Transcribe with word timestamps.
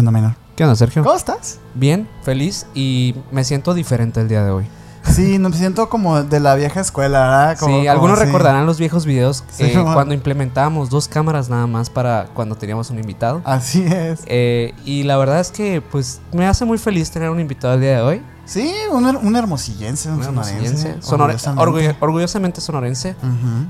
¿Qué 0.00 0.06
onda, 0.06 0.12
menor? 0.12 0.34
¿Qué 0.56 0.64
onda, 0.64 0.76
Sergio? 0.76 1.04
¿Cómo 1.04 1.14
estás? 1.14 1.58
Bien, 1.74 2.08
feliz 2.22 2.66
y 2.72 3.14
me 3.32 3.44
siento 3.44 3.74
diferente 3.74 4.18
el 4.22 4.28
día 4.28 4.42
de 4.42 4.50
hoy. 4.50 4.66
Sí, 5.02 5.38
me 5.38 5.52
siento 5.52 5.90
como 5.90 6.22
de 6.22 6.40
la 6.40 6.54
vieja 6.54 6.80
escuela, 6.80 7.20
¿verdad? 7.20 7.58
Como- 7.58 7.74
sí, 7.74 7.80
como 7.80 7.90
algunos 7.92 8.18
recordarán 8.18 8.64
los 8.64 8.78
viejos 8.78 9.04
videos 9.04 9.44
Sí, 9.50 9.64
eh, 9.64 9.74
cuando 9.92 10.14
implementábamos 10.14 10.88
dos 10.88 11.06
cámaras 11.06 11.50
nada 11.50 11.66
más 11.66 11.90
para 11.90 12.28
cuando 12.32 12.54
teníamos 12.54 12.88
un 12.88 12.98
invitado. 12.98 13.42
Así 13.44 13.84
es. 13.84 14.22
Eh, 14.24 14.72
y 14.86 15.02
la 15.02 15.18
verdad 15.18 15.38
es 15.40 15.50
que 15.50 15.82
pues 15.82 16.22
me 16.32 16.46
hace 16.46 16.64
muy 16.64 16.78
feliz 16.78 17.10
tener 17.10 17.28
un 17.28 17.38
invitado 17.38 17.74
el 17.74 17.82
día 17.82 17.96
de 17.96 18.00
hoy. 18.00 18.22
Sí, 18.46 18.72
un, 18.90 19.04
un 19.04 19.36
hermosillense, 19.36 20.08
un 20.10 20.20
Un 20.20 20.24
sonorense. 20.24 20.96
orgullosamente. 21.12 21.60
orgullo- 21.62 21.96
orgullosamente 22.00 22.60
sonorense, 22.62 23.16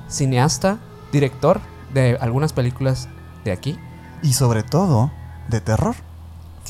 cineasta, 0.09 0.79
director 1.11 1.61
de 1.93 2.17
algunas 2.21 2.53
películas 2.53 3.09
de 3.45 3.51
aquí, 3.51 3.81
Y 4.23 4.33
sobre 4.35 4.63
todo, 4.63 5.11
de 5.49 5.61
terror. 5.61 5.97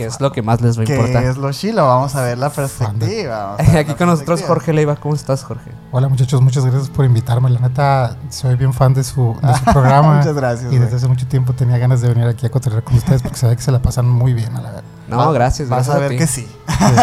Que 0.00 0.06
es 0.06 0.18
lo 0.20 0.32
que 0.32 0.40
más 0.40 0.62
les 0.62 0.78
va 0.78 0.82
a 0.82 0.86
Que 0.86 0.94
importar. 0.96 1.24
es 1.24 1.36
lo 1.36 1.52
chilo, 1.52 1.86
vamos 1.86 2.14
a 2.16 2.22
ver 2.22 2.38
la 2.38 2.48
perspectiva. 2.50 3.54
Aquí 3.58 3.90
la 3.90 3.96
con 3.96 4.06
nosotros. 4.08 4.42
Jorge 4.42 4.72
Leiva, 4.72 4.96
¿cómo 4.96 5.14
estás 5.14 5.44
Jorge? 5.44 5.70
Hola 5.92 6.08
muchachos, 6.08 6.40
muchas 6.40 6.64
gracias 6.64 6.88
por 6.88 7.04
invitarme. 7.04 7.50
La 7.50 7.60
neta, 7.60 8.16
soy 8.30 8.54
bien 8.56 8.72
fan 8.72 8.94
de 8.94 9.04
su, 9.04 9.36
de 9.42 9.54
su 9.58 9.64
programa. 9.72 10.16
Muchas 10.16 10.34
gracias. 10.34 10.72
Y 10.72 10.78
desde 10.78 10.96
hace 10.96 11.06
mucho 11.06 11.26
tiempo 11.26 11.52
tenía 11.52 11.76
ganas 11.76 12.00
de 12.00 12.08
venir 12.08 12.26
aquí 12.26 12.46
a 12.46 12.50
cotorrear 12.50 12.82
con 12.82 12.94
ustedes 12.96 13.20
porque 13.20 13.36
se 13.36 13.46
ve 13.46 13.56
que 13.56 13.62
se 13.62 13.70
la 13.72 13.82
pasan 13.82 14.08
muy 14.08 14.32
bien, 14.32 14.56
a 14.56 14.62
la 14.62 14.68
verdad. 14.70 14.84
No, 15.08 15.18
Va- 15.18 15.32
gracias, 15.32 15.68
Vas 15.68 15.86
gracias 15.86 15.96
a 15.96 15.98
ver 16.08 16.16
que 16.18 16.26
sí. 16.26 16.48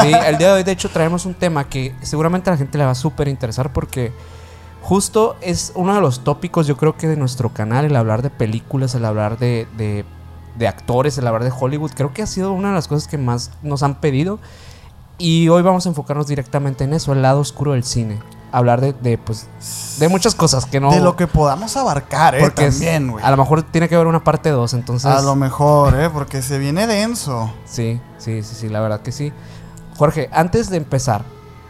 Sí, 0.02 0.12
el 0.26 0.38
día 0.40 0.48
de 0.48 0.54
hoy 0.54 0.64
de 0.64 0.72
hecho 0.72 0.90
traemos 0.90 1.28
un 1.28 1.36
tema 1.36 1.66
que 1.66 1.94
seguramente 2.02 2.50
a 2.50 2.54
la 2.54 2.58
gente 2.58 2.80
le 2.80 2.86
va 2.86 2.92
a 2.92 2.96
súper 2.96 3.28
interesar 3.28 3.72
porque 3.74 4.12
justo 4.82 5.36
es 5.42 5.72
uno 5.76 5.94
de 5.94 6.02
los 6.02 6.24
tópicos 6.24 6.66
yo 6.66 6.78
creo 6.78 6.98
que 6.98 7.08
de 7.08 7.16
nuestro 7.18 7.50
canal, 7.54 7.86
el 7.86 7.96
hablar 7.96 8.24
de 8.24 8.30
películas, 8.32 8.96
el 8.96 9.06
hablar 9.06 9.38
de, 9.38 9.68
de- 9.78 10.04
de 10.58 10.68
actores, 10.68 11.18
el 11.18 11.28
hablar 11.28 11.44
de 11.44 11.52
Hollywood, 11.58 11.92
creo 11.96 12.14
que 12.14 12.22
ha 12.24 12.28
sido 12.28 12.52
una 12.52 12.70
de 12.70 12.76
las 12.76 12.88
cosas 12.88 13.08
que 13.08 13.18
más 13.18 13.52
nos 13.64 13.84
han 13.84 13.96
pedido 13.96 14.40
y 15.18 15.50
hoy 15.50 15.62
vamos 15.62 15.86
a 15.86 15.90
enfocarnos 15.90 16.28
directamente 16.28 16.84
en 16.84 16.94
eso, 16.94 17.14
el 17.14 17.22
lado 17.22 17.40
oscuro 17.40 17.74
del 17.74 17.84
cine. 17.84 18.20
Hablar 18.52 18.80
de, 18.80 18.94
de, 18.94 19.18
pues, 19.18 19.46
de 20.00 20.08
muchas 20.08 20.34
cosas 20.34 20.66
que 20.66 20.80
no... 20.80 20.90
De 20.92 21.02
lo 21.02 21.16
que 21.18 21.28
podamos 21.28 21.76
abarcar, 21.76 22.34
¿eh? 22.36 22.40
porque 22.40 22.70
También, 22.70 23.12
güey. 23.12 23.24
a 23.24 23.30
lo 23.30 23.36
mejor 23.38 23.62
tiene 23.64 23.90
que 23.90 23.96
haber 23.96 24.08
una 24.08 24.24
parte 24.24 24.50
2, 24.50 24.74
entonces... 24.74 25.12
A 25.12 25.22
lo 25.22 25.36
mejor, 25.36 26.00
¿eh? 26.00 26.10
Porque 26.10 26.42
se 26.42 26.58
viene 26.58 26.88
denso. 26.88 27.52
Sí, 27.66 28.00
sí, 28.18 28.42
sí, 28.44 28.56
sí, 28.56 28.70
la 28.70 28.80
verdad 28.80 29.02
que 29.02 29.12
sí. 29.12 29.34
Jorge, 29.98 30.30
antes 30.32 30.70
de 30.70 30.78
empezar, 30.78 31.24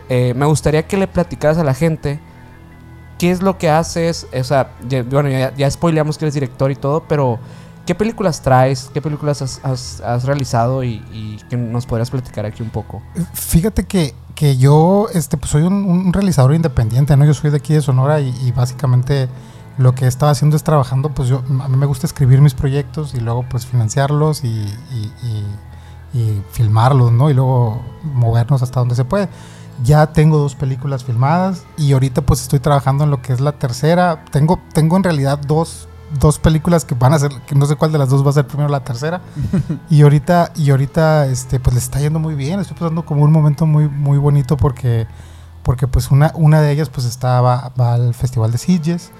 eh, 0.08 0.34
me 0.36 0.46
gustaría 0.46 0.86
que 0.88 0.98
le 0.98 1.08
platicaras 1.08 1.58
a 1.58 1.64
la 1.64 1.74
gente 1.74 2.20
qué 3.18 3.32
es 3.32 3.42
lo 3.42 3.58
que 3.58 3.70
haces. 3.72 4.28
O 4.40 4.44
sea, 4.44 4.72
ya- 4.88 5.02
bueno, 5.04 5.30
ya, 5.30 5.56
ya 5.56 5.72
spoileamos 5.72 6.18
que 6.20 6.26
eres 6.26 6.36
director 6.36 6.70
y 6.70 6.76
todo, 6.76 7.04
pero 7.08 7.40
¿qué 7.88 7.96
películas 7.96 8.42
traes? 8.44 8.92
¿Qué 8.94 9.02
películas 9.02 9.42
has, 9.42 10.24
realizado? 10.26 10.84
Y, 10.84 11.02
y 11.12 11.40
que 11.50 11.58
nos 11.58 11.88
podrías 11.88 12.12
platicar 12.12 12.46
aquí 12.46 12.62
un 12.62 12.70
poco. 12.70 13.02
Fíjate 13.34 13.86
que, 13.86 14.14
que 14.36 14.58
yo 14.58 15.08
este, 15.14 15.38
pues 15.38 15.50
soy 15.50 15.64
un, 15.64 16.14
realizador 16.14 16.54
independiente, 16.54 17.18
¿no? 17.18 17.26
Yo 17.26 17.34
soy 17.34 17.50
de 17.50 17.58
aquí 17.58 17.74
de 17.74 17.82
Sonora 17.82 18.20
y, 18.20 18.30
y 18.46 18.52
básicamente 18.52 19.28
lo 19.80 19.96
que 19.96 20.06
estaba 20.06 20.32
haciendo 20.32 20.56
es 20.56 20.64
trabajando, 20.64 21.10
pues 21.10 21.30
yo, 21.30 21.42
a 21.64 21.68
mí 21.68 21.78
me 21.78 21.86
gusta 21.88 22.06
escribir 22.06 22.42
mis 22.42 22.54
proyectos 22.54 23.16
y 23.16 23.20
luego 23.20 23.46
pues 23.50 23.66
financiarlos 23.66 24.44
y- 24.44 24.72
y 26.14 26.42
filmarlos, 26.52 27.12
¿no? 27.12 27.30
Y 27.30 27.34
luego 27.34 27.82
movernos 28.04 28.62
hasta 28.62 28.80
donde 28.80 28.96
se 28.96 29.06
puede. 29.06 29.30
Ya 29.84 30.08
tengo 30.08 30.38
dos 30.38 30.56
películas 30.56 31.04
filmadas 31.04 31.64
y 31.78 31.94
ahorita 31.94 32.22
pues 32.22 32.42
estoy 32.42 32.60
trabajando 32.60 33.04
en 33.04 33.12
lo 33.12 33.22
que 33.22 33.34
es 33.34 33.40
la 33.40 33.52
tercera. 33.52 34.24
Tengo, 34.32 34.60
tengo 34.74 34.98
en 34.98 35.04
realidad 35.04 35.40
dos, 35.46 35.88
dos 36.20 36.40
películas 36.40 36.86
que 36.86 36.96
van 36.96 37.14
a 37.14 37.20
ser, 37.20 37.32
que 37.46 37.56
no 37.56 37.66
sé 37.66 37.76
cuál 37.76 37.92
de 37.92 37.98
las 37.98 38.10
dos 38.10 38.26
va 38.26 38.30
a 38.30 38.34
ser 38.34 38.48
primero 38.48 38.70
la 38.70 38.84
tercera. 38.84 39.22
y 39.90 40.02
ahorita, 40.02 40.52
y 40.56 40.72
ahorita 40.72 41.28
este, 41.28 41.60
pues 41.60 41.74
le 41.74 41.80
está 41.80 42.00
yendo 42.00 42.20
muy 42.20 42.36
bien. 42.36 42.60
Estoy 42.60 42.78
pasando 42.78 43.06
como 43.06 43.24
un 43.24 43.32
momento 43.32 43.66
muy, 43.66 43.88
muy 43.88 44.18
bonito 44.18 44.58
porque, 44.58 45.08
porque 45.64 45.88
pues 45.88 46.12
una, 46.12 46.32
una 46.36 46.62
de 46.62 46.72
ellas 46.72 46.90
pues 46.90 47.06
está, 47.06 47.42
va, 47.42 47.72
va 47.80 47.94
al 47.94 48.14
Festival 48.14 48.52
de 48.52 48.58
Sitges, 48.58 49.12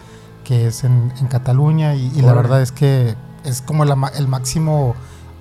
que 0.44 0.68
es 0.68 0.84
en, 0.84 1.14
en 1.20 1.28
Cataluña 1.28 1.96
y, 1.96 2.12
y 2.16 2.22
la 2.22 2.34
verdad 2.34 2.62
es 2.62 2.72
que 2.72 3.16
es 3.44 3.62
como 3.62 3.86
la 3.86 4.12
el 4.16 4.28
máximo... 4.28 4.96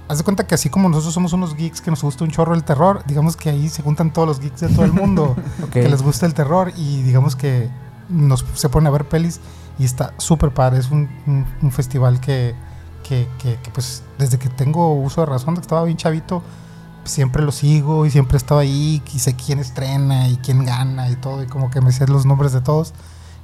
Haz 0.08 0.18
de 0.18 0.24
cuenta 0.24 0.46
que 0.46 0.54
así 0.54 0.70
como 0.70 0.88
nosotros 0.88 1.12
somos 1.14 1.32
unos 1.32 1.56
geeks 1.56 1.80
que 1.80 1.90
nos 1.90 2.00
gusta 2.00 2.22
un 2.22 2.30
chorro 2.30 2.54
el 2.54 2.62
terror, 2.62 3.02
digamos 3.08 3.36
que 3.36 3.50
ahí 3.50 3.68
se 3.68 3.82
juntan 3.82 4.12
todos 4.12 4.28
los 4.28 4.38
geeks 4.38 4.60
de 4.60 4.68
todo 4.68 4.84
el 4.84 4.92
mundo 4.92 5.34
que 5.72 5.88
les 5.88 6.00
gusta 6.00 6.26
el 6.26 6.34
terror 6.34 6.72
y 6.76 7.02
digamos 7.02 7.34
que 7.34 7.68
nos 8.08 8.44
se 8.54 8.68
ponen 8.68 8.86
a 8.86 8.90
ver 8.90 9.08
pelis 9.08 9.40
y 9.78 9.84
está 9.84 10.12
súper 10.18 10.52
padre. 10.52 10.78
Es 10.78 10.90
un, 10.90 11.08
un- 11.26 11.46
un 11.62 11.70
festival 11.72 12.20
que, 12.20 12.54
que, 13.02 13.28
que- 13.38 13.58
que, 13.62 13.70
pues 13.70 14.02
desde 14.18 14.38
que 14.38 14.48
tengo 14.48 14.94
uso 14.94 15.20
de 15.22 15.26
razón, 15.26 15.54
que 15.54 15.60
estaba 15.60 15.84
bien 15.84 15.96
chavito, 15.96 16.42
siempre 17.04 17.42
lo 17.44 17.52
sigo 17.52 18.04
y 18.06 18.10
siempre 18.10 18.36
he 18.36 18.38
estado 18.38 18.60
ahí 18.60 19.02
y 19.14 19.18
sé 19.18 19.34
quién 19.36 19.58
estrena 19.60 20.28
y 20.28 20.36
quién 20.38 20.64
gana 20.64 21.08
y 21.08 21.16
todo 21.16 21.42
y 21.42 21.46
como 21.46 21.70
que 21.70 21.80
me 21.80 21.92
sé 21.92 22.06
los 22.08 22.26
nombres 22.26 22.52
de 22.52 22.60
todos. 22.60 22.94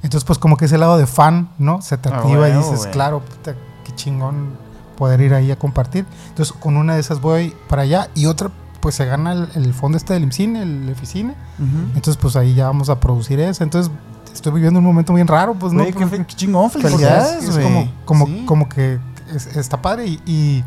Entonces 0.01 0.25
pues 0.25 0.37
como 0.37 0.57
que 0.57 0.65
ese 0.65 0.77
lado 0.77 0.97
de 0.97 1.07
fan, 1.07 1.49
¿no? 1.59 1.81
Se 1.81 1.97
te 1.97 2.09
Ah, 2.09 2.17
activa 2.17 2.49
y 2.49 2.51
huevo, 2.51 2.63
dices, 2.63 2.79
güey. 2.79 2.91
claro, 2.91 3.21
puta, 3.21 3.55
qué 3.85 3.95
chingón 3.95 4.57
poder 4.97 5.21
ir 5.21 5.33
ahí 5.33 5.49
a 5.49 5.57
compartir. 5.57 6.05
Entonces 6.29 6.53
con 6.59 6.75
una 6.75 6.95
de 6.95 6.99
esas 6.99 7.21
voy 7.21 7.55
para 7.69 7.83
allá 7.83 8.09
y 8.15 8.25
otra 8.25 8.51
pues 8.83 8.95
se 8.95 9.05
gana 9.05 9.31
el, 9.31 9.47
el 9.55 9.73
fondo 9.73 9.97
este 9.97 10.11
del 10.13 10.23
IMCINE, 10.23 10.61
el 10.61 10.89
Eficine. 10.89 11.31
Ujú. 11.57 11.77
Entonces, 11.95 12.17
pues 12.17 12.35
ahí 12.35 12.53
ya 12.53 12.65
vamos 12.67 12.89
a 12.89 12.99
producir 12.99 13.39
eso. 13.39 13.63
Entonces, 13.63 13.89
estoy 14.33 14.51
viviendo 14.51 14.79
un 14.79 14.85
momento 14.85 15.13
bien 15.13 15.25
raro, 15.27 15.53
pues, 15.55 15.71
¿no? 15.71 15.85
Qué, 15.85 16.25
chingón, 16.27 16.69
porque 16.69 16.87
felicidades, 16.89 17.45
es, 17.45 17.57
como, 17.57 17.89
como, 18.03 18.25
Sí. 18.25 18.43
como 18.45 18.67
que 18.69 18.99
es- 19.33 19.55
está 19.55 19.81
padre 19.81 20.05
y, 20.07 20.19
y, 20.25 20.63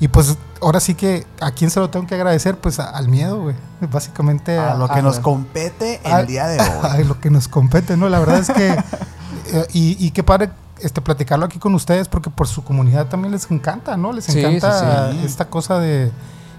y, 0.00 0.08
pues 0.08 0.36
ahora 0.60 0.80
sí 0.80 0.94
que 0.94 1.26
a 1.40 1.50
quién 1.50 1.70
se 1.70 1.80
lo 1.80 1.88
tengo 1.88 2.06
que 2.06 2.14
agradecer, 2.14 2.58
pues 2.58 2.78
a- 2.78 2.90
al 2.90 3.08
miedo, 3.08 3.40
güey. 3.40 3.56
Básicamente 3.90 4.58
A 4.58 4.74
lo 4.74 4.86
que 4.88 4.98
a- 4.98 5.02
nos 5.02 5.18
compete 5.18 6.00
el 6.04 6.12
a- 6.12 6.22
día 6.24 6.46
de 6.48 6.60
hoy. 6.60 6.66
a 6.82 6.98
lo 6.98 7.18
que 7.20 7.30
nos 7.30 7.48
compete, 7.48 7.96
¿no? 7.96 8.08
La 8.10 8.18
verdad 8.18 8.38
es 8.40 8.50
que 8.50 8.68
eh, 9.52 9.66
y, 9.72 9.96
y 10.04 10.10
qué 10.10 10.22
padre 10.22 10.50
este 10.82 11.00
platicarlo 11.00 11.46
aquí 11.46 11.58
con 11.58 11.74
ustedes 11.74 12.06
porque 12.06 12.28
por 12.28 12.46
su 12.48 12.62
comunidad 12.62 13.06
también 13.06 13.32
les 13.32 13.50
encanta, 13.50 13.96
¿no? 13.96 14.12
Les 14.12 14.24
Sí, 14.26 14.38
encanta 14.38 15.10
sí, 15.12 15.18
sí. 15.20 15.24
esta 15.24 15.46
cosa 15.46 15.78
de 15.78 16.12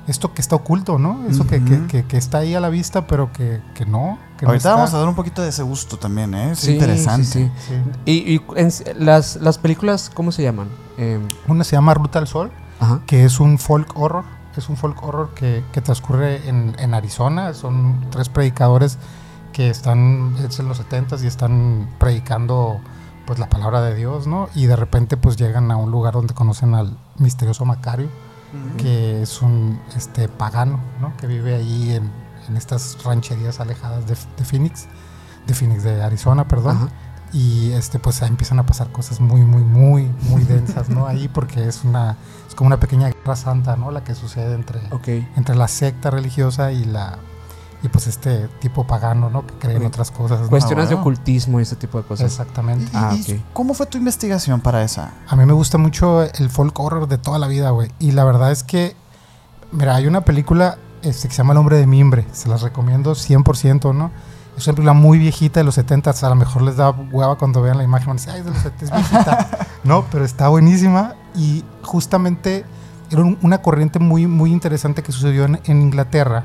esto 0.07 0.33
que 0.33 0.41
está 0.41 0.55
oculto, 0.55 0.97
¿no? 0.97 1.25
Eso 1.29 1.45
que, 1.45 1.63
que- 1.63 1.85
que- 1.87 2.05
que 2.05 2.17
está 2.17 2.39
ahí 2.39 2.55
a 2.55 2.59
la 2.59 2.69
vista, 2.69 3.07
pero 3.07 3.31
que, 3.33 3.61
que 3.75 3.85
no. 3.85 4.17
Que 4.37 4.45
no 4.45 4.49
Ahorita 4.51 4.69
está. 4.69 4.73
vamos 4.75 4.93
a 4.93 4.97
dar 4.99 5.07
un 5.07 5.15
poquito 5.15 5.41
de 5.41 5.49
ese 5.49 5.63
gusto 5.63 5.97
también, 5.97 6.33
¿eh? 6.33 6.51
Es 6.51 6.59
Sí, 6.59 6.73
interesante. 6.73 7.25
sí, 7.25 7.51
sí. 7.67 7.73
Sí. 8.05 8.11
Y, 8.11 8.35
y 8.35 8.41
en- 8.55 9.05
las, 9.05 9.35
las 9.37 9.57
películas, 9.57 10.09
¿cómo 10.13 10.31
se 10.31 10.43
llaman? 10.43 10.69
Eh, 10.97 11.19
Una 11.47 11.63
se 11.63 11.75
llama 11.75 11.93
Ruta 11.93 12.19
al 12.19 12.27
Sol, 12.27 12.51
ajá. 12.79 13.01
que 13.05 13.25
es 13.25 13.39
un 13.39 13.57
folk 13.59 13.97
horror. 13.97 14.23
Es 14.55 14.69
un 14.69 14.77
folk 14.77 15.03
horror 15.03 15.33
que, 15.35 15.63
que 15.71 15.81
transcurre 15.81 16.47
en, 16.49 16.75
en 16.79 16.93
Arizona. 16.95 17.53
Son 17.53 18.05
tres 18.09 18.27
predicadores 18.29 18.97
que 19.53 19.69
están 19.69 20.35
es 20.47 20.57
en 20.59 20.67
los 20.67 20.79
70s 20.81 21.23
y 21.23 21.27
están 21.27 21.87
predicando 21.99 22.79
pues 23.27 23.39
la 23.39 23.49
palabra 23.49 23.81
de 23.81 23.93
Dios, 23.95 24.25
¿no? 24.25 24.49
Y 24.55 24.65
de 24.67 24.75
repente 24.75 25.17
pues 25.17 25.35
llegan 25.37 25.69
a 25.69 25.75
un 25.77 25.91
lugar 25.91 26.13
donde 26.13 26.33
conocen 26.33 26.73
al 26.75 26.97
misterioso 27.17 27.65
Macario, 27.65 28.07
Que 28.77 29.21
es 29.21 29.41
un 29.41 29.79
este 29.95 30.27
pagano, 30.27 30.79
¿no? 31.01 31.15
Que 31.17 31.27
vive 31.27 31.55
ahí 31.55 31.93
en, 31.93 32.09
en 32.47 32.57
estas 32.57 33.03
rancherías 33.03 33.59
alejadas 33.59 34.07
de, 34.07 34.15
de 34.37 34.45
Phoenix, 34.45 34.87
de 35.45 35.53
Phoenix, 35.53 35.83
de 35.83 36.01
Arizona, 36.01 36.47
perdón. 36.47 36.89
Y 37.33 37.71
este 37.71 37.99
pues 37.99 38.21
ahí 38.21 38.29
empiezan 38.29 38.59
a 38.59 38.65
pasar 38.65 38.91
cosas 38.91 39.19
muy, 39.19 39.41
muy, 39.41 39.63
muy, 39.63 40.09
muy 40.21 40.43
densas, 40.43 40.89
¿no? 40.89 41.07
Ahí 41.07 41.27
porque 41.27 41.67
es 41.67 41.83
una, 41.83 42.15
es 42.47 42.55
como 42.55 42.67
una 42.67 42.79
pequeña 42.79 43.09
guerra 43.09 43.35
santa, 43.35 43.75
¿no? 43.75 43.91
La 43.91 44.03
que 44.03 44.15
sucede 44.15 44.55
entre, 44.55 44.79
entre 45.35 45.55
la 45.55 45.67
secta 45.67 46.09
religiosa 46.09 46.71
y 46.71 46.85
la 46.85 47.19
y 47.83 47.89
pues 47.89 48.07
este 48.07 48.47
tipo 48.59 48.85
pagano, 48.87 49.29
¿no? 49.29 49.45
Que 49.45 49.53
cree 49.55 49.75
en 49.77 49.85
otras 49.85 50.09
cosas. 50.11 50.41
¿no? 50.41 50.49
Cuestiones 50.49 50.89
de 50.89 50.95
ocultismo 50.95 51.59
y 51.59 51.63
ese 51.63 51.75
tipo 51.75 51.99
de 51.99 52.03
cosas. 52.05 52.25
Exactamente. 52.31 52.85
¿Y- 52.85 52.89
Ah. 52.95 53.15
¿Cómo 53.53 53.73
fue 53.73 53.85
tu 53.85 53.97
investigación 53.97 54.61
para 54.61 54.83
esa? 54.83 55.13
A 55.27 55.35
mí 55.35 55.45
me 55.45 55.53
gusta 55.53 55.77
mucho 55.77 56.23
el 56.23 56.49
folk 56.49 56.77
horror 56.79 57.07
de 57.07 57.17
toda 57.17 57.37
la 57.39 57.47
vida, 57.47 57.69
güey. 57.69 57.91
Y 57.99 58.11
la 58.13 58.23
verdad 58.23 58.51
es 58.51 58.63
que, 58.63 58.95
mira, 59.71 59.95
hay 59.95 60.07
una 60.07 60.21
película 60.21 60.77
este, 61.03 61.27
que 61.27 61.33
se 61.35 61.37
llama 61.37 61.53
El 61.53 61.59
hombre 61.59 61.77
de 61.77 61.85
mimbre. 61.85 62.25
Se 62.31 62.49
las 62.49 62.61
recomiendo 62.63 63.13
100%, 63.13 63.93
¿no? 63.93 64.09
Es 64.57 64.65
una 64.65 64.73
película 64.75 64.93
muy 64.93 65.19
viejita 65.19 65.59
de 65.59 65.63
los 65.63 65.75
70 65.75 66.09
A 66.19 66.29
lo 66.29 66.35
mejor 66.35 66.63
les 66.63 66.77
da 66.77 66.89
hueva 66.89 67.37
cuando 67.37 67.61
vean 67.61 67.77
la 67.77 67.83
imagen. 67.83 68.07
Van 68.07 68.17
a 68.17 68.19
decir, 68.19 68.31
ay, 68.33 68.39
es 68.39 68.45
de 68.45 68.51
los 68.51 68.59
70 68.63 68.85
es 68.85 68.91
viejita. 69.11 69.47
no, 69.83 70.03
pero 70.11 70.25
está 70.25 70.47
buenísima. 70.47 71.13
Y 71.35 71.63
justamente 71.83 72.65
era 73.11 73.21
un- 73.21 73.37
una 73.43 73.61
corriente 73.61 73.99
muy, 73.99 74.25
muy 74.25 74.51
interesante 74.51 75.03
que 75.03 75.11
sucedió 75.11 75.45
en, 75.45 75.59
en 75.65 75.81
Inglaterra. 75.83 76.43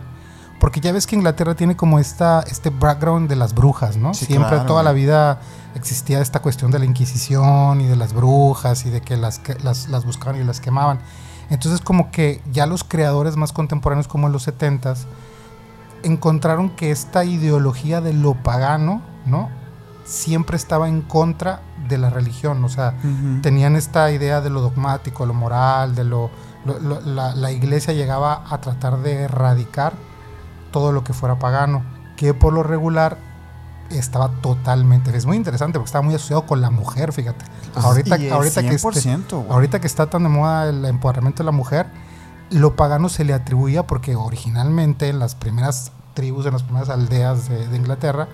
Porque 0.62 0.80
ya 0.80 0.92
ves 0.92 1.08
que 1.08 1.16
Inglaterra 1.16 1.56
tiene 1.56 1.74
como 1.76 1.98
esta, 1.98 2.40
este 2.46 2.70
background 2.70 3.28
de 3.28 3.34
las 3.34 3.52
brujas, 3.52 3.96
¿no? 3.96 4.14
Sí, 4.14 4.26
Siempre, 4.26 4.48
claro, 4.50 4.66
toda 4.66 4.82
la 4.84 4.92
vida 4.92 5.40
existía 5.74 6.20
esta 6.20 6.40
cuestión 6.40 6.70
de 6.70 6.78
la 6.78 6.84
Inquisición 6.84 7.80
y 7.80 7.86
de 7.88 7.96
las 7.96 8.12
brujas 8.12 8.86
y 8.86 8.90
de 8.90 9.00
que 9.00 9.16
las, 9.16 9.40
las, 9.64 9.88
las 9.88 10.04
buscaban 10.06 10.40
y 10.40 10.44
las 10.44 10.60
quemaban. 10.60 11.00
Entonces 11.50 11.80
como 11.80 12.12
que 12.12 12.40
ya 12.52 12.66
los 12.66 12.84
creadores 12.84 13.34
más 13.36 13.52
contemporáneos 13.52 14.06
como 14.06 14.28
en 14.28 14.32
los 14.32 14.46
70s 14.46 14.98
encontraron 16.04 16.70
que 16.70 16.90
esta 16.92 17.24
ideología 17.24 18.00
de 18.00 18.12
lo 18.12 18.34
pagano, 18.34 19.02
¿no? 19.26 19.48
siempre 20.04 20.56
estaba 20.56 20.88
en 20.88 21.00
contra 21.02 21.60
de 21.88 21.96
la 21.96 22.10
religión, 22.10 22.62
o 22.64 22.68
sea, 22.68 22.94
tenían 23.40 23.76
esta 23.76 24.10
idea 24.10 24.40
de 24.40 24.50
lo 24.50 24.60
dogmático, 24.60 25.26
lo 25.26 25.34
moral, 25.34 25.94
de 25.94 26.02
lo, 26.04 26.28
lo- 26.64 26.80
lo- 26.80 27.00
la, 27.00 27.34
la 27.36 27.50
iglesia 27.52 27.92
llegaba 27.94 28.44
a 28.48 28.60
tratar 28.60 28.98
de 28.98 29.22
erradicar 29.22 29.92
todo 30.72 30.90
lo 30.90 31.04
que 31.04 31.12
fuera 31.12 31.38
pagano, 31.38 31.84
que 32.16 32.34
por 32.34 32.52
lo 32.52 32.62
regular 32.64 33.16
estaba 33.90 34.30
totalmente, 34.40 35.14
es 35.16 35.26
muy 35.26 35.36
interesante 35.36 35.78
porque 35.78 35.88
estaba 35.88 36.02
muy 36.02 36.14
asociado 36.14 36.46
con 36.46 36.60
la 36.62 36.70
mujer, 36.70 37.12
fíjate. 37.12 37.44
Ahorita, 37.74 38.16
Y 38.18 38.26
es 38.26 38.32
ahorita 38.32 38.62
que 38.62 38.68
este- 38.74 38.78
100%, 38.78 39.36
güey. 39.38 39.50
ahorita 39.52 39.80
que 39.80 39.86
está 39.86 40.08
tan 40.08 40.22
de 40.22 40.28
moda 40.30 40.68
el 40.68 40.84
empoderamiento 40.86 41.42
de 41.42 41.44
la 41.46 41.52
mujer, 41.52 41.86
lo 42.50 42.74
pagano 42.74 43.08
se 43.08 43.24
le 43.24 43.34
atribuía 43.34 43.86
porque 43.86 44.16
originalmente 44.16 45.08
en 45.08 45.18
las 45.18 45.34
primeras 45.34 45.92
tribus, 46.14 46.46
en 46.46 46.52
las 46.54 46.62
primeras 46.62 46.88
aldeas 46.88 47.48
de, 47.48 47.68
de 47.68 47.76
Inglaterra, 47.76 48.28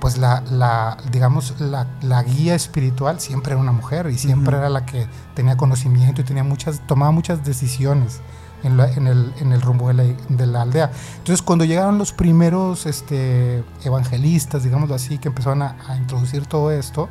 pues 0.00 0.18
la, 0.18 0.42
la 0.50 0.96
digamos, 1.12 1.60
la, 1.60 1.86
la 2.02 2.22
guía 2.24 2.54
espiritual 2.54 3.20
siempre 3.20 3.52
era 3.52 3.60
una 3.60 3.72
mujer 3.72 4.08
y 4.10 4.18
siempre 4.18 4.56
era 4.56 4.68
la 4.68 4.84
que 4.84 5.06
tenía 5.34 5.56
conocimiento 5.56 6.20
y 6.20 6.24
tenía 6.24 6.44
muchas, 6.44 6.80
tomaba 6.86 7.10
muchas 7.12 7.44
decisiones 7.44 8.20
en, 8.64 8.76
la- 8.76 8.90
en 8.90 9.06
el, 9.06 9.32
en 9.40 9.52
el 9.52 9.60
rumbo 9.62 9.88
de 9.88 9.94
la, 9.94 10.02
de 10.28 10.46
la 10.46 10.62
aldea. 10.62 10.90
Entonces 11.18 11.42
cuando 11.42 11.64
llegaron 11.64 11.96
los 11.98 12.12
primeros 12.12 12.86
este, 12.86 13.62
evangelistas, 13.84 14.64
digámoslo 14.64 14.94
así, 14.94 15.18
que 15.18 15.28
empezaron 15.28 15.62
a, 15.62 15.76
a 15.88 15.96
introducir 15.96 16.46
todo 16.46 16.70
esto, 16.72 17.08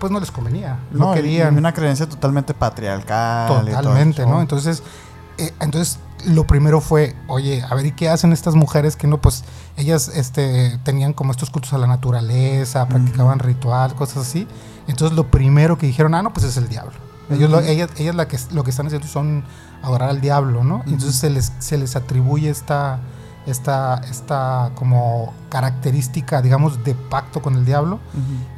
pues 0.00 0.10
no 0.12 0.20
les 0.20 0.30
convenía, 0.30 0.78
no, 0.90 1.08
No, 1.08 1.14
querían. 1.14 1.54
y 1.54 1.58
una 1.58 1.72
creencia 1.72 2.06
totalmente 2.08 2.52
patriarcal. 2.54 3.48
todo 3.48 3.64
Totalmente. 3.64 4.26
¿no? 4.26 4.40
Entonces, 4.40 4.82
eh, 5.38 5.52
entonces 5.60 5.98
lo 6.26 6.46
primero 6.46 6.80
fue, 6.80 7.14
oye, 7.28 7.62
a 7.62 7.74
ver, 7.74 7.86
¿y 7.86 7.92
qué 7.92 8.08
hacen 8.08 8.32
estas 8.32 8.54
mujeres 8.54 8.96
que 8.96 9.06
no, 9.06 9.20
pues, 9.20 9.44
ellas 9.76 10.08
este, 10.08 10.78
tenían 10.82 11.12
como 11.12 11.30
estos 11.30 11.50
cultos 11.50 11.72
a 11.72 11.78
la 11.78 11.86
naturaleza, 11.86 12.88
practicaban 12.88 13.38
ritual, 13.38 13.94
cosas 13.94 14.26
así? 14.26 14.46
Entonces 14.88 15.16
lo 15.16 15.30
primero 15.30 15.78
que 15.78 15.86
dijeron, 15.86 16.14
ah, 16.14 16.22
no, 16.22 16.32
pues 16.32 16.44
es 16.46 16.56
el 16.56 16.68
diablo. 16.68 16.92
Ellos, 17.30 17.50
lo, 17.50 17.58
Ujú. 17.58 17.66
ellas, 17.66 17.90
ellas 17.96 18.14
la 18.14 18.28
que, 18.28 18.38
lo 18.52 18.62
que 18.64 18.70
están 18.70 18.86
haciendo 18.86 19.08
son 19.08 19.44
adorar 19.82 20.10
al 20.10 20.20
diablo, 20.20 20.64
¿no? 20.64 20.82
Y 20.86 20.94
entonces 20.94 21.16
se 21.16 21.30
les, 21.30 21.52
se 21.58 21.78
les 21.78 21.96
atribuye 21.96 22.50
esta, 22.50 22.98
esta, 23.46 24.00
esta 24.10 24.70
como 24.74 25.32
característica, 25.48 26.42
digamos, 26.42 26.82
de 26.84 26.94
pacto 26.94 27.40
con 27.42 27.54
el 27.54 27.64
diablo 27.64 28.00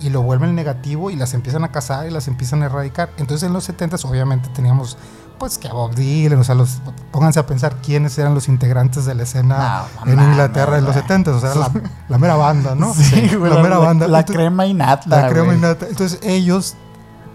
y 0.01 0.11
lo 0.11 0.23
vuelven 0.23 0.55
negativo 0.55 1.11
y 1.11 1.17
las 1.17 1.35
empiezan 1.35 1.65
a 1.65 1.73
cazar 1.73 2.07
y 2.07 2.11
las 2.11 2.29
empiezan 2.29 2.63
a 2.63 2.67
erradicar. 2.67 3.11
Entonces 3.19 3.47
en 3.47 3.53
los 3.53 3.65
70 3.65 3.97
obviamente 4.05 4.49
teníamos 4.55 4.97
pues 5.39 5.57
que 5.57 5.69
a 5.69 5.73
Bob 5.73 5.95
Dylan, 5.95 6.41
o 6.41 6.45
sea, 6.45 6.57
los, 6.57 6.79
pónganse 7.13 7.39
a 7.39 7.47
pensar 7.47 7.77
quiénes 7.77 8.19
eran 8.19 8.35
los 8.35 8.49
integrantes 8.49 9.05
de 9.05 9.15
la 9.15 9.23
escena 9.23 9.85
No, 10.05 10.13
en 10.13 10.19
Inglaterra 10.21 10.79
en 10.79 10.85
los 10.85 10.95
güey. 10.95 11.03
70, 11.03 11.31
o 11.31 11.41
sea, 11.41 11.55
la, 11.55 11.71
la 12.09 12.19
mera 12.19 12.35
banda, 12.35 12.75
¿no? 12.75 12.93
Sí, 12.93 13.37
güey, 13.37 13.53
la 13.53 13.63
mera 13.63 13.79
banda. 13.79 14.09
La 14.09 14.21
Entonces, 14.21 14.37
crema 14.37 14.67
innata. 14.67 15.09
la 15.09 15.29
crema 15.29 15.45
güey. 15.47 15.59
innata. 15.59 15.87
Entonces 15.89 16.19
ellos 16.25 16.75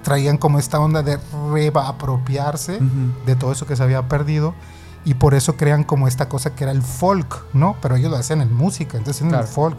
traían 0.04 0.38
como 0.38 0.60
esta 0.60 0.80
onda 0.80 1.02
de 1.02 1.18
reapropiarse 1.52 2.76
Ujú. 2.78 3.26
de 3.26 3.36
todo 3.36 3.52
eso 3.52 3.66
que 3.66 3.76
se 3.76 3.84
había 3.84 4.08
perdido 4.08 4.54
y 5.06 5.16
por 5.16 5.34
eso 5.34 5.56
crean 5.58 5.84
como 5.84 6.08
esta 6.08 6.30
cosa 6.30 6.56
que 6.56 6.64
era 6.64 6.72
el 6.72 6.82
folk, 6.82 7.44
¿no? 7.54 7.76
Pero 7.82 7.96
ellos 7.96 8.10
lo 8.12 8.18
hacían 8.18 8.42
en 8.42 8.54
música, 8.54 8.98
entonces 8.98 9.22
en 9.22 9.30
Claro. 9.30 9.44
el 9.46 9.50
folk. 9.50 9.78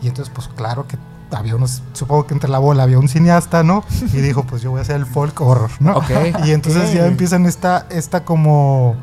Y 0.00 0.08
entonces, 0.08 0.32
pues 0.34 0.48
claro 0.48 0.86
que 0.88 0.96
había 1.30 1.56
unos, 1.56 1.82
supongo 1.92 2.26
que 2.26 2.34
entre 2.34 2.48
la 2.50 2.58
bola 2.58 2.82
había 2.84 2.98
un 2.98 3.08
cineasta, 3.08 3.62
¿no? 3.62 3.84
Y 4.12 4.16
dijo, 4.18 4.44
pues 4.44 4.62
yo 4.62 4.70
voy 4.70 4.78
a 4.78 4.82
hacer 4.82 4.96
el 4.96 5.06
folk 5.06 5.38
horror, 5.40 5.70
¿no? 5.80 5.96
Ok. 5.96 6.10
Y 6.46 6.52
entonces 6.52 6.92
ya 6.92 7.06
empiezan 7.06 7.44
esta, 7.46 7.86
esta 7.90 8.24
como, 8.24 8.96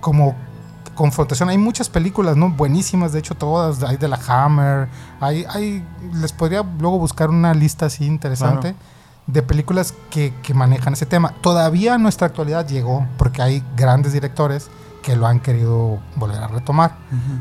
como 0.00 0.34
confrontación. 0.94 1.48
Hay 1.50 1.58
muchas 1.58 1.88
películas, 1.88 2.36
¿no? 2.36 2.50
Buenísimas, 2.50 3.12
de 3.12 3.18
hecho 3.20 3.34
todas. 3.34 3.82
Hay 3.82 3.96
de 3.98 4.08
la 4.08 4.18
Hammer. 4.26 4.88
Hay, 5.20 5.44
hay, 5.48 5.84
les 6.14 6.32
podría 6.32 6.62
luego 6.78 6.98
buscar 6.98 7.28
una 7.30 7.52
lista 7.54 7.86
así 7.86 8.04
interesante 8.06 8.74
de 9.26 9.42
películas 9.42 9.94
que, 10.10 10.34
que 10.42 10.54
manejan 10.54 10.94
ese 10.94 11.06
tema. 11.06 11.34
Todavía 11.40 11.94
en 11.94 12.02
nuestra 12.02 12.26
actualidad 12.26 12.66
llegó, 12.66 13.06
porque 13.16 13.42
hay 13.42 13.64
grandes 13.76 14.12
directores 14.12 14.70
que 15.02 15.16
lo 15.16 15.26
han 15.26 15.40
querido 15.40 16.00
volver 16.16 16.42
a 16.42 16.48
retomar. 16.48 16.96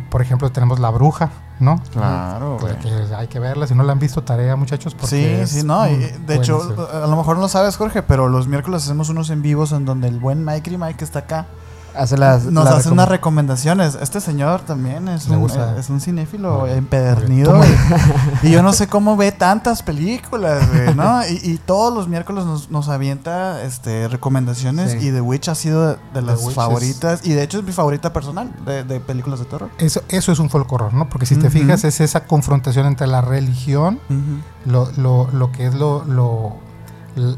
Por 0.09 0.21
ejemplo, 0.21 0.51
tenemos 0.51 0.79
La 0.79 0.89
Bruja, 0.89 1.29
¿no? 1.59 1.81
Claro, 1.91 2.57
Pues 2.59 2.75
que 2.77 3.15
hay 3.15 3.27
que 3.27 3.39
verla. 3.39 3.67
Si 3.67 3.75
no 3.75 3.83
la 3.83 3.91
han 3.93 3.99
visto, 3.99 4.23
tarea, 4.23 4.55
muchachos. 4.55 4.95
Porque 4.95 5.45
Sí, 5.45 5.59
sí, 5.59 5.65
no. 5.65 5.87
y, 5.87 5.95
de 5.97 6.35
hecho, 6.35 6.59
a 6.91 7.07
lo 7.07 7.15
mejor 7.15 7.35
no 7.35 7.43
lo 7.43 7.49
sabes, 7.49 7.77
Jorge, 7.77 8.01
pero 8.01 8.27
los 8.27 8.47
miércoles 8.47 8.83
hacemos 8.83 9.09
unos 9.09 9.29
en 9.29 9.41
vivos 9.41 9.71
en 9.71 9.85
donde 9.85 10.07
el 10.07 10.19
buen 10.19 10.43
Mike 10.43 10.71
y 10.71 10.77
Mike 10.77 10.95
que 10.97 11.05
está 11.05 11.19
acá 11.19 11.45
Hace 11.95 12.17
las, 12.17 12.45
nos 12.45 12.63
las 12.65 12.75
hace 12.75 12.89
unas 12.89 13.09
recomendaciones. 13.09 13.95
Este 14.01 14.21
señor 14.21 14.61
también 14.61 15.07
es 15.09 15.27
un, 15.27 15.39
gusta. 15.39 15.75
eh, 15.75 15.79
es 15.79 15.89
un 15.89 15.99
cinéfilo 15.99 16.65
empedernido. 16.67 17.57
Güey. 17.57 17.69
Y 18.43 18.51
yo 18.51 18.63
no 18.63 18.71
sé 18.73 18.87
cómo 18.89 19.17
ve 19.17 19.31
tantas 19.31 19.83
películas, 19.83 20.69
güey, 20.71 20.95
¿no? 20.95 21.21
Y, 21.29 21.51
y 21.51 21.57
todos 21.57 21.93
los 21.93 22.07
miércoles 22.07 22.45
nos, 22.45 22.69
nos 22.71 22.87
avienta 22.89 23.61
este, 23.63 24.07
recomendaciones 24.07 24.91
Sí. 24.93 25.07
y 25.07 25.11
The 25.11 25.21
Witch 25.21 25.49
ha 25.49 25.55
sido 25.55 25.89
de, 25.89 25.97
de 26.13 26.21
las 26.21 26.41
es- 26.41 26.53
favoritas. 26.53 27.21
Y 27.25 27.33
de 27.33 27.43
hecho 27.43 27.59
es 27.59 27.65
mi 27.65 27.71
favorita 27.71 28.13
personal 28.13 28.51
de, 28.65 28.83
de 28.83 28.99
películas 28.99 29.39
de 29.39 29.45
terror. 29.45 29.69
Eso, 29.77 30.01
eso 30.09 30.31
es 30.31 30.39
un 30.39 30.49
folk 30.49 30.71
horror, 30.71 30.93
¿no? 30.93 31.09
Porque 31.09 31.25
si 31.25 31.35
te 31.35 31.49
fijas, 31.49 31.83
es 31.83 31.99
esa 32.01 32.25
confrontación 32.25 32.85
entre 32.87 33.07
la 33.07 33.21
religión, 33.21 33.99
lo, 34.65 34.89
lo, 34.97 35.27
lo 35.31 35.51
que 35.51 35.67
es 35.67 35.73
lo, 35.75 36.03
lo- 36.05 36.55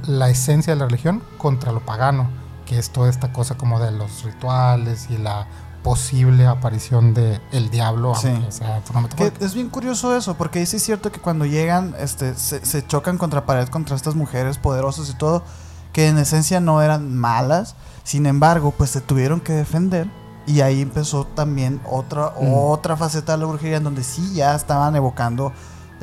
la 0.06 0.30
esencia 0.30 0.74
de 0.74 0.80
la 0.80 0.86
religión, 0.86 1.24
contra 1.40 1.72
lo 1.72 1.80
pagano, 1.80 2.28
que 2.66 2.78
es 2.80 2.90
toda 2.92 3.10
esta 3.10 3.32
cosa 3.34 3.56
como 3.56 3.80
de 3.80 3.92
los 3.92 4.24
rituales 4.24 5.08
y 5.10 5.18
la 5.18 5.48
posible 5.84 6.46
aparición 6.48 7.14
de 7.14 7.42
el 7.52 7.70
diablo, 7.70 8.16
Sí. 8.16 8.30
sea. 8.50 8.82
Que 9.18 9.34
es 9.42 9.54
bien 9.54 9.70
curioso 9.70 10.16
eso, 10.16 10.36
porque 10.36 10.66
sí 10.66 10.78
es 10.78 10.84
cierto 10.84 11.12
que 11.12 11.20
cuando 11.20 11.46
llegan, 11.46 11.94
este, 12.00 12.36
se, 12.36 12.66
se 12.66 12.88
chocan 12.88 13.18
contra 13.18 13.46
pared 13.46 13.68
contra 13.68 13.96
estas 13.96 14.16
mujeres 14.16 14.58
poderosas 14.58 15.10
y 15.10 15.14
todo, 15.16 15.44
que 15.92 16.08
en 16.08 16.18
esencia 16.18 16.60
no 16.62 16.82
eran 16.82 17.14
malas, 17.16 17.76
sin 18.06 18.26
embargo, 18.26 18.74
pues 18.78 18.92
se 18.92 19.02
tuvieron 19.02 19.42
que 19.42 19.54
defender. 19.54 20.10
Y 20.46 20.62
ahí 20.62 20.82
empezó 20.82 21.26
también 21.26 21.82
otra, 21.90 22.34
Mm. 22.40 22.54
otra 22.54 22.98
faceta 22.98 23.34
de 23.34 23.38
la 23.40 23.46
brujería 23.46 23.78
en 23.78 23.84
donde 23.84 24.04
sí 24.04 24.34
ya 24.34 24.56
estaban 24.56 24.96
evocando 24.96 25.52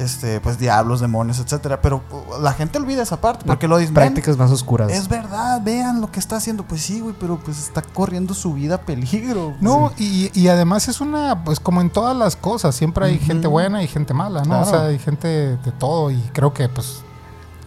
este, 0.00 0.40
pues 0.40 0.58
diablos, 0.58 1.00
demonios, 1.00 1.38
etcétera. 1.38 1.80
Pero 1.80 2.02
uh, 2.10 2.40
la 2.42 2.52
gente 2.52 2.78
olvida 2.78 3.02
esa 3.02 3.20
parte, 3.20 3.44
porque 3.46 3.68
lo 3.68 3.76
dicen. 3.78 3.94
"Ven, 3.94 4.04
prácticas 4.06 4.36
más 4.36 4.50
oscuras. 4.50 4.90
Es 4.90 5.06
verdad, 5.08 5.60
vean 5.62 6.00
lo 6.00 6.10
que 6.10 6.18
está 6.18 6.36
haciendo. 6.36 6.64
Pues 6.64 6.80
sí, 6.82 7.00
güey, 7.00 7.14
pero 7.20 7.38
pues 7.38 7.58
está 7.58 7.82
corriendo 7.82 8.34
su 8.34 8.54
vida 8.54 8.76
a 8.76 8.80
peligro. 8.80 9.54
No, 9.60 9.92
y, 9.98 10.30
y 10.38 10.48
además 10.48 10.88
es 10.88 11.00
una, 11.00 11.44
pues 11.44 11.60
como 11.60 11.80
en 11.80 11.90
todas 11.90 12.16
las 12.16 12.34
cosas, 12.36 12.74
siempre 12.74 13.06
hay 13.06 13.18
gente 13.18 13.46
buena 13.46 13.82
y 13.82 13.88
gente 13.88 14.14
mala, 14.14 14.42
¿no? 14.44 14.60
O 14.60 14.64
sea, 14.64 14.86
hay 14.86 14.98
gente 14.98 15.28
de 15.28 15.72
todo 15.78 16.10
y 16.10 16.18
creo 16.32 16.52
que 16.54 16.68
pues 16.68 17.02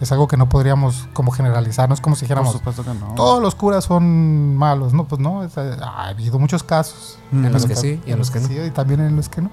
es 0.00 0.10
algo 0.12 0.26
que 0.26 0.36
no 0.36 0.48
podríamos 0.48 1.08
como 1.12 1.30
generalizar, 1.30 1.88
no 1.88 1.94
es 1.94 2.00
como 2.00 2.16
si 2.16 2.20
Por 2.22 2.26
dijéramos, 2.28 2.52
supuesto 2.52 2.82
que 2.84 2.92
no. 2.92 3.14
todos 3.14 3.40
los 3.40 3.54
curas 3.54 3.84
son 3.84 4.56
malos, 4.56 4.92
¿no? 4.92 5.04
Pues 5.04 5.20
no, 5.20 5.44
es- 5.44 5.56
ha 5.56 6.08
habido 6.08 6.38
muchos 6.38 6.62
casos. 6.64 7.18
Mm. 7.30 7.44
En 7.46 7.52
los 7.52 7.64
que 7.66 7.76
sí 7.76 8.00
y 8.04 8.10
en 8.10 8.18
los 8.18 8.30
que 8.30 8.40
no. 8.40 8.48
Sí, 8.48 8.58
y 8.58 8.70
también 8.70 9.00
en 9.00 9.14
los 9.16 9.28
que 9.28 9.40
no. 9.40 9.50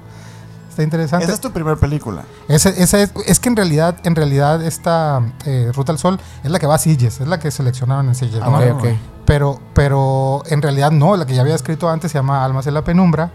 Está 0.72 0.84
interesante. 0.84 1.26
Esa 1.26 1.34
es 1.34 1.42
tu 1.42 1.52
primera 1.52 1.76
película. 1.76 2.24
Ese- 2.48 2.82
esa 2.82 3.00
es, 3.02 3.12
es 3.28 3.40
que 3.40 3.50
en 3.50 3.56
realidad, 3.58 3.98
en 4.04 4.16
realidad 4.16 4.64
esta 4.66 5.22
eh, 5.46 5.70
Ruta 5.76 5.92
al 5.92 6.00
Sol 6.00 6.20
es 6.44 6.50
la 6.50 6.60
que 6.60 6.66
va 6.68 6.76
a 6.76 6.78
Sitges, 6.78 7.20
es 7.22 7.28
la 7.28 7.40
que 7.40 7.52
seleccionaron 7.52 8.08
en 8.08 8.16
Sitges. 8.16 8.40
Ah. 8.42 8.46
Pero, 9.26 9.60
pero 9.74 10.42
en 10.48 10.62
realidad 10.62 10.92
no, 10.92 11.16
la 11.18 11.26
que 11.26 11.36
ya 11.36 11.42
había 11.42 11.56
escrito 11.56 11.90
antes 11.90 12.12
se 12.12 12.18
llama 12.18 12.44
Almas 12.44 12.66
en 12.68 12.74
la 12.74 12.84
Penumbra, 12.84 13.32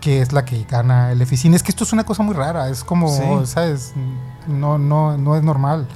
que 0.00 0.22
es 0.22 0.32
la 0.32 0.44
que 0.44 0.64
gana 0.64 1.12
el 1.12 1.20
Eficine. 1.22 1.54
Es 1.56 1.62
que 1.62 1.70
esto 1.70 1.84
es 1.84 1.92
una 1.92 2.04
cosa 2.04 2.22
muy 2.22 2.34
rara, 2.34 2.68
es 2.68 2.82
como, 2.84 3.08
Sí. 3.08 3.22
¿sabes? 3.44 3.92
No, 4.48 4.78
no, 4.78 5.16
no 5.18 5.36
es 5.36 5.42
normal. 5.42 5.86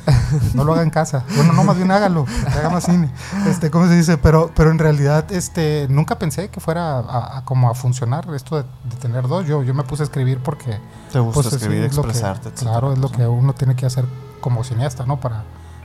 No 0.53 0.65
lo 0.65 0.75
haga 0.75 0.83
en 0.83 0.91
casa. 0.91 1.25
Bueno, 1.37 1.53
no, 1.55 1.65
más 1.65 1.77
bien 1.77 1.91
hágalo, 1.91 2.27
haga 2.55 2.69
más 2.71 2.85
cine. 2.85 3.09
Este, 3.49 3.71
¿cómo 3.71 3.87
se 3.89 3.95
dice? 3.97 4.19
Pero, 4.19 4.51
pero 4.55 4.71
en 4.71 4.79
realidad, 4.79 5.31
este, 5.33 5.87
nunca 5.89 6.19
pensé 6.19 6.49
que 6.51 6.61
fuera 6.61 6.99
a, 6.99 7.39
a- 7.39 7.45
como 7.45 7.71
a 7.71 7.75
funcionar 7.75 8.27
esto 8.35 8.57
de, 8.57 8.63
de 8.63 8.97
tener 9.01 9.27
dos. 9.29 9.47
Yo, 9.47 9.63
yo 9.63 9.73
me 9.75 9.83
puse 9.85 10.03
a 10.03 10.05
escribir 10.05 10.39
porque 10.41 10.79
Te 11.13 11.19
gusta 11.21 11.43
pues, 11.43 11.53
escribir, 11.55 11.85
es 11.85 11.93
que- 11.95 12.01
expresarte. 12.01 12.51
claro, 12.53 12.93
es 12.93 12.99
lo 12.99 13.11
que 13.11 13.27
uno 13.27 13.55
tiene 13.55 13.75
que 13.75 13.87
hacer 13.87 14.05
como 14.41 14.63
cineasta, 14.65 15.07
¿no? 15.07 15.19
Para, 15.19 15.45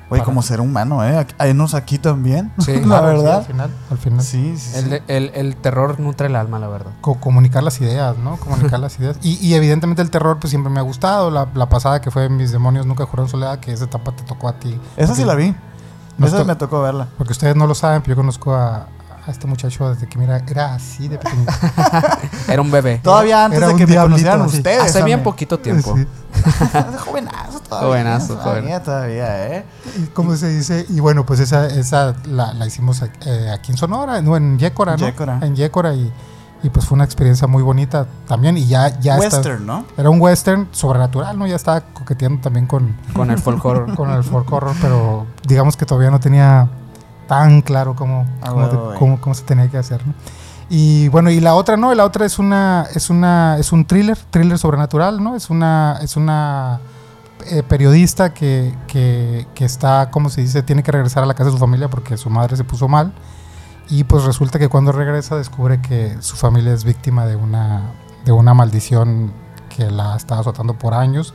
Oye, 0.09 0.19
para- 0.21 0.25
como 0.25 0.41
ser 0.41 0.59
humano, 0.61 1.03
¿eh? 1.05 1.25
Hay 1.37 1.51
unos 1.51 1.73
aquí 1.75 1.97
también. 1.99 2.51
Sí. 2.59 2.73
la 2.79 2.81
Claro, 2.81 3.11
sí, 3.19 3.23
verdad. 3.23 3.37
al 3.39 3.45
final, 3.45 3.69
al 3.91 3.97
final. 3.97 4.21
Sí, 4.23 4.57
sí, 4.57 4.71
sí. 4.71 4.77
El, 4.79 4.89
de- 4.89 5.03
el, 5.07 5.31
el 5.35 5.55
terror 5.55 5.99
nutre 5.99 6.27
el 6.27 6.35
alma, 6.35 6.57
la 6.59 6.67
verdad. 6.67 6.91
co- 7.01 7.19
comunicar 7.19 7.63
las 7.63 7.79
ideas, 7.81 8.17
¿no? 8.17 8.37
Comunicar 8.37 8.79
las 8.79 8.97
ideas. 8.99 9.17
Y, 9.21 9.35
y 9.45 9.53
evidentemente 9.53 10.01
el 10.01 10.09
terror 10.09 10.37
pues 10.39 10.49
siempre 10.49 10.71
me 10.71 10.79
ha 10.79 10.83
gustado. 10.83 11.29
La, 11.31 11.47
la 11.53 11.69
pasada 11.69 12.01
que 12.01 12.11
fue 12.11 12.27
Mis 12.29 12.51
demonios 12.51 12.85
nunca 12.85 13.05
juraron 13.05 13.29
soledad, 13.29 13.59
que 13.59 13.71
esa 13.71 13.85
etapa 13.85 14.11
te 14.13 14.23
tocó 14.23 14.47
a 14.49 14.53
ti. 14.59 14.79
Esa 14.97 15.13
sí 15.15 15.23
la 15.25 15.35
vi. 15.35 15.55
Nos 16.17 16.33
Esa 16.33 16.43
me 16.43 16.55
tocó 16.55 16.81
verla. 16.81 17.07
Porque 17.17 17.31
ustedes 17.33 17.55
no 17.55 17.65
lo 17.67 17.75
saben, 17.75 18.01
pero 18.01 18.13
yo 18.13 18.17
conozco 18.17 18.53
a, 18.53 18.87
a 19.25 19.31
este 19.31 19.47
muchacho 19.47 19.93
desde 19.93 20.07
que 20.07 20.17
mira, 20.17 20.41
era 20.47 20.73
así 20.73 21.07
de 21.07 21.17
pequeño. 21.17 21.45
Era 22.49 22.61
un 22.61 22.71
bebé. 22.71 22.99
Todavía 23.03 23.45
antes 23.45 23.57
Era 23.59 23.67
de 23.69 23.75
que 23.75 23.85
me 23.87 23.95
conocieran 23.95 24.41
ustedes. 24.41 24.81
Hace 24.81 25.03
bien 25.03 25.21
poquito 25.23 25.59
tiempo. 25.59 25.95
Sí. 25.95 26.05
Jovenazo 27.69 28.35
todavía. 28.35 28.35
Jovenazo, 28.35 28.35
todavía, 28.37 28.83
todavía, 28.83 29.47
¿eh? 29.57 29.65
Y 29.97 30.07
¿Cómo 30.07 30.35
se 30.35 30.49
dice? 30.49 30.85
Y 30.89 30.99
bueno, 30.99 31.25
pues 31.25 31.39
esa, 31.39 31.67
esa 31.67 32.15
la, 32.25 32.53
la 32.53 32.65
hicimos 32.67 33.01
eh, 33.25 33.51
aquí 33.53 33.71
en 33.71 33.77
Sonora, 33.77 34.21
no, 34.21 34.35
en 34.37 34.57
Yécora, 34.59 34.97
¿no? 34.97 35.05
Yécora. 35.05 35.39
En 35.41 35.55
Yécora 35.55 35.93
y, 35.93 36.11
Y 36.61 36.69
pues 36.69 36.85
fue 36.85 36.95
una 36.95 37.05
experiencia 37.05 37.47
muy 37.47 37.63
bonita 37.63 38.05
también. 38.27 38.57
Y 38.57 38.65
ya, 38.67 38.99
ya 38.99 39.17
está- 39.17 39.37
Western, 39.37 39.65
¿no? 39.65 39.85
era 39.97 40.09
un 40.09 40.19
western 40.19 40.67
sobrenatural, 40.71 41.37
¿no? 41.39 41.47
Ya 41.47 41.55
estaba 41.55 41.81
coqueteando 41.81 42.41
también 42.41 42.65
con, 42.67 42.95
Con 43.13 43.31
el 43.31 43.37
folk 43.39 43.63
horror. 43.63 43.95
con 43.95 44.09
el 44.09 44.23
folk 44.23 44.51
horror, 44.51 44.75
pero 44.81 45.25
digamos 45.47 45.77
que 45.77 45.85
todavía 45.85 46.11
no 46.11 46.19
tenía 46.19 46.67
tan 47.27 47.61
claro 47.61 47.95
cómo, 47.95 48.25
Ah, 48.41 48.51
güey. 48.51 48.67
cómo- 48.97 49.21
cómo 49.21 49.33
se 49.35 49.43
tenía 49.43 49.69
que 49.69 49.77
hacer, 49.77 50.05
¿no? 50.05 50.13
Y 50.71 51.07
bueno, 51.09 51.31
y 51.31 51.39
la 51.39 51.55
otra 51.55 51.77
no, 51.77 51.93
la 51.95 52.05
otra 52.05 52.25
es 52.27 52.37
una, 52.37 52.85
es 52.93 53.09
una, 53.09 53.57
es 53.57 53.71
un 53.71 53.85
thriller, 53.85 54.15
thriller 54.29 54.57
sobrenatural, 54.59 55.23
¿no? 55.23 55.35
Es 55.35 55.49
una, 55.49 55.97
es 56.01 56.15
una 56.15 56.79
eh, 57.47 57.63
periodista 57.63 58.33
que, 58.33 58.75
que, 58.87 59.47
que 59.55 59.65
está, 59.65 60.09
como 60.11 60.29
se 60.29 60.41
dice, 60.41 60.63
tiene 60.63 60.83
que 60.83 60.91
regresar 60.91 61.23
a 61.23 61.25
la 61.25 61.33
casa 61.33 61.45
de 61.45 61.51
su 61.53 61.57
familia 61.57 61.89
porque 61.89 62.17
su 62.17 62.29
madre 62.29 62.55
se 62.57 62.63
puso 62.63 62.87
mal. 62.87 63.13
Y 63.89 64.03
pues 64.03 64.23
resulta 64.23 64.59
que 64.59 64.67
cuando 64.69 64.91
regresa 64.91 65.35
descubre 65.35 65.81
que 65.81 66.15
su 66.21 66.35
familia 66.35 66.73
es 66.73 66.83
víctima 66.83 67.25
de 67.25 67.35
una, 67.35 67.91
de 68.25 68.31
una 68.31 68.53
maldición 68.53 69.33
que 69.75 69.89
la 69.89 70.13
ha 70.13 70.17
estado 70.17 70.41
azotando 70.41 70.75
por 70.75 70.93
años. 70.93 71.33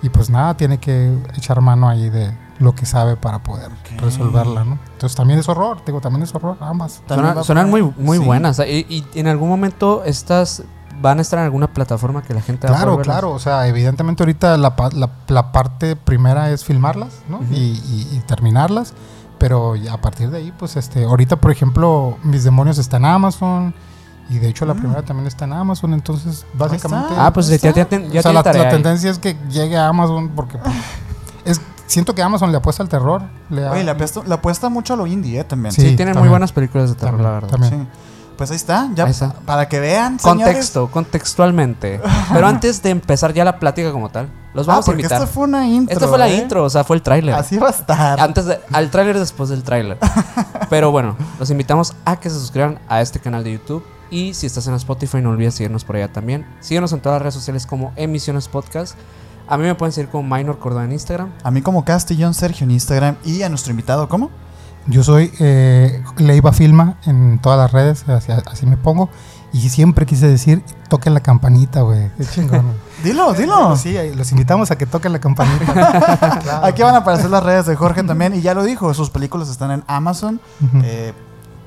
Y 0.00 0.10
pues 0.10 0.30
nada, 0.30 0.56
tiene 0.56 0.78
que 0.78 1.12
echar 1.36 1.60
mano 1.60 1.88
ahí 1.88 2.08
de 2.08 2.32
lo 2.60 2.72
que 2.74 2.86
sabe 2.86 3.16
para 3.16 3.40
poder 3.40 3.66
Ok. 3.72 4.00
resolverla, 4.00 4.64
¿no? 4.64 4.78
Entonces 4.92 5.16
también 5.16 5.40
es 5.40 5.48
horror, 5.48 5.78
digo, 5.84 6.00
también 6.00 6.22
es 6.22 6.32
horror, 6.34 6.56
ambas. 6.60 7.02
Suena- 7.08 7.42
suenan 7.42 7.68
muy, 7.68 7.82
muy 7.96 8.18
Sí. 8.18 8.24
buenas. 8.24 8.60
Y, 8.60 8.86
y 8.88 9.04
en 9.18 9.26
algún 9.26 9.48
momento 9.48 10.02
estas 10.04 10.62
van 11.00 11.18
a 11.18 11.22
estar 11.22 11.38
en 11.38 11.44
alguna 11.44 11.68
plataforma 11.72 12.22
que 12.22 12.34
la 12.34 12.40
gente 12.40 12.66
va 12.66 12.74
a 12.74 12.76
Claro, 12.76 12.98
claro, 13.00 13.30
o 13.32 13.38
sea, 13.38 13.66
evidentemente 13.68 14.22
ahorita 14.22 14.56
la, 14.56 14.76
pa- 14.76 14.90
la, 14.92 15.10
la 15.28 15.52
parte 15.52 15.96
primera 15.96 16.50
es 16.50 16.64
filmarlas, 16.64 17.20
¿no? 17.28 17.40
Y, 17.50 17.56
y- 17.56 18.08
y 18.12 18.22
terminarlas, 18.26 18.94
pero 19.38 19.74
a 19.90 19.96
partir 19.98 20.30
de 20.30 20.38
ahí, 20.38 20.52
pues, 20.58 20.76
este, 20.76 21.04
ahorita, 21.04 21.36
por 21.36 21.50
ejemplo, 21.50 22.16
Mis 22.24 22.44
Demonios 22.44 22.78
está 22.78 22.96
en 22.96 23.04
Amazon, 23.04 23.74
y 24.30 24.38
de 24.38 24.48
hecho 24.48 24.66
la 24.66 24.74
Mm. 24.74 24.78
primera 24.78 25.02
también 25.02 25.26
está 25.26 25.44
en 25.46 25.52
Amazon, 25.54 25.94
entonces, 25.94 26.44
básicamente... 26.54 27.14
Ah, 27.16 27.32
pues 27.32 27.46
ya, 27.48 27.72
ya, 27.72 27.84
ten- 27.84 28.10
ya 28.10 28.20
o 28.20 28.22
sea, 28.22 28.32
la, 28.32 28.42
tendencia 28.42 29.10
es 29.10 29.18
que 29.18 29.36
llegue 29.48 29.76
a 29.76 29.88
Amazon, 29.88 30.30
porque 30.36 30.58
pues, 30.58 30.74
es, 31.44 31.60
siento 31.86 32.14
que 32.14 32.22
Amazon 32.22 32.50
le 32.50 32.58
apuesta 32.58 32.82
al 32.82 32.88
terror. 32.90 33.22
Le 33.48 33.66
ha- 33.66 33.70
Oye, 33.70 33.84
le 33.84 33.90
apuesta, 33.92 34.20
le 34.26 34.34
apuesta 34.34 34.68
mucho 34.68 34.92
a 34.94 34.96
lo 34.96 35.06
indie, 35.06 35.40
¿eh? 35.40 35.44
También. 35.44 35.72
Sí. 35.72 35.80
Sí, 35.80 35.86
tienen 35.96 36.08
muy 36.08 36.14
también. 36.14 36.30
buenas 36.32 36.52
películas 36.52 36.90
de 36.90 36.96
terror, 36.96 37.12
También, 37.12 37.24
la 37.26 37.34
verdad. 37.34 37.48
también. 37.48 37.72
Sí. 37.72 38.07
Pues 38.38 38.50
ahí 38.50 38.56
está, 38.56 38.88
ya 38.94 39.04
Ahí 39.04 39.10
está. 39.10 39.32
para 39.44 39.68
que 39.68 39.80
vean, 39.80 40.18
señores. 40.18 40.44
Contexto, 40.46 40.90
contextualmente. 40.90 42.00
Pero 42.32 42.46
antes 42.46 42.80
de 42.82 42.90
empezar 42.90 43.34
ya 43.34 43.44
la 43.44 43.58
plática 43.58 43.92
como 43.92 44.08
tal, 44.10 44.30
los 44.54 44.66
Ah, 44.68 44.72
vamos 44.72 44.84
a 44.84 44.86
porque 44.86 45.02
invitar. 45.02 45.20
esta 45.20 45.26
fue 45.32 45.44
una 45.44 45.66
intro. 45.66 45.92
Esta 45.92 46.08
fue 46.08 46.18
la 46.18 46.28
¿eh? 46.28 46.36
intro, 46.36 46.64
o 46.64 46.70
sea, 46.70 46.84
fue 46.84 46.96
el 46.96 47.02
tráiler. 47.02 47.34
Así 47.34 47.58
va 47.58 47.66
a 47.68 47.70
estar. 47.70 48.20
Antes 48.20 48.46
de- 48.46 48.60
al 48.72 48.90
tráiler 48.90 49.18
después 49.18 49.50
del 49.50 49.62
tráiler. 49.62 49.98
Pero 50.70 50.90
bueno, 50.90 51.16
los 51.38 51.50
invitamos 51.50 51.94
a 52.04 52.16
que 52.20 52.30
se 52.30 52.38
suscriban 52.38 52.78
a 52.88 53.00
este 53.00 53.18
canal 53.20 53.44
de 53.44 53.52
YouTube. 53.52 53.84
Y 54.10 54.32
si 54.34 54.46
estás 54.46 54.66
en 54.68 54.74
Spotify, 54.74 55.18
no 55.20 55.30
olvides 55.30 55.54
seguirnos 55.54 55.84
por 55.84 55.96
allá 55.96 56.10
también. 56.12 56.46
Síguenos 56.60 56.92
en 56.92 57.00
todas 57.00 57.16
las 57.16 57.22
redes 57.22 57.34
sociales 57.34 57.66
como 57.66 57.92
Emisiones 57.96 58.48
Podcast. 58.48 58.94
A 59.48 59.58
mí 59.58 59.64
me 59.64 59.74
pueden 59.74 59.92
seguir 59.92 60.10
como 60.10 60.34
Minor 60.36 60.58
Córdoba 60.58 60.84
en 60.84 60.92
Instagram. 60.92 61.30
A 61.42 61.50
mí 61.50 61.60
como 61.60 61.84
Castillón 61.84 62.34
Sergio 62.34 62.64
en 62.64 62.70
Instagram 62.70 63.16
y 63.24 63.42
a 63.42 63.48
nuestro 63.48 63.70
invitado, 63.72 64.08
¿cómo? 64.08 64.30
Yo 64.88 65.04
soy 65.04 65.30
eh, 65.38 66.02
Leiva 66.16 66.52
Filma 66.52 66.96
en 67.04 67.38
todas 67.40 67.58
las 67.58 67.72
redes, 67.72 68.08
así, 68.08 68.32
así 68.32 68.66
me 68.66 68.76
pongo. 68.76 69.10
Y 69.52 69.68
siempre 69.70 70.04
quise 70.04 70.28
decir, 70.28 70.62
toquen 70.88 71.14
la 71.14 71.20
campanita, 71.20 71.80
güey. 71.80 72.10
Chingón. 72.34 72.72
Dilo, 73.04 73.32
dilo. 73.32 73.76
Sí, 73.76 73.96
los 74.14 74.30
invitamos 74.32 74.70
a 74.70 74.76
que 74.76 74.84
toquen 74.84 75.12
la 75.12 75.20
campanita. 75.20 76.38
Claro. 76.42 76.66
Aquí 76.66 76.82
van 76.82 76.94
a 76.94 76.98
aparecer 76.98 77.30
las 77.30 77.42
redes 77.42 77.66
de 77.66 77.76
Jorge 77.76 78.02
también. 78.02 78.34
Y 78.34 78.40
ya 78.40 78.54
lo 78.54 78.62
dijo, 78.64 78.92
sus 78.92 79.10
películas 79.10 79.48
están 79.48 79.70
en 79.70 79.84
Amazon. 79.86 80.40
Eh, 80.82 81.12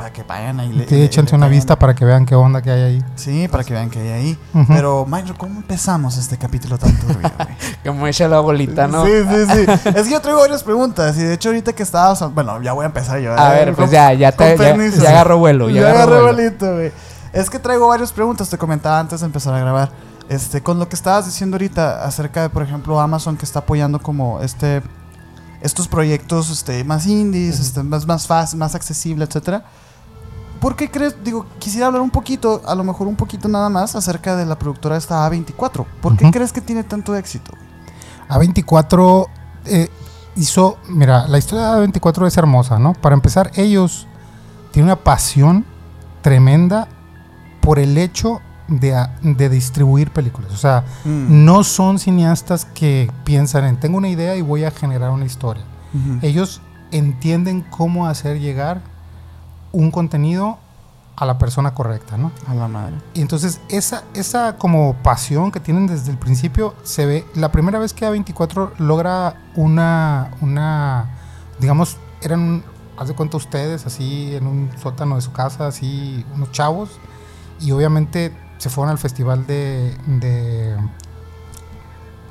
para 0.02 0.12
que 0.12 0.24
vayan 0.24 0.60
ahí. 0.60 0.74
le- 0.74 0.88
Sí, 0.88 0.96
le- 0.96 1.06
échense 1.06 1.34
le 1.34 1.38
una 1.38 1.48
vista 1.48 1.78
para 1.78 1.94
que 1.94 2.04
vean 2.06 2.26
qué 2.26 2.34
onda 2.34 2.60
que 2.64 2.72
hay 2.72 2.82
ahí. 2.82 3.06
Sí, 3.16 3.48
para 3.48 3.64
que 3.64 3.72
vean 3.74 3.88
que 3.92 4.00
hay 4.00 4.08
ahí. 4.10 4.40
Pero, 4.68 5.06
Minor, 5.06 5.38
¿cómo 5.38 5.58
empezamos 5.60 6.18
este 6.18 6.40
capítulo 6.40 6.80
tan 6.80 6.98
turbio, 7.00 7.20
güey? 7.38 7.48
Como 7.86 8.08
echa 8.08 8.28
la 8.28 8.40
bolita, 8.40 8.88
¿no? 8.88 9.06
Sí, 9.06 9.12
sí, 9.30 9.46
sí. 9.54 9.90
Es 9.94 10.06
que 10.06 10.10
yo 10.10 10.20
traigo 10.20 10.40
varias 10.40 10.64
preguntas. 10.64 11.16
Y 11.18 11.22
de 11.22 11.36
hecho, 11.36 11.50
ahorita 11.50 11.74
que 11.74 11.84
estabas. 11.84 12.20
Bueno, 12.34 12.60
ya 12.64 12.74
voy 12.74 12.82
a 12.82 12.88
empezar 12.88 13.20
yo. 13.20 13.32
A 13.40 13.54
¿eh? 13.54 13.66
ver, 13.66 13.76
pues 13.76 13.90
Con- 13.90 13.94
ya, 13.94 14.12
ya, 14.14 14.32
te, 14.32 14.58
ya, 14.58 14.76
ya 14.76 15.10
agarró 15.12 15.38
vuelo. 15.38 15.70
Ya, 15.70 15.82
Ya 15.82 15.90
agarró 15.92 16.16
agarré 16.16 16.22
vuelo. 16.34 16.38
bolito, 16.50 16.74
güey. 16.74 16.92
Es 17.32 17.50
que 17.52 17.60
traigo 17.60 17.88
varias 17.88 18.12
preguntas, 18.12 18.50
te 18.50 18.58
comentaba 18.58 19.00
antes 19.00 19.20
de 19.20 19.28
empezar 19.28 19.54
a 19.54 19.60
grabar. 19.60 19.92
Este, 20.30 20.62
con 20.62 20.80
lo 20.80 20.90
que 20.90 20.96
estabas 20.96 21.26
diciendo 21.28 21.58
ahorita 21.58 22.04
acerca 22.04 22.42
de, 22.42 22.50
por 22.50 22.64
ejemplo, 22.64 23.00
Amazon 23.00 23.38
que 23.38 23.46
está 23.46 23.60
apoyando 23.60 24.00
como 24.00 24.42
este 24.42 24.82
estos 25.62 25.88
proyectos 25.88 26.50
este, 26.50 26.84
más 26.84 27.06
indies, 27.06 27.60
este, 27.60 27.84
más, 27.84 28.08
más 28.08 28.26
fácil, 28.26 28.58
más 28.58 28.74
accesible, 28.74 29.26
etcétera. 29.26 29.64
¿Por 30.62 30.76
qué 30.78 30.90
crees? 30.92 31.16
Digo, 31.24 31.46
quisiera 31.60 31.88
hablar 31.88 32.02
un 32.04 32.12
poquito, 32.12 32.62
a 32.66 32.76
lo 32.76 32.84
mejor 32.84 33.08
un 33.08 33.16
poquito 33.18 33.50
nada 33.50 33.68
más, 33.70 33.96
acerca 33.96 34.36
de 34.38 34.46
la 34.46 34.58
productora 34.58 34.96
esta 34.96 35.28
A24. 35.30 35.86
¿Por 36.02 36.16
qué 36.16 36.30
crees 36.32 36.54
que 36.54 36.62
tiene 36.62 36.84
tanto 36.84 37.16
éxito? 37.16 37.52
A24 38.30 39.28
eh, 39.66 39.90
hizo, 40.36 40.78
mira, 40.88 41.28
la 41.28 41.38
historia 41.38 41.74
de 41.76 41.88
A24 41.88 42.28
es 42.28 42.38
hermosa, 42.38 42.80
¿no? 42.80 42.94
Para 42.94 43.16
empezar, 43.16 43.52
ellos 43.56 44.08
tienen 44.72 44.90
una 44.90 44.96
pasión 45.04 45.66
tremenda 46.22 46.88
por 47.60 47.80
el 47.80 47.98
hecho 47.98 48.40
de, 48.68 48.96
a- 48.96 49.16
de 49.22 49.50
distribuir 49.50 50.12
películas. 50.12 50.52
O 50.54 50.58
sea, 50.58 50.84
Mm. 51.04 51.44
no 51.46 51.64
son 51.64 52.00
cineastas 52.00 52.66
que 52.66 53.12
piensan 53.26 53.66
en, 53.66 53.80
tengo 53.80 53.98
una 53.98 54.08
idea 54.10 54.36
y 54.36 54.42
voy 54.42 54.64
a 54.64 54.72
generar 54.72 55.10
una 55.10 55.26
historia. 55.26 55.64
Ellos 56.22 56.62
entienden 56.92 57.66
cómo 57.70 58.08
hacer 58.08 58.40
llegar 58.40 58.82
un 59.72 59.92
contenido 59.92 60.58
a 61.16 61.26
la 61.26 61.38
persona 61.38 61.74
correcta, 61.74 62.18
¿no? 62.18 62.32
A 62.48 62.54
la 62.56 62.68
madre. 62.68 62.96
Y 63.14 63.22
entonces 63.22 63.62
esa, 63.70 64.04
esa 64.14 64.58
como 64.58 64.96
pasión 65.04 65.52
que 65.52 65.60
tienen 65.60 65.86
desde 65.88 66.12
el 66.12 66.18
principio 66.18 66.74
se 66.84 67.06
ve, 67.06 67.26
la 67.36 67.52
primera 67.52 67.78
vez 67.80 67.94
que 67.94 68.08
A24 68.08 68.72
logra 68.80 69.36
una, 69.56 70.32
una 70.42 71.12
digamos, 71.60 71.98
eran, 72.22 72.64
haz 72.98 73.08
de 73.10 73.14
cuenta 73.14 73.38
ustedes, 73.38 73.86
así 73.86 74.36
en 74.36 74.48
un 74.48 74.70
sótano 74.82 75.16
de 75.16 75.22
su 75.22 75.32
casa, 75.32 75.68
así 75.68 76.26
unos 76.34 76.52
chavos, 76.52 76.90
y 77.60 77.72
obviamente 77.72 78.36
se 78.58 78.70
fueron 78.70 78.92
al 78.92 78.98
festival 78.98 79.46
de, 79.46 79.96
de 80.08 80.76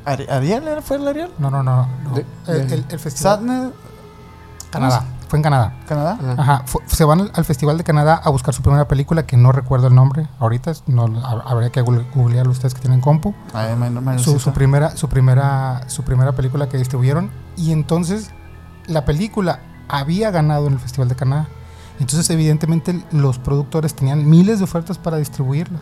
Ari- 0.05 0.29
¿Ariel 0.31 0.67
era- 0.67 0.83
fue 0.83 0.97
el 0.97 1.07
Ariel? 1.07 1.31
no, 1.39 1.51
no, 1.51 1.63
no, 1.63 1.87
no, 2.05 2.15
De- 2.15 2.27
el, 2.49 2.69
de- 2.69 2.75
el- 2.75 2.87
el 2.89 2.99
festival, 2.99 3.39
¿Sadness? 3.41 3.71
Canadá, 4.71 5.05
fue 5.31 5.39
en 5.39 5.43
Canadá. 5.45 5.75
¿Canadá? 5.89 6.19
Ajá. 6.37 6.65
Se 6.87 7.05
van 7.05 7.21
al, 7.21 7.33
al 7.35 7.45
Festival 7.45 7.79
de 7.79 7.85
Canadá 7.85 8.21
a 8.23 8.29
buscar 8.31 8.53
su 8.53 8.61
primera 8.63 8.87
película, 8.89 9.25
que 9.25 9.37
no 9.39 9.53
recuerdo 9.53 9.87
el 9.87 9.95
nombre 9.95 10.29
ahorita, 10.41 10.73
no, 10.87 11.07
hab- 11.07 11.43
habría 11.47 11.71
que 11.71 11.81
google- 11.81 12.05
googlearlo 12.15 12.53
ustedes 12.53 12.75
que 12.75 12.81
tienen 12.81 13.01
compu. 13.01 13.33
Ay, 13.55 13.75
Minor- 13.77 14.03
Minor 14.03 14.19
su, 14.19 14.39
primera 14.53 14.91
su 14.97 15.09
primera 15.09 15.89
su 15.89 16.03
primera 16.03 16.33
película 16.33 16.69
que 16.69 16.77
distribuyeron 16.77 17.31
y 17.57 17.73
entonces 17.73 18.31
la 18.87 19.05
película 19.05 19.61
había 19.89 20.31
ganado 20.31 20.67
en 20.67 20.75
el 20.75 20.79
Festival 20.81 21.09
de 21.09 21.15
Canadá 21.15 21.47
entonces 22.01 22.29
evidentemente 22.31 23.05
los 23.13 23.39
productores 23.39 23.95
tenían 23.95 24.29
miles 24.29 24.59
de 24.59 24.65
ofertas 24.65 24.99
para 24.99 25.17
distribuirlas 25.19 25.81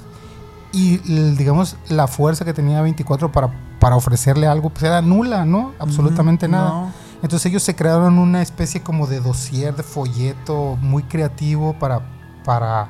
y 0.73 0.99
digamos 1.37 1.77
la 1.89 2.07
fuerza 2.07 2.45
que 2.45 2.53
tenía 2.53 2.83
24 2.83 3.33
para 3.33 3.51
para 3.81 3.97
ofrecerle 3.97 4.47
algo 4.47 4.71
pues 4.71 4.83
era 4.83 5.01
nula 5.01 5.45
no 5.45 5.73
absolutamente 5.79 6.49
nada 6.49 6.69
no. 6.71 6.91
Entonces 7.23 7.47
ellos 7.47 7.63
se 7.63 7.75
crearon 7.75 8.19
una 8.19 8.43
especie 8.43 8.83
como 8.83 9.07
de 9.07 9.21
dossier 9.21 9.75
de 9.77 9.83
folleto 9.83 10.77
muy 10.81 11.03
creativo 11.03 11.75
para 11.79 12.03
para 12.45 12.89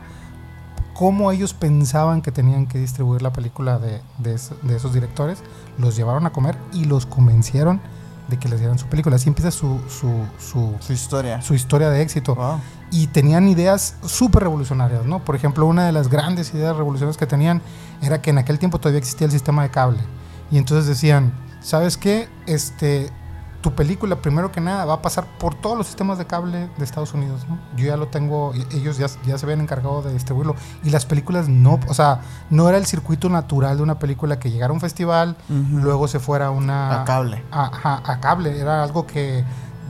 cómo 0.94 1.30
ellos 1.32 1.54
pensaban 1.54 2.23
que 2.23 2.32
tenían 2.32 2.66
que 2.66 2.78
distribuir 2.78 3.23
la 3.23 3.32
película 3.32 3.78
de, 3.78 4.00
de 4.18 4.35
es- 4.35 4.52
de 4.62 4.76
esos 4.76 4.92
directores, 4.92 5.38
los 5.78 5.97
llevaron 5.97 6.26
a 6.26 6.30
comer 6.30 6.56
y 6.73 6.85
los 6.85 7.06
convencieron 7.06 7.80
de 8.28 8.38
que 8.38 8.49
les 8.49 8.58
dieran 8.58 8.78
su 8.78 8.87
película. 8.88 9.16
Así 9.16 9.28
empieza 9.28 9.50
su, 9.50 9.80
su, 9.88 10.11
su, 10.38 10.75
Su 10.80 10.92
historia. 10.92 11.40
su 11.40 11.54
historia 11.54 11.88
de 11.88 12.02
éxito. 12.02 12.35
Wow. 12.35 12.61
Y 12.90 13.06
tenían 13.06 13.49
ideas 13.49 13.94
súper 14.04 14.42
revolucionarias, 14.42 15.06
¿no? 15.06 15.25
Por 15.25 15.35
ejemplo, 15.35 15.64
una 15.66 15.87
de 15.87 15.92
las 15.92 16.08
grandes 16.08 16.52
ideas 16.52 16.76
revolucionarias 16.76 17.16
que 17.16 17.26
tenían 17.26 17.62
era 18.02 18.20
que 18.20 18.30
en 18.30 18.38
aquel 18.38 18.58
tiempo 18.58 18.78
todavía 18.78 18.99
existía 18.99 19.25
el 19.26 19.32
sistema 19.32 19.62
de 19.62 19.70
cable. 19.70 20.00
Y 20.50 20.58
entonces 20.58 20.87
decían, 20.87 21.32
¿sabes 21.62 21.97
qué? 21.97 22.28
Este, 22.47 23.11
tu 23.61 23.73
película, 23.73 24.17
primero 24.17 24.53
que 24.53 24.61
nada, 24.61 24.85
va 24.85 24.95
a 24.95 25.03
pasar 25.03 25.25
por 25.38 25.55
todos 25.55 25.77
los 25.77 25.87
sistemas 25.87 26.17
de 26.17 26.27
cable 26.27 26.69
de 26.79 26.85
Estados 26.85 27.12
Unidos, 27.12 27.45
¿no? 27.49 27.59
Yo 27.77 27.87
ya 27.87 27.97
lo 27.97 28.07
tengo, 28.07 28.53
ellos 28.73 28.99
ya, 28.99 29.07
ya 29.27 29.37
se 29.37 29.47
habían 29.47 29.61
encargado 29.61 30.00
de 30.03 30.12
distribuirlo. 30.12 30.55
Y 30.85 30.91
las 30.91 31.07
películas 31.07 31.49
no, 31.49 31.81
o 31.88 31.95
sea, 31.95 32.21
no 32.50 32.69
era 32.69 32.79
el 32.79 32.87
circuito 32.87 33.29
natural 33.29 33.77
de 33.79 33.83
una 33.83 33.99
película 33.99 34.38
que 34.38 34.50
llegara 34.50 34.71
a 34.71 34.75
un 34.75 34.81
festival, 34.81 35.37
Ujú. 35.49 35.79
luego 35.79 36.07
se 36.07 36.21
fuera 36.21 36.47
a 36.47 36.50
una... 36.50 37.03
A 37.03 37.05
cable. 37.05 37.43
a, 37.50 37.65
ajá, 37.67 38.03
a 38.05 38.21
cable. 38.21 38.61
Era 38.61 38.85
algo 38.85 39.07
que, 39.07 39.45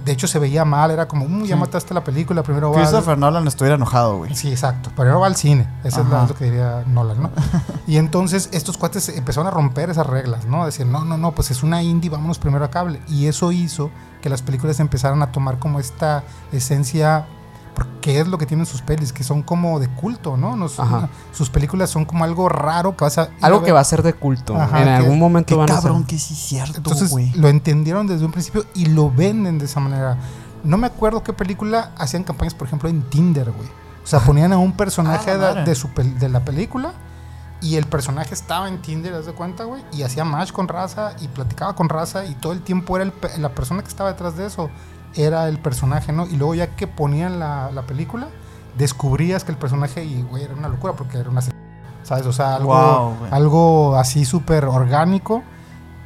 de 0.09 0.15
hecho, 0.15 0.27
se 0.27 0.39
veía 0.39 0.65
mal. 0.65 0.91
Era 0.91 1.07
como, 1.07 1.29
"Mm, 1.29 1.45
ya 1.45 1.55
Sí. 1.55 1.61
mataste 1.61 1.93
la 1.95 2.03
película, 2.03 2.43
primero 2.43 2.71
va... 2.71 2.77
al- 2.79 2.83
Christopher 2.83 3.19
Nolan 3.19 3.47
estuviera 3.47 3.77
enojado, 3.77 4.17
güey. 4.19 4.35
Sí, 4.35 4.51
exacto. 4.51 4.91
Primero 4.97 5.21
va 5.21 5.27
al 5.27 5.37
cine. 5.37 5.69
Eso 5.85 6.01
es 6.01 6.07
Ajá. 6.07 6.27
lo 6.27 6.35
que 6.35 6.45
diría 6.47 6.83
Nolan, 6.87 7.23
¿no? 7.23 7.31
y 7.87 7.99
entonces 7.99 8.49
estos 8.53 8.79
cuates 8.79 9.09
empezaron 9.11 9.47
a 9.47 9.51
romper 9.51 9.91
esas 9.91 10.07
reglas, 10.07 10.47
¿no? 10.47 10.65
Decir, 10.65 10.87
no, 10.87 11.05
no, 11.05 11.19
no, 11.19 11.33
pues 11.33 11.51
es 11.51 11.63
una 11.63 11.83
indie, 11.83 12.11
vámonos 12.11 12.39
primero 12.39 12.65
a 12.65 12.71
cable. 12.71 13.01
Y 13.09 13.27
eso 13.27 13.53
hizo 13.53 13.91
que 14.23 14.29
las 14.31 14.43
películas 14.43 14.81
empezaran 14.81 15.23
a 15.23 15.31
tomar 15.31 15.59
como 15.59 15.79
esta 15.79 16.25
esencia. 16.53 17.27
Por- 17.79 18.01
qué 18.01 18.21
es 18.21 18.27
lo 18.29 18.39
que 18.39 18.47
tienen 18.47 18.67
sus 18.67 18.83
pelis, 18.83 19.13
que 19.13 19.23
son 19.25 19.43
como 19.43 19.79
de 19.81 19.89
culto, 19.89 20.37
¿no? 20.37 20.57
Nos- 20.57 20.79
Ajá. 20.81 21.09
sus 21.33 21.51
películas 21.51 21.91
son 21.91 22.05
como 22.05 22.25
algo 22.25 22.49
raro 22.49 22.97
que 22.97 23.05
vas 23.05 23.19
a... 23.19 23.29
Algo 23.41 23.61
a 23.61 23.65
que 23.65 23.73
va 23.73 23.81
a 23.81 23.85
ser 23.85 24.03
de 24.03 24.13
culto. 24.15 24.57
Ajá, 24.57 24.79
en 24.79 24.85
que- 24.85 24.91
algún 24.91 25.19
momento 25.19 25.57
van 25.57 25.71
a 25.71 25.75
ser. 25.75 25.83
cabrón 25.85 26.05
que 26.05 26.19
sí 26.19 26.35
es 26.35 26.41
cierto, 26.41 26.77
Entonces 26.79 27.11
güey. 27.11 27.31
lo 27.35 27.49
entendieron 27.49 28.07
desde 28.07 28.25
un 28.25 28.33
principio 28.33 28.65
y 28.75 28.87
lo 28.87 29.11
venden 29.11 29.59
de 29.59 29.65
esa 29.67 29.81
manera. 29.81 30.17
No 30.65 30.77
me 30.77 30.87
acuerdo 30.89 31.23
qué 31.23 31.33
película 31.33 31.93
hacían 31.97 32.25
campañas, 32.25 32.55
por 32.55 32.67
ejemplo, 32.67 32.89
en 32.89 33.03
Tinder, 33.03 33.51
güey. 33.53 33.69
O 34.03 34.07
sea, 34.07 34.21
ponían 34.21 34.53
a 34.53 34.59
un 34.59 34.73
personaje 34.73 35.31
Ah, 35.31 35.63
de, 35.65 35.75
su 35.75 35.89
pel- 35.89 36.15
de 36.19 36.29
la 36.29 36.41
película 36.41 36.93
y 37.61 37.77
el 37.77 37.85
personaje 37.87 38.33
estaba 38.35 38.69
en 38.69 38.81
Tinder, 38.81 39.13
¿haz 39.15 39.27
de 39.27 39.33
cuenta, 39.33 39.65
güey? 39.65 39.83
Y 39.93 40.03
hacía 40.03 40.25
match 40.25 40.51
con 40.53 40.67
raza 40.69 41.13
y 41.21 41.29
platicaba 41.29 41.75
con 41.77 41.89
raza 41.89 42.25
y 42.25 42.35
todo 42.35 42.53
el 42.53 42.61
tiempo 42.63 42.97
era 42.97 43.05
el 43.05 43.13
pe- 43.13 43.37
la 43.39 43.51
persona 43.51 43.83
que 43.83 43.89
estaba 43.89 44.11
detrás 44.13 44.37
de 44.37 44.47
eso, 44.47 44.71
era 45.19 45.49
el 45.49 45.59
personaje, 45.59 46.13
¿no? 46.13 46.27
Y 46.27 46.37
luego 46.37 46.55
ya 46.55 46.77
que 46.77 46.87
ponían 46.87 47.39
la, 47.39 47.71
la 47.73 47.83
película, 47.83 48.29
descubrías 48.77 49.45
que 49.45 49.53
el 49.53 49.59
personaje, 49.59 50.05
y 50.05 50.23
güey, 50.23 50.45
era 50.45 50.55
una 50.55 50.69
locura 50.69 50.95
porque 50.95 51.19
era 51.19 51.31
una... 51.31 51.41
¿Sabes? 52.03 52.25
O 52.27 52.33
sea, 52.33 52.55
algo, 52.55 52.73
Wow, 52.73 53.17
algo 53.31 53.97
así 53.97 54.25
súper 54.25 54.65
orgánico 54.65 55.43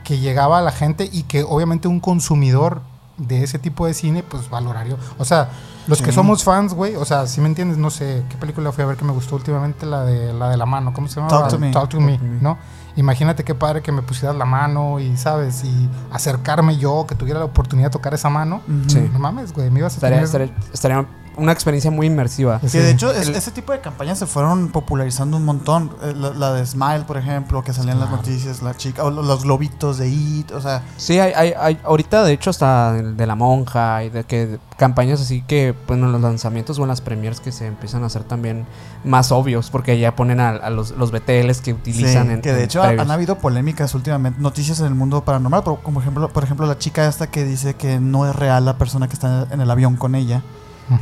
que 0.02 0.19
llegaba 0.19 0.59
a 0.59 0.62
la 0.62 0.73
gente 0.73 1.09
y 1.11 1.25
que 1.25 1.45
obviamente 1.45 1.87
un 1.87 2.00
consumidor 2.00 2.83
de 3.19 3.45
ese 3.45 3.59
tipo 3.59 3.87
de 3.87 3.95
cine 3.95 4.23
pues 4.23 4.50
valoraría. 4.50 4.97
O 5.19 5.25
sea, 5.25 5.50
los 5.87 6.02
que 6.02 6.12
somos 6.12 6.45
fans, 6.45 6.75
güey, 6.75 6.97
o 6.97 7.04
sea, 7.04 7.26
si 7.26 7.40
me 7.40 7.47
entiendes, 7.49 7.78
no 7.78 7.90
sé, 7.90 8.25
¿qué 8.28 8.37
película 8.37 8.73
fui 8.73 8.83
a 8.83 8.87
ver 8.87 8.97
que 8.97 9.04
me 9.04 9.12
gustó 9.12 9.37
últimamente? 9.37 9.87
La 9.87 10.04
de 10.04 10.33
la 10.33 10.49
de 10.49 10.57
la 10.57 10.66
mano, 10.66 10.92
¿cómo 10.92 11.09
se 11.09 11.16
llama? 11.16 11.28
Talk 11.28 11.49
to 11.49 11.59
Me. 11.59 11.71
Talk 11.71 11.88
to 11.88 12.00
me, 12.00 12.19
¿no? 12.19 12.59
Imagínate 12.96 13.44
qué 13.44 13.54
padre 13.54 13.80
que 13.82 13.90
me 13.92 14.02
pusieras 14.02 14.37
la 14.37 14.44
mano 14.44 15.00
y, 15.00 15.16
¿sabes? 15.16 15.64
Y 15.64 15.88
acercarme 16.11 16.76
yo, 16.76 17.06
que 17.08 17.14
tuviera 17.14 17.38
la 17.38 17.46
oportunidad 17.46 17.88
de 17.88 17.92
tocar 17.92 18.12
esa 18.14 18.28
mano. 18.28 18.61
Sí. 18.87 19.08
No 19.12 19.18
mames, 19.18 19.52
güey, 19.52 19.70
me 19.70 19.78
ibas 19.80 19.94
a 19.94 19.96
Estaría, 19.96 20.25
tener... 20.25 20.42
estaría- 20.50 20.72
estaría 20.72 21.06
una 21.36 21.52
experiencia 21.52 21.90
muy 21.90 22.06
inmersiva. 22.06 22.60
Sí. 22.66 22.78
De 22.78 22.90
hecho, 22.90 23.10
es- 23.12 23.28
El- 23.28 23.34
ese 23.34 23.50
tipo 23.50 23.72
de 23.72 23.80
campañas 23.80 24.18
se 24.18 24.26
fueron 24.26 24.68
popularizando 24.68 25.36
un 25.36 25.44
montón. 25.44 25.90
Eh, 26.02 26.12
La, 26.16 26.30
la 26.30 26.52
de 26.52 26.64
Smile, 26.66 27.04
por 27.06 27.16
ejemplo, 27.16 27.62
que 27.64 27.72
salían 27.72 27.98
las 27.98 28.08
Claro. 28.08 28.22
noticias, 28.22 28.62
la 28.62 28.74
chica, 28.76 29.04
o 29.04 29.10
lo- 29.10 29.22
los 29.22 29.42
globitos 29.44 29.98
de 29.98 30.08
It, 30.08 30.50
o 30.52 30.60
sea, 30.60 30.82
Sí, 30.96 31.18
hay, 31.18 31.32
hay, 31.34 31.54
hay- 31.58 31.78
ahorita 31.84 32.22
de 32.24 32.32
hecho 32.32 32.50
hasta 32.50 32.92
de, 32.92 33.12
de 33.14 33.26
la 33.26 33.34
monja 33.34 34.04
y 34.04 34.10
de 34.10 34.24
que 34.24 34.58
campañas 34.76 35.20
así 35.20 35.42
que 35.42 35.74
bueno, 35.86 36.06
en 36.06 36.12
los 36.12 36.20
lanzamientos 36.20 36.78
o 36.78 36.82
en 36.82 36.88
las 36.88 37.00
premiers 37.00 37.40
que 37.40 37.52
se 37.52 37.66
empiezan 37.66 38.02
a 38.02 38.06
hacer 38.06 38.24
también 38.24 38.66
más 39.04 39.30
obvios 39.32 39.70
porque 39.70 39.98
ya 39.98 40.14
ponen 40.16 40.40
a, 40.40 40.50
a 40.50 40.70
los, 40.70 40.90
los 40.92 41.12
BTLs 41.12 41.60
que 41.60 41.72
utilizan 41.72 42.26
sí, 42.26 42.32
en 42.32 42.40
que 42.42 42.52
de 42.52 42.58
en 42.58 42.64
hecho 42.64 42.80
previos. 42.82 43.00
han 43.02 43.10
habido 43.10 43.38
polémicas 43.38 43.94
últimamente, 43.94 44.40
noticias 44.40 44.80
en 44.80 44.86
el 44.86 44.94
mundo 44.94 45.24
paranormal, 45.24 45.62
pero 45.64 45.76
como 45.82 46.00
ejemplo, 46.00 46.28
por 46.28 46.44
ejemplo, 46.44 46.66
la 46.66 46.78
chica 46.78 47.06
esta 47.08 47.28
que 47.28 47.44
dice 47.44 47.74
que 47.74 48.00
no 48.00 48.26
es 48.28 48.34
real 48.34 48.64
la 48.64 48.76
persona 48.78 49.06
que 49.08 49.14
está 49.14 49.46
en 49.50 49.60
el 49.60 49.70
avión 49.70 49.96
con 49.96 50.14
ella. 50.14 50.42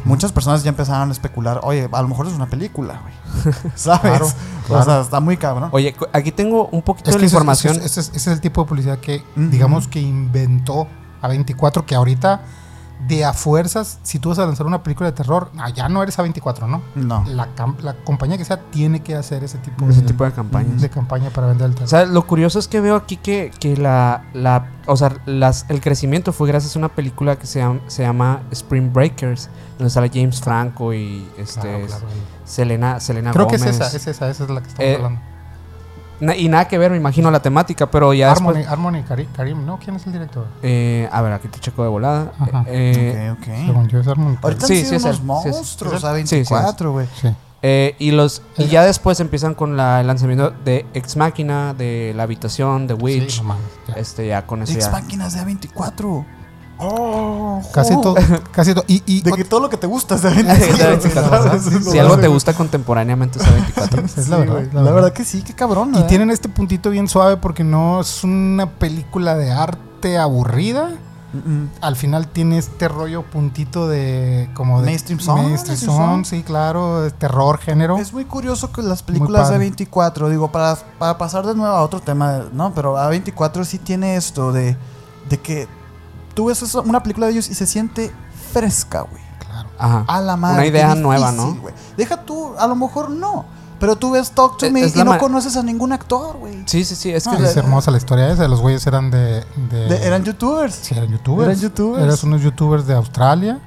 Muchas 0.05 0.31
personas 0.33 0.63
ya 0.63 0.69
empezaron 0.69 1.09
a 1.09 1.13
especular, 1.13 1.61
oye, 1.65 1.89
a 1.91 2.03
lo 2.03 2.09
mejor 2.09 2.27
es 2.29 2.33
una 2.35 2.47
película, 2.47 3.01
güey. 3.03 3.55
¿Sabes? 3.75 4.01
Claro, 4.03 4.27
O 4.69 4.85
sea, 4.85 5.01
está 5.01 5.19
muy 5.21 5.37
cabrón. 5.37 5.69
Oye, 5.73 5.95
aquí 6.13 6.31
tengo 6.33 6.67
un 6.71 6.83
poquito 6.83 7.11
Es 7.11 7.17
de 7.17 7.21
que 7.21 7.27
información. 7.27 7.77
Ese, 7.77 7.87
es- 7.87 7.91
ese 7.93 8.01
es, 8.01 8.09
ese 8.09 8.31
es 8.31 8.35
el 8.37 8.41
tipo 8.41 8.63
de 8.63 8.69
publicidad 8.69 8.99
que, 8.99 9.25
digamos, 9.37 9.89
que 9.89 10.01
inventó 10.01 10.87
A24, 11.23 11.85
que 11.85 11.95
ahorita, 11.95 12.43
de 13.09 13.25
a 13.25 13.33
fuerzas, 13.33 13.99
si 14.03 14.19
tú 14.19 14.29
vas 14.29 14.39
a 14.39 14.47
lanzar 14.47 14.67
una 14.67 14.83
película 14.83 15.11
de 15.11 15.17
terror, 15.17 15.51
ah, 15.59 15.71
ya 15.71 15.89
no 15.89 16.03
eres 16.03 16.19
A24, 16.19 16.69
¿no? 16.69 16.83
No. 16.95 17.25
La, 17.27 17.49
la 17.83 17.95
compañía 18.05 18.37
que 18.39 18.45
sea 18.45 18.61
tiene 18.71 19.03
que 19.03 19.15
hacer 19.15 19.43
ese 19.43 19.59
tipo, 19.59 19.89
ese 19.89 20.03
de, 20.03 20.07
tipo 20.07 20.25
de 20.25 20.33
campañas. 20.33 20.81
de 20.81 20.91
campaña 20.91 21.31
para 21.31 21.47
vender 21.49 21.69
el 21.69 21.73
terror. 21.75 21.87
O 21.87 21.89
sea, 21.91 22.05
lo 22.05 22.27
curioso 22.27 22.59
es 22.59 22.69
que 22.69 22.81
veo 22.81 22.97
aquí 22.97 23.17
que, 23.17 23.51
que 23.59 23.77
la, 23.77 24.25
la, 24.35 24.69
o 24.87 24.97
sea, 24.97 25.17
las, 25.27 25.67
el 25.71 25.81
crecimiento 25.81 26.33
fue 26.33 26.47
gracias 26.49 26.77
a 26.77 26.79
una 26.79 26.89
película 26.91 27.37
que 27.37 27.47
se 27.47 27.59
llama, 27.61 27.81
se 27.87 28.03
llama 28.03 28.43
Spring 28.51 28.93
Breakers, 28.93 29.49
donde 29.79 29.91
sale 29.91 30.11
James 30.13 30.41
Franco 30.41 30.93
y 30.95 31.27
este 31.39 31.61
Claro, 31.63 31.87
claro. 31.87 32.07
Selena, 32.45 33.01
Selena 33.01 33.31
Creo 33.33 33.47
que 33.47 33.57
Gómez. 33.57 33.71
es 33.77 33.81
esa, 33.81 33.97
es 33.97 34.07
esa, 34.09 34.29
esa 34.31 34.45
es 34.45 34.51
la 34.51 34.61
que 34.61 34.69
estamos 34.69 34.91
Eh, 34.91 34.95
hablando. 34.97 35.21
Na- 36.21 36.37
y 36.37 36.49
nada 36.49 36.69
que 36.69 36.77
ver, 36.79 36.91
me 36.91 36.97
imagino, 36.97 37.31
la 37.31 37.41
temática, 37.41 37.91
pero 37.91 38.13
ya 38.15 38.31
Harmony, 38.31 38.55
después... 38.55 38.73
Harmony 38.73 39.03
Karim, 39.03 39.29
Karim, 39.35 39.65
¿no? 39.67 39.79
¿Quién 39.79 39.97
es 39.97 40.07
el 40.07 40.13
director? 40.13 40.47
eh, 40.63 41.09
a 41.11 41.23
ver, 41.23 41.33
aquí 41.33 41.49
te 41.49 41.59
checo 41.61 41.83
de 41.83 41.89
volada. 41.89 42.33
Ajá. 42.39 42.65
Eh, 42.67 43.33
ok, 43.33 43.39
ok. 43.41 43.55
Según 43.67 43.89
yo 43.89 44.01
es 44.01 44.07
Harmony 44.07 44.25
Karim. 44.37 44.39
Ahorita 44.43 44.67
Sí, 44.67 44.73
han 44.75 44.79
sí 44.81 44.85
sido 44.85 44.97
es 44.97 45.03
unos 45.05 45.17
sí 45.43 45.49
es- 45.49 45.55
monstruos, 45.55 45.93
sí 45.93 45.97
es- 45.99 46.05
a 46.05 46.15
sí, 46.17 46.27
sí 46.27 46.37
es. 46.41 46.51
24, 46.51 46.93
güey. 46.93 47.07
Sí. 47.21 47.29
eh, 47.63 47.95
y 47.99 48.11
los 48.13 48.43
y 48.57 48.67
ya 48.69 48.85
después 48.85 49.21
empiezan 49.21 49.55
con 49.55 49.77
la, 49.77 50.01
el 50.01 50.07
lanzamiento 50.07 50.51
de 50.65 50.87
Ex 50.95 51.17
Máquina, 51.17 51.75
de 51.75 52.13
La 52.17 52.23
Habitación, 52.25 52.87
de 52.87 52.95
Witch. 52.95 53.33
Sí, 53.33 53.39
no 53.43 53.49
mames, 53.49 53.65
ya. 53.89 53.95
este, 53.95 54.27
ya 54.29 54.47
con 54.47 54.63
eso 54.63 54.73
Ex 54.73 54.91
máquinas 54.91 55.35
de 55.35 55.41
A24. 55.41 56.25
Oh, 56.83 57.61
Casi 57.75 57.95
todo, 58.01 58.15
casi 58.53 58.73
todo. 58.75 58.85
Y, 58.89 59.03
y 59.07 59.21
De 59.23 59.33
que 59.33 59.45
todo 59.45 59.61
lo 59.61 59.69
que 59.69 59.77
te 59.77 59.87
gusta 59.87 60.15
es 60.15 60.23
de 60.23 60.31
De 60.31 60.45
A24. 60.45 61.13
¿sabes? 61.13 61.85
Si 61.85 61.99
algo 61.99 62.19
te 62.19 62.29
gusta 62.29 62.55
contemporáneamente 62.55 63.39
es 63.39 63.45
A24. 63.47 64.05
es 64.17 64.25
Sí, 64.25 64.31
la 64.31 64.37
verdad. 64.39 64.55
güey. 64.55 64.67
la 64.67 64.73
La, 64.73 64.81
verdad. 64.83 64.95
verdad 64.95 65.13
que 65.13 65.25
sí, 65.25 65.43
qué 65.43 65.55
cabrón. 65.55 65.91
Y 65.91 65.93
¿verdad? 65.95 66.09
tienen 66.09 66.31
este 66.31 66.49
puntito 66.49 66.91
bien 66.91 67.09
suave 67.09 67.37
porque 67.37 67.65
no 67.65 68.01
es 68.01 68.25
una 68.25 68.69
película 68.71 69.37
de 69.37 69.51
arte 69.53 70.17
aburrida. 70.19 70.91
Mm, 71.33 71.67
Al 71.81 71.95
final 71.95 72.27
tiene 72.27 72.59
este 72.59 72.89
rollo 72.89 73.23
puntito 73.23 73.87
de 73.87 74.51
como 74.55 74.81
de 74.81 74.87
Mainstream 74.87 75.21
song, 75.21 75.37
mainstream 75.45 75.69
mainstream 75.77 75.97
song, 75.97 76.11
song. 76.11 76.25
sí, 76.25 76.43
claro, 76.43 77.03
de 77.03 77.13
terror, 77.13 77.59
género. 77.59 77.99
Es 77.99 78.13
muy 78.13 78.25
curioso 78.25 78.73
que 78.73 78.83
las 78.83 79.05
películas 79.05 79.43
de 79.43 79.53
padre. 79.53 79.59
24, 79.59 80.29
digo, 80.29 80.51
para, 80.51 80.75
para 80.99 81.19
pasar 81.19 81.47
de 81.47 81.55
nuevo 81.55 81.73
a 81.77 81.83
otro 81.83 82.01
tema, 82.01 82.47
¿no? 82.53 82.73
Pero 82.75 82.97
A24 82.97 83.65
sí 83.65 83.79
tiene 83.79 84.17
esto 84.17 84.51
de, 84.51 84.77
de 85.29 85.39
que 85.39 85.69
tú 86.35 86.47
ves 86.47 86.63
eso- 86.63 86.83
una 86.83 87.03
película 87.03 87.27
de 87.27 87.33
ellos 87.33 87.49
y 87.49 87.55
se 87.55 87.67
siente 87.67 88.11
fresca, 88.53 89.03
güey. 89.03 89.23
Claro. 89.39 89.69
Ajá. 89.79 90.05
A 90.07 90.21
la 90.21 90.37
madre. 90.37 90.57
Una 90.59 90.67
idea 90.67 90.95
nueva, 90.95 91.33
¿no? 91.33 91.55
güey. 91.57 91.75
Deja 91.97 92.23
tú, 92.25 92.55
a 92.59 92.67
lo 92.67 92.77
mejor 92.77 93.11
no. 93.11 93.45
Pero 93.79 93.97
tú 93.97 94.11
ves 94.11 94.31
Talk 94.33 94.59
to 94.59 94.67
Es- 94.67 94.73
Me 94.73 94.83
es 94.83 94.95
y 94.95 95.03
no 95.03 95.17
conoces 95.17 95.57
a 95.57 95.63
ningún 95.63 95.93
actor, 95.93 96.37
güey. 96.37 96.63
Sí, 96.67 96.85
sí, 96.85 96.95
sí. 96.95 97.11
Es 97.11 97.27
que 97.27 97.35
Ah, 97.37 97.39
es 97.49 97.57
hermosa 97.57 97.91
la 97.91 97.97
historia 97.97 98.31
esa. 98.31 98.47
Los 98.47 98.61
güeyes 98.61 98.87
eran 98.87 99.11
de. 99.11 99.43
de- 99.71 99.89
De- 99.89 100.07
eran 100.07 100.23
youtubers. 100.23 100.75
sí, 100.75 100.95
eran 100.95 101.09
youtubers. 101.11 101.49
eran 101.49 101.61
youtubers. 101.61 102.03
Eran 102.05 102.17
unos 102.25 102.43
youtubers 102.43 102.87
de 102.87 102.95
Australia. 102.95 103.59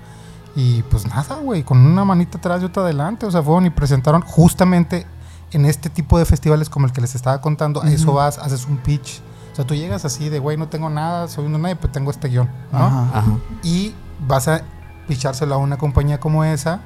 Y 0.56 0.84
pues 0.84 1.08
nada, 1.08 1.38
güey, 1.42 1.64
con 1.64 1.80
una 1.84 2.06
manita 2.06 2.38
atrás 2.38 2.62
y 2.62 2.66
otra 2.66 2.84
adelante. 2.84 3.26
O 3.26 3.32
sea, 3.32 3.42
fueron 3.42 3.66
y 3.66 3.72
presentaron 3.72 4.22
justamente 4.22 5.08
en 5.52 5.66
este 5.66 5.90
tipo 5.90 6.20
de 6.20 6.26
festivales 6.26 6.70
como 6.70 6.86
el 6.86 6.92
que 6.92 7.02
les 7.02 7.16
estaba 7.16 7.42
contando. 7.42 7.82
A 7.82 7.90
eso 7.90 8.14
vas, 8.14 8.38
haces 8.38 8.68
un 8.68 8.78
pitch. 8.78 9.20
O 9.54 9.56
sea, 9.56 9.66
tú 9.66 9.76
llegas 9.76 10.04
así 10.04 10.30
de, 10.30 10.40
güey, 10.40 10.58
no 10.58 10.68
tengo 10.68 10.90
nada, 10.90 11.28
soy 11.30 11.46
un 11.46 11.62
nadie, 11.62 11.76
pues 11.76 11.94
tengo 11.94 12.12
este 12.12 12.28
guion, 12.28 12.50
¿no? 12.72 12.78
Ajá. 12.80 13.10
Ajá. 13.14 13.32
y 13.64 13.94
vas 14.28 14.48
a 14.48 14.62
pichárselo 15.08 15.54
a 15.56 15.58
una 15.58 15.78
compañía 15.78 16.20
como 16.20 16.44
esa, 16.44 16.80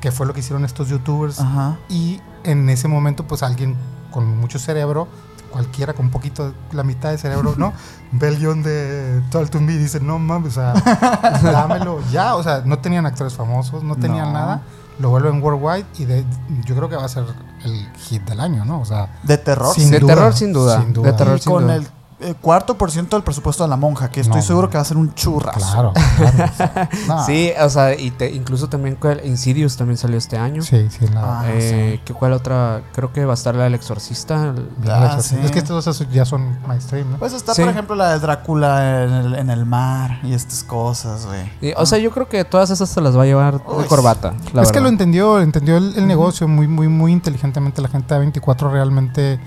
que 0.00 0.12
fue 0.12 0.26
lo 0.26 0.34
que 0.34 0.40
hicieron 0.40 0.64
estos 0.64 0.88
youtubers. 0.88 1.40
Ajá. 1.40 1.78
Y 1.88 2.20
en 2.44 2.68
ese 2.68 2.88
momento, 2.88 3.26
pues 3.26 3.42
alguien 3.42 3.74
con 4.10 4.38
mucho 4.38 4.58
cerebro, 4.58 5.08
cualquiera 5.50 5.94
con 5.94 6.06
un 6.06 6.10
poquito, 6.12 6.52
la 6.72 6.82
mitad 6.84 7.10
de 7.10 7.18
cerebro, 7.18 7.54
¿no? 7.56 7.72
Ve 8.12 8.28
el 8.28 8.38
guion 8.38 8.62
de 8.62 9.22
Talk 9.30 9.48
to 9.50 9.60
Me 9.60 9.72
y 9.72 9.78
dice, 9.78 10.00
no 10.00 10.18
mames, 10.18 10.58
o 10.58 10.60
sea, 10.60 10.74
dámelo 11.42 12.00
ya. 12.12 12.36
O 12.36 12.42
sea, 12.42 12.62
no 12.64 12.78
tenían 12.80 13.06
actores 13.06 13.34
famosos, 13.34 13.82
no 13.82 13.96
tenían 13.96 14.26
No. 14.26 14.32
nada. 14.38 14.62
Lo 14.98 15.08
vuelven 15.08 15.42
worldwide 15.42 15.86
y 15.98 16.04
de, 16.04 16.26
yo 16.66 16.76
creo 16.76 16.90
que 16.90 16.96
va 16.96 17.06
a 17.06 17.08
ser 17.08 17.24
el 17.64 17.88
hit 18.00 18.22
del 18.28 18.38
año, 18.40 18.66
¿no? 18.66 18.80
O 18.80 18.84
sea, 18.84 19.18
De 19.22 19.38
terror. 19.38 19.74
Sin 19.74 19.90
de 19.90 19.98
duda, 20.00 20.14
terror 20.14 20.34
sin 20.34 20.52
duda. 20.52 20.82
sin 20.82 20.92
duda. 20.92 21.10
De 21.10 21.16
terror 21.16 21.38
y 21.38 21.40
sin 21.40 21.52
con 21.52 21.62
duda. 21.62 21.76
el, 21.76 21.86
eh, 22.22 22.34
cuarto 22.40 22.76
por 22.76 22.90
ciento 22.90 23.16
del 23.16 23.22
presupuesto 23.24 23.62
de 23.64 23.70
la 23.70 23.76
monja, 23.76 24.10
que 24.10 24.20
estoy 24.20 24.36
No, 24.40 24.42
seguro 24.46 24.66
no. 24.66 24.70
que 24.70 24.76
va 24.78 24.82
a 24.82 24.84
ser 24.84 24.96
un 24.96 25.14
churrazo. 25.14 25.58
claro. 25.58 25.92
claro. 26.16 26.88
Nah. 27.08 27.24
Sí, 27.24 27.50
o 27.60 27.68
sea, 27.70 27.94
y 27.98 28.10
te, 28.10 28.30
incluso 28.30 28.68
también 28.68 28.96
cuál- 28.96 29.20
Insidious 29.24 29.76
también 29.76 29.96
salió 29.96 30.18
este 30.18 30.36
año. 30.36 30.62
Sí, 30.62 30.88
sí, 30.90 31.06
la, 31.08 31.40
Ah, 31.40 31.44
Eh, 31.48 32.00
¿qué, 32.04 32.12
¿Cuál 32.14 32.32
otra? 32.34 32.82
Creo 32.92 33.12
que 33.12 33.24
va 33.24 33.32
a 33.32 33.34
estar 33.34 33.54
la 33.54 33.64
del 33.64 33.74
Exorcista. 33.74 34.44
el- 34.54 34.68
Ah, 34.90 35.14
la- 35.16 35.20
sí. 35.22 35.36
Es 35.42 35.50
que 35.50 35.58
estos 35.60 35.84
dos 35.84 36.06
ya 36.12 36.24
son 36.24 36.58
mainstream, 36.66 37.10
¿no? 37.12 37.16
Pues 37.18 37.32
está, 37.32 37.54
Sí. 37.54 37.62
por 37.62 37.70
ejemplo, 37.70 37.94
la 37.96 38.12
de 38.12 38.18
Drácula 38.20 39.04
en 39.04 39.10
el, 39.12 39.34
en 39.36 39.50
el 39.50 39.64
mar 39.66 40.20
y 40.22 40.32
estas 40.34 40.62
cosas, 40.64 41.26
güey. 41.26 41.72
o 41.76 41.86
sea, 41.86 41.98
yo 41.98 42.10
creo 42.10 42.28
que 42.28 42.44
todas 42.44 42.70
esas 42.70 42.88
se 42.88 43.00
las 43.00 43.16
va 43.16 43.22
a 43.22 43.26
llevar 43.26 43.62
Uy, 43.66 43.82
de 43.82 43.88
corbata. 43.88 44.34
la 44.52 44.62
es 44.62 44.72
que 44.72 44.80
lo 44.80 44.88
entendió, 44.88 45.40
entendió 45.40 45.76
el, 45.78 45.94
el 45.96 46.06
negocio 46.06 46.46
muy, 46.48 46.68
muy, 46.68 46.88
muy 46.88 47.12
inteligentemente. 47.12 47.80
La 47.82 47.88
gente 47.88 48.12
de 48.14 48.20
24 48.20 48.70
realmente 48.70 49.40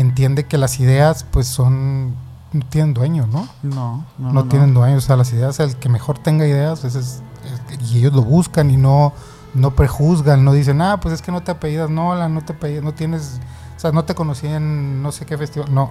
entiende 0.00 0.44
que 0.46 0.58
las 0.58 0.80
ideas, 0.80 1.24
pues 1.30 1.46
son. 1.46 2.14
No 2.52 2.64
tienen 2.68 2.94
dueño, 2.94 3.28
¿no? 3.30 3.46
No, 3.62 4.04
no, 4.18 4.32
No, 4.32 4.44
tienen 4.46 4.74
dueño. 4.74 4.96
O 4.96 5.00
sea, 5.00 5.16
las 5.16 5.32
ideas, 5.32 5.60
el 5.60 5.76
que 5.76 5.88
mejor 5.88 6.18
tenga 6.18 6.46
ideas, 6.46 6.82
ese 6.84 6.98
es, 6.98 7.22
es- 7.70 7.92
y 7.92 7.98
ellos 7.98 8.12
lo 8.12 8.22
buscan 8.22 8.70
y 8.72 8.76
no, 8.76 9.12
no 9.54 9.70
prejuzgan, 9.76 10.44
no 10.44 10.52
dicen, 10.52 10.82
ah, 10.82 10.98
pues 11.00 11.14
es 11.14 11.22
que 11.22 11.30
no 11.30 11.42
te 11.42 11.52
apellidas 11.52 11.90
Nola, 11.90 12.28
no 12.28 12.42
te 12.42 12.52
apellidas, 12.54 12.82
no 12.82 12.92
tienes. 12.92 13.40
O 13.76 13.80
sea, 13.80 13.92
no 13.92 14.04
te 14.04 14.14
conocí 14.16 14.46
en 14.48 15.00
no 15.02 15.12
sé 15.12 15.26
qué 15.26 15.38
festival. 15.38 15.72
No. 15.72 15.90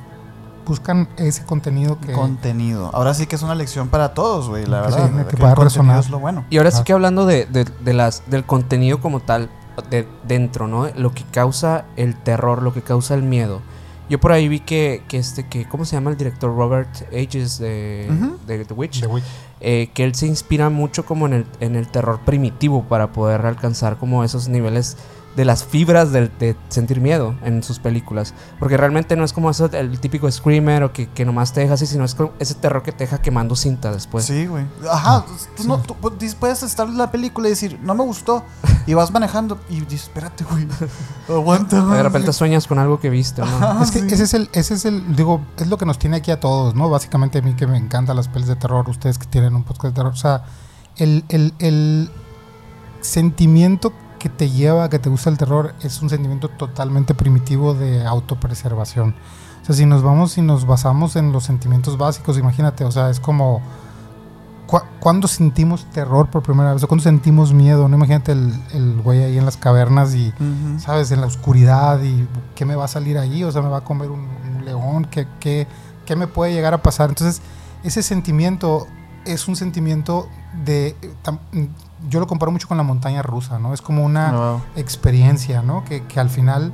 Buscan 0.66 1.08
ese 1.18 1.46
contenido 1.46 1.98
que. 2.00 2.12
Contenido. 2.12 2.92
Ahora 2.94 3.14
sí 3.14 3.26
que 3.26 3.36
es 3.38 3.42
una 3.42 3.56
lección 3.56 3.88
para 3.88 4.14
todos, 4.14 4.50
güey, 4.50 4.66
la 4.66 4.82
Que 4.82 4.92
verdad. 4.92 5.08
sí, 5.08 5.14
que 5.14 5.20
el 5.22 5.26
pueda 5.26 5.56
contenido 5.56 5.64
resonar. 5.64 6.00
es 6.00 6.10
lo 6.10 6.20
bueno. 6.20 6.44
Y 6.50 6.58
ahora 6.58 6.72
sí 6.72 6.84
que 6.84 6.92
hablando 6.94 7.26
de, 7.26 7.46
de- 7.46 7.64
de 7.64 7.94
las, 7.94 8.24
del 8.28 8.46
contenido 8.46 9.00
como 9.00 9.22
tal, 9.22 9.50
de 9.90 10.08
dentro, 10.28 10.68
¿no? 10.68 10.88
Lo 10.96 11.14
que 11.14 11.24
causa 11.24 11.86
el 11.96 12.16
terror, 12.18 12.62
lo 12.62 12.74
que 12.74 12.82
causa 12.82 13.16
el 13.16 13.24
miedo. 13.24 13.62
Yo 14.10 14.20
por 14.20 14.32
ahí 14.32 14.48
vi 14.48 14.60
que, 14.60 15.04
que 15.08 15.18
este, 15.18 15.48
que, 15.48 15.66
¿cómo 15.68 15.86
se 15.86 15.96
llama 15.96 16.10
el 16.10 16.18
director? 16.18 16.56
Robert 16.56 16.90
Ages 17.14 17.60
de, 17.60 18.08
The 18.48 18.74
Witch. 18.74 19.02
The 19.02 19.08
Witch. 19.08 19.24
eh, 19.62 19.90
que 19.94 20.04
él 20.04 20.16
se 20.16 20.26
inspira 20.26 20.70
mucho 20.70 21.06
como 21.06 21.28
en 21.28 21.34
el, 21.34 21.46
en 21.60 21.76
el 21.76 21.88
terror 21.88 22.20
primitivo 22.26 22.84
para 22.84 23.12
poder 23.12 23.46
alcanzar 23.46 23.98
como 23.98 24.24
esos 24.24 24.48
niveles 24.48 24.98
de 25.36 25.46
las 25.46 25.64
fibras 25.64 26.12
de, 26.12 26.56
sentir 26.70 27.00
miedo 27.00 27.36
en 27.44 27.64
sus 27.64 27.80
películas. 27.80 28.34
Porque 28.60 28.76
realmente 28.76 29.16
no 29.16 29.24
es 29.24 29.32
como 29.32 29.50
eso, 29.50 29.66
el 29.72 30.00
típico 30.00 30.30
screamer 30.30 30.84
o 30.84 30.92
que, 30.92 31.08
que 31.08 31.24
nomás 31.24 31.54
te 31.54 31.62
deja 31.62 31.76
así, 31.76 31.86
sino 31.86 32.04
es 32.04 32.16
como 32.16 32.32
ese 32.40 32.56
terror 32.56 32.84
que 32.84 32.92
te 32.92 33.06
deja 33.06 33.22
quemando 33.22 33.56
cinta 33.56 33.92
después. 33.92 34.26
Sí, 34.26 34.48
güey. 34.48 34.66
Ajá, 34.92 35.24
tú, 35.56 35.64
no, 35.66 35.78
tú 35.80 35.94
pu- 36.02 36.18
dis- 36.18 36.36
puedes 36.36 36.62
estar 36.64 36.88
en 36.88 36.98
la 36.98 37.10
película 37.12 37.48
y 37.48 37.52
decir, 37.52 37.80
no 37.82 37.96
me 37.96 38.04
gustó, 38.04 38.44
y 38.86 38.94
vas 38.96 39.12
manejando 39.12 39.60
y 39.70 39.80
dices, 39.82 40.04
espérate, 40.04 40.44
güey, 40.44 40.68
aguanta. 41.30 41.86
De 41.86 42.04
repente 42.04 42.34
sueñas 42.34 42.68
con 42.68 42.80
algo 42.80 43.00
que 43.00 43.10
viste, 43.10 43.42
¿no? 43.42 43.48
Ajá, 43.48 43.84
Es 43.84 43.92
que 43.92 44.00
sí. 44.02 44.08
ese 44.12 44.24
es 44.24 44.34
el, 44.34 44.50
ese 44.52 44.74
es 44.74 44.84
el, 44.86 45.16
digo, 45.16 45.42
es 45.58 45.68
lo 45.68 45.78
que 45.78 45.86
nos 45.86 46.00
tiene 46.00 46.18
aquí 46.18 46.32
a 46.32 46.40
todos, 46.40 46.76
¿no? 46.76 46.90
Básicamente 46.90 47.40
a 47.40 47.42
mí 47.42 47.54
que 47.54 47.68
me 47.68 47.78
encantan 47.78 48.16
las 48.18 48.28
pelis 48.28 48.48
de 48.48 48.56
terror, 48.58 48.90
ustedes 48.90 49.18
que 49.18 49.28
tienen 49.28 49.56
un 49.56 49.64
podcast 49.64 49.94
de 49.94 50.02
terror, 50.02 50.12
o 50.14 50.18
sea, 50.18 50.44
el, 50.98 51.24
el, 51.30 51.54
el 51.60 52.10
sentimiento 53.02 53.94
que 54.20 54.30
te 54.30 54.50
lleva 54.50 54.84
a 54.84 54.90
que 54.90 55.00
te 55.00 55.10
gusta 55.10 55.30
el 55.30 55.38
terror 55.38 55.74
es 55.82 56.02
un 56.02 56.10
sentimiento 56.10 56.50
totalmente 56.50 57.14
primitivo 57.16 57.74
de 57.74 58.06
autopreservación. 58.06 59.16
O 59.62 59.66
sea, 59.66 59.76
si 59.76 59.86
nos 59.86 60.04
vamos 60.04 60.38
y 60.38 60.42
nos 60.42 60.66
basamos 60.68 61.16
en 61.16 61.32
los 61.32 61.44
sentimientos 61.46 61.98
básicos, 61.98 62.38
imagínate, 62.38 62.84
o 62.86 62.92
sea, 62.92 63.10
es 63.10 63.20
como 63.20 63.62
¿cu- 64.68 64.82
¿cuándo 65.00 65.28
sentimos 65.28 65.86
terror 65.92 66.30
por 66.30 66.44
primera 66.44 66.74
vez? 66.74 66.84
¿O 66.84 66.88
cuándo 66.88 67.04
sentimos 67.04 67.54
miedo? 67.54 67.88
No 67.88 67.96
imagínate 67.98 68.32
el, 68.34 68.54
el 68.74 69.02
güey 69.02 69.24
ahí 69.24 69.38
en 69.38 69.46
las 69.46 69.58
cavernas 69.58 70.14
y 70.16 70.30
Ujú. 70.30 70.80
¿sabes? 70.80 71.12
En 71.12 71.22
la 71.22 71.28
oscuridad 71.28 72.02
y 72.04 72.28
qué 72.56 72.66
me 72.66 72.76
va 72.76 72.86
a 72.86 72.88
salir 72.90 73.18
ahí, 73.18 73.44
o 73.44 73.52
sea, 73.52 73.62
me 73.62 73.70
va 73.70 73.78
a 73.78 73.84
comer 73.84 74.10
un, 74.12 74.22
un 74.22 74.66
león, 74.66 75.06
¿Qué, 75.10 75.28
qué, 75.40 75.68
qué 76.06 76.16
me 76.16 76.28
puede 76.28 76.54
llegar 76.54 76.74
a 76.74 76.82
pasar? 76.82 77.10
Entonces, 77.10 77.42
ese 77.84 78.04
sentimiento 78.04 78.86
es 79.26 79.48
un 79.48 79.56
sentimiento 79.56 80.28
de... 80.66 80.96
yo 82.08 82.20
lo 82.20 82.28
comparo 82.28 82.52
mucho 82.52 82.68
con 82.68 82.78
la 82.78 82.84
montaña 82.84 83.22
rusa, 83.22 83.60
¿no? 83.60 83.74
Es 83.74 83.82
como 83.82 84.04
una 84.06 84.32
Wow. 84.32 84.62
experiencia, 84.76 85.62
¿no? 85.62 85.84
Que, 85.86 86.04
que 86.06 86.20
al 86.20 86.30
final 86.30 86.72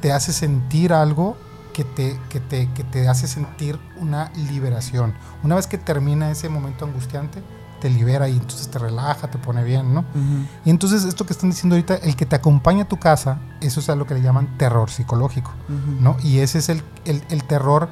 te 0.00 0.12
hace 0.12 0.32
sentir 0.32 0.92
algo 0.92 1.36
que 1.72 1.84
te, 1.84 2.18
que, 2.28 2.38
te, 2.40 2.68
que 2.72 2.84
te 2.84 3.08
hace 3.08 3.26
sentir 3.26 3.78
una 3.98 4.30
liberación. 4.34 5.14
Una 5.42 5.54
vez 5.54 5.66
que 5.66 5.78
termina 5.78 6.30
ese 6.30 6.48
momento 6.48 6.84
angustiante, 6.84 7.42
te 7.80 7.88
libera 7.90 8.28
y 8.28 8.32
entonces 8.36 8.68
te 8.68 8.78
relaja, 8.78 9.28
te 9.28 9.38
pone 9.38 9.64
bien, 9.64 9.92
¿no? 9.94 10.00
Ujú. 10.00 10.46
Y 10.64 10.70
entonces 10.70 11.02
esto 11.04 11.26
que 11.26 11.32
están 11.32 11.50
diciendo 11.50 11.74
ahorita, 11.74 11.94
el 11.96 12.14
que 12.14 12.26
te 12.26 12.36
acompaña 12.36 12.84
a 12.84 12.88
tu 12.88 12.98
casa, 12.98 13.38
eso 13.60 13.80
es 13.80 13.88
a 13.88 13.96
lo 13.96 14.06
que 14.06 14.14
le 14.14 14.22
llaman 14.22 14.56
terror 14.58 14.90
psicológico, 14.90 15.50
Ujú. 15.68 16.00
¿no? 16.00 16.16
Y 16.22 16.38
ese 16.40 16.58
es 16.58 16.68
el, 16.68 16.82
el- 17.04 17.24
el 17.30 17.42
terror 17.44 17.88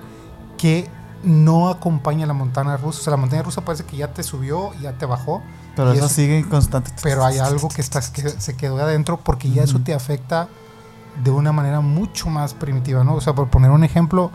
que 0.59 0.89
no 1.25 1.69
acompaña 1.71 2.25
a 2.25 2.29
la 2.29 2.35
montaña 2.35 2.77
rusa. 2.77 3.01
O 3.01 3.03
sea, 3.03 3.11
la 3.13 3.17
montaña 3.17 3.43
rusa 3.43 3.63
parece 3.65 3.85
que 3.85 3.97
ya 3.97 4.13
te 4.13 4.23
subió, 4.23 4.73
ya 4.81 4.93
te 4.93 5.07
bajó, 5.07 5.43
Pero 5.85 5.93
eso 5.97 6.07
eso- 6.07 6.15
sigue 6.15 6.39
en 6.39 6.49
constante. 6.49 6.91
pero 7.03 7.25
hay 7.25 7.39
algo 7.39 7.69
que, 7.69 7.81
está, 7.81 8.01
que 8.01 8.29
se 8.29 8.57
quedó 8.57 8.77
de 8.77 8.83
adentro 8.85 9.19
porque 9.19 9.51
ya 9.51 9.63
eso 9.65 9.79
te 9.81 9.95
afecta 9.95 10.49
de 11.25 11.31
una 11.31 11.53
manera 11.53 11.81
mucho 11.81 12.29
más 12.29 12.55
primitiva, 12.55 13.05
¿no? 13.05 13.15
O 13.15 13.21
sea, 13.21 13.35
por 13.35 13.49
poner 13.49 13.71
un 13.71 13.85
ejemplo, 13.85 14.31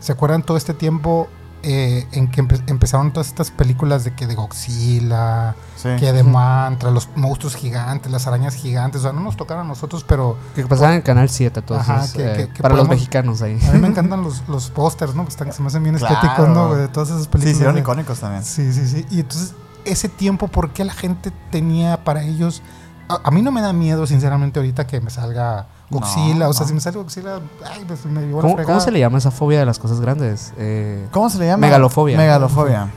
¿se 0.00 0.12
acuerdan 0.12 0.42
todo 0.42 0.56
este 0.56 0.74
tiempo 0.74 1.28
eh, 1.64 2.08
en 2.10 2.28
que 2.28 2.42
empe- 2.42 2.60
empezaron 2.66 3.12
todas 3.12 3.28
estas 3.28 3.52
películas 3.52 4.02
de 4.02 4.12
que 4.16 4.26
de 4.26 4.34
Godzilla, 4.34 5.54
Sí. 5.76 5.90
que 5.98 6.12
de 6.12 6.24
Mantra, 6.24 6.90
los 6.90 7.08
monstruos 7.14 7.54
gigantes, 7.54 8.10
las 8.10 8.26
arañas 8.26 8.54
gigantes, 8.56 9.00
o 9.00 9.02
sea, 9.04 9.12
no 9.12 9.20
nos 9.20 9.36
tocaron 9.36 9.66
a 9.66 9.68
nosotros, 9.68 10.04
pero 10.04 10.36
Que 10.56 10.66
pasaban 10.66 10.94
en 10.94 11.02
Canal 11.02 11.28
7, 11.28 11.60
entonces, 11.60 11.88
Ajá, 11.88 12.12
que- 12.12 12.32
eh, 12.32 12.36
que- 12.48 12.48
que 12.54 12.62
para 12.62 12.74
los 12.74 12.88
mexicanos 12.88 13.42
ahí. 13.42 13.60
a 13.68 13.72
mí 13.72 13.78
me 13.78 13.86
encantan 13.88 14.22
los, 14.24 14.42
los 14.48 14.70
pósters, 14.70 15.14
¿no? 15.14 15.22
Que 15.24 15.30
están, 15.30 15.52
se 15.52 15.62
me 15.62 15.68
hacen 15.68 15.84
bien 15.84 15.96
Claro. 15.96 16.14
estéticos, 16.16 16.48
¿no? 16.48 16.74
De 16.74 16.88
todas 16.88 17.10
esas 17.10 17.22
Sí, 17.22 17.28
películas. 17.28 17.54
hicieron 17.54 17.74
de- 17.76 17.80
icónicos 17.82 18.18
también. 18.18 18.42
Sí, 18.42 18.72
sí, 18.72 18.88
sí. 18.88 19.06
Y 19.10 19.20
entonces, 19.20 19.54
ese 19.84 20.08
tiempo, 20.08 20.48
¿por 20.48 20.70
qué 20.70 20.84
la 20.84 20.92
gente 20.92 21.32
tenía 21.50 22.04
para 22.04 22.22
ellos? 22.24 22.62
A, 23.08 23.20
a 23.24 23.30
mí 23.30 23.42
no 23.42 23.50
me 23.50 23.60
da 23.60 23.72
miedo, 23.72 24.06
sinceramente, 24.06 24.58
ahorita 24.58 24.86
que 24.86 25.00
me 25.00 25.10
salga 25.10 25.66
Godzilla. 25.90 26.46
No, 26.46 26.48
o 26.50 26.52
sea, 26.52 26.62
no. 26.62 26.68
si 26.68 26.74
me 26.74 26.80
sale 26.80 26.96
Godzilla, 26.98 27.40
ay, 27.70 27.84
pues 27.86 28.04
me 28.06 28.20
llevó 28.22 28.38
la 28.38 28.42
¿Cómo, 28.42 28.54
fregada. 28.54 28.74
cómo 28.74 28.80
se 28.84 28.90
le 28.90 29.00
llama 29.00 29.18
esa 29.18 29.30
fobia 29.30 29.58
de 29.60 29.66
las 29.66 29.78
cosas 29.78 30.00
grandes? 30.00 30.52
Eh, 30.56 31.06
¿Cómo 31.10 31.28
se 31.28 31.38
le 31.38 31.46
llama? 31.46 31.66
Megalofobia. 31.66 32.16
Megalofobia. 32.16 32.90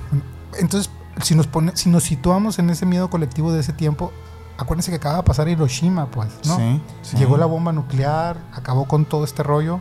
Entonces, 0.57 0.89
si 1.21 1.35
nos, 1.35 1.47
pone, 1.47 1.75
si 1.75 1.89
nos 1.89 2.03
situamos 2.03 2.59
en 2.59 2.69
ese 2.69 2.85
miedo 2.85 3.09
colectivo 3.09 3.51
de 3.51 3.59
ese 3.59 3.73
tiempo, 3.73 4.11
acuérdense 4.57 4.91
que 4.91 4.97
acaba 4.97 5.17
de 5.17 5.23
pasar 5.23 5.47
Hiroshima, 5.49 6.07
pues, 6.07 6.29
¿no? 6.45 6.55
Sí, 6.55 6.81
sí. 7.01 7.17
Llegó 7.17 7.37
la 7.37 7.45
bomba 7.45 7.71
nuclear, 7.71 8.37
acabó 8.53 8.85
con 8.85 9.05
todo 9.05 9.25
este 9.25 9.43
rollo. 9.43 9.79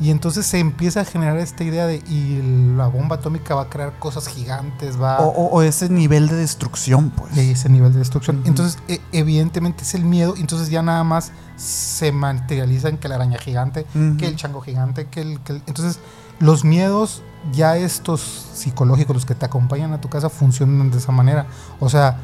Y 0.00 0.10
entonces 0.10 0.46
se 0.46 0.58
empieza 0.58 1.02
a 1.02 1.04
generar 1.04 1.36
esta 1.38 1.62
idea 1.62 1.86
de, 1.86 1.96
y 1.96 2.40
la 2.76 2.86
bomba 2.86 3.16
atómica 3.16 3.54
va 3.54 3.62
a 3.62 3.68
crear 3.68 3.98
cosas 3.98 4.28
gigantes, 4.28 5.00
va... 5.00 5.18
O, 5.20 5.28
o- 5.28 5.46
o 5.58 5.62
ese 5.62 5.90
nivel 5.90 6.28
de 6.28 6.36
destrucción, 6.36 7.10
pues. 7.10 7.34
de 7.36 7.50
ese 7.50 7.68
nivel 7.68 7.92
de 7.92 7.98
destrucción. 7.98 8.42
Entonces, 8.46 8.78
e- 8.88 9.00
evidentemente 9.12 9.82
es 9.84 9.94
el 9.94 10.04
miedo, 10.04 10.34
entonces 10.38 10.70
ya 10.70 10.80
nada 10.82 11.04
más 11.04 11.32
se 11.56 12.12
materializa 12.12 12.88
en 12.88 12.96
que 12.96 13.08
la 13.08 13.16
araña 13.16 13.38
gigante, 13.38 13.84
que 14.18 14.26
el 14.26 14.36
chango 14.36 14.62
gigante, 14.62 15.06
que 15.06 15.20
el, 15.20 15.40
que 15.40 15.52
el- 15.52 15.62
Entonces, 15.66 15.98
los 16.38 16.64
miedos, 16.64 17.22
ya 17.52 17.76
estos 17.76 18.20
psicológicos, 18.54 19.14
los 19.14 19.26
que 19.26 19.34
te 19.34 19.44
acompañan 19.44 19.92
a 19.92 20.00
tu 20.00 20.08
casa, 20.08 20.30
funcionan 20.30 20.90
de 20.90 20.96
esa 20.96 21.12
manera. 21.12 21.46
O 21.78 21.90
sea, 21.90 22.16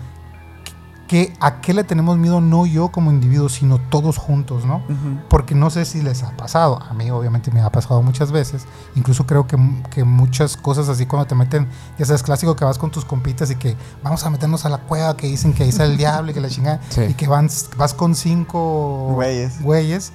que 1.07 1.33
¿a 1.41 1.61
qué 1.61 1.73
le 1.73 1.85
tenemos 1.85 2.19
miedo 2.19 2.41
no 2.41 2.67
yo 2.67 2.89
como 2.89 3.13
individuo, 3.13 3.49
sino 3.49 3.79
todos 3.79 4.17
juntos, 4.19 4.65
¿no? 4.65 4.83
Porque 5.29 5.55
no 5.55 5.71
sé 5.71 5.85
si 5.85 6.03
les 6.03 6.23
ha 6.25 6.37
pasado, 6.37 6.81
a 6.83 6.93
mí 6.95 7.11
obviamente 7.13 7.53
me 7.53 7.61
ha 7.61 7.71
pasado 7.71 8.03
muchas 8.03 8.33
veces, 8.33 8.67
incluso 8.97 9.25
creo 9.25 9.47
que, 9.47 9.57
que 9.91 10.03
muchas 10.03 10.57
cosas 10.57 10.89
así 10.89 11.07
cuando 11.07 11.27
te 11.29 11.35
meten, 11.37 11.69
ya 11.99 12.05
sabes, 12.07 12.23
clásico 12.25 12.57
que 12.57 12.65
vas 12.65 12.79
con 12.79 12.91
tus 12.91 13.05
compitas 13.05 13.51
y 13.53 13.57
que 13.57 13.77
vamos 14.03 14.25
a 14.25 14.31
meternos 14.31 14.65
a 14.65 14.69
la 14.69 14.79
cueva, 14.79 15.17
que 15.17 15.29
dicen 15.29 15.53
que 15.53 15.63
ahí 15.63 15.69
está 15.69 15.85
el 15.85 15.97
diablo 15.99 16.33
y 16.33 16.35
que 16.35 16.41
la 16.41 16.49
chingada, 16.49 16.81
Sí. 16.89 17.03
y 17.03 17.15
que 17.15 17.29
van, 17.29 17.49
vas 17.77 17.95
con 17.95 18.15
cinco 18.17 19.13
Güeyes. 19.15 19.63
güeyes, 19.63 20.13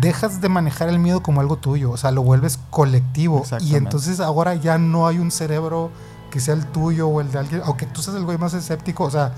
dejas 0.00 0.40
de 0.40 0.48
manejar 0.48 0.88
el 0.88 0.98
miedo 0.98 1.22
como 1.22 1.42
algo 1.42 1.56
tuyo, 1.56 1.90
o 1.90 1.96
sea, 1.98 2.10
lo 2.10 2.22
vuelves 2.22 2.58
colectivo 2.70 3.44
y 3.60 3.74
entonces 3.74 4.20
ahora 4.20 4.54
ya 4.54 4.78
no 4.78 5.06
hay 5.06 5.18
un 5.18 5.30
cerebro 5.30 5.90
que 6.30 6.40
sea 6.40 6.54
el 6.54 6.64
tuyo 6.64 7.08
o 7.08 7.20
el 7.20 7.30
de 7.30 7.38
alguien, 7.38 7.60
aunque 7.66 7.84
tú 7.84 8.00
seas 8.00 8.16
el 8.16 8.24
güey 8.24 8.38
más 8.38 8.54
escéptico, 8.54 9.04
o 9.04 9.10
sea, 9.10 9.34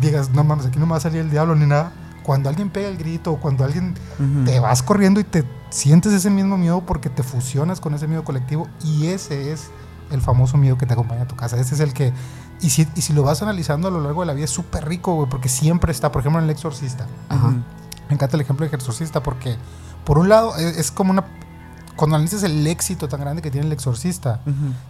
digas, 0.00 0.30
no 0.30 0.44
mames, 0.44 0.66
aquí 0.66 0.78
no 0.78 0.86
me 0.86 0.92
va 0.92 0.98
a 0.98 1.00
salir 1.00 1.20
el 1.20 1.30
diablo 1.30 1.54
ni 1.54 1.66
nada. 1.66 1.92
Cuando 2.22 2.50
alguien 2.50 2.68
pega 2.68 2.88
el 2.88 2.98
grito 2.98 3.32
o 3.32 3.40
cuando 3.40 3.64
alguien 3.64 3.94
te 4.44 4.60
vas 4.60 4.82
corriendo 4.82 5.18
y 5.18 5.24
te 5.24 5.44
sientes 5.70 6.12
ese 6.12 6.28
mismo 6.28 6.58
miedo 6.58 6.82
porque 6.84 7.08
te 7.08 7.22
fusionas 7.22 7.80
con 7.80 7.94
ese 7.94 8.06
miedo 8.06 8.22
colectivo 8.22 8.68
y 8.84 9.06
ese 9.06 9.52
es 9.52 9.70
el 10.10 10.20
famoso 10.20 10.56
miedo 10.56 10.76
que 10.76 10.86
te 10.86 10.92
acompaña 10.92 11.22
a 11.22 11.28
tu 11.28 11.36
casa. 11.36 11.58
Ese 11.58 11.74
es 11.74 11.80
el 11.80 11.94
que, 11.94 12.12
y 12.60 12.70
si, 12.70 12.86
y 12.94 13.00
si 13.00 13.12
lo 13.12 13.22
vas 13.22 13.42
analizando 13.42 13.88
a 13.88 13.90
lo 13.90 14.02
largo 14.02 14.20
de 14.22 14.26
la 14.26 14.34
vida, 14.34 14.44
es 14.44 14.50
súper 14.50 14.86
rico, 14.86 15.14
güey, 15.14 15.28
porque 15.28 15.48
siempre 15.48 15.90
está, 15.90 16.12
por 16.12 16.20
ejemplo, 16.20 16.38
en 16.38 16.44
el 16.44 16.50
exorcista. 16.50 17.06
Ajá. 17.30 17.54
Me 18.08 18.14
encanta 18.14 18.36
el 18.36 18.42
ejemplo 18.42 18.66
del 18.66 18.74
exorcista 18.74 19.22
porque, 19.22 19.56
por 20.04 20.18
un 20.18 20.28
lado, 20.28 20.56
es, 20.56 20.76
es 20.76 20.90
como 20.90 21.12
una... 21.12 21.24
Cuando 21.98 22.16
analizas 22.16 22.42
el 22.44 22.66
éxito 22.66 23.08
tan 23.08 23.20
grande 23.20 23.42
que 23.42 23.50
tiene 23.50 23.66
el 23.66 23.72
exorcista, 23.74 24.40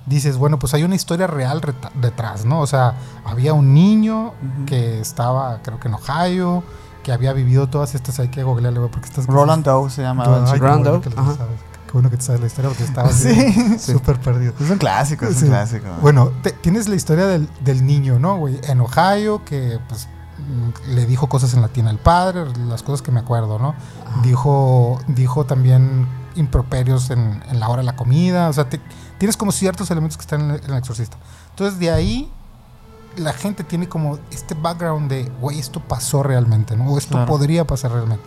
dices, 0.06 0.36
bueno, 0.36 0.58
pues 0.60 0.74
hay 0.74 0.84
una 0.84 0.94
historia 0.94 1.26
real 1.26 1.60
detrás, 2.00 2.44
¿no? 2.44 2.60
O 2.60 2.66
sea, 2.68 2.94
había 3.24 3.52
un 3.54 3.74
niño 3.74 4.34
que 4.66 5.00
estaba, 5.00 5.58
creo 5.64 5.80
que 5.80 5.88
en 5.88 5.94
Ohio, 5.94 6.62
que 7.02 7.10
había 7.12 7.32
vivido 7.32 7.66
todas 7.68 7.94
estas, 7.94 8.18
hay 8.20 8.28
que 8.28 8.42
googlearle, 8.42 8.78
güey, 8.78 8.90
porque 8.92 9.08
estás... 9.08 9.26
Roland 9.26 9.64
Doe 9.64 9.88
se 9.90 10.02
llama. 10.02 10.24
Roland 10.24 10.84
Doe. 10.84 11.00
Qué 11.00 11.92
bueno 11.94 12.10
que 12.10 12.18
te 12.18 12.22
sabes 12.22 12.42
la 12.42 12.46
historia 12.48 12.68
porque 12.68 12.84
estaba 12.84 13.08
así, 13.10 13.78
Sí. 13.78 13.92
súper 13.94 14.20
perdido. 14.20 14.52
Es 14.60 14.68
un 14.68 14.76
clásico, 14.76 15.24
es 15.24 15.36
Sí. 15.36 15.44
un 15.46 15.50
clásico. 15.52 15.86
Bueno, 16.02 16.30
te- 16.42 16.52
tienes 16.52 16.86
la 16.86 16.96
historia 16.96 17.26
del, 17.26 17.48
del 17.60 17.86
niño, 17.86 18.18
¿no, 18.18 18.36
güey? 18.36 18.60
En 18.64 18.82
Ohio, 18.82 19.42
que 19.46 19.78
pues 19.88 20.06
mm, 20.36 20.90
le 20.94 21.06
dijo 21.06 21.30
cosas 21.30 21.54
en 21.54 21.62
latín 21.62 21.86
al 21.88 21.96
padre, 21.96 22.44
las 22.66 22.82
cosas 22.82 23.00
que 23.00 23.10
me 23.10 23.20
acuerdo, 23.20 23.58
¿no? 23.58 23.74
Dijo, 24.22 25.00
dijo 25.08 25.46
también 25.46 26.06
improperios 26.38 27.10
en, 27.10 27.42
en 27.50 27.60
la 27.60 27.68
hora 27.68 27.82
de 27.82 27.86
la 27.86 27.96
comida, 27.96 28.48
o 28.48 28.52
sea, 28.52 28.68
te- 28.68 28.80
tienes 29.18 29.36
como 29.36 29.52
ciertos 29.52 29.90
elementos 29.90 30.16
que 30.16 30.22
están 30.22 30.40
en 30.42 30.50
el, 30.52 30.64
en 30.64 30.70
el 30.70 30.76
exorcista. 30.78 31.16
Entonces, 31.50 31.78
de 31.78 31.90
ahí 31.90 32.30
la 33.16 33.32
gente 33.32 33.64
tiene 33.64 33.88
como 33.88 34.18
este 34.30 34.54
background 34.54 35.10
de, 35.10 35.24
güey, 35.40 35.58
esto 35.58 35.80
pasó 35.80 36.22
realmente, 36.22 36.76
¿no? 36.76 36.86
O 36.92 36.98
esto 36.98 37.12
Claro. 37.12 37.26
podría 37.26 37.66
pasar 37.66 37.90
realmente. 37.92 38.24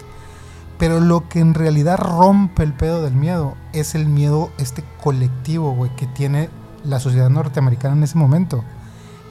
Pero 0.77 0.99
lo 0.99 1.29
que 1.29 1.39
en 1.39 1.53
realidad 1.53 1.97
rompe 1.99 2.63
el 2.63 2.73
pedo 2.73 3.01
del 3.03 3.13
miedo 3.13 3.55
es 3.71 3.95
el 3.95 4.07
miedo 4.07 4.49
este 4.57 4.83
colectivo, 5.03 5.73
güey, 5.75 5.95
que 5.95 6.07
tiene 6.07 6.49
la 6.83 6.99
sociedad 6.99 7.29
norteamericana 7.29 7.95
en 7.95 8.03
ese 8.03 8.17
momento, 8.17 8.63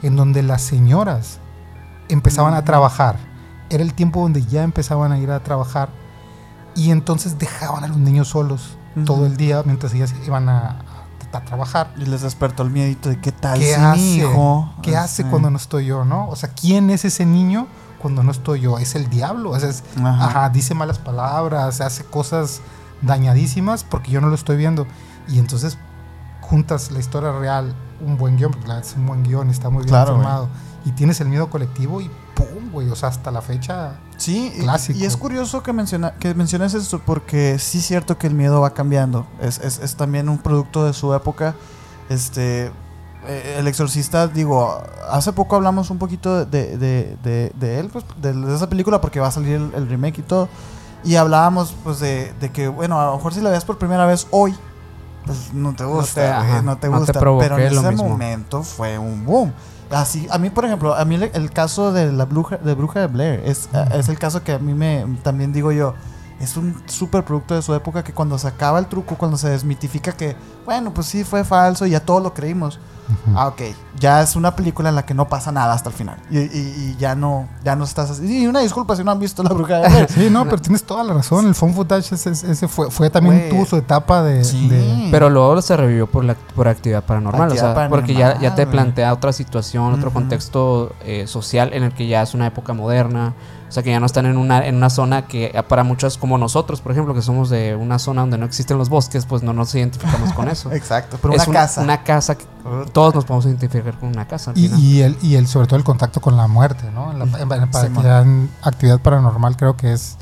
en 0.01 0.15
donde 0.15 0.41
las 0.43 0.61
señoras 0.61 1.39
empezaban 2.09 2.53
a 2.53 2.63
trabajar. 2.63 3.17
Era 3.69 3.83
el 3.83 3.93
tiempo 3.93 4.21
donde 4.21 4.43
ya 4.45 4.63
empezaban 4.63 5.11
a 5.11 5.19
ir 5.19 5.29
a 5.29 5.43
trabajar 5.43 5.89
y 6.75 6.91
entonces 6.91 7.37
dejaban 7.39 7.83
a 7.83 7.87
los 7.87 7.97
niños 7.97 8.29
solos 8.29 8.77
Ujú. 8.95 9.05
todo 9.05 9.25
el 9.25 9.37
día 9.37 9.61
mientras 9.65 9.93
ellas 9.93 10.13
iban 10.25 10.49
a, 10.49 10.79
a- 11.33 11.39
trabajar. 11.45 11.93
Y 11.97 12.05
les 12.05 12.21
despertó 12.21 12.63
el 12.63 12.71
miedito 12.71 13.07
de 13.07 13.17
qué 13.19 13.31
tal 13.31 13.57
¿Qué 13.59 13.73
hace? 13.73 13.97
mi 14.01 14.15
hijo. 14.15 14.73
¿Qué 14.81 14.97
hace 14.97 15.23
Sí. 15.23 15.29
cuando 15.29 15.49
no 15.49 15.55
estoy 15.57 15.85
yo, 15.85 16.03
no? 16.03 16.27
O 16.27 16.35
sea, 16.35 16.49
¿quién 16.49 16.89
es 16.89 17.05
ese 17.05 17.25
niño 17.25 17.67
cuando 18.01 18.21
no 18.21 18.31
estoy 18.31 18.59
yo? 18.61 18.77
Es 18.79 18.95
el 18.95 19.09
diablo. 19.09 19.51
O 19.51 19.59
sea, 19.59 19.69
es- 19.69 19.83
Ajá. 19.97 20.25
ajá, 20.25 20.49
dice 20.49 20.73
malas 20.73 20.99
palabras, 20.99 21.79
hace 21.79 22.03
cosas 22.03 22.59
dañadísimas 23.01 23.83
porque 23.85 24.11
yo 24.11 24.19
no 24.21 24.27
lo 24.27 24.35
estoy 24.35 24.57
viendo. 24.57 24.87
Y 25.29 25.39
entonces 25.39 25.77
juntas 26.41 26.91
la 26.91 26.99
historia 26.99 27.31
real 27.31 27.73
un 28.01 28.17
buen 28.17 28.35
guion, 28.35 28.51
porque 28.51 28.67
la 28.67 28.75
verdad 28.75 28.89
es 28.89 28.97
un 28.97 29.05
buen 29.05 29.23
guion, 29.23 29.49
está 29.49 29.69
muy 29.69 29.83
bien 29.83 29.89
Claro, 29.89 30.15
filmado. 30.15 30.49
Y 30.85 30.91
tienes 30.91 31.21
el 31.21 31.29
miedo 31.29 31.49
colectivo 31.49 32.01
y 32.01 32.09
pum, 32.45 32.71
güey. 32.71 32.89
O 32.89 32.95
sea, 32.95 33.09
hasta 33.09 33.31
la 33.31 33.41
fecha. 33.41 33.93
Sí, 34.17 34.51
y- 34.55 34.61
Clásico. 34.61 34.99
y 34.99 35.05
es 35.05 35.17
curioso 35.17 35.63
que, 35.63 35.73
menciona, 35.73 36.13
que 36.15 36.33
menciones 36.35 36.73
esto 36.73 36.99
porque 37.05 37.57
sí 37.59 37.79
es 37.79 37.85
cierto 37.85 38.17
que 38.17 38.27
el 38.27 38.33
miedo 38.35 38.61
va 38.61 38.73
cambiando. 38.73 39.25
Es, 39.41 39.59
es- 39.59 39.79
es 39.79 39.95
también 39.95 40.29
un 40.29 40.37
producto 40.37 40.85
de 40.85 40.93
su 40.93 41.13
época. 41.13 41.55
Este, 42.09 42.71
eh, 43.27 43.55
el 43.59 43.67
exorcista, 43.67 44.27
digo, 44.27 44.81
hace 45.09 45.31
poco 45.33 45.55
hablamos 45.55 45.89
un 45.89 45.97
poquito 45.97 46.45
de, 46.45 46.77
de- 46.77 47.17
de- 47.23 47.51
de 47.55 47.79
él, 47.79 47.89
pues, 47.89 48.03
de, 48.21 48.33
de 48.33 48.55
esa 48.55 48.67
película 48.69 48.99
porque 49.01 49.19
va 49.19 49.27
a 49.27 49.31
salir 49.31 49.55
el, 49.55 49.71
el 49.75 49.87
remake 49.89 50.19
y 50.19 50.23
todo. 50.23 50.49
Y 51.03 51.15
hablábamos 51.15 51.75
pues 51.83 51.99
de, 51.99 52.31
de 52.39 52.51
que, 52.51 52.67
bueno, 52.67 52.99
a 53.01 53.05
lo 53.07 53.15
mejor 53.15 53.33
si 53.33 53.41
la 53.41 53.49
ves 53.49 53.65
por 53.65 53.77
primera 53.79 54.05
vez 54.05 54.27
hoy, 54.31 54.55
pues 55.25 55.53
no 55.53 55.73
te 55.73 55.83
gusta, 55.83 56.13
te- 56.21 56.27
güey, 56.27 56.51
ajá, 56.51 56.61
no 56.61 56.77
te 56.77 56.89
no 56.89 56.93
te 56.93 56.99
gusta. 56.99 57.19
pero 57.19 57.57
en 57.57 57.73
lo 57.75 57.81
ese 57.81 57.89
mismo. 57.91 58.09
momento 58.09 58.61
fue 58.63 58.97
un 58.99 59.25
boom. 59.25 59.53
Así, 59.91 60.27
a 60.31 60.37
mí, 60.37 60.49
por 60.49 60.65
ejemplo, 60.65 60.95
a 60.95 61.03
mí 61.05 61.15
el 61.15 61.51
caso 61.51 61.91
de 61.91 62.11
la 62.11 62.25
bruja 62.25 62.57
de, 62.57 62.73
bruja 62.73 63.01
de 63.01 63.07
Blair 63.07 63.41
es, 63.45 63.69
es 63.93 64.09
el 64.09 64.17
caso 64.17 64.43
que 64.43 64.53
a 64.53 64.59
mí 64.59 64.73
me 64.73 65.05
también 65.23 65.51
digo 65.53 65.71
yo. 65.71 65.95
Es 66.41 66.57
un 66.57 66.81
super 66.87 67.23
producto 67.23 67.53
de 67.55 67.61
su 67.61 67.73
época 67.75 68.03
que 68.03 68.13
cuando 68.13 68.37
se 68.39 68.47
acaba 68.47 68.79
el 68.79 68.87
truco, 68.87 69.15
cuando 69.15 69.37
se 69.37 69.49
desmitifica 69.49 70.11
que, 70.13 70.35
bueno, 70.65 70.93
pues 70.93 71.07
sí 71.07 71.23
fue 71.23 71.43
falso 71.43 71.85
y 71.85 71.91
ya 71.91 71.99
todos 71.99 72.21
lo 72.23 72.33
creímos. 72.33 72.79
Ah, 73.35 73.47
ok. 73.47 73.61
Ya 73.99 74.21
es 74.21 74.37
una 74.37 74.55
película 74.55 74.87
en 74.87 74.95
la 74.95 75.05
que 75.05 75.13
no 75.13 75.27
pasa 75.27 75.51
nada 75.51 75.73
hasta 75.73 75.89
el 75.89 75.95
final. 75.95 76.15
Y, 76.29 76.37
y- 76.39 76.47
y 76.47 76.95
ya 76.97 77.13
no, 77.13 77.47
ya 77.61 77.75
no 77.75 77.83
estás 77.83 78.09
así. 78.09 78.43
Y 78.43 78.47
una 78.47 78.61
disculpa 78.61 78.95
si 78.95 79.03
no 79.03 79.11
han 79.11 79.19
visto 79.19 79.43
la 79.43 79.49
bruja 79.49 79.79
de. 79.79 80.07
Sí, 80.09 80.29
no, 80.31 80.45
pero 80.45 80.59
tienes 80.59 80.83
toda 80.83 81.03
la 81.03 81.13
razón. 81.13 81.45
El 81.45 81.53
phone 81.53 81.73
footage 81.73 82.15
ese, 82.15 82.29
ese 82.31 82.67
fue, 82.69 82.89
fue 82.89 83.09
también 83.09 83.49
tuvo 83.49 83.65
su 83.65 83.75
etapa 83.75 84.23
de. 84.23 84.45
Sí. 84.45 84.69
de- 84.69 85.09
Pero 85.11 85.29
luego 85.29 85.61
se 85.61 85.75
revivió 85.75 86.07
por 86.09 86.23
la 86.23 86.35
por 86.55 86.69
actividad 86.69 87.03
paranormal, 87.03 87.43
Actividad 87.49 87.71
o 87.71 87.75
sea, 87.75 87.89
porque 87.89 88.13
ya, 88.13 88.33
ya 88.35 88.55
te 88.55 88.65
paranormal, 88.65 88.71
plantea 88.71 89.13
otra 89.13 89.33
situación, 89.33 89.93
otro 89.93 90.07
Ujú. 90.07 90.13
contexto 90.13 90.93
eh, 91.03 91.27
social 91.27 91.73
en 91.73 91.83
el 91.83 91.91
que 91.93 92.07
ya 92.07 92.21
es 92.21 92.33
una 92.33 92.47
época 92.47 92.71
moderna, 92.73 93.33
o 93.71 93.73
sea, 93.73 93.83
que 93.83 93.89
ya 93.89 94.01
no 94.01 94.05
están 94.05 94.25
en 94.25 94.35
una 94.35 94.67
en 94.67 94.75
una 94.75 94.89
zona 94.89 95.27
que 95.27 95.49
para 95.69 95.85
muchos 95.85 96.17
como 96.17 96.37
nosotros, 96.37 96.81
por 96.81 96.91
ejemplo, 96.91 97.13
que 97.13 97.21
somos 97.21 97.49
de 97.49 97.73
una 97.73 97.99
zona 97.99 98.19
donde 98.19 98.37
no 98.37 98.45
existen 98.45 98.77
los 98.77 98.89
bosques, 98.89 99.25
pues 99.25 99.43
no 99.43 99.53
nos 99.53 99.73
identificamos 99.73 100.33
con 100.33 100.49
eso. 100.49 100.69
Exacto. 100.73 101.17
Pero 101.21 101.35
es 101.35 101.47
una 101.47 101.59
casa. 101.61 101.81
Una 101.81 102.03
casa, 102.03 102.35
que 102.37 102.43
todos 102.91 103.15
nos 103.15 103.23
podemos 103.23 103.45
identificar 103.45 103.97
con 103.97 104.09
una 104.09 104.27
casa. 104.27 104.51
Y, 104.55 104.99
el, 104.99 105.17
y 105.21 105.35
el, 105.35 105.47
sobre 105.47 105.67
todo 105.67 105.77
el 105.77 105.85
contacto 105.85 106.19
con 106.19 106.35
la 106.35 106.47
muerte, 106.47 106.91
¿no? 106.93 107.13
En 107.13 107.19
la, 107.19 107.23
en- 107.25 107.71
Sí, 107.71 108.49
actividad 108.61 108.99
paranormal 108.99 109.55
creo 109.55 109.77
que 109.77 109.93
es, 109.93 110.17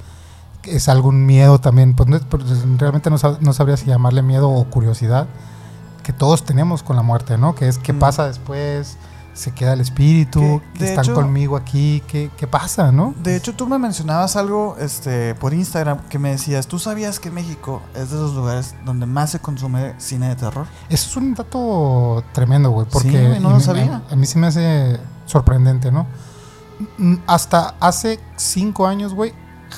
es 0.66 0.88
algún 0.88 1.26
miedo 1.26 1.58
también. 1.60 1.96
Pues 1.96 2.08
no 2.08 2.18
es- 2.18 2.24
pues, 2.30 2.44
realmente 2.78 3.10
no, 3.10 3.18
sab- 3.18 3.40
no 3.40 3.52
sabría 3.54 3.78
si 3.78 3.88
llamarle 3.88 4.22
miedo 4.22 4.48
o 4.52 4.64
curiosidad 4.66 5.26
que 6.04 6.14
todos 6.14 6.44
tenemos 6.44 6.84
con 6.84 6.96
la 6.96 7.02
muerte, 7.02 7.40
¿no? 7.40 7.56
Que 7.56 7.68
es 7.68 7.80
qué 7.80 7.94
Mm. 7.94 8.00
pasa 8.00 8.28
después, 8.28 8.98
se 9.39 9.52
queda 9.52 9.71
el 9.73 9.80
espíritu, 9.82 10.62
Que, 10.73 10.86
están 10.89 11.06
hecho- 11.06 11.13
conmigo 11.13 11.56
aquí, 11.56 12.04
¿qué, 12.08 12.30
qué 12.36 12.45
pasa, 12.45 12.91
no? 12.91 13.13
De 13.23 13.36
hecho, 13.38 13.54
tú 13.56 13.67
me 13.67 13.78
mencionabas 13.80 14.36
algo 14.36 14.75
este, 14.80 15.34
por 15.36 15.54
Instagram 15.54 15.99
que 16.10 16.19
me 16.19 16.32
decías, 16.32 16.67
¿tú 16.67 16.78
sabías 16.78 17.19
que 17.21 17.32
México 17.32 17.82
es 17.95 18.10
de 18.12 18.17
los 18.17 18.34
lugares 18.36 18.75
donde 18.86 19.06
más 19.06 19.30
se 19.32 19.39
consume 19.39 19.93
cine 19.97 20.28
de 20.28 20.36
terror? 20.36 20.67
Eso 20.89 21.10
es 21.10 21.15
un 21.15 21.34
dato 21.36 22.23
tremendo, 22.34 22.69
güey, 22.71 22.86
porque 22.91 23.36
Sí, 23.36 23.39
no 23.41 23.52
lo 23.52 23.60
sabía. 23.62 24.02
A, 24.12 24.15
mí 24.17 24.25
sí 24.25 24.38
me 24.38 24.47
hace 24.47 24.99
sorprendente, 25.25 25.89
¿no? 25.91 26.06
Mm, 26.97 27.15
Hasta 27.25 27.75
hace 27.80 28.19
cinco 28.36 28.88
años, 28.88 29.13
güey, 29.13 29.34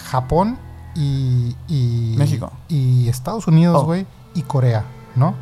Japón 0.09 0.57
y, 0.95 1.55
y- 1.67 2.15
México. 2.17 2.51
y 2.67 3.07
Estados 3.09 3.45
Unidos, 3.47 3.77
Oh. 3.81 3.85
güey, 3.85 4.07
y 4.33 4.41
Corea, 4.41 4.85
¿no? 5.15 5.35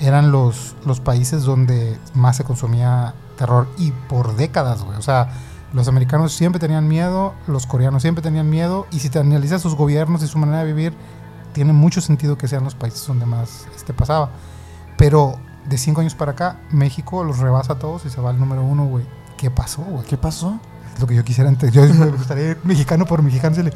Eran 0.00 0.30
los, 0.32 0.74
los 0.86 1.00
países 1.00 1.42
donde 1.44 1.98
más 2.14 2.36
se 2.36 2.44
consumía 2.44 3.14
terror 3.36 3.68
y 3.78 3.92
por 3.92 4.36
décadas, 4.36 4.82
güey. 4.82 4.98
O 4.98 5.02
sea, 5.02 5.28
los 5.72 5.88
americanos 5.88 6.32
siempre 6.32 6.60
tenían 6.60 6.86
miedo, 6.86 7.34
los 7.46 7.66
coreanos 7.66 8.02
siempre 8.02 8.22
tenían 8.22 8.48
miedo 8.48 8.86
y 8.90 9.00
si 9.00 9.10
te 9.10 9.18
analizas 9.18 9.60
sus 9.62 9.74
gobiernos 9.74 10.22
y 10.22 10.28
su 10.28 10.38
manera 10.38 10.58
de 10.58 10.72
vivir, 10.72 10.94
tiene 11.52 11.72
mucho 11.72 12.00
sentido 12.00 12.38
que 12.38 12.48
sean 12.48 12.64
los 12.64 12.74
países 12.74 13.06
donde 13.06 13.26
más 13.26 13.66
este 13.74 13.92
pasaba. 13.92 14.30
Pero 14.96 15.36
de 15.66 15.78
cinco 15.78 16.00
años 16.00 16.14
para 16.14 16.32
acá, 16.32 16.60
México 16.70 17.24
los 17.24 17.38
rebasa 17.38 17.74
a 17.74 17.78
todos 17.78 18.04
y 18.06 18.10
se 18.10 18.20
va 18.20 18.30
al 18.30 18.38
número 18.38 18.62
uno, 18.62 18.86
güey. 18.86 19.06
¿Qué 19.36 19.50
pasó, 19.50 19.82
güey? 19.82 20.04
¿Qué 20.04 20.16
pasó? 20.16 20.60
Es 20.94 21.00
lo 21.00 21.06
que 21.06 21.14
yo 21.16 21.24
quisiera 21.24 21.48
entender. 21.50 21.88
Yo 21.88 21.94
me 21.94 22.06
gustaría 22.12 22.50
ir 22.50 22.58
mexicano 22.64 23.04
por 23.04 23.20
mexicano. 23.22 23.56
decirle, 23.56 23.72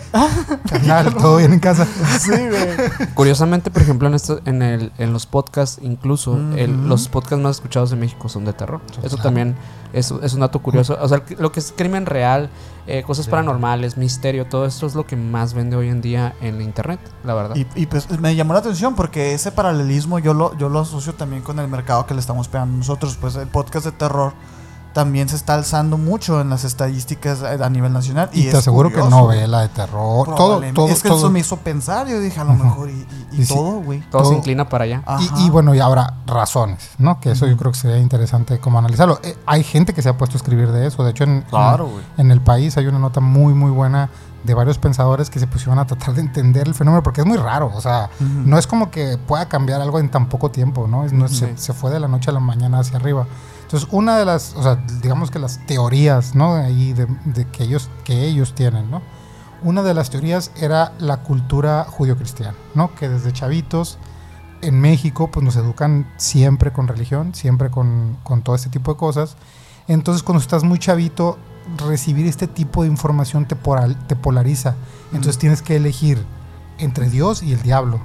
Carnal, 0.70 1.14
todo 1.18 1.36
bien 1.38 1.52
en 1.52 1.58
casa. 1.60 1.86
Sí, 2.20 2.30
güey. 2.30 3.08
Curiosamente, 3.14 3.70
por 3.70 3.82
ejemplo, 3.82 4.08
en, 4.08 4.14
esto, 4.14 4.40
en, 4.44 4.62
el, 4.62 4.92
en 4.98 5.12
los 5.12 5.26
podcasts, 5.26 5.80
incluso 5.82 6.36
el- 6.56 6.88
los 6.88 7.08
podcasts 7.08 7.42
más 7.42 7.56
escuchados 7.56 7.90
de 7.90 7.96
México 7.96 8.28
son 8.28 8.44
de 8.44 8.52
terror. 8.52 8.80
Sí, 8.92 8.98
Eso 9.00 9.16
claro. 9.16 9.22
también 9.24 9.56
es, 9.92 10.12
es 10.22 10.32
un 10.34 10.40
dato 10.40 10.60
curioso. 10.60 10.96
O 11.00 11.08
sea, 11.08 11.22
lo 11.38 11.50
que 11.52 11.60
es 11.60 11.72
crimen 11.76 12.06
real, 12.06 12.50
eh, 12.86 13.02
cosas 13.02 13.24
Sí. 13.24 13.30
paranormales, 13.30 13.96
misterio, 13.96 14.46
todo 14.46 14.64
esto 14.64 14.86
es 14.86 14.94
lo 14.94 15.04
que 15.06 15.16
más 15.16 15.54
vende 15.54 15.76
hoy 15.76 15.88
en 15.88 16.00
día 16.00 16.34
en 16.40 16.60
internet, 16.62 17.00
la 17.24 17.34
verdad. 17.34 17.56
Y, 17.56 17.66
y, 17.74 17.86
pues 17.86 18.08
me 18.20 18.34
llamó 18.36 18.52
la 18.52 18.60
atención 18.60 18.94
porque 18.94 19.34
ese 19.34 19.50
paralelismo 19.52 20.18
yo 20.20 20.34
lo, 20.34 20.56
yo 20.56 20.68
lo 20.68 20.78
asocio 20.80 21.14
también 21.14 21.42
con 21.42 21.58
el 21.58 21.68
mercado 21.68 22.06
que 22.06 22.14
le 22.14 22.20
estamos 22.20 22.48
pegando 22.48 22.76
nosotros. 22.78 23.16
Pues 23.20 23.34
el 23.36 23.48
podcast 23.48 23.84
de 23.86 23.92
terror 23.92 24.32
también 24.92 25.28
se 25.28 25.36
está 25.36 25.54
alzando 25.54 25.96
mucho 25.98 26.40
en 26.40 26.50
las 26.50 26.64
estadísticas 26.64 27.42
a 27.42 27.68
nivel 27.70 27.92
nacional. 27.92 28.30
Y, 28.32 28.50
te 28.50 28.56
aseguro 28.56 28.88
que 28.88 28.96
curioso, 28.96 29.10
novela 29.16 29.60
de 29.60 29.68
terror. 29.68 30.26
Todo, 30.34 30.60
todo, 30.72 30.88
Es 30.88 31.02
que 31.02 31.08
todo. 31.08 31.18
eso 31.18 31.30
me 31.30 31.40
hizo 31.40 31.56
pensar. 31.58 32.08
Yo 32.08 32.18
dije, 32.20 32.40
a 32.40 32.44
lo 32.44 32.54
mejor, 32.54 32.90
y, 32.90 32.92
y- 32.92 33.06
y 33.32 33.40
Y 33.42 33.44
sí. 33.44 33.54
todo, 33.54 33.80
güey. 33.82 34.00
todo, 34.10 34.24
se 34.30 34.34
inclina 34.36 34.68
para 34.68 34.84
allá. 34.84 35.02
Y, 35.36 35.46
y 35.46 35.50
bueno, 35.50 35.74
y 35.74 35.78
ahora 35.80 36.14
razones, 36.26 36.90
¿no? 36.98 37.20
Que 37.20 37.32
eso 37.32 37.46
yo 37.46 37.56
creo 37.56 37.70
que 37.72 37.78
sería 37.78 37.98
interesante 37.98 38.58
como 38.58 38.78
analizarlo. 38.78 39.20
Eh, 39.22 39.36
hay 39.46 39.62
gente 39.62 39.94
que 39.94 40.02
se 40.02 40.08
ha 40.08 40.16
puesto 40.18 40.36
a 40.36 40.38
escribir 40.38 40.72
de 40.72 40.86
eso. 40.86 41.04
De 41.04 41.10
hecho, 41.10 41.24
en, 41.24 41.42
Claro, 41.42 41.88
en, 42.16 42.26
en 42.26 42.30
el 42.32 42.40
país 42.40 42.76
hay 42.76 42.86
una 42.86 42.98
nota 42.98 43.20
muy, 43.20 43.54
muy 43.54 43.70
buena 43.70 44.10
de 44.44 44.54
varios 44.54 44.78
pensadores 44.78 45.30
que 45.30 45.38
se 45.40 45.46
pusieron 45.46 45.78
a 45.78 45.86
tratar 45.86 46.14
de 46.14 46.20
entender 46.22 46.66
el 46.68 46.74
fenómeno 46.74 47.02
porque 47.02 47.20
es 47.20 47.26
muy 47.26 47.36
raro. 47.36 47.70
O 47.74 47.80
sea, 47.80 48.08
no 48.20 48.56
es 48.58 48.66
como 48.66 48.90
que 48.90 49.18
pueda 49.18 49.46
cambiar 49.48 49.80
algo 49.80 49.98
en 49.98 50.10
tan 50.10 50.28
poco 50.28 50.50
tiempo, 50.50 50.86
¿no? 50.88 51.06
Se, 51.28 51.56
se 51.58 51.72
fue 51.72 51.90
de 51.90 52.00
la 52.00 52.08
noche 52.08 52.30
a 52.30 52.32
la 52.32 52.40
mañana 52.40 52.78
hacia 52.80 52.96
arriba. 52.96 53.26
Entonces, 53.68 53.86
una 53.92 54.16
de 54.18 54.24
las, 54.24 54.54
o 54.56 54.62
sea, 54.62 54.76
digamos 55.02 55.30
que 55.30 55.38
las 55.38 55.64
teorías, 55.66 56.34
¿no? 56.34 56.54
Ahí 56.54 56.94
de, 56.94 57.06
de 57.26 57.44
que 57.48 57.64
ellos 57.64 57.90
que 58.02 58.24
ellos 58.24 58.54
tienen, 58.54 58.90
¿no? 58.90 59.02
Una 59.62 59.82
de 59.82 59.92
las 59.92 60.08
teorías 60.08 60.50
era 60.56 60.94
la 60.98 61.18
cultura 61.18 61.84
judio-cristiana, 61.84 62.54
¿no? 62.74 62.94
Que 62.94 63.10
desde 63.10 63.30
chavitos 63.32 63.98
en 64.62 64.80
México, 64.80 65.30
pues 65.30 65.44
nos 65.44 65.56
educan 65.56 66.10
siempre 66.16 66.72
con 66.72 66.88
religión, 66.88 67.34
siempre 67.34 67.70
con, 67.70 68.16
con 68.22 68.40
todo 68.42 68.56
este 68.56 68.70
tipo 68.70 68.92
de 68.92 68.96
cosas. 68.98 69.36
Entonces, 69.86 70.22
cuando 70.22 70.40
estás 70.40 70.64
muy 70.64 70.78
chavito, 70.78 71.36
recibir 71.86 72.26
este 72.26 72.46
tipo 72.46 72.82
de 72.84 72.88
información 72.88 73.46
te, 73.46 73.54
poral- 73.54 73.98
te 74.06 74.16
polariza. 74.16 74.76
Entonces, 75.12 75.36
Mm. 75.36 75.40
tienes 75.40 75.60
que 75.62 75.76
elegir 75.76 76.24
entre 76.78 77.10
Dios 77.10 77.42
y 77.42 77.52
el 77.52 77.60
diablo. 77.60 78.00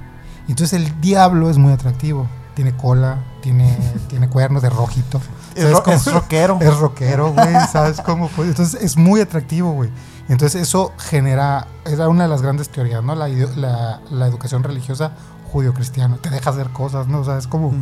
Entonces, 0.46 0.74
el 0.74 1.00
diablo 1.00 1.48
es 1.48 1.56
muy 1.56 1.72
atractivo. 1.72 2.26
Tiene 2.54 2.76
cola, 2.76 3.18
tiene, 3.42 3.76
tiene 4.08 4.28
cuernos 4.28 4.62
de 4.62 4.70
rojito. 4.70 5.20
Es, 5.54 5.62
¿Sabes 5.62 5.72
ro- 5.76 5.82
cómo? 5.82 5.96
es 5.96 6.12
rockero. 6.12 6.58
Es 6.60 6.76
rockero, 6.78 7.32
güey, 7.32 7.54
¿sabes 7.72 8.00
cómo? 8.00 8.28
Pues, 8.28 8.48
entonces 8.48 8.80
es 8.82 8.96
muy 8.96 9.20
atractivo, 9.20 9.72
güey. 9.72 9.90
Entonces 10.28 10.62
eso 10.62 10.92
genera, 10.98 11.66
era 11.84 12.08
una 12.08 12.22
de 12.24 12.28
las 12.30 12.40
grandes 12.42 12.68
teorías, 12.70 13.02
¿no? 13.04 13.14
La, 13.14 13.28
la, 13.28 14.00
la 14.10 14.26
educación 14.26 14.62
religiosa 14.62 15.12
judío-cristiana. 15.52 16.16
Te 16.16 16.30
deja 16.30 16.50
hacer 16.50 16.70
cosas, 16.70 17.06
¿no? 17.08 17.20
O 17.20 17.24
sea, 17.24 17.36
es 17.38 17.46
como, 17.46 17.72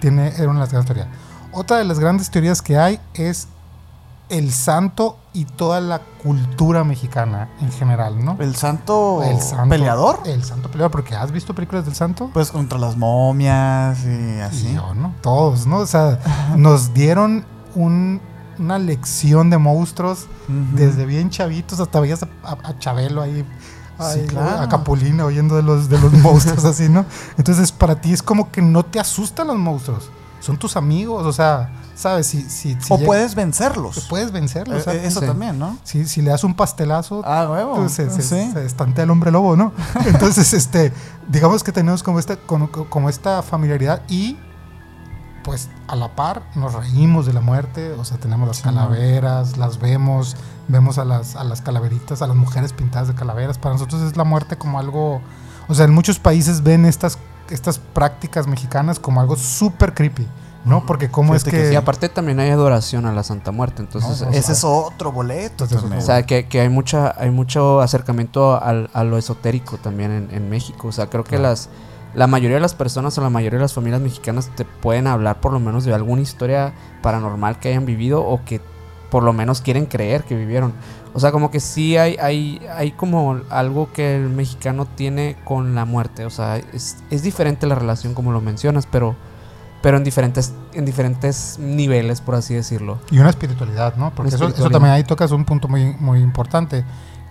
tiene, 0.00 0.28
era 0.36 0.44
una 0.48 0.54
de 0.54 0.60
las 0.60 0.70
grandes 0.70 0.86
teorías. 0.94 1.08
Otra 1.52 1.78
de 1.78 1.84
las 1.84 1.98
grandes 1.98 2.30
teorías 2.30 2.62
que 2.62 2.78
hay 2.78 3.00
es 3.14 3.48
el 4.28 4.52
santo 4.52 5.16
y 5.32 5.44
toda 5.44 5.80
la 5.80 6.00
cultura 6.22 6.84
mexicana 6.84 7.48
en 7.60 7.70
general, 7.72 8.22
¿no? 8.24 8.36
El 8.40 8.54
santo, 8.56 9.22
El 9.22 9.40
santo 9.40 9.68
peleador. 9.70 10.20
El 10.26 10.44
santo 10.44 10.70
peleador, 10.70 10.90
porque 10.90 11.14
¿has 11.16 11.30
visto 11.32 11.54
películas 11.54 11.84
del 11.86 11.94
santo? 11.94 12.30
Pues 12.34 12.50
contra 12.50 12.78
las 12.78 12.96
momias 12.96 13.98
y 14.04 14.40
así. 14.40 14.68
Y 14.68 14.74
yo, 14.74 14.94
¿no? 14.94 15.14
Todos, 15.22 15.66
¿no? 15.66 15.78
O 15.78 15.86
sea, 15.86 16.18
nos 16.56 16.92
dieron 16.94 17.44
un- 17.74 18.20
una 18.58 18.78
lección 18.78 19.50
de 19.50 19.58
monstruos 19.58 20.26
desde 20.48 21.06
bien 21.06 21.30
chavitos 21.30 21.78
hasta 21.78 22.00
veías 22.00 22.22
a, 22.24 22.28
a- 22.42 22.70
a 22.70 22.78
Chabelo 22.78 23.22
ahí, 23.22 23.44
Sí, 23.98 24.04
ahí, 24.20 24.26
claro. 24.26 24.60
a 24.62 24.68
Capulina 24.68 25.24
oyendo 25.24 25.54
de 25.56 25.62
los, 25.62 25.88
de 25.88 25.98
los 26.00 26.12
monstruos 26.22 26.64
así, 26.64 26.88
¿no? 26.88 27.04
Entonces 27.36 27.70
para 27.72 28.00
ti 28.00 28.12
es 28.12 28.22
como 28.22 28.50
que 28.50 28.60
no 28.62 28.84
te 28.84 28.98
asustan 29.00 29.46
los 29.48 29.56
monstruos, 29.58 30.10
son 30.40 30.56
tus 30.56 30.76
amigos, 30.76 31.24
o 31.24 31.32
sea, 31.32 31.70
¿sabes? 31.98 32.26
Si, 32.28 32.42
si, 32.42 32.76
si 32.80 32.92
o 32.92 32.96
llega- 32.96 33.06
puedes 33.06 33.34
vencerlos. 33.34 34.06
puedes 34.10 34.30
vencerlos. 34.32 34.86
Eh, 34.86 34.92
eh, 34.92 35.00
eso 35.06 35.20
sí. 35.20 35.26
también, 35.26 35.58
¿no? 35.58 35.76
si, 35.82 36.06
si 36.06 36.22
le 36.22 36.30
das 36.30 36.44
un 36.44 36.54
pastelazo, 36.54 37.22
Ah, 37.24 37.48
huevo. 37.50 37.74
pues, 37.76 37.92
se, 37.92 38.08
sí. 38.10 38.22
se 38.22 38.64
estantea 38.64 39.04
el 39.04 39.10
hombre 39.10 39.30
lobo, 39.32 39.56
¿no? 39.56 39.72
Entonces, 40.06 40.52
este, 40.54 40.92
digamos 41.28 41.64
que 41.64 41.72
tenemos 41.72 42.02
como 42.02 42.18
esta, 42.20 42.36
como, 42.36 42.70
como 42.70 43.08
esta 43.08 43.42
familiaridad 43.42 44.02
y 44.08 44.36
pues 45.44 45.68
a 45.86 45.96
la 45.96 46.14
par 46.14 46.42
nos 46.56 46.74
reímos 46.74 47.24
de 47.24 47.32
la 47.32 47.40
muerte, 47.40 47.92
o 47.92 48.04
sea, 48.04 48.18
tenemos 48.18 48.46
las 48.46 48.58
Sí, 48.58 48.64
calaveras, 48.64 49.56
las 49.56 49.78
vemos, 49.78 50.36
vemos 50.68 50.98
a 50.98 51.04
las, 51.06 51.36
a 51.36 51.44
las 51.44 51.62
calaveritas, 51.62 52.20
a 52.20 52.26
las 52.26 52.36
mujeres 52.36 52.72
pintadas 52.74 53.08
de 53.08 53.14
calaveras. 53.14 53.56
Para 53.56 53.74
nosotros 53.74 54.02
es 54.02 54.16
la 54.16 54.24
muerte 54.24 54.56
como 54.58 54.78
algo, 54.78 55.22
o 55.68 55.74
sea, 55.74 55.86
en 55.86 55.94
muchos 55.94 56.18
países 56.18 56.62
ven 56.62 56.84
estas, 56.84 57.18
estas 57.48 57.78
prácticas 57.78 58.46
mexicanas 58.46 58.98
como 59.00 59.20
algo 59.20 59.36
súper 59.36 59.94
creepy, 59.94 60.26
¿no? 60.64 60.84
Porque 60.86 61.10
cómo 61.10 61.34
es 61.34 61.44
que 61.44 61.50
que... 61.50 61.72
Y 61.72 61.76
aparte 61.76 62.08
también 62.08 62.40
hay 62.40 62.50
adoración 62.50 63.06
a 63.06 63.12
la 63.12 63.22
Santa 63.22 63.50
Muerte. 63.52 63.82
Entonces, 63.82 64.22
No, 64.22 64.30
Ese 64.30 64.52
es 64.52 64.64
otro 64.64 65.12
boleto 65.12 65.66
también. 65.66 65.98
o 65.98 66.00
sea, 66.02 66.24
que, 66.24 66.46
que 66.46 66.60
hay 66.60 66.68
mucha 66.68 67.14
hay 67.18 67.30
mucho 67.30 67.80
acercamiento 67.80 68.62
al- 68.62 68.90
a 68.92 69.04
lo 69.04 69.16
esotérico 69.18 69.78
también 69.78 70.10
en, 70.10 70.28
en 70.30 70.50
México. 70.50 70.88
O 70.88 70.92
sea, 70.92 71.08
creo 71.08 71.24
que 71.24 71.30
Claro. 71.36 71.42
las 71.44 71.68
la 72.14 72.26
mayoría 72.26 72.56
de 72.56 72.60
las 72.62 72.74
personas 72.74 73.16
o 73.18 73.20
la 73.20 73.30
mayoría 73.30 73.58
de 73.58 73.64
las 73.64 73.74
familias 73.74 74.00
mexicanas 74.00 74.50
te 74.56 74.64
pueden 74.64 75.06
hablar 75.06 75.40
por 75.40 75.52
lo 75.52 75.60
menos 75.60 75.84
de 75.84 75.92
alguna 75.94 76.22
historia 76.22 76.72
paranormal 77.02 77.58
que 77.60 77.68
hayan 77.68 77.84
vivido 77.86 78.24
o 78.24 78.44
que 78.44 78.60
por 79.10 79.22
lo 79.22 79.32
menos 79.32 79.60
quieren 79.60 79.86
creer 79.86 80.24
que 80.24 80.34
vivieron. 80.34 80.72
O 81.14 81.20
sea, 81.20 81.32
como 81.32 81.50
que 81.50 81.60
sí 81.60 81.96
hay, 81.96 82.16
hay, 82.20 82.60
hay 82.74 82.92
como 82.92 83.40
algo 83.50 83.90
que 83.92 84.16
el 84.16 84.28
mexicano 84.28 84.86
tiene 84.86 85.36
con 85.44 85.74
la 85.74 85.84
muerte. 85.84 86.24
O 86.26 86.30
sea, 86.30 86.56
es, 86.58 86.96
es 87.10 87.22
diferente 87.22 87.66
la 87.66 87.74
relación 87.74 88.14
como 88.14 88.32
lo 88.32 88.40
mencionas, 88.40 88.86
pero, 88.90 89.14
pero 89.82 89.96
en 89.96 90.04
diferentes, 90.04 90.52
en 90.72 90.84
diferentes 90.84 91.58
niveles, 91.58 92.20
por 92.20 92.34
así 92.34 92.54
decirlo. 92.54 92.98
Y 93.10 93.18
una 93.18 93.30
espiritualidad, 93.30 93.96
¿no? 93.96 94.12
Porque 94.14 94.34
eso, 94.34 94.50
también 94.52 94.94
ahí 94.94 95.04
tocas 95.04 95.30
un 95.30 95.44
punto 95.44 95.68
muy, 95.68 95.94
muy 96.00 96.20
importante, 96.20 96.84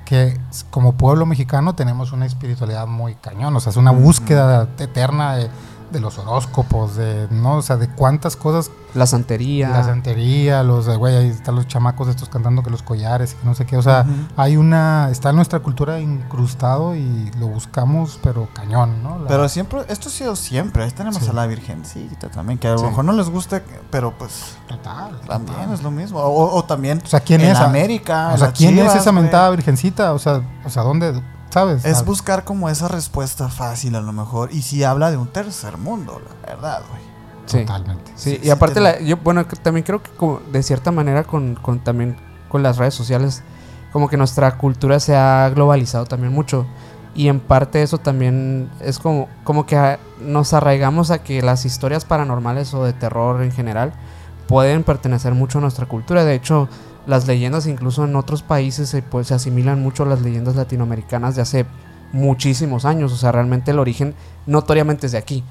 que 0.05 0.39
como 0.69 0.93
pueblo 0.93 1.25
mexicano 1.25 1.75
tenemos 1.75 2.13
una 2.13 2.25
espiritualidad 2.25 2.87
muy 2.87 3.15
cañón, 3.15 3.55
o 3.55 3.59
sea, 3.59 3.71
es 3.71 3.77
una 3.77 3.91
búsqueda 3.91 4.69
eterna 4.79 5.35
de, 5.35 5.49
de 5.91 5.99
los 5.99 6.17
horóscopos, 6.17 6.95
de, 6.95 7.27
¿no? 7.31 7.55
O 7.57 7.61
sea, 7.61 7.77
de 7.77 7.87
cuántas 7.89 8.35
cosas, 8.35 8.71
La 8.93 9.05
santería. 9.07 9.69
la 9.69 9.83
santería, 9.83 10.63
los, 10.63 10.85
de, 10.85 10.95
güey, 10.95 11.15
ahí 11.15 11.27
están 11.29 11.55
los 11.55 11.67
chamacos 11.67 12.07
estos 12.07 12.29
cantando 12.29 12.61
que 12.63 12.69
los 12.69 12.83
collares 12.83 13.33
y 13.33 13.35
que 13.37 13.45
no 13.45 13.55
sé 13.55 13.65
qué, 13.65 13.77
o 13.77 13.81
sea, 13.81 14.05
hay 14.35 14.57
una, 14.57 15.09
está 15.11 15.29
en 15.29 15.37
nuestra 15.37 15.59
cultura 15.59 15.99
incrustado 15.99 16.95
y 16.95 17.31
lo 17.39 17.47
buscamos, 17.47 18.19
pero 18.21 18.47
cañón, 18.53 19.01
¿no? 19.03 19.19
La- 19.19 19.27
Pero 19.27 19.47
siempre, 19.49 19.81
esto 19.87 20.09
ha 20.09 20.11
sido 20.11 20.35
siempre. 20.35 20.83
Ahí 20.83 20.91
tenemos 20.91 21.17
Sí. 21.23 21.29
a 21.29 21.33
la 21.33 21.47
Virgencita 21.47 22.29
también, 22.29 22.59
que 22.59 22.67
a 22.67 22.71
lo 22.71 22.79
Sí. 22.79 22.85
mejor 22.85 23.05
no 23.05 23.13
les 23.13 23.29
gusta, 23.29 23.61
pero 23.89 24.11
pues 24.17 24.57
total. 24.67 25.19
también 25.27 25.55
total. 25.57 25.73
es 25.73 25.83
lo 25.83 25.91
mismo. 25.91 26.19
O, 26.19 26.55
o 26.57 26.63
también 26.65 27.01
O 27.03 27.07
sea, 27.07 27.19
¿quién 27.21 27.41
en 27.41 27.51
es? 27.51 27.57
América. 27.59 28.31
O 28.33 28.37
sea, 28.37 28.51
¿quién 28.51 28.75
Chivas, 28.75 28.95
es 28.95 29.01
esa 29.01 29.11
mentada 29.11 29.49
virgencita? 29.51 30.13
O 30.13 30.19
sea, 30.19 30.41
o 30.65 30.69
sea, 30.69 30.83
¿dónde? 30.83 31.21
¿Sabes? 31.59 31.85
Es 31.85 31.99
Ah, 31.99 32.03
buscar 32.03 32.43
como 32.43 32.69
esa 32.69 32.87
respuesta 32.87 33.49
fácil 33.49 33.95
a 33.95 34.01
lo 34.01 34.13
mejor. 34.13 34.49
Y 34.51 34.61
si 34.61 34.83
habla 34.83 35.11
de 35.11 35.17
un 35.17 35.27
tercer 35.27 35.77
mundo, 35.77 36.21
la 36.43 36.53
verdad, 36.53 36.81
güey. 36.89 37.01
Sí. 37.45 37.59
Totalmente. 37.59 38.11
Sí, 38.15 38.31
Sí, 38.31 38.39
y 38.41 38.45
sí 38.45 38.49
aparte, 38.49 38.75
te- 38.75 38.81
la- 38.81 38.99
yo, 38.99 39.17
bueno, 39.17 39.45
también 39.63 39.85
creo 39.85 40.03
que 40.03 40.11
como 40.11 40.39
de 40.51 40.61
cierta 40.63 40.91
manera 40.91 41.23
con, 41.23 41.55
con 41.55 41.79
también 41.79 42.17
con 42.49 42.61
las 42.63 42.77
redes 42.77 42.93
sociales, 42.93 43.41
como 43.93 44.09
que 44.09 44.17
nuestra 44.17 44.57
cultura 44.57 44.99
se 44.99 45.15
ha 45.15 45.49
globalizado 45.49 46.05
también 46.05 46.33
mucho. 46.33 46.65
Y 47.15 47.29
en 47.29 47.39
parte 47.39 47.81
eso 47.81 47.97
también 47.97 48.69
es 48.79 48.99
como, 48.99 49.27
como 49.43 49.65
que 49.65 49.75
a- 49.77 49.97
nos 50.19 50.53
arraigamos 50.53 51.09
a 51.09 51.23
que 51.23 51.41
las 51.41 51.65
historias 51.65 52.05
paranormales 52.05 52.73
o 52.73 52.83
de 52.83 52.93
terror 52.93 53.41
en 53.41 53.51
general 53.51 53.93
pueden 54.47 54.83
pertenecer 54.83 55.33
mucho 55.33 55.57
a 55.57 55.61
nuestra 55.61 55.87
cultura. 55.87 56.23
De 56.25 56.35
hecho, 56.35 56.69
las 57.07 57.25
leyendas 57.25 57.65
incluso 57.65 58.05
en 58.05 58.15
otros 58.15 58.43
países 58.43 58.89
se, 58.89 59.01
pues, 59.01 59.27
se 59.27 59.33
asimilan 59.33 59.81
mucho 59.81 60.03
a 60.03 60.05
las 60.05 60.21
leyendas 60.21 60.55
latinoamericanas 60.55 61.35
de 61.35 61.41
hace 61.41 61.65
muchísimos 62.11 62.85
años. 62.85 63.11
O 63.11 63.15
sea, 63.17 63.31
realmente 63.31 63.71
el 63.71 63.79
origen 63.79 64.13
notoriamente 64.45 65.07
es 65.07 65.13
de 65.13 65.17
aquí 65.17 65.43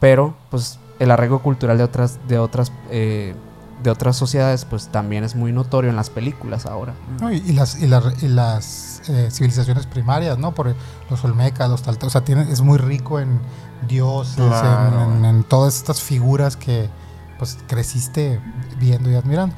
pero 0.00 0.34
pues 0.50 0.80
el 0.98 1.10
arraigo 1.12 1.40
cultural 1.40 1.78
de 1.78 1.84
otras 1.84 2.18
de 2.26 2.38
otras 2.38 2.72
eh, 2.90 3.34
de 3.82 3.90
otras 3.90 4.16
sociedades 4.16 4.64
pues 4.64 4.88
también 4.88 5.24
es 5.24 5.36
muy 5.36 5.52
notorio 5.52 5.88
en 5.88 5.96
las 5.96 6.10
películas 6.10 6.66
ahora 6.66 6.94
¿no? 7.20 7.32
Y, 7.32 7.36
y 7.36 7.52
las, 7.52 7.80
y 7.80 7.86
las, 7.86 8.22
y 8.22 8.28
las 8.28 9.02
eh, 9.08 9.28
civilizaciones 9.30 9.86
primarias, 9.86 10.36
¿no? 10.38 10.52
Por 10.52 10.74
los 11.08 11.24
olmecas, 11.24 11.70
los 11.70 11.82
talteos, 11.82 12.08
o 12.08 12.12
sea, 12.12 12.24
tiene, 12.24 12.50
es 12.50 12.60
muy 12.60 12.76
rico 12.76 13.20
en 13.20 13.40
dioses, 13.88 14.38
en, 14.38 15.24
en 15.24 15.44
todas 15.44 15.76
estas 15.76 16.02
figuras 16.02 16.56
que 16.56 16.90
pues 17.38 17.56
creciste 17.66 18.38
viendo 18.78 19.10
y 19.10 19.14
admirando. 19.14 19.54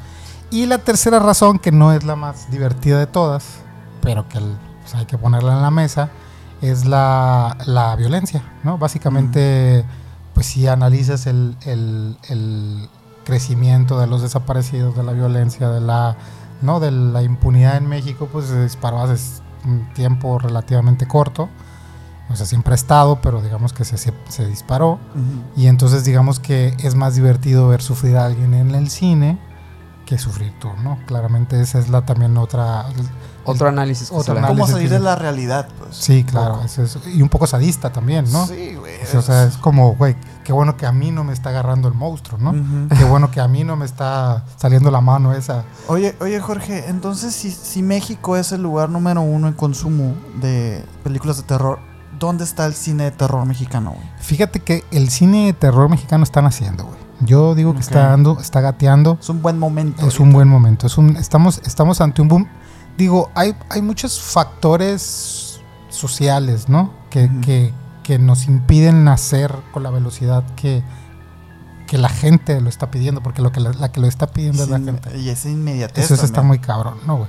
Y 0.52 0.66
la 0.66 0.78
tercera 0.78 1.18
razón, 1.18 1.58
que 1.58 1.72
no 1.72 1.92
es 1.92 2.04
la 2.04 2.14
más 2.14 2.50
divertida 2.50 2.98
de 2.98 3.06
todas, 3.06 3.44
pero 4.02 4.28
que 4.28 4.38
pues, 4.38 4.94
hay 4.94 5.06
que 5.06 5.16
ponerla 5.18 5.54
en 5.54 5.62
la 5.62 5.70
mesa, 5.70 6.10
es 6.60 6.84
la, 6.84 7.56
la 7.66 7.96
violencia, 7.96 8.42
¿no? 8.62 8.78
Básicamente, 8.78 9.84
pues 10.34 10.46
si 10.46 10.68
analizas 10.68 11.26
el, 11.26 11.56
el- 11.64 12.16
el 12.28 12.88
crecimiento 13.24 13.98
de 13.98 14.06
los 14.06 14.22
desaparecidos, 14.22 14.94
de 14.96 15.02
la 15.02 15.12
violencia, 15.12 15.68
de 15.70 15.80
la, 15.80 16.16
¿no? 16.60 16.80
de 16.80 16.90
la 16.90 17.22
impunidad 17.22 17.76
en 17.76 17.88
México, 17.88 18.28
pues 18.30 18.46
se 18.46 18.62
disparó 18.62 19.00
hace 19.02 19.40
un 19.64 19.88
tiempo 19.94 20.38
relativamente 20.38 21.06
corto. 21.08 21.48
O 22.30 22.36
sea, 22.36 22.46
siempre 22.46 22.72
ha 22.72 22.74
estado, 22.74 23.20
pero 23.22 23.40
digamos 23.42 23.72
que 23.72 23.84
se, 23.84 23.96
se, 23.98 24.12
se 24.28 24.46
disparó. 24.46 24.98
Y 25.56 25.66
entonces 25.66 26.04
digamos 26.04 26.40
que 26.40 26.74
es 26.82 26.94
más 26.94 27.14
divertido 27.14 27.68
ver 27.68 27.82
sufrir 27.82 28.16
a 28.16 28.26
alguien 28.26 28.54
en 28.54 28.74
el 28.74 28.88
cine 28.90 29.38
que 30.04 30.18
sufrir 30.18 30.52
tú, 30.58 30.68
¿no? 30.82 30.98
Claramente 31.06 31.60
esa 31.60 31.78
es 31.78 31.88
la 31.88 32.04
también 32.04 32.36
otra... 32.36 32.86
otro 33.44 33.68
análisis 33.68 34.10
que 34.10 34.14
otro 34.16 34.32
análisis. 34.36 34.60
¿Cómo 34.60 34.66
salir 34.72 34.90
de 34.90 34.98
la 34.98 35.16
realidad? 35.16 35.68
Pues? 35.78 35.96
Sí, 35.96 36.24
claro. 36.24 36.54
poco. 36.54 36.64
eso 36.66 36.82
es- 36.82 36.98
y 37.14 37.22
un 37.22 37.28
poco 37.28 37.46
sadista 37.46 37.90
también, 37.92 38.30
¿no? 38.32 38.46
Sí, 38.46 38.74
güey. 38.74 38.94
O 39.16 39.22
sea, 39.22 39.44
es 39.44 39.56
como, 39.58 39.94
güey, 39.94 40.16
qué 40.44 40.52
bueno 40.52 40.76
que 40.76 40.86
a 40.86 40.92
mí 40.92 41.10
no 41.10 41.24
me 41.24 41.32
está 41.32 41.50
agarrando 41.50 41.88
el 41.88 41.94
monstruo, 41.94 42.38
¿no? 42.40 42.52
Qué 42.96 43.04
bueno 43.04 43.30
que 43.30 43.40
a 43.40 43.48
mí 43.48 43.64
no 43.64 43.76
me 43.76 43.84
está 43.84 44.44
saliendo 44.56 44.90
la 44.90 45.00
mano 45.00 45.32
esa. 45.34 45.64
Oye, 45.88 46.14
oye 46.20 46.40
Jorge, 46.40 46.88
entonces 46.88 47.34
si, 47.34 47.50
si 47.50 47.82
México 47.82 48.36
es 48.36 48.52
el 48.52 48.62
lugar 48.62 48.90
número 48.90 49.22
uno 49.22 49.48
en 49.48 49.54
consumo 49.54 50.14
de 50.40 50.84
películas 51.04 51.36
de 51.36 51.42
terror, 51.44 51.78
¿dónde 52.18 52.44
está 52.44 52.66
el 52.66 52.74
cine 52.74 53.04
de 53.04 53.10
terror 53.12 53.44
mexicano, 53.46 53.92
güey? 53.92 54.06
Fíjate 54.20 54.60
que 54.60 54.84
el 54.90 55.10
cine 55.10 55.46
de 55.46 55.52
terror 55.52 55.88
mexicano 55.88 56.22
están 56.24 56.46
haciendo, 56.46 56.84
güey. 56.84 56.98
Yo 57.24 57.54
digo 57.54 57.74
que 57.74 57.80
está 57.80 58.08
dando, 58.08 58.38
está 58.40 58.60
gateando. 58.60 59.18
Es 59.20 59.28
un 59.28 59.42
buen 59.42 59.58
momento. 59.58 60.06
Es 60.06 60.18
un 60.18 60.32
buen 60.32 60.48
momento. 60.48 60.86
Es 60.86 60.98
un, 60.98 61.16
estamos, 61.16 61.60
estamos 61.64 62.00
ante 62.00 62.22
un 62.22 62.28
boom. 62.28 62.48
Digo, 62.96 63.30
hay, 63.34 63.54
hay 63.70 63.80
muchos 63.80 64.20
factores 64.20 65.60
sociales, 65.88 66.68
¿no? 66.68 66.92
Que, 67.10 67.30
que, 67.42 67.72
que 68.02 68.18
nos 68.18 68.46
impiden 68.46 69.04
nacer 69.04 69.54
con 69.72 69.82
la 69.82 69.90
velocidad 69.90 70.44
que, 70.56 70.82
que 71.86 71.98
la 71.98 72.08
gente 72.08 72.60
lo 72.60 72.68
está 72.68 72.90
pidiendo, 72.90 73.22
porque 73.22 73.42
lo 73.42 73.52
que 73.52 73.60
la, 73.60 73.72
la 73.72 73.92
que 73.92 74.00
lo 74.00 74.06
está 74.06 74.26
pidiendo 74.26 74.64
es 74.64 74.68
la 74.68 74.80
gente. 74.80 75.16
Y 75.18 75.28
esa 75.28 75.48
inmediatez 75.48 76.10
Eso 76.10 76.24
está 76.24 76.42
muy 76.42 76.58
cabrón, 76.58 76.98
¿no, 77.06 77.18
güey? 77.18 77.28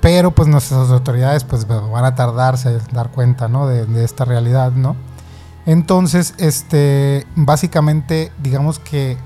Pero 0.00 0.32
pues 0.32 0.48
nuestras 0.48 0.90
autoridades 0.90 1.44
pues 1.44 1.66
van 1.66 2.04
a 2.04 2.14
tardarse 2.14 2.70
en 2.70 2.80
dar 2.92 3.10
cuenta, 3.10 3.48
¿no? 3.48 3.66
De, 3.66 3.86
de 3.86 4.04
esta 4.04 4.24
realidad, 4.24 4.72
¿no? 4.72 4.96
Entonces, 5.64 6.34
este, 6.38 7.26
básicamente, 7.36 8.32
digamos 8.42 8.78
que 8.80 9.16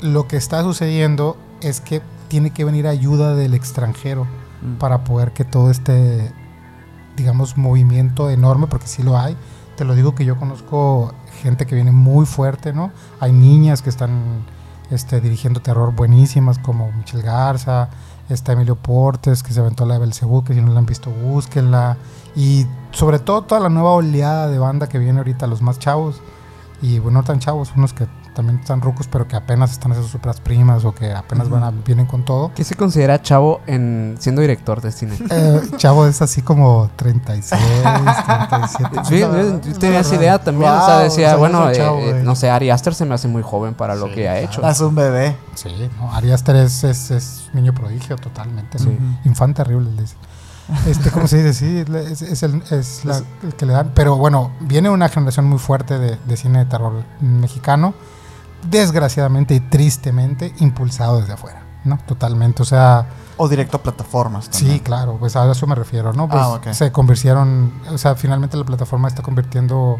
lo 0.00 0.26
que 0.26 0.36
está 0.36 0.62
sucediendo 0.62 1.36
es 1.60 1.80
que 1.80 2.02
tiene 2.28 2.50
que 2.50 2.64
venir 2.64 2.86
ayuda 2.86 3.34
del 3.34 3.54
extranjero 3.54 4.26
Mm. 4.62 4.74
para 4.78 5.04
poder 5.04 5.32
que 5.32 5.44
todo 5.44 5.70
este, 5.70 6.32
digamos, 7.16 7.56
movimiento 7.56 8.30
enorme, 8.30 8.66
porque 8.66 8.86
sí 8.86 9.02
lo 9.02 9.18
hay. 9.18 9.36
Te 9.76 9.84
lo 9.84 9.94
digo 9.94 10.14
que 10.14 10.24
yo 10.24 10.36
conozco 10.36 11.14
gente 11.42 11.66
que 11.66 11.74
viene 11.74 11.92
muy 11.92 12.26
fuerte, 12.26 12.72
¿no? 12.72 12.92
Hay 13.20 13.32
niñas 13.32 13.80
que 13.82 13.88
están 13.88 14.44
este, 14.90 15.20
dirigiendo 15.20 15.60
terror 15.60 15.94
buenísimas, 15.94 16.58
como 16.58 16.92
Michelle 16.92 17.22
Garza, 17.22 17.88
está 18.28 18.52
Emilio 18.52 18.76
Portes, 18.76 19.42
que 19.42 19.52
se 19.52 19.60
aventó 19.60 19.86
la 19.86 19.94
de 19.94 20.00
Belcebú, 20.00 20.44
que 20.44 20.52
si 20.52 20.60
no 20.60 20.72
la 20.72 20.80
han 20.80 20.86
visto, 20.86 21.10
búsquenla. 21.10 21.96
Y 22.36 22.66
sobre 22.90 23.18
todo 23.18 23.42
toda 23.42 23.60
la 23.60 23.68
nueva 23.68 23.92
oleada 23.92 24.48
de 24.48 24.58
banda 24.58 24.88
que 24.88 24.98
viene 24.98 25.18
ahorita, 25.18 25.46
los 25.46 25.62
más 25.62 25.78
chavos, 25.78 26.20
y 26.82 26.98
bueno, 26.98 27.20
no 27.20 27.24
tan 27.24 27.38
chavos, 27.38 27.72
unos 27.76 27.92
que 27.92 28.06
también 28.34 28.58
están 28.60 28.80
rucos, 28.80 29.06
pero 29.08 29.26
que 29.28 29.36
apenas 29.36 29.72
están 29.72 29.92
esas 29.92 30.06
superas 30.06 30.40
primas 30.40 30.84
o 30.84 30.94
que 30.94 31.12
apenas 31.12 31.46
Ujú. 31.46 31.56
van 31.56 31.64
a, 31.64 31.70
vienen 31.70 32.06
con 32.06 32.24
todo. 32.24 32.52
¿Qué 32.54 32.64
se 32.64 32.74
considera 32.74 33.20
chavo 33.22 33.60
en 33.66 34.16
siendo 34.18 34.40
director 34.40 34.80
de 34.80 34.92
cine? 34.92 35.16
Eh, 35.30 35.60
chavo 35.76 36.06
es 36.06 36.20
así 36.22 36.42
como 36.42 36.90
36, 36.96 37.62
37. 37.82 39.00
Sí, 39.04 39.18
yo- 39.18 39.60
tenía 39.78 40.00
esa 40.00 40.14
idea 40.14 40.38
también, 40.42 40.70
o 40.70 40.84
sea, 40.86 40.98
decía, 41.00 41.08
o 41.08 41.28
sea, 41.28 41.32
yo 41.32 41.38
bueno, 41.38 41.72
chavo, 41.72 41.98
eh, 41.98 42.10
eh, 42.20 42.22
no 42.24 42.34
sé, 42.36 42.50
Ari 42.50 42.70
Aster 42.70 42.94
se 42.94 43.04
me 43.04 43.14
hace 43.14 43.28
muy 43.28 43.42
joven 43.42 43.74
para 43.74 43.94
lo 43.94 44.06
que 44.12 44.28
ha 44.28 44.32
claro. 44.32 44.46
hecho. 44.46 44.68
Es 44.68 44.80
un 44.80 44.94
bebé. 44.94 45.36
Sí, 45.54 45.68
no, 45.98 46.12
Ari 46.14 46.32
Aster 46.32 46.56
es, 46.56 46.84
es, 46.84 47.10
es 47.10 47.50
niño 47.52 47.72
prodigio 47.74 48.16
totalmente. 48.16 48.78
Sí. 48.78 48.86
¿no? 48.98 49.18
Infante 49.24 49.62
terrible, 49.62 49.90
le 49.92 50.02
dicen. 50.02 50.18
Este, 50.86 51.10
¿cómo 51.10 51.26
se 51.26 51.42
dice? 51.42 51.52
Sí, 51.52 51.84
le- 51.90 52.12
es, 52.12 52.22
es 52.22 52.42
el, 52.44 52.62
es 52.70 53.04
la- 53.04 53.20
el 53.42 53.54
que 53.56 53.66
le 53.66 53.72
dan. 53.72 53.90
Pero 53.94 54.16
bueno, 54.16 54.52
viene 54.60 54.88
una 54.88 55.08
generación 55.08 55.46
muy 55.48 55.58
fuerte 55.58 55.98
de, 55.98 56.16
de 56.24 56.36
cine 56.36 56.60
de 56.60 56.66
terror 56.66 56.92
mexicano, 57.20 57.92
desgraciadamente 58.68 59.54
y 59.54 59.60
tristemente 59.60 60.52
impulsado 60.60 61.20
desde 61.20 61.32
afuera, 61.34 61.62
¿no? 61.84 61.98
Totalmente. 62.06 62.62
O 62.62 62.66
sea, 62.66 63.06
O 63.36 63.48
directo 63.48 63.78
a 63.78 63.82
plataformas 63.82 64.50
también. 64.50 64.74
Sí, 64.74 64.80
claro, 64.80 65.16
pues 65.18 65.34
a 65.36 65.50
eso 65.50 65.66
me 65.66 65.74
refiero, 65.74 66.12
¿no? 66.12 66.28
Pues 66.28 66.42
Ah, 66.42 66.48
ok. 66.50 66.68
se 66.72 66.92
convirtieron, 66.92 67.72
o 67.92 67.98
sea, 67.98 68.14
finalmente 68.14 68.56
la 68.56 68.64
plataforma 68.64 69.08
está 69.08 69.22
convirtiendo 69.22 69.98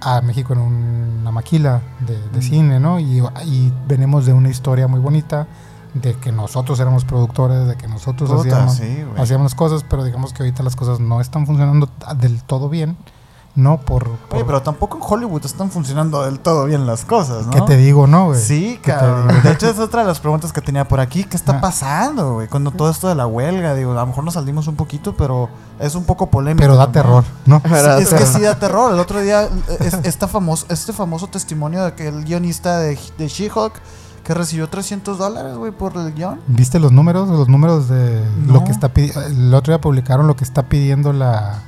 a 0.00 0.20
México 0.20 0.52
en 0.52 0.58
una 0.58 1.30
maquila 1.30 1.80
de, 2.06 2.18
de 2.30 2.38
Mm. 2.38 2.42
cine, 2.42 2.80
¿no? 2.80 2.98
Y, 3.00 3.22
y 3.46 3.72
venimos 3.86 4.26
de 4.26 4.32
una 4.32 4.50
historia 4.50 4.86
muy 4.88 5.00
bonita, 5.00 5.46
de 5.94 6.14
que 6.14 6.32
nosotros 6.32 6.80
éramos 6.80 7.04
productores, 7.04 7.68
de 7.68 7.76
que 7.76 7.86
nosotros 7.86 8.28
Puta, 8.28 8.64
hacíamos, 8.64 8.74
sí, 8.74 9.04
hacíamos 9.16 9.54
cosas, 9.54 9.84
pero 9.88 10.02
digamos 10.02 10.32
que 10.32 10.42
ahorita 10.42 10.64
las 10.64 10.74
cosas 10.74 10.98
no 10.98 11.20
están 11.20 11.46
funcionando 11.46 11.88
del 12.16 12.42
todo 12.42 12.68
bien. 12.68 12.96
No 13.56 13.78
por... 13.80 14.08
por- 14.10 14.36
Oye, 14.36 14.44
pero 14.44 14.62
tampoco 14.62 14.96
en 14.96 15.02
Hollywood 15.06 15.44
están 15.46 15.70
funcionando 15.70 16.24
del 16.24 16.40
todo 16.40 16.64
bien 16.64 16.86
las 16.86 17.04
cosas, 17.04 17.46
¿no? 17.46 17.52
¿Qué 17.52 17.60
te 17.62 17.76
digo, 17.76 18.06
no, 18.06 18.26
güey? 18.26 18.40
Sí, 18.40 18.80
¿Qué 18.82 18.90
te 18.92 18.98
cabrón. 18.98 19.28
De 19.42 19.52
hecho, 19.52 19.68
es 19.68 19.78
otra 19.78 20.02
de 20.02 20.08
las 20.08 20.18
preguntas 20.20 20.52
que 20.52 20.60
tenía 20.60 20.86
por 20.88 20.98
aquí. 21.00 21.24
¿Qué 21.24 21.36
está 21.36 21.58
Ah. 21.58 21.60
pasando, 21.60 22.34
güey? 22.34 22.48
Con 22.48 22.64
todo 22.72 22.90
esto 22.90 23.08
de 23.08 23.14
la 23.14 23.26
huelga, 23.26 23.74
digo, 23.74 23.92
a 23.92 23.94
lo 23.94 24.06
mejor 24.06 24.24
nos 24.24 24.34
salimos 24.34 24.66
un 24.66 24.74
poquito, 24.76 25.14
pero 25.16 25.48
es 25.78 25.94
un 25.94 26.04
poco 26.04 26.28
polémico. 26.30 26.62
Pero 26.62 26.76
da 26.76 26.90
terror, 26.90 27.24
¿no? 27.46 27.62
Es 27.98 28.12
que 28.12 28.26
sí 28.26 28.40
da 28.40 28.58
terror. 28.58 28.92
El 28.92 28.98
otro 28.98 29.20
día, 29.20 29.48
es- 29.80 29.94
esta 30.02 30.26
famoso, 30.28 30.66
este 30.68 30.92
famoso 30.92 31.28
testimonio 31.28 31.84
de 31.84 31.94
que 31.94 32.08
el 32.08 32.24
guionista 32.24 32.78
de, 32.78 32.98
de 33.18 33.28
She-Hulk 33.28 33.74
que 34.24 34.32
recibió 34.32 34.68
300 34.70 35.18
dólares, 35.18 35.54
güey, 35.56 35.70
por 35.70 35.94
el 35.98 36.14
guion. 36.14 36.40
¿Viste 36.46 36.80
los 36.80 36.92
números? 36.92 37.28
Los 37.28 37.46
números 37.48 37.88
de 37.90 38.24
No. 38.46 38.54
lo 38.54 38.64
que 38.64 38.72
está 38.72 38.88
pidiendo. 38.88 39.20
El 39.20 39.52
otro 39.54 39.72
día 39.74 39.80
publicaron 39.82 40.26
lo 40.26 40.34
que 40.34 40.44
está 40.44 40.62
pidiendo 40.62 41.12
la, 41.12 41.62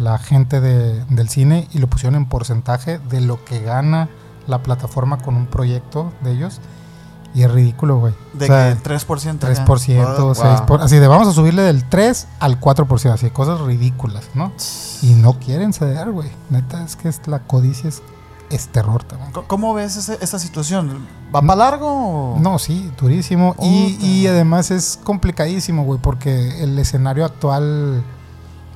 la 0.00 0.18
gente 0.18 0.60
de- 0.60 1.04
del 1.06 1.28
cine 1.28 1.68
y 1.72 1.78
lo 1.78 1.86
pusieron 1.88 2.14
en 2.16 2.26
porcentaje 2.26 2.98
de 3.10 3.20
lo 3.20 3.44
que 3.44 3.60
gana 3.60 4.08
la 4.46 4.62
plataforma 4.62 5.18
con 5.18 5.36
un 5.36 5.46
proyecto 5.46 6.12
de 6.22 6.32
ellos. 6.32 6.60
Y 7.32 7.44
es 7.44 7.50
ridículo, 7.52 7.98
güey. 8.00 8.12
De 8.32 8.46
O 8.46 8.48
sea, 8.48 8.74
que 8.74 8.80
3%. 8.82 9.46
acá. 9.46 9.54
3%, 9.54 10.26
Oh, 10.30 10.34
6%. 10.34 10.66
wow. 10.78 10.84
Así 10.84 10.96
de 10.96 11.06
vamos 11.06 11.28
a 11.28 11.32
subirle 11.32 11.62
del 11.62 11.88
3 11.88 12.26
al 12.40 12.58
4%. 12.58 13.14
Así, 13.14 13.30
cosas 13.30 13.60
ridículas, 13.60 14.24
¿no? 14.34 14.52
Y 15.02 15.12
no 15.14 15.34
quieren 15.38 15.72
ceder, 15.72 16.10
güey. 16.10 16.28
Neta, 16.48 16.82
es 16.84 16.96
que 16.96 17.08
es, 17.08 17.20
la 17.28 17.38
codicia 17.40 17.88
es, 17.88 18.02
es 18.50 18.66
terror 18.68 19.04
también. 19.04 19.30
¿Cómo 19.46 19.74
ves 19.74 19.96
ese- 19.96 20.18
esa 20.20 20.40
situación? 20.40 21.06
¿Va 21.32 21.40
para 21.40 21.54
largo? 21.54 22.34
o- 22.34 22.40
No, 22.40 22.58
sí, 22.58 22.90
durísimo. 23.00 23.54
Y, 23.62 23.96
y 24.04 24.26
además 24.26 24.72
es 24.72 24.98
complicadísimo, 25.04 25.84
güey, 25.84 26.00
porque 26.02 26.64
el 26.64 26.76
escenario 26.80 27.24
actual, 27.24 28.02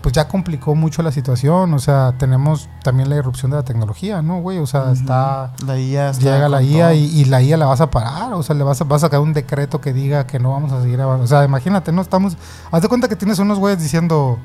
pues 0.05 0.13
ya 0.13 0.29
complicó 0.29 0.75
mucho 0.75 1.03
la 1.03 1.11
situación. 1.11 1.73
O 1.73 1.79
sea, 1.79 2.13
tenemos 2.19 2.69
también 2.83 3.09
la 3.09 3.17
irrupción 3.17 3.51
de 3.51 3.57
la 3.57 3.65
tecnología, 3.65 4.21
¿no, 4.21 4.43
güey? 4.43 4.59
O 4.59 4.67
sea, 4.67 4.93
está... 4.93 5.55
La 5.67 5.81
IA 5.81 6.11
está 6.11 6.23
Llega 6.23 6.51
la 6.51 6.63
IA 6.63 6.93
y, 6.93 7.07
y 7.07 7.25
la 7.25 7.41
IA 7.41 7.57
la 7.57 7.65
vas 7.65 7.81
a 7.81 7.91
parar, 7.91 8.35
o 8.35 8.43
sea, 8.43 8.55
le 8.55 8.65
vas 8.65 8.79
a, 8.83 8.85
vas 8.85 9.03
a 9.03 9.07
sacar 9.07 9.21
un 9.21 9.33
decreto 9.33 9.81
que 9.81 9.95
diga 9.95 10.27
que 10.27 10.39
no 10.39 10.51
vamos 10.51 10.73
a 10.73 10.83
seguir 10.83 11.01
avanzando. 11.01 11.25
O 11.25 11.27
sea, 11.27 11.43
imagínate, 11.47 11.91
no 11.91 12.03
estamos... 12.03 12.37
Haz 12.71 12.83
de 12.83 12.89
cuenta 12.89 13.09
que 13.09 13.17
tienes 13.17 13.39
unos 13.39 13.59
güeyes 13.59 13.81
diciendo, 13.81 14.37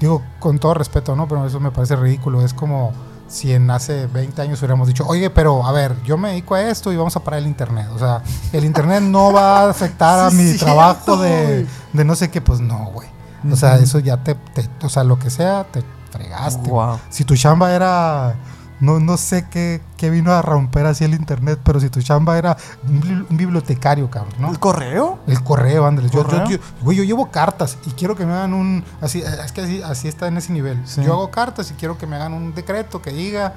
digo, 0.00 0.22
con 0.38 0.58
todo 0.58 0.72
respeto, 0.72 1.14
¿no? 1.14 1.28
Pero 1.28 1.46
eso 1.46 1.60
me 1.60 1.70
parece 1.70 1.96
ridículo. 1.96 2.42
Es 2.42 2.54
como 2.54 2.94
si 3.28 3.52
en 3.52 3.70
hace 3.70 4.06
20 4.06 4.40
años 4.40 4.58
hubiéramos 4.60 4.88
dicho, 4.88 5.04
oye, 5.06 5.28
pero 5.28 5.66
a 5.66 5.72
ver, 5.72 6.02
yo 6.04 6.16
me 6.16 6.30
dedico 6.30 6.54
a 6.54 6.62
esto 6.62 6.90
y 6.90 6.96
vamos 6.96 7.14
a 7.14 7.20
parar 7.20 7.40
el 7.40 7.46
Internet. 7.46 7.88
O 7.94 7.98
sea, 7.98 8.22
el 8.54 8.64
Internet 8.64 9.02
no 9.02 9.34
va 9.34 9.64
a 9.64 9.68
afectar 9.68 10.18
a 10.18 10.30
mi 10.30 10.44
cierto, 10.44 10.64
trabajo 10.64 11.18
de, 11.18 11.66
de 11.92 12.04
no 12.06 12.14
sé 12.14 12.30
qué. 12.30 12.40
Pues 12.40 12.60
no, 12.60 12.86
güey. 12.86 13.13
O 13.50 13.56
sea, 13.56 13.76
eso 13.76 13.98
ya 13.98 14.16
te, 14.24 14.34
te- 14.34 14.68
O 14.82 14.88
sea, 14.88 15.04
lo 15.04 15.18
que 15.18 15.30
sea, 15.30 15.64
te 15.64 15.82
fregaste. 16.10 16.70
Wow. 16.70 16.98
Si 17.10 17.24
tu 17.24 17.36
chamba 17.36 17.72
era. 17.72 18.34
No, 18.80 18.98
no 18.98 19.16
sé 19.16 19.46
qué, 19.48 19.80
qué 19.96 20.10
vino 20.10 20.32
a 20.32 20.42
romper 20.42 20.84
así 20.86 21.04
el 21.04 21.14
internet, 21.14 21.60
pero 21.64 21.78
si 21.80 21.88
tu 21.90 22.02
chamba 22.02 22.36
era 22.36 22.56
un, 22.86 23.00
bibli- 23.00 23.26
un 23.30 23.36
bibliotecario, 23.36 24.10
cabrón, 24.10 24.34
¿no? 24.40 24.50
¿El 24.50 24.58
correo? 24.58 25.20
El 25.28 25.42
correo, 25.44 25.86
Andrés. 25.86 26.10
Yo, 26.10 26.28
yo, 26.28 26.44
yo- 26.50 26.58
güey, 26.82 26.96
yo 26.98 27.04
llevo 27.04 27.30
cartas 27.30 27.78
y 27.86 27.90
quiero 27.92 28.16
que 28.16 28.26
me 28.26 28.32
hagan 28.32 28.52
un. 28.52 28.84
Así, 29.00 29.22
es 29.22 29.52
que 29.52 29.60
así, 29.62 29.80
así 29.82 30.08
está 30.08 30.26
en 30.26 30.36
ese 30.38 30.52
nivel. 30.52 30.82
Sí. 30.86 31.02
Yo 31.02 31.12
hago 31.12 31.30
cartas 31.30 31.70
y 31.70 31.74
quiero 31.74 31.96
que 31.96 32.06
me 32.06 32.16
hagan 32.16 32.34
un 32.34 32.52
decreto 32.54 33.00
que 33.00 33.10
diga 33.12 33.54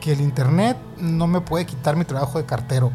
que 0.00 0.12
el 0.12 0.20
internet 0.20 0.78
no 0.98 1.26
me 1.26 1.40
puede 1.40 1.66
quitar 1.66 1.96
mi 1.96 2.04
trabajo 2.04 2.38
de 2.38 2.46
cartero. 2.46 2.90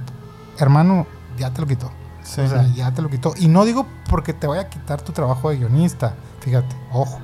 Hermano, 0.57 1.05
ya 1.37 1.51
te 1.51 1.61
lo 1.61 1.67
quitó. 1.67 1.91
Sí. 2.23 2.41
O 2.41 2.47
sea, 2.47 2.65
ya 2.73 2.91
te 2.91 3.01
lo 3.03 3.09
quitó. 3.09 3.33
Y 3.37 3.47
no 3.49 3.65
digo 3.65 3.85
porque 4.09 4.33
te 4.33 4.47
vaya 4.47 4.63
a 4.63 4.69
quitar 4.69 5.01
tu 5.01 5.11
trabajo 5.11 5.49
de 5.49 5.57
guionista, 5.57 6.13
fíjate, 6.39 6.75
ojo. 6.91 7.19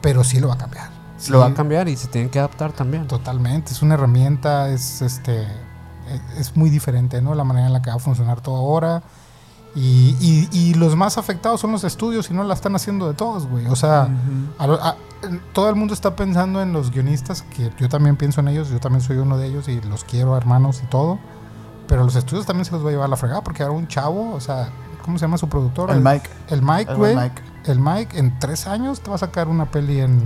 Pero 0.00 0.24
sí 0.24 0.40
lo 0.40 0.48
va 0.48 0.54
a 0.54 0.58
cambiar. 0.58 0.90
Lo 1.28 1.38
va 1.38 1.46
a 1.46 1.48
Sí, 1.50 1.54
cambiar 1.54 1.88
y 1.88 1.96
se 1.96 2.08
tienen 2.08 2.30
que 2.30 2.38
adaptar 2.40 2.72
también. 2.72 3.06
Totalmente, 3.06 3.72
es 3.72 3.82
una 3.82 3.94
herramienta, 3.94 4.68
es 4.70 5.00
este 5.02 5.42
es- 5.42 6.38
es 6.38 6.56
muy 6.56 6.68
diferente, 6.68 7.22
¿no? 7.22 7.34
La 7.36 7.44
manera 7.44 7.68
en 7.68 7.72
la 7.72 7.80
que 7.80 7.90
va 7.90 7.96
a 7.96 8.00
funcionar 8.00 8.40
todo 8.40 8.56
ahora. 8.56 9.02
Y, 9.74 10.16
y- 10.20 10.48
y 10.52 10.74
los 10.74 10.96
más 10.96 11.16
afectados 11.16 11.60
son 11.60 11.72
los 11.72 11.84
estudios 11.84 12.30
y 12.30 12.34
no 12.34 12.42
la 12.44 12.52
están 12.52 12.74
haciendo 12.76 13.08
de 13.08 13.14
todos, 13.14 13.46
güey. 13.46 13.66
O 13.68 13.76
sea, 13.76 14.08
a 14.58 14.64
a- 14.64 14.96
todo 15.54 15.68
el 15.70 15.76
mundo 15.76 15.94
está 15.94 16.14
pensando 16.16 16.60
en 16.60 16.72
los 16.72 16.90
guionistas, 16.90 17.42
que 17.42 17.70
yo 17.78 17.88
también 17.88 18.16
pienso 18.16 18.40
en 18.40 18.48
ellos, 18.48 18.68
yo 18.70 18.80
también 18.80 19.00
soy 19.00 19.18
uno 19.18 19.38
de 19.38 19.46
ellos 19.46 19.68
y 19.68 19.80
los 19.82 20.02
quiero, 20.04 20.36
hermanos 20.36 20.82
y 20.84 20.86
todo. 20.88 21.18
Pero 21.86 22.04
los 22.04 22.16
estudios 22.16 22.44
también 22.44 22.64
se 22.64 22.72
los 22.72 22.84
va 22.84 22.88
a 22.88 22.92
llevar 22.92 23.08
la 23.08 23.16
fregada, 23.16 23.42
porque 23.42 23.62
ahora 23.62 23.74
un 23.76 23.86
chavo, 23.86 24.34
o 24.34 24.40
sea, 24.40 24.68
¿cómo 25.02 25.18
se 25.18 25.24
llama 25.24 25.38
su 25.38 25.48
productor? 25.48 25.90
El 25.90 26.00
Mike. 26.00 26.28
El 26.48 26.62
Mike, 26.62 26.90
El 26.92 26.96
güey. 26.96 27.16
Mike. 27.16 27.42
El 27.66 27.78
Mike, 27.80 28.18
en 28.18 28.38
tres 28.38 28.66
años 28.66 29.00
te 29.00 29.10
va 29.10 29.16
a 29.16 29.18
sacar 29.18 29.48
una 29.48 29.66
peli 29.70 30.00
en, 30.00 30.20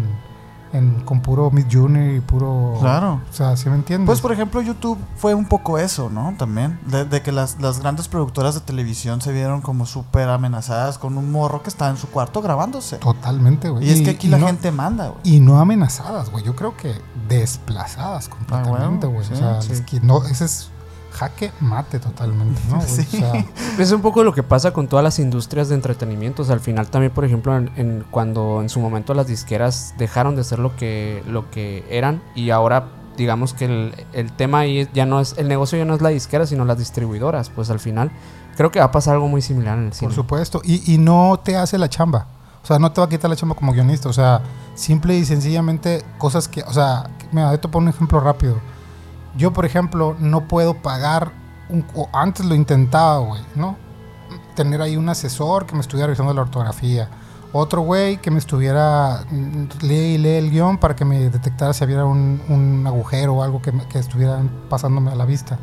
en- 0.72 1.02
con 1.04 1.20
puro 1.20 1.50
Mid 1.50 1.66
Junior 1.70 2.14
y 2.14 2.20
puro. 2.20 2.78
Claro. 2.80 3.20
O 3.30 3.32
sea, 3.32 3.56
¿sí 3.58 3.68
me 3.68 3.74
entiendes? 3.76 4.06
Pues 4.06 4.20
por 4.22 4.32
ejemplo 4.32 4.62
YouTube 4.62 4.98
fue 5.16 5.34
un 5.34 5.44
poco 5.46 5.76
eso, 5.78 6.08
¿no? 6.08 6.34
También. 6.38 6.78
De, 6.86 7.04
de 7.04 7.20
que 7.22 7.32
las, 7.32 7.60
las 7.60 7.80
grandes 7.80 8.08
productoras 8.08 8.54
de 8.54 8.60
televisión 8.62 9.20
se 9.20 9.32
vieron 9.32 9.60
como 9.60 9.84
súper 9.84 10.28
amenazadas 10.30 10.96
con 10.98 11.18
un 11.18 11.30
morro 11.30 11.62
que 11.62 11.68
está 11.68 11.90
en 11.90 11.98
su 11.98 12.08
cuarto 12.08 12.40
grabándose. 12.40 12.96
Totalmente, 12.96 13.68
güey. 13.68 13.86
Y 13.86 13.90
es 13.90 14.00
que 14.02 14.10
aquí 14.10 14.28
la 14.28 14.38
no- 14.38 14.46
gente 14.46 14.72
manda, 14.72 15.08
güey. 15.08 15.20
Y 15.24 15.40
no 15.40 15.58
amenazadas, 15.60 16.30
güey. 16.30 16.42
Yo 16.44 16.56
creo 16.56 16.74
que 16.76 16.94
desplazadas 17.28 18.28
completamente, 18.28 19.06
Ah, 19.06 19.10
güey. 19.10 19.28
bueno, 19.28 19.34
o 19.34 19.38
sea, 19.38 19.62
sí, 19.62 19.72
es 19.72 19.80
que 19.82 20.00
no, 20.00 20.24
ese 20.24 20.44
es 20.46 20.70
jaque 21.16 21.50
mate 21.60 21.98
totalmente, 21.98 22.60
¿no? 22.70 22.80
Sí. 22.86 23.02
O 23.02 23.18
sea, 23.18 23.44
Es 23.78 23.90
un 23.92 24.02
poco 24.02 24.22
lo 24.24 24.32
que 24.32 24.42
pasa 24.42 24.72
con 24.72 24.86
todas 24.88 25.02
las 25.02 25.18
industrias 25.18 25.68
de 25.68 25.74
entretenimiento. 25.74 26.42
O 26.42 26.44
sea, 26.44 26.54
al 26.54 26.60
final 26.60 26.88
también, 26.88 27.12
por 27.12 27.24
ejemplo, 27.24 27.56
en, 27.56 27.70
en- 27.76 28.04
cuando 28.10 28.60
en 28.62 28.68
su 28.68 28.80
momento 28.80 29.14
las 29.14 29.26
disqueras 29.26 29.94
dejaron 29.98 30.36
de 30.36 30.44
ser 30.44 30.58
lo 30.58 30.76
que, 30.76 31.22
lo 31.26 31.50
que 31.50 31.84
eran 31.90 32.22
y 32.34 32.50
ahora 32.50 32.88
digamos 33.16 33.54
que 33.54 33.64
el, 33.64 33.94
el 34.12 34.30
tema 34.32 34.58
ahí 34.60 34.86
ya 34.92 35.06
no 35.06 35.20
es, 35.20 35.34
el 35.38 35.48
negocio 35.48 35.78
ya 35.78 35.86
no 35.86 35.94
es 35.94 36.02
la 36.02 36.10
disquera, 36.10 36.46
sino 36.46 36.64
las 36.66 36.76
distribuidoras. 36.78 37.48
Pues 37.48 37.70
al 37.70 37.80
final 37.80 38.10
creo 38.56 38.70
que 38.70 38.78
va 38.78 38.84
a 38.86 38.92
pasar 38.92 39.14
algo 39.14 39.26
muy 39.28 39.40
similar 39.40 39.78
en 39.78 39.86
el 39.86 39.92
cine. 39.94 40.08
por 40.08 40.14
supuesto. 40.14 40.60
Y, 40.64 40.92
y 40.92 40.98
no 40.98 41.40
te 41.42 41.56
hace 41.56 41.78
la 41.78 41.88
chamba. 41.88 42.26
O 42.62 42.66
sea, 42.66 42.78
no 42.78 42.92
te 42.92 43.00
va 43.00 43.06
a 43.06 43.08
quitar 43.08 43.30
la 43.30 43.36
chamba 43.36 43.54
como 43.54 43.72
guionista. 43.72 44.08
O 44.08 44.12
sea, 44.12 44.42
simple 44.74 45.16
y 45.16 45.24
sencillamente 45.24 46.02
cosas 46.18 46.46
que. 46.48 46.62
O 46.64 46.72
sea, 46.72 47.08
mira, 47.32 47.56
te 47.58 47.68
pongo 47.68 47.84
un 47.84 47.88
ejemplo 47.88 48.20
rápido. 48.20 48.58
Yo, 49.36 49.52
por 49.52 49.64
ejemplo, 49.66 50.16
no 50.18 50.48
puedo 50.48 50.74
pagar. 50.74 51.32
Un, 51.68 51.84
o 51.94 52.08
antes 52.12 52.46
lo 52.46 52.54
intentaba, 52.54 53.18
güey, 53.18 53.42
¿no? 53.54 53.76
Tener 54.54 54.80
ahí 54.80 54.96
un 54.96 55.08
asesor 55.08 55.66
que 55.66 55.74
me 55.74 55.80
estuviera 55.80 56.06
revisando 56.06 56.32
la 56.32 56.42
ortografía. 56.42 57.08
Otro 57.52 57.82
güey 57.82 58.18
que 58.18 58.30
me 58.30 58.38
estuviera. 58.38 59.24
mm, 59.30 59.64
Lee 59.82 60.14
y 60.14 60.18
lee 60.18 60.36
el 60.36 60.50
guion 60.50 60.78
para 60.78 60.94
que 60.96 61.04
me 61.04 61.18
detectara 61.30 61.72
si 61.72 61.84
había 61.84 62.04
un, 62.04 62.40
un 62.48 62.84
agujero 62.86 63.34
o 63.34 63.42
algo 63.42 63.60
que, 63.62 63.72
que 63.88 63.98
estuviera 63.98 64.40
pasándome 64.68 65.10
a 65.10 65.14
la 65.14 65.24
vista. 65.24 65.58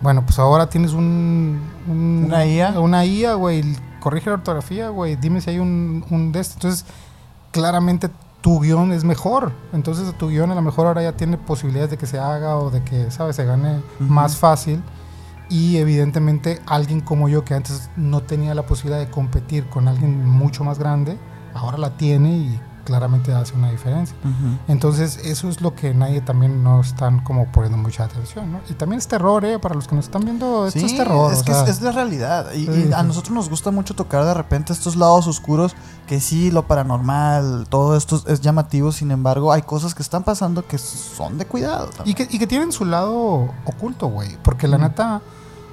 Bueno, 0.00 0.22
pues 0.26 0.38
ahora 0.38 0.68
tienes 0.68 0.92
un, 0.92 1.60
un- 1.88 2.24
¿Una 2.26 2.44
IA? 2.46 2.80
Una 2.80 3.04
IA, 3.04 3.34
güey. 3.34 3.62
Corrige 4.00 4.28
la 4.30 4.34
ortografía, 4.36 4.88
güey. 4.90 5.16
Dime 5.16 5.40
si 5.40 5.50
hay 5.50 5.58
un, 5.58 6.04
un 6.10 6.32
de 6.32 6.40
este. 6.40 6.54
Entonces, 6.54 6.84
claramente 7.52 8.10
tu 8.44 8.60
guion 8.60 8.92
es 8.92 9.04
mejor. 9.04 9.52
Entonces, 9.72 10.12
tu 10.18 10.28
guion 10.28 10.50
a 10.50 10.54
lo 10.54 10.60
mejor 10.60 10.86
ahora 10.86 11.02
ya 11.02 11.12
tiene 11.12 11.38
posibilidades 11.38 11.92
de 11.92 11.96
que 11.96 12.04
se 12.04 12.18
haga 12.18 12.58
o 12.58 12.70
de 12.70 12.84
que, 12.84 13.10
¿sabes? 13.10 13.36
Se 13.36 13.46
gane 13.46 13.80
más 13.98 14.36
fácil. 14.36 14.82
Y 15.48 15.78
evidentemente, 15.78 16.60
alguien 16.66 17.00
como 17.00 17.30
yo 17.30 17.42
que 17.42 17.54
antes 17.54 17.88
no 17.96 18.20
tenía 18.20 18.54
la 18.54 18.66
posibilidad 18.66 18.98
de 18.98 19.10
competir 19.10 19.66
con 19.70 19.88
alguien 19.88 20.26
mucho 20.26 20.62
más 20.62 20.78
grande, 20.78 21.18
ahora 21.54 21.78
la 21.78 21.96
tiene 21.96 22.36
y 22.36 22.60
claramente 22.84 23.32
hace 23.32 23.54
una 23.54 23.70
diferencia. 23.70 24.14
Entonces, 24.68 25.18
eso 25.24 25.48
es 25.48 25.60
lo 25.60 25.74
que 25.74 25.94
nadie 25.94 26.20
también 26.20 26.62
no 26.62 26.80
están 26.80 27.20
como 27.24 27.46
poniendo 27.50 27.76
mucha 27.78 28.04
atención, 28.04 28.52
¿no? 28.52 28.60
Y 28.68 28.74
también 28.74 28.98
es 28.98 29.08
terror, 29.08 29.44
¿eh? 29.44 29.58
Para 29.58 29.74
los 29.74 29.88
que 29.88 29.94
nos 29.96 30.04
están 30.04 30.24
viendo, 30.24 30.66
esto 30.66 30.78
Sí, 30.80 30.86
es 30.86 30.96
terror. 30.96 31.32
Es 31.32 31.42
que 31.42 31.52
es- 31.52 31.58
sea, 31.58 31.66
es, 31.68 31.80
la 31.82 31.92
realidad. 31.92 32.52
Y, 32.52 32.66
Sí, 32.66 32.86
y 32.90 32.92
a 32.92 33.00
sí. 33.00 33.06
nosotros 33.06 33.34
nos 33.34 33.48
gusta 33.50 33.70
mucho 33.70 33.94
tocar 33.94 34.24
de 34.24 34.34
repente 34.34 34.72
estos 34.72 34.96
lados 34.96 35.26
oscuros, 35.26 35.74
que 36.06 36.20
sí, 36.20 36.50
lo 36.50 36.66
paranormal, 36.66 37.66
todo 37.68 37.96
esto 37.96 38.22
es 38.26 38.40
llamativo. 38.40 38.92
Sin 38.92 39.10
embargo, 39.10 39.52
hay 39.52 39.62
cosas 39.62 39.94
que 39.94 40.02
están 40.02 40.22
pasando 40.22 40.66
que 40.66 40.78
son 40.78 41.38
de 41.38 41.46
cuidado. 41.46 41.88
y, 42.04 42.14
que, 42.14 42.28
y 42.30 42.38
que 42.38 42.46
tienen 42.46 42.72
su 42.72 42.84
lado 42.84 43.48
oculto, 43.64 44.08
güey. 44.08 44.36
Porque 44.42 44.68
la 44.68 44.78
neta, 44.78 45.20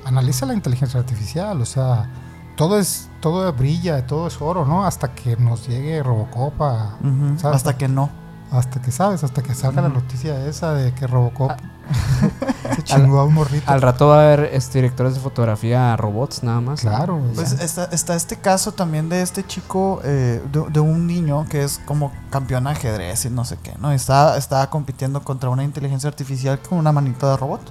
analiza 0.06 0.46
la 0.46 0.54
inteligencia 0.54 1.00
artificial, 1.00 1.62
o 1.62 1.66
sea, 1.66 2.10
todo 2.56 2.80
es 2.80 3.10
todo 3.20 3.52
brilla, 3.54 4.06
todo 4.08 4.28
es 4.28 4.42
oro, 4.42 4.66
¿no? 4.66 4.86
Hasta 4.86 5.14
que 5.14 5.38
nos 5.38 5.68
llegue 5.68 6.02
Robocop 6.04 6.62
a-. 6.62 6.98
Hasta 7.44 7.78
que 7.78 7.88
no. 7.88 8.10
Hasta 8.52 8.82
que 8.82 8.92
sabes, 8.92 9.24
hasta 9.24 9.42
que 9.42 9.54
salga 9.56 9.82
la 9.82 9.90
noticia 9.90 10.46
esa 10.46 10.74
de 10.74 10.94
que 10.94 11.08
Robocop 11.08 11.52
Ah. 11.52 11.82
se 12.76 12.84
chingó 12.84 13.20
a 13.20 13.26
un 13.26 13.34
morrito. 13.34 13.70
Al 13.70 13.82
rato 13.82 14.08
va 14.08 14.22
a 14.22 14.34
haber 14.34 14.54
este, 14.54 14.80
directores 14.80 15.16
de 15.16 15.20
fotografía 15.20 15.96
robots 15.98 16.44
nada 16.44 16.62
más. 16.62 16.82
Claro. 16.82 17.22
Pues 17.36 17.54
está, 17.54 17.86
está 17.86 18.16
este 18.16 18.38
caso 18.38 18.72
también 18.72 19.10
de 19.10 19.22
este 19.22 19.46
chico, 19.46 20.02
eh, 20.04 20.42
de, 20.52 20.66
de 20.70 20.80
un 20.80 21.08
niño 21.08 21.46
que 21.50 21.64
es 21.64 21.80
como 21.86 22.12
campeón 22.30 22.66
de 22.66 22.72
ajedrez 22.72 23.26
y 23.26 23.30
no 23.30 23.46
sé 23.46 23.58
qué, 23.62 23.74
¿no? 23.80 23.92
Está, 23.92 24.38
estaba 24.38 24.70
compitiendo 24.70 25.24
contra 25.24 25.50
una 25.50 25.64
inteligencia 25.64 26.08
artificial 26.08 26.60
con 26.60 26.78
una 26.78 26.92
manita 26.92 27.32
de 27.32 27.38
robot. 27.38 27.62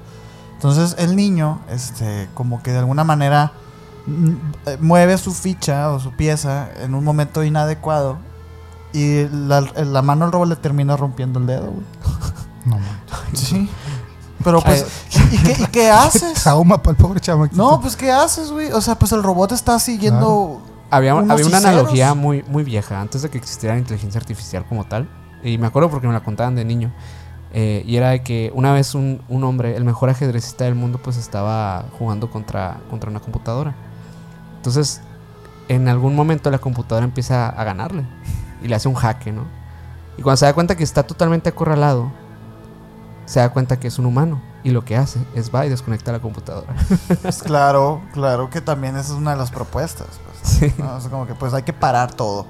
Entonces 0.54 0.96
el 0.98 1.16
niño, 1.16 1.60
este, 1.70 2.28
como 2.34 2.62
que 2.62 2.72
de 2.72 2.78
alguna 2.78 3.04
manera 3.04 3.52
mueve 4.80 5.16
su 5.18 5.32
ficha 5.32 5.90
o 5.90 6.00
su 6.00 6.12
pieza 6.12 6.68
en 6.82 6.94
un 6.94 7.04
momento 7.04 7.44
inadecuado 7.44 8.18
y 8.92 9.26
la, 9.28 9.60
la 9.60 10.02
mano 10.02 10.24
del 10.24 10.32
robot 10.32 10.48
le 10.48 10.56
termina 10.56 10.96
rompiendo 10.96 11.38
el 11.40 11.46
dedo, 11.46 11.70
güey. 11.70 11.86
No, 12.66 12.76
man. 12.78 13.00
Sí. 13.32 13.70
Pero 14.44 14.60
pues, 14.60 14.84
¿y 15.32 15.38
qué, 15.38 15.62
y 15.62 15.66
qué 15.66 15.90
haces? 15.90 16.42
Trauma 16.42 16.82
para 16.82 16.90
el 16.92 16.96
pobre 17.02 17.20
chamaquito. 17.20 17.56
No, 17.62 17.80
pues 17.80 17.96
¿qué 17.96 18.10
haces, 18.10 18.50
güey? 18.50 18.70
O 18.72 18.80
sea, 18.80 18.98
pues 18.98 19.12
el 19.12 19.22
robot 19.22 19.52
está 19.52 19.78
siguiendo... 19.78 20.60
Había, 20.90 21.14
unos 21.14 21.30
había 21.30 21.46
una 21.46 21.58
analogía 21.58 22.14
muy, 22.14 22.42
muy 22.48 22.64
vieja, 22.64 23.00
antes 23.00 23.22
de 23.22 23.30
que 23.30 23.38
existiera 23.38 23.74
la 23.74 23.80
inteligencia 23.80 24.18
artificial 24.18 24.66
como 24.68 24.84
tal. 24.84 25.08
Y 25.42 25.56
me 25.56 25.66
acuerdo 25.68 25.88
porque 25.90 26.06
me 26.06 26.12
la 26.12 26.22
contaban 26.24 26.54
de 26.56 26.64
niño. 26.64 26.92
eh, 27.52 27.82
y 27.86 27.96
era 27.96 28.10
de 28.10 28.22
que 28.22 28.50
una 28.54 28.72
vez 28.72 28.94
un, 28.94 29.22
un 29.28 29.44
hombre, 29.44 29.76
el 29.76 29.84
mejor 29.84 30.10
ajedrecista 30.10 30.64
del 30.64 30.74
mundo, 30.74 31.00
pues 31.02 31.16
estaba 31.16 31.86
jugando 31.98 32.30
contra, 32.30 32.80
contra 32.90 33.08
una 33.10 33.20
computadora. 33.20 33.74
Entonces, 34.60 35.00
en 35.68 35.88
algún 35.88 36.14
momento 36.14 36.50
la 36.50 36.58
computadora 36.58 37.06
empieza 37.06 37.48
a 37.48 37.64
ganarle. 37.64 38.04
Y 38.62 38.68
le 38.68 38.74
hace 38.74 38.88
un 38.88 38.94
jaque, 38.94 39.32
¿no? 39.32 39.44
Y 40.18 40.22
cuando 40.22 40.36
se 40.36 40.44
da 40.44 40.52
cuenta 40.52 40.76
que 40.76 40.84
está 40.84 41.02
totalmente 41.02 41.48
acorralado, 41.48 42.12
se 43.24 43.40
da 43.40 43.48
cuenta 43.48 43.80
que 43.80 43.88
es 43.88 43.98
un 43.98 44.04
humano. 44.04 44.42
Y 44.62 44.70
lo 44.70 44.84
que 44.84 44.98
hace 44.98 45.18
es 45.34 45.54
va 45.54 45.64
y 45.64 45.70
desconecta 45.70 46.12
la 46.12 46.18
computadora. 46.20 46.74
Pues 47.22 47.42
claro, 47.42 48.02
claro 48.12 48.50
que 48.50 48.60
también 48.60 48.96
esa 48.96 49.14
es 49.14 49.18
una 49.18 49.30
de 49.30 49.38
las 49.38 49.50
propuestas. 49.50 50.08
Pues, 50.26 50.52
Sí. 50.52 50.74
¿no? 50.76 50.94
O 50.94 51.00
sea, 51.00 51.10
como 51.10 51.26
que 51.26 51.34
pues 51.34 51.54
hay 51.54 51.62
que 51.62 51.72
parar 51.72 52.12
todo. 52.12 52.46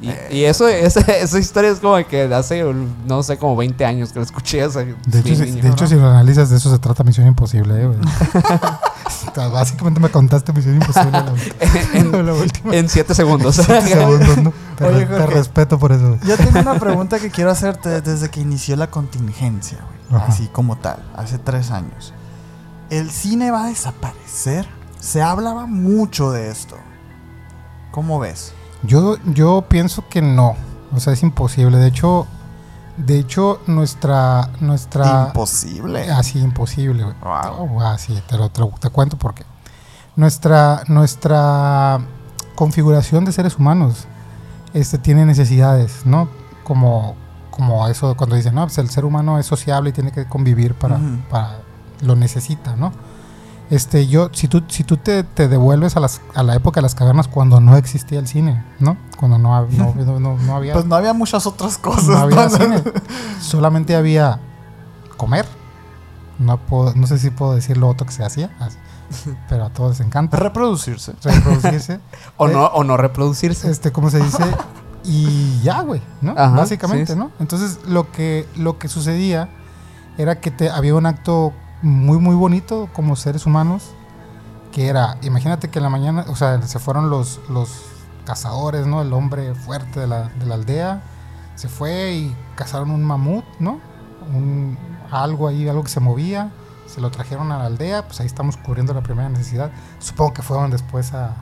Y, 0.00 0.36
y 0.36 0.44
eso, 0.44 0.68
esa, 0.68 1.00
esa 1.00 1.38
historia 1.38 1.70
es 1.70 1.80
como 1.80 1.96
que 2.06 2.22
hace, 2.34 2.64
no 3.06 3.22
sé, 3.22 3.36
como 3.36 3.56
20 3.56 3.84
años 3.84 4.12
que 4.12 4.18
la 4.20 4.24
escuché. 4.24 4.64
o 4.64 4.70
sea, 4.70 4.84
De 4.84 5.20
hecho, 5.20 5.34
si, 5.34 5.42
niño. 5.42 5.62
de 5.62 5.68
hecho, 5.70 5.86
si 5.86 5.94
lo 5.96 6.06
analizas, 6.08 6.50
de 6.50 6.56
eso 6.56 6.70
se 6.70 6.78
trata 6.78 7.04
Misión 7.04 7.26
Imposible, 7.26 7.82
eh, 7.84 7.88
Básicamente 9.52 10.00
me 10.00 10.08
contaste 10.08 10.52
Misión 10.52 10.76
Imposible. 10.76 11.10
La, 11.12 11.32
en, 11.98 12.26
la 12.26 12.32
última. 12.32 12.74
en 12.74 12.88
7 12.88 13.14
segundos. 13.14 13.56
Siete 13.56 13.82
segundos, 13.82 14.36
¿no? 14.38 14.52
Te, 14.76 14.84
Oye, 14.84 15.06
te 15.06 15.06
Jorge. 15.06 15.26
respeto 15.26 15.78
por 15.78 15.92
eso. 15.92 16.18
Yo 16.24 16.36
tengo 16.36 16.60
una 16.60 16.78
pregunta 16.78 17.18
que 17.18 17.30
quiero 17.30 17.50
hacerte 17.50 18.00
desde 18.00 18.30
que 18.30 18.40
inició 18.40 18.76
la 18.76 18.88
contingencia, 18.88 19.78
güey. 20.10 20.22
Así 20.22 20.48
como 20.48 20.76
tal, 20.76 21.02
hace 21.16 21.38
tres 21.38 21.70
años. 21.70 22.14
¿El 22.90 23.10
cine 23.10 23.50
va 23.50 23.64
a 23.64 23.68
desaparecer? 23.68 24.66
Se 25.00 25.20
hablaba 25.22 25.66
mucho 25.66 26.30
de 26.32 26.50
esto. 26.50 26.76
¿Cómo 27.90 28.18
ves? 28.18 28.52
Yo, 28.82 29.16
yo 29.24 29.64
pienso 29.68 30.04
que 30.08 30.22
no. 30.22 30.54
O 30.94 31.00
sea, 31.00 31.12
es 31.12 31.22
imposible. 31.22 31.78
De 31.78 31.88
hecho, 31.88 32.26
de 32.96 33.18
hecho, 33.18 33.60
nuestra. 33.66 34.50
nuestra 34.60 35.26
Imposible. 35.28 36.10
Así, 36.10 36.38
imposible, 36.38 37.04
güey. 37.04 37.16
Wow. 37.22 37.76
Oh, 37.76 37.80
así, 37.82 38.20
te 38.28 38.36
lo, 38.36 38.50
te 38.50 38.60
lo- 38.60 38.68
te 38.80 38.90
cuento 38.90 39.16
por 39.18 39.34
qué. 39.34 39.44
Nuestra, 40.16 40.82
nuestra 40.88 42.00
configuración 42.54 43.24
de 43.24 43.32
seres 43.32 43.56
humanos 43.56 44.06
este, 44.74 44.98
tiene 44.98 45.24
necesidades, 45.26 46.02
¿no? 46.06 46.28
Como, 46.64 47.14
como 47.50 47.86
eso 47.88 48.16
cuando 48.16 48.34
dicen, 48.36 48.54
no, 48.54 48.62
pues 48.64 48.78
el 48.78 48.90
ser 48.90 49.04
humano 49.04 49.38
es 49.38 49.46
sociable 49.46 49.90
y 49.90 49.92
tiene 49.92 50.10
que 50.12 50.26
convivir 50.26 50.74
para, 50.74 50.98
para 51.30 51.58
lo 52.00 52.16
necesita, 52.16 52.74
¿no? 52.76 52.92
Este, 53.70 54.06
yo, 54.06 54.30
si 54.32 54.48
tú, 54.48 54.62
si 54.68 54.82
tú 54.82 54.96
te, 54.96 55.24
te 55.24 55.46
devuelves 55.46 55.96
a, 55.96 56.00
las, 56.00 56.22
a 56.34 56.42
la 56.42 56.54
época 56.54 56.78
de 56.78 56.82
las 56.82 56.94
cavernas 56.94 57.28
cuando 57.28 57.60
no 57.60 57.76
existía 57.76 58.18
el 58.18 58.26
cine, 58.26 58.64
¿no? 58.80 58.96
Cuando 59.18 59.36
no, 59.38 59.66
no, 59.66 59.94
no- 60.20 60.38
no- 60.38 60.56
había 60.56 60.72
Pues 60.72 60.86
no 60.86 60.94
había 60.96 61.12
muchas 61.12 61.46
otras 61.46 61.76
cosas. 61.76 62.06
no 62.08 62.18
había 62.18 62.48
cine. 62.48 62.82
Solamente 63.40 63.94
había 63.94 64.40
comer. 65.18 65.46
No, 66.38 66.56
puedo, 66.56 66.94
no 66.94 67.06
sé 67.06 67.18
si 67.18 67.30
puedo 67.30 67.54
decir 67.54 67.76
lo 67.76 67.88
otro 67.88 68.06
que 68.06 68.12
se 68.12 68.24
hacía, 68.24 68.50
pero 69.48 69.64
a 69.66 69.70
todos 69.70 69.98
les 69.98 70.06
encanta 70.06 70.36
Reproducirse. 70.36 71.12
reproducirse. 71.22 72.00
o, 72.36 72.48
Eh, 72.48 72.52
no, 72.52 72.64
o 72.66 72.84
no 72.84 72.96
reproducirse. 72.96 73.70
Este, 73.70 73.92
¿cómo 73.92 74.10
se 74.10 74.18
dice? 74.22 74.44
Y 75.04 75.60
ya, 75.62 75.80
güey, 75.82 76.02
¿no? 76.20 76.32
Ajá, 76.36 76.50
Básicamente, 76.56 77.12
sí. 77.14 77.18
¿no? 77.18 77.30
Entonces, 77.38 77.78
lo 77.86 78.10
que, 78.12 78.46
lo 78.56 78.78
que 78.78 78.88
sucedía 78.88 79.48
era 80.18 80.40
que 80.40 80.50
te, 80.50 80.68
había 80.70 80.94
un 80.96 81.06
acto 81.06 81.52
muy, 81.82 82.18
muy 82.18 82.34
bonito 82.34 82.88
como 82.92 83.16
seres 83.16 83.46
humanos, 83.46 83.92
que 84.72 84.88
era, 84.88 85.16
imagínate 85.22 85.70
que 85.70 85.78
en 85.78 85.84
la 85.84 85.90
mañana, 85.90 86.24
o 86.28 86.36
sea, 86.36 86.60
se 86.62 86.78
fueron 86.78 87.10
los, 87.10 87.40
los 87.48 87.86
cazadores, 88.24 88.86
¿no? 88.86 89.00
El 89.00 89.12
hombre 89.12 89.54
fuerte 89.54 90.00
de 90.00 90.06
la, 90.06 90.28
de 90.28 90.46
la 90.46 90.54
aldea, 90.54 91.02
se 91.54 91.68
fue 91.68 92.12
y 92.12 92.36
cazaron 92.54 92.90
un 92.90 93.02
mamut, 93.02 93.44
¿no? 93.58 93.80
Un, 94.34 94.78
algo 95.10 95.48
ahí, 95.48 95.68
algo 95.68 95.82
que 95.82 95.88
se 95.88 96.00
movía, 96.00 96.50
se 96.88 97.00
lo 97.00 97.10
trajeron 97.10 97.52
a 97.52 97.58
la 97.58 97.66
aldea, 97.66 98.06
pues 98.06 98.20
ahí 98.20 98.26
estamos 98.26 98.56
cubriendo 98.56 98.94
la 98.94 99.02
primera 99.02 99.28
necesidad. 99.28 99.70
Supongo 99.98 100.32
que 100.32 100.42
fueron 100.42 100.70
después 100.70 101.12
a, 101.12 101.36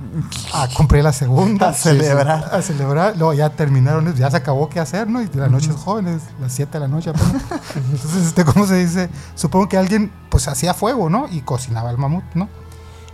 a 0.53 0.69
cumplir 0.77 1.05
la 1.05 1.13
segunda. 1.13 1.69
A 1.69 1.73
celebrar. 1.73 2.51
A 2.53 2.61
celebrar. 2.63 3.17
Luego 3.17 3.33
ya 3.33 3.51
terminaron, 3.51 4.13
ya 4.15 4.31
se 4.31 4.37
acabó 4.37 4.69
qué 4.69 4.81
hacer, 4.81 5.09
¿no? 5.09 5.23
Y 5.23 5.29
la 5.35 5.49
noche 5.49 5.71
es 5.71 5.77
joven, 5.77 6.09
es 6.09 6.23
las 6.41 6.53
7 6.53 6.73
de 6.73 6.81
la 6.81 6.89
noche 6.89 7.11
apenas. 7.11 7.43
Entonces, 7.77 8.27
este, 8.27 8.45
¿cómo 8.45 8.67
se 8.67 8.77
dice? 8.77 9.09
Supongo 9.37 9.69
que 9.69 9.77
alguien, 9.77 10.13
pues, 10.31 10.49
hacía 10.49 10.75
fuego, 10.75 11.09
¿no? 11.09 11.29
Y 11.31 11.43
cocinaba 11.43 11.91
el 11.91 11.99
mamut, 11.99 12.25
¿no? 12.35 12.49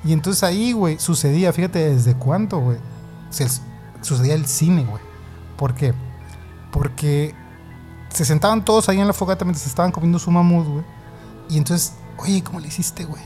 Y 0.05 0.13
entonces 0.13 0.43
ahí, 0.43 0.73
güey, 0.73 0.99
sucedía, 0.99 1.53
fíjate, 1.53 1.95
¿desde 1.95 2.15
cuánto, 2.15 2.59
güey? 2.59 2.79
Sucedía 4.01 4.35
el 4.35 4.47
cine, 4.47 4.85
güey. 4.85 5.03
¿Por 5.57 5.75
qué? 5.75 5.95
Porque 6.73 7.35
se 8.09 8.25
sentaban 8.25 8.65
todos 8.65 8.89
ahí 8.89 9.01
en 9.01 9.07
la 9.07 9.13
fogata 9.13 9.45
mientras 9.45 9.67
estaban 9.67 9.93
comiendo 9.93 10.19
su 10.19 10.31
mamut, 10.31 10.67
güey. 10.67 10.85
Y 11.49 11.59
entonces, 11.59 11.93
oye, 12.19 12.43
¿cómo 12.43 12.61
le 12.61 12.69
hiciste, 12.69 13.05
güey? 13.05 13.23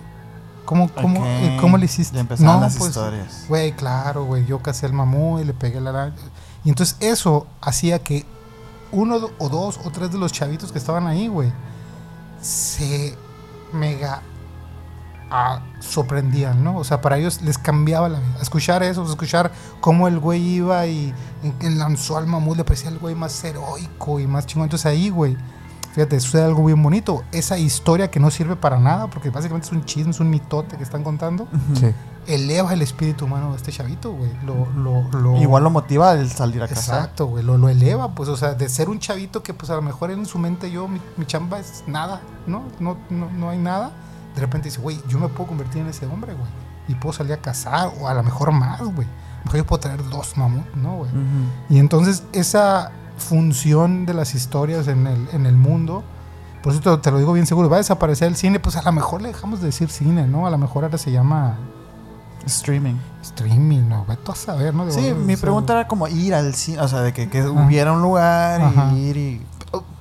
¿Cómo, 0.65 0.91
cómo, 0.93 1.25
eh, 1.25 1.57
¿Cómo 1.61 1.79
le 1.79 1.85
hiciste? 1.85 2.17
Ya 2.17 2.21
empezaron 2.23 2.57
No, 2.57 2.61
las 2.61 2.77
pues, 2.77 2.91
historias. 2.91 3.45
Güey, 3.49 3.73
claro, 3.73 4.25
güey, 4.25 4.45
yo 4.47 4.59
casé 4.61 4.87
el 4.87 4.93
mamú 4.93 5.39
y 5.39 5.45
le 5.45 5.55
pegué 5.55 5.81
la 5.81 5.91
araña. 5.91 6.17
Y 6.65 6.69
entonces 6.69 6.97
eso 7.01 7.47
hacía 7.61 8.01
que 8.01 8.27
uno 8.91 9.31
o 9.39 9.49
dos 9.49 9.79
o 9.85 9.91
tres 9.91 10.11
de 10.11 10.19
los 10.19 10.33
chavitos 10.33 10.73
que 10.73 10.79
estaban 10.79 11.07
ahí, 11.07 11.29
güey, 11.29 11.53
se 12.41 13.17
mega 13.73 14.23
ah, 15.31 15.61
sorprendían, 15.81 16.65
¿no? 16.65 16.77
O 16.79 16.85
sea, 16.85 17.01
para 17.01 17.19
ellos 17.19 17.43
les 17.43 17.59
cambiaba 17.59 18.09
la 18.09 18.19
vida. 18.19 18.39
Escuchar 18.41 18.83
eso, 18.83 19.09
escuchar 19.09 19.53
cómo 19.81 20.09
el 20.09 20.19
güey 20.19 20.43
iba 20.43 20.87
y 20.87 21.15
lanzó 21.61 22.17
al 22.17 22.27
mamut, 22.27 22.57
le 22.57 22.65
parecía 22.65 22.91
el 22.91 22.99
güey 22.99 23.15
más 23.15 23.43
heroico 23.45 24.19
y 24.19 24.27
más 24.27 24.47
chingón. 24.47 24.65
Entonces 24.65 24.87
ahí, 24.87 25.11
güey, 25.11 25.37
fíjate, 25.97 26.21
sucede 26.21 26.45
algo 26.45 26.63
bien 26.63 26.83
bonito. 26.83 27.25
Esa 27.33 27.57
historia 27.57 28.11
que 28.11 28.21
no 28.21 28.31
sirve 28.31 28.55
para 28.55 28.79
nada, 28.79 29.09
porque 29.09 29.31
básicamente 29.31 29.67
es 29.67 29.73
un 29.73 29.83
chisme, 29.87 30.11
es 30.11 30.21
un 30.21 30.29
mitote 30.29 30.77
que 30.77 30.83
están 30.83 31.03
contando 31.03 31.49
Sí. 31.73 31.87
eleva 32.27 32.75
el 32.75 32.83
espíritu 32.83 33.25
humano 33.25 33.53
de 33.53 33.57
este 33.57 33.73
chavito, 33.73 34.13
güey. 34.13 34.31
Lo, 34.45 34.67
lo, 34.77 35.09
lo- 35.19 35.37
Igual 35.41 35.65
lo 35.65 35.71
motiva 35.71 36.13
el 36.13 36.29
salir 36.31 36.63
a 36.63 36.69
cazar. 36.69 36.97
Exacto, 36.99 37.27
güey. 37.29 37.43
Lo, 37.43 37.57
lo 37.57 37.71
eleva, 37.71 38.15
pues, 38.15 38.29
o 38.29 38.37
sea, 38.37 38.53
de 38.53 38.69
ser 38.69 38.91
un 38.91 38.99
chavito 38.99 39.43
que, 39.43 39.55
pues, 39.55 39.71
a 39.71 39.75
lo 39.75 39.81
mejor 39.83 40.11
en 40.11 40.27
su 40.27 40.39
mente 40.39 40.71
yo, 40.71 40.87
mi, 40.87 41.01
mi 41.17 41.25
chamba 41.25 41.59
es 41.61 41.83
nada, 41.87 42.21
¿no? 42.47 42.65
No, 42.79 42.99
no, 43.09 43.31
no 43.31 43.49
hay 43.49 43.59
nada. 43.59 43.91
De 44.35 44.43
repente 44.43 44.69
dice, 44.69 44.81
güey, 44.83 45.01
yo 45.09 45.19
me 45.19 45.29
puedo 45.29 45.49
convertir 45.49 45.81
en 45.81 45.89
ese 45.89 46.05
hombre, 46.05 46.35
güey. 46.35 46.47
Y 46.89 46.95
puedo 46.95 47.15
salir 47.15 47.33
a 47.33 47.39
cazar, 47.39 47.91
o 48.01 48.07
a 48.07 48.13
lo 48.13 48.23
mejor 48.23 48.53
más, 48.53 48.81
güey. 48.83 49.07
A 49.09 49.39
lo 49.39 49.45
mejor 49.47 49.57
yo 49.57 49.67
puedo 49.67 49.81
traer 49.81 50.07
dos 50.11 50.37
mamuts, 50.37 50.77
¿no, 50.77 50.97
güey? 50.99 51.11
Y 51.71 51.79
entonces 51.79 52.23
esa 52.33 52.93
función 53.17 54.07
de 54.07 54.15
las 54.15 54.35
historias 54.35 54.89
en 54.89 55.07
el, 55.07 55.29
en 55.33 55.47
el 55.47 55.57
mundo, 55.57 56.03
por 56.63 56.73
eso 56.73 56.81
te, 56.81 56.97
te 57.03 57.11
lo 57.11 57.19
digo 57.19 57.33
bien 57.33 57.47
seguro, 57.47 57.69
va 57.71 57.77
a 57.77 57.79
desaparecer 57.79 58.29
el 58.29 58.37
cine, 58.37 58.59
pues 58.61 58.77
a 58.77 58.83
lo 58.83 58.93
mejor 58.93 59.23
le 59.23 59.29
dejamos 59.29 59.61
de 59.61 59.67
decir 59.67 59.89
cine, 59.91 60.27
¿no? 60.27 60.47
A 60.47 60.51
lo 60.51 60.59
mejor 60.59 60.85
ahora 60.85 60.99
se 60.99 61.13
llama 61.13 61.57
Streaming. 62.45 62.95
streaming, 63.23 63.89
¿no? 63.89 64.05
Vete 64.07 64.31
a 64.31 64.35
saber, 64.35 64.73
¿no? 64.75 64.89
Sí, 64.91 65.01
mi 65.15 65.35
o 65.35 65.37
sea, 65.37 65.43
pregunta 65.43 65.73
era 65.73 65.89
como 65.89 66.07
ir 66.09 66.35
al 66.35 66.55
cine, 66.55 66.81
o 66.81 66.89
sea, 66.89 67.01
de 67.01 67.13
que, 67.13 67.29
que 67.29 67.43
hubiera 67.47 67.93
un 67.93 68.03
lugar 68.03 68.61
Ajá. 68.61 68.93
y 68.95 68.99
ir 68.99 69.17
y 69.17 69.43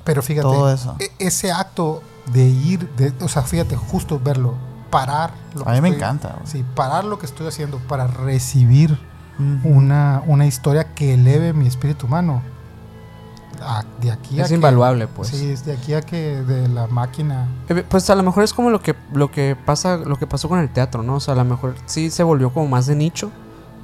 Pero 0.03 0.21
fíjate, 0.21 0.43
todo 0.47 0.71
eso. 0.71 0.95
e- 0.99 1.11
ese 1.19 1.51
acto 1.51 2.03
de 2.31 2.43
ir, 2.47 2.87
de, 2.95 3.13
o 3.23 3.27
sea, 3.27 3.41
fíjate, 3.43 3.75
justo 3.75 4.19
verlo, 4.23 4.53
parar. 4.91 5.31
Lo 5.55 5.63
que 5.63 5.69
A 5.69 5.73
mí 5.73 5.81
me 5.81 5.89
estoy- 5.89 6.03
encanta. 6.03 6.35
Sí, 6.45 6.63
parar 6.75 7.05
lo 7.05 7.17
que 7.19 7.25
estoy 7.25 7.47
haciendo 7.47 7.77
para 7.79 8.05
recibir 8.07 8.97
una, 9.63 10.21
una 10.27 10.45
historia 10.45 10.93
que 10.93 11.13
eleve 11.15 11.51
mi 11.53 11.67
espíritu 11.67 12.05
humano. 12.07 12.41
A- 13.61 13.83
de 14.01 14.11
aquí 14.11 14.39
a 14.39 14.43
Es 14.43 14.49
que- 14.49 14.55
invaluable, 14.55 15.07
pues. 15.07 15.29
Sí, 15.29 15.49
es 15.51 15.65
de 15.65 15.73
aquí 15.73 15.93
a 15.93 16.01
que 16.01 16.41
de 16.41 16.67
la 16.67 16.87
máquina. 16.87 17.47
Eh, 17.69 17.83
Pues 17.87 18.09
a 18.09 18.15
lo 18.15 18.23
mejor 18.23 18.43
es 18.43 18.53
como 18.53 18.69
lo 18.69 18.81
que, 18.81 18.95
lo 19.13 19.31
que 19.31 19.55
pasa, 19.55 19.97
lo 19.97 20.17
que 20.17 20.27
pasó 20.27 20.47
con 20.49 20.59
el 20.59 20.69
teatro, 20.71 21.03
¿no? 21.03 21.15
O 21.15 21.19
sea, 21.19 21.33
a 21.33 21.37
lo 21.37 21.45
mejor 21.45 21.75
sí 21.85 22.09
se 22.11 22.23
volvió 22.23 22.53
como 22.53 22.67
más 22.67 22.85
de 22.85 22.95
nicho, 22.95 23.31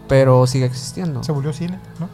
pero 0.08 0.46
sigue 0.48 0.66
existiendo. 0.66 1.24
Se 1.24 1.32
volvió 1.32 1.54
cine, 1.54 1.80
¿no? 2.00 2.08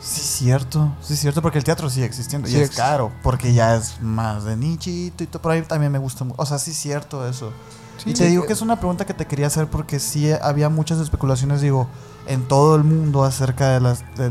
Sí, 0.00 0.20
cierto. 0.20 0.92
Sí, 1.00 1.14
cierto, 1.16 1.42
porque 1.42 1.58
el 1.58 1.64
teatro 1.64 1.88
sigue 1.88 2.06
existiendo. 2.06 2.48
Sí 2.48 2.54
y 2.56 2.60
es 2.60 2.68
ex- 2.68 2.76
caro, 2.76 3.12
porque 3.22 3.54
ya 3.54 3.76
es 3.76 4.00
más 4.02 4.44
de 4.44 4.56
nichito 4.56 5.22
y 5.22 5.26
todo. 5.28 5.40
Por 5.42 5.52
ahí 5.52 5.62
también 5.62 5.92
me 5.92 5.98
gusta 5.98 6.24
mucho. 6.24 6.42
O 6.42 6.46
sea, 6.46 6.58
sí, 6.58 6.72
cierto 6.74 7.28
eso. 7.28 7.52
Sí, 7.98 8.10
y 8.10 8.14
te 8.14 8.26
digo 8.26 8.42
que- 8.42 8.48
que 8.48 8.52
es 8.54 8.62
una 8.62 8.76
pregunta 8.76 9.06
que 9.06 9.14
te 9.14 9.26
quería 9.26 9.46
hacer 9.46 9.68
porque 9.68 10.00
sí 10.00 10.28
había 10.32 10.68
muchas 10.68 10.98
especulaciones, 10.98 11.60
digo, 11.60 11.86
en 12.26 12.42
todo 12.46 12.76
el 12.76 12.84
mundo 12.84 13.24
acerca 13.24 13.70
de 13.70 13.80
las, 13.80 14.04
de, 14.16 14.30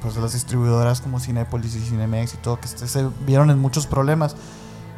pues, 0.00 0.14
de 0.14 0.20
las 0.20 0.32
distribuidoras 0.32 1.00
como 1.00 1.20
Cinepolis 1.20 1.74
y 1.76 1.80
Cinemex 1.80 2.34
y 2.34 2.36
todo, 2.38 2.58
que 2.60 2.68
se 2.68 2.88
se 2.88 3.06
vieron 3.26 3.50
en 3.50 3.58
muchos 3.58 3.86
problemas. 3.86 4.34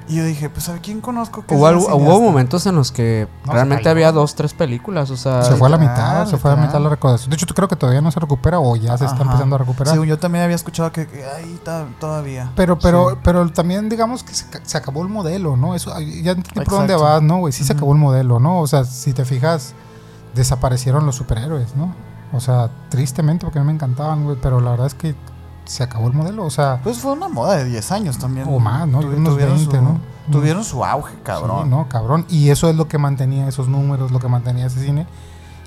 Y 0.06 0.16
yo 0.16 0.24
dije, 0.26 0.50
pues 0.50 0.68
a 0.68 0.76
quién 0.80 1.00
conozco 1.00 1.46
que 1.46 1.54
Hubo, 1.54 1.66
hubo 1.70 1.80
cineasta? 1.80 1.96
momentos 2.20 2.66
en 2.66 2.74
los 2.74 2.92
que 2.92 3.26
No, 3.40 3.46
se 3.46 3.52
realmente 3.54 3.88
había 3.88 4.12
dos, 4.12 4.34
tres 4.34 4.52
películas. 4.52 5.08
O 5.10 5.16
sea, 5.16 5.42
se 5.42 5.56
fue 5.56 5.66
a 5.68 5.70
la 5.70 5.76
literal, 5.78 5.96
mitad, 5.96 6.26
se 6.26 6.36
fue 6.36 6.50
a 6.50 6.54
la 6.56 6.60
mitad 6.60 6.72
literal. 6.72 6.82
la 6.82 6.88
recaudación. 6.90 7.30
De 7.30 7.36
hecho, 7.36 7.46
creo 7.54 7.68
que 7.68 7.76
todavía 7.76 8.02
no 8.02 8.10
se 8.10 8.20
recupera 8.20 8.60
o 8.60 8.76
ya 8.76 8.98
se 8.98 9.04
está 9.06 9.16
Ajá. 9.16 9.24
empezando 9.24 9.56
a 9.56 9.58
recuperar. 9.60 9.96
Sí, 9.98 10.06
yo 10.06 10.18
también 10.18 10.44
había 10.44 10.56
escuchado 10.56 10.92
que, 10.92 11.06
que 11.06 11.24
ahí 11.24 11.54
está 11.54 11.86
todavía. 12.00 12.50
Pero, 12.54 12.78
pero, 12.78 13.12
Sí. 13.12 13.16
pero 13.24 13.48
también 13.50 13.88
digamos 13.88 14.22
que 14.24 14.34
se, 14.34 14.44
se 14.62 14.76
acabó 14.76 15.00
el 15.02 15.08
modelo, 15.08 15.56
¿no? 15.56 15.74
Eso, 15.74 15.90
ya 15.98 16.32
entendí 16.32 16.50
por 16.52 16.68
dónde 16.68 16.96
vas, 16.96 17.22
¿no, 17.22 17.38
güey? 17.38 17.54
Sí 17.54 17.64
se 17.64 17.72
Ujú. 17.72 17.78
acabó 17.78 17.92
el 17.94 17.98
modelo, 17.98 18.40
¿no? 18.40 18.60
O 18.60 18.66
sea, 18.66 18.84
si 18.84 19.14
te 19.14 19.24
fijas, 19.24 19.72
desaparecieron 20.34 21.06
los 21.06 21.14
superhéroes, 21.16 21.76
¿no? 21.76 21.94
O 22.34 22.40
sea, 22.40 22.70
tristemente, 22.88 23.46
porque 23.46 23.58
a 23.58 23.62
mí 23.62 23.66
me 23.68 23.72
encantaban, 23.72 24.24
güey, 24.24 24.36
pero 24.42 24.60
la 24.60 24.72
verdad 24.72 24.86
es 24.88 24.94
que 24.94 25.14
se 25.64 25.82
acabó 25.82 26.08
el 26.08 26.12
modelo, 26.12 26.44
o 26.44 26.50
sea, 26.50 26.80
Pues 26.82 26.98
fue 26.98 27.12
una 27.12 27.28
moda 27.28 27.56
de 27.56 27.64
10 27.64 27.92
años 27.92 28.18
también. 28.18 28.46
O 28.50 28.58
más, 28.58 28.86
¿no? 28.86 29.00
Tuvi- 29.00 29.16
Unos 29.16 29.32
tuvieron 29.34 29.56
20, 29.56 29.76
su, 29.78 29.82
¿no? 29.82 29.98
Tuvieron 30.30 30.64
su 30.64 30.84
auge, 30.84 31.14
cabrón. 31.22 31.64
sí, 31.64 31.70
¿no? 31.70 31.88
Cabrón. 31.88 32.26
Y 32.28 32.50
eso 32.50 32.68
es 32.68 32.76
lo 32.76 32.86
que 32.88 32.98
mantenía 32.98 33.48
esos 33.48 33.68
números, 33.68 34.10
lo 34.10 34.18
que 34.18 34.28
mantenía 34.28 34.66
ese 34.66 34.80
cine. 34.84 35.06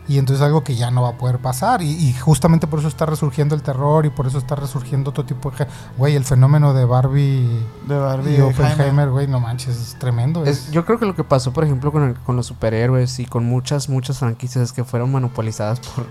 Y 0.10 0.20
entonces 0.20 0.42
algo 0.46 0.64
que 0.64 0.76
ya 0.76 0.90
no 0.90 1.02
va 1.02 1.10
a 1.10 1.18
poder 1.18 1.40
pasar. 1.40 1.82
Y, 1.82 1.90
y 1.92 2.14
justamente 2.14 2.66
por 2.66 2.80
eso 2.80 2.88
está 2.88 3.06
resurgiendo 3.06 3.56
el 3.56 3.62
terror 3.62 4.06
y 4.06 4.10
por 4.10 4.26
eso 4.26 4.38
está 4.38 4.56
resurgiendo 4.56 5.10
otro 5.10 5.26
tipo 5.26 5.52
de... 5.52 5.68
Güey, 5.98 6.16
el 6.16 6.24
fenómeno 6.24 6.74
de 6.74 6.86
Barbie 6.86 7.50
De 7.88 7.98
Barbie 7.98 8.32
y 8.36 8.38
y 8.38 8.42
Oppenheimer, 8.42 9.10
güey, 9.10 9.28
no 9.28 9.40
manches, 9.42 9.76
es 9.76 9.96
tremendo. 10.00 10.44
es- 10.46 10.68
es- 10.68 10.72
yo 10.72 10.86
creo 10.86 10.98
que 10.98 11.06
lo 11.06 11.14
que 11.16 11.24
pasó, 11.26 11.52
por 11.52 11.64
ejemplo, 11.66 11.92
con, 11.92 12.04
el- 12.04 12.16
con 12.20 12.36
los 12.38 12.46
superhéroes 12.46 13.20
y 13.20 13.26
con 13.26 13.46
muchas, 13.46 13.90
muchas 13.90 14.20
franquicias 14.20 14.64
es 14.64 14.74
que 14.74 14.84
fueron 14.86 15.12
monopolizadas 15.12 15.82
por, 15.82 16.06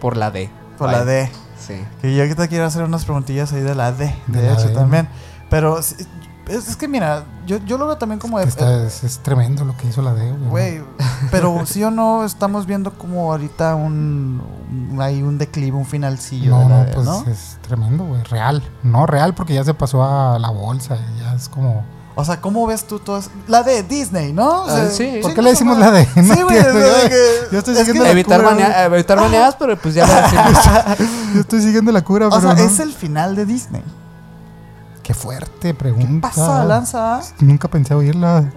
por 0.00 0.16
la 0.16 0.30
D. 0.30 0.50
Por 0.78 0.90
la. 0.90 1.04
D. 1.04 1.30
Sí. 1.58 1.82
Que 2.00 2.14
yo 2.14 2.22
ahorita 2.22 2.48
quiero 2.48 2.64
hacer 2.66 2.84
unas 2.84 3.04
preguntillas 3.04 3.52
ahí 3.52 3.60
de 3.62 3.74
la 3.74 3.92
D. 3.92 4.14
De, 4.26 4.40
De 4.42 4.46
la 4.48 4.54
hecho, 4.54 4.68
D. 4.68 4.74
también. 4.74 5.08
Pero 5.50 5.78
es, 5.78 5.96
es 6.48 6.76
que 6.76 6.86
mira, 6.86 7.24
yo, 7.46 7.58
yo 7.64 7.78
lo 7.78 7.86
veo 7.86 7.96
también 7.98 8.18
como 8.20 8.38
que 8.38 8.44
está- 8.44 8.84
es, 8.84 9.02
es 9.04 9.18
tremendo 9.20 9.64
lo 9.64 9.76
que 9.76 9.88
hizo 9.88 10.02
la 10.02 10.12
D, 10.14 10.30
güey. 10.32 10.82
Pero 11.30 11.64
sí 11.66 11.82
o 11.82 11.90
no 11.90 12.24
estamos 12.24 12.66
viendo 12.66 12.92
como 12.92 13.32
ahorita 13.32 13.74
un, 13.74 14.42
un- 14.92 15.00
hay 15.00 15.22
un 15.22 15.38
declive, 15.38 15.76
un 15.76 15.86
finalcillo 15.86 16.50
No, 16.50 16.58
de 16.60 16.68
la 16.68 16.78
no, 16.78 16.84
D, 16.84 16.92
pues 16.94 17.06
¿no? 17.06 17.24
es 17.26 17.58
tremendo, 17.62 18.04
güey. 18.04 18.22
Real. 18.24 18.62
No, 18.82 19.06
real 19.06 19.34
porque 19.34 19.54
ya 19.54 19.64
se 19.64 19.74
pasó 19.74 20.04
a 20.04 20.38
la 20.38 20.50
bolsa 20.50 20.96
y 20.96 21.20
ya 21.20 21.34
es 21.34 21.48
como... 21.48 21.84
O 22.18 22.24
sea, 22.24 22.40
¿cómo 22.40 22.66
ves 22.66 22.86
tú 22.86 22.98
todas? 22.98 23.28
La 23.46 23.62
de 23.62 23.82
Disney, 23.82 24.32
¿no? 24.32 24.62
O 24.62 24.66
sea, 24.70 24.84
Ah, 24.84 24.90
sí. 24.90 25.18
¿Por 25.20 25.34
qué 25.34 25.42
le 25.42 25.50
decimos 25.50 25.76
la 25.78 25.90
D? 25.90 26.08
No 26.16 26.34
Sí, 26.34 26.42
güey. 26.42 26.58
o 26.58 26.62
sea, 26.62 26.72
yo- 27.52 27.58
estoy 27.58 27.74
es 27.74 27.78
que- 27.80 27.84
siguiendo 27.84 28.04
la 28.04 28.10
Evitar, 28.10 28.40
cura, 28.42 28.50
banea- 28.54 28.84
evitar 28.86 29.20
baneadas, 29.20 29.56
pero 29.56 29.76
pues 29.76 29.94
ya 29.94 30.06
lo 30.06 30.14
decimos. 30.22 30.64
Yo 31.34 31.40
estoy 31.40 31.60
siguiendo 31.60 31.92
la 31.92 32.02
cura, 32.02 32.28
O 32.28 32.30
pero 32.30 32.40
sea, 32.40 32.54
no. 32.54 32.60
es 32.70 32.80
el 32.80 32.92
final 32.94 33.36
de 33.36 33.44
Disney. 33.44 33.82
Qué 35.02 35.12
fuerte 35.14 35.68
¿Qué 35.68 35.74
pregunta. 35.74 36.28
pasa, 36.28 36.64
Lanza? 36.64 37.20
Nunca 37.40 37.68
pensé 37.68 37.94
oírla. 37.94 38.50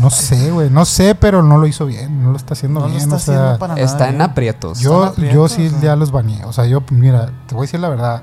no 0.00 0.10
sé, 0.10 0.50
güey. 0.50 0.70
No 0.70 0.84
sé, 0.84 1.14
pero 1.14 1.42
no 1.42 1.58
lo 1.58 1.66
hizo 1.68 1.86
bien. 1.86 2.24
No 2.24 2.30
lo 2.32 2.36
está 2.36 2.54
haciendo 2.54 2.80
No 2.80 2.86
lo 2.86 2.90
bien. 2.92 3.02
está 3.04 3.16
o 3.16 3.18
sea, 3.20 3.34
haciendo 3.34 3.58
para 3.58 3.74
nada. 3.74 3.84
Está 3.86 4.08
en 4.08 4.22
aprietos. 4.22 4.80
yo, 4.80 5.14
yo 5.16 5.46
sí 5.48 5.66
o 5.68 5.70
sea. 5.70 5.80
ya 5.80 5.94
los 5.96 6.10
baneé. 6.10 6.44
O 6.46 6.52
sea, 6.52 6.64
yo, 6.66 6.82
mira, 6.90 7.30
te 7.46 7.54
voy 7.54 7.62
a 7.62 7.66
decir 7.66 7.78
la 7.80 7.90
verdad. 7.90 8.22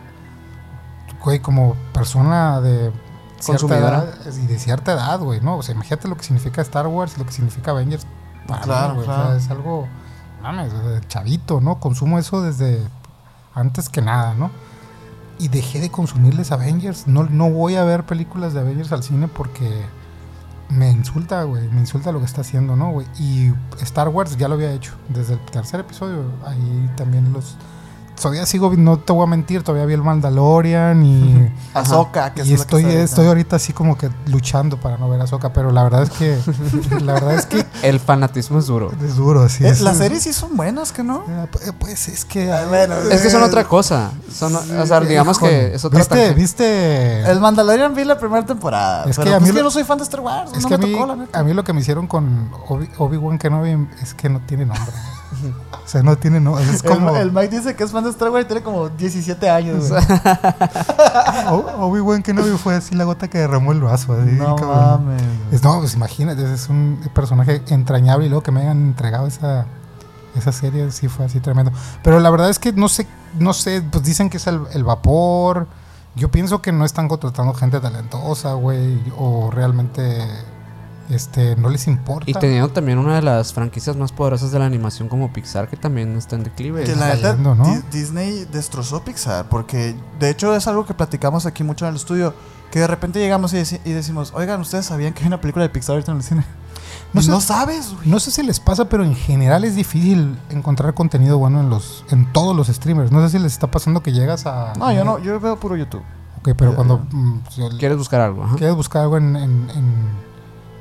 Güey, 1.23 1.39
como 1.39 1.75
persona 1.93 2.59
de 2.61 2.91
cierta 3.39 3.77
edad 3.77 4.13
y 4.25 4.47
de 4.47 4.59
cierta 4.59 4.93
edad, 4.93 5.19
güey, 5.19 5.41
¿no? 5.41 5.57
O 5.57 5.63
sea, 5.63 5.75
imagínate 5.75 6.07
lo 6.07 6.15
que 6.17 6.23
significa 6.23 6.61
Star 6.61 6.87
Wars 6.87 7.13
y 7.15 7.19
lo 7.19 7.25
que 7.25 7.31
significa 7.31 7.71
Avengers. 7.71 8.05
para 8.47 8.59
mí, 8.59 8.65
Claro, 8.65 8.93
güey. 8.95 9.03
O 9.03 9.05
claro. 9.05 9.27
sea, 9.29 9.37
es 9.37 9.49
algo, 9.49 9.87
mames, 10.41 10.71
chavito, 11.07 11.61
¿no? 11.61 11.79
Consumo 11.79 12.19
eso 12.19 12.41
desde 12.41 12.81
antes 13.53 13.89
que 13.89 14.01
nada, 14.01 14.33
¿no? 14.35 14.51
Y 15.39 15.49
dejé 15.49 15.79
de 15.79 15.89
consumirles 15.91 16.51
Avengers. 16.51 17.07
No, 17.07 17.23
no 17.23 17.49
voy 17.49 17.75
a 17.75 17.83
ver 17.83 18.05
películas 18.05 18.53
de 18.53 18.61
Avengers 18.61 18.91
al 18.91 19.03
cine 19.03 19.27
porque 19.27 19.85
me 20.69 20.89
insulta, 20.91 21.43
güey. 21.43 21.67
Me 21.69 21.79
insulta 21.79 22.11
lo 22.11 22.19
que 22.19 22.25
está 22.25 22.41
haciendo, 22.41 22.75
¿no, 22.75 22.91
güey? 22.91 23.07
Y 23.19 23.53
Star 23.81 24.09
Wars 24.09 24.37
ya 24.37 24.47
lo 24.47 24.55
había 24.55 24.71
hecho. 24.73 24.93
Desde 25.09 25.33
el 25.33 25.39
tercer 25.39 25.79
episodio. 25.81 26.23
Ahí 26.45 26.91
también 26.95 27.31
los... 27.33 27.55
Todavía 28.21 28.45
sigo, 28.45 28.73
no 28.75 28.97
te 28.97 29.13
voy 29.13 29.23
a 29.23 29.27
mentir, 29.27 29.61
todavía 29.63 29.85
vi 29.85 29.93
el 29.93 30.01
Mandalorian 30.01 31.03
y... 31.05 31.51
Ahsoka, 31.73 32.33
que 32.33 32.43
y 32.43 32.53
es 32.53 32.61
estoy, 32.61 32.83
que 32.83 32.89
está 32.89 33.03
estoy 33.03 33.27
ahorita 33.27 33.57
así 33.57 33.73
como 33.73 33.95
que 33.97 34.09
luchando 34.25 34.77
para 34.79 34.97
no 34.97 35.07
ver 35.09 35.21
a 35.21 35.25
Ahsoka, 35.25 35.53
pero 35.53 35.71
la 35.71 35.83
verdad 35.83 36.03
es 36.03 36.09
que... 36.09 36.37
la 37.03 37.13
verdad 37.13 37.35
es 37.35 37.45
que 37.45 37.63
El 37.83 37.99
fanatismo 37.99 38.57
es 38.59 38.65
duro. 38.65 38.91
es 39.05 39.15
duro, 39.17 39.47
sí. 39.49 39.63
Eh, 39.65 39.69
es- 39.69 39.81
Las 39.81 39.97
series 39.97 40.23
sí 40.23 40.33
son 40.33 40.57
buenas, 40.57 40.91
¿que 40.91 41.03
no? 41.03 41.23
Eh, 41.27 41.47
pu- 41.51 41.73
Pues 41.79 42.07
es 42.07 42.25
que... 42.25 42.51
Ah, 42.51 42.65
bueno, 42.67 42.95
Es 43.11 43.21
que 43.21 43.29
son 43.29 43.43
otra 43.43 43.63
cosa. 43.65 44.11
Son, 44.33 44.55
o 44.55 44.85
sea, 44.85 44.99
digamos 45.01 45.37
que 45.37 45.75
es 45.75 45.85
otra 45.85 45.99
¿Viste? 45.99 46.15
tangente. 46.15 46.41
¿Viste? 46.41 47.21
El 47.31 47.39
Mandalorian 47.39 47.93
vi 47.93 48.03
la 48.03 48.17
primera 48.17 48.45
temporada. 48.45 49.03
Es 49.09 49.15
pero 49.17 49.29
que 49.29 49.35
a 49.35 49.39
pues 49.39 49.41
mí 49.43 49.47
que 49.49 49.53
lo- 49.53 49.59
yo 49.59 49.63
no 49.65 49.71
soy 49.71 49.83
fan 49.83 49.97
de 49.99 50.03
Star 50.05 50.21
Wars. 50.21 50.51
Es 50.55 50.63
no 50.63 50.69
que 50.69 50.75
a 50.75 50.77
me 50.79 50.87
mí, 50.87 50.93
tocó, 50.93 51.05
la 51.05 51.15
neta. 51.15 51.39
a 51.39 51.43
mí 51.43 51.53
lo 51.53 51.63
que 51.63 51.73
me 51.73 51.81
hicieron 51.81 52.07
con 52.07 52.49
Obi- 52.67 52.89
Obi-Wan 52.97 53.37
Kenobi 53.37 53.87
es 54.01 54.13
que 54.15 54.27
no 54.29 54.39
tiene 54.41 54.65
nombre. 54.65 54.91
o 55.71 55.87
sea, 55.87 56.03
no 56.03 56.17
tiene. 56.17 56.37
Es 56.73 56.83
como... 56.83 57.11
El, 57.15 57.23
el 57.23 57.31
Mike 57.31 57.57
dice 57.57 57.75
que 57.75 57.83
es 57.83 57.91
fan 57.91 58.03
de 58.03 58.09
Star 58.09 58.29
Wars 58.29 58.45
y 58.45 58.47
tiene 58.47 58.63
como 58.63 58.89
17 58.89 59.49
años. 59.49 59.89
güey. 59.89 60.03
O- 61.49 61.85
Obi-Wan 61.87 62.23
Kenobi 62.23 62.51
fue 62.57 62.75
así 62.75 62.95
la 62.95 63.03
gota 63.05 63.27
que 63.29 63.37
derramó 63.39 63.71
el 63.71 63.81
vaso. 63.81 64.13
así, 64.13 64.31
no 64.31 64.55
cabrón. 64.55 65.05
mames. 65.05 65.23
Es- 65.51 65.63
no, 65.63 65.79
pues 65.79 65.93
imagínate, 65.95 66.53
es 66.53 66.69
un 66.69 66.99
personaje 67.13 67.61
entrañable 67.69 68.25
y 68.25 68.29
luego 68.29 68.43
que 68.43 68.51
me 68.51 68.61
hayan 68.61 68.77
entregado 68.87 69.27
esa, 69.27 69.65
esa 70.35 70.51
serie, 70.51 70.91
sí 70.91 71.07
fue 71.07 71.25
así 71.25 71.39
tremendo. 71.39 71.71
Pero 72.03 72.19
la 72.19 72.29
verdad 72.29 72.49
es 72.49 72.59
que 72.59 72.73
no 72.73 72.89
sé, 72.89 73.07
no 73.39 73.53
sé, 73.53 73.81
pues 73.81 74.03
dicen 74.03 74.29
que 74.29 74.37
es 74.37 74.47
el, 74.47 74.61
el 74.73 74.83
vapor. 74.83 75.67
Yo 76.15 76.31
pienso 76.31 76.61
que 76.63 76.71
no 76.71 76.83
están 76.83 77.07
contratando 77.07 77.53
gente 77.53 77.79
talentosa, 77.79 78.53
güey, 78.53 78.99
o 79.17 79.51
realmente 79.51 80.25
este 81.09 81.55
no 81.55 81.69
les 81.69 81.87
importa. 81.87 82.29
Y 82.29 82.33
teniendo 82.33 82.69
también 82.69 82.97
una 82.97 83.15
de 83.15 83.21
las 83.21 83.53
franquicias 83.53 83.95
más 83.95 84.11
poderosas 84.11 84.51
de 84.51 84.59
la 84.59 84.65
animación 84.65 85.07
como 85.09 85.31
Pixar, 85.33 85.69
que 85.69 85.77
también 85.77 86.15
está 86.17 86.35
en 86.35 86.43
declive. 86.43 86.83
Que 86.83 86.95
la 86.95 87.15
Disney 87.91 88.45
destrozó 88.51 89.03
Pixar. 89.03 89.47
Porque 89.49 89.95
de 90.19 90.29
hecho 90.29 90.55
es 90.55 90.67
algo 90.67 90.85
que 90.85 90.93
platicamos 90.93 91.45
aquí 91.45 91.63
mucho 91.63 91.85
en 91.85 91.89
el 91.91 91.95
estudio. 91.95 92.33
Que 92.71 92.79
de 92.81 92.87
repente 92.87 93.19
llegamos 93.19 93.53
y, 93.53 93.57
deci- 93.57 93.79
y 93.85 93.91
decimos: 93.91 94.33
Oigan, 94.35 94.59
¿ustedes 94.59 94.85
sabían 94.85 95.13
que 95.13 95.21
hay 95.21 95.27
una 95.27 95.39
película 95.39 95.63
de 95.63 95.69
Pixar 95.69 95.93
ahorita 95.93 96.11
en 96.11 96.17
el 96.17 96.23
cine? 96.23 96.43
No 97.13 97.21
No, 97.21 97.21
sé- 97.21 97.31
no 97.31 97.39
sabes, 97.41 97.93
güey. 97.95 98.07
No 98.09 98.19
sé 98.19 98.31
si 98.31 98.43
les 98.43 98.59
pasa, 98.59 98.89
pero 98.89 99.03
en 99.05 99.15
general 99.15 99.63
es 99.63 99.75
difícil 99.75 100.37
encontrar 100.49 100.93
contenido 100.93 101.37
bueno 101.37 101.61
en 101.61 101.69
los 101.69 102.03
en 102.11 102.31
todos 102.33 102.53
los 102.55 102.67
streamers. 102.67 103.11
No 103.13 103.21
sé 103.21 103.37
si 103.37 103.39
les 103.41 103.53
está 103.53 103.71
pasando 103.71 104.03
que 104.03 104.11
llegas 104.11 104.45
a 104.45 104.73
No, 104.77 104.91
yo 104.91 105.05
no, 105.05 105.17
yo 105.19 105.39
veo 105.39 105.57
puro 105.57 105.77
YouTube. 105.77 106.03
Ok, 106.39 106.49
pero 106.57 106.71
Ya, 106.71 106.75
cuando 106.75 107.05
ya. 107.09 107.17
mm, 107.17 107.77
¿Quieres 107.79 107.97
buscar 107.97 108.19
algo? 108.21 108.43
Ajá. 108.43 108.55
quieres 108.57 108.75
buscar 108.75 109.03
algo 109.03 109.15
en, 109.17 109.35
en- 109.37 109.69
en 109.69 109.93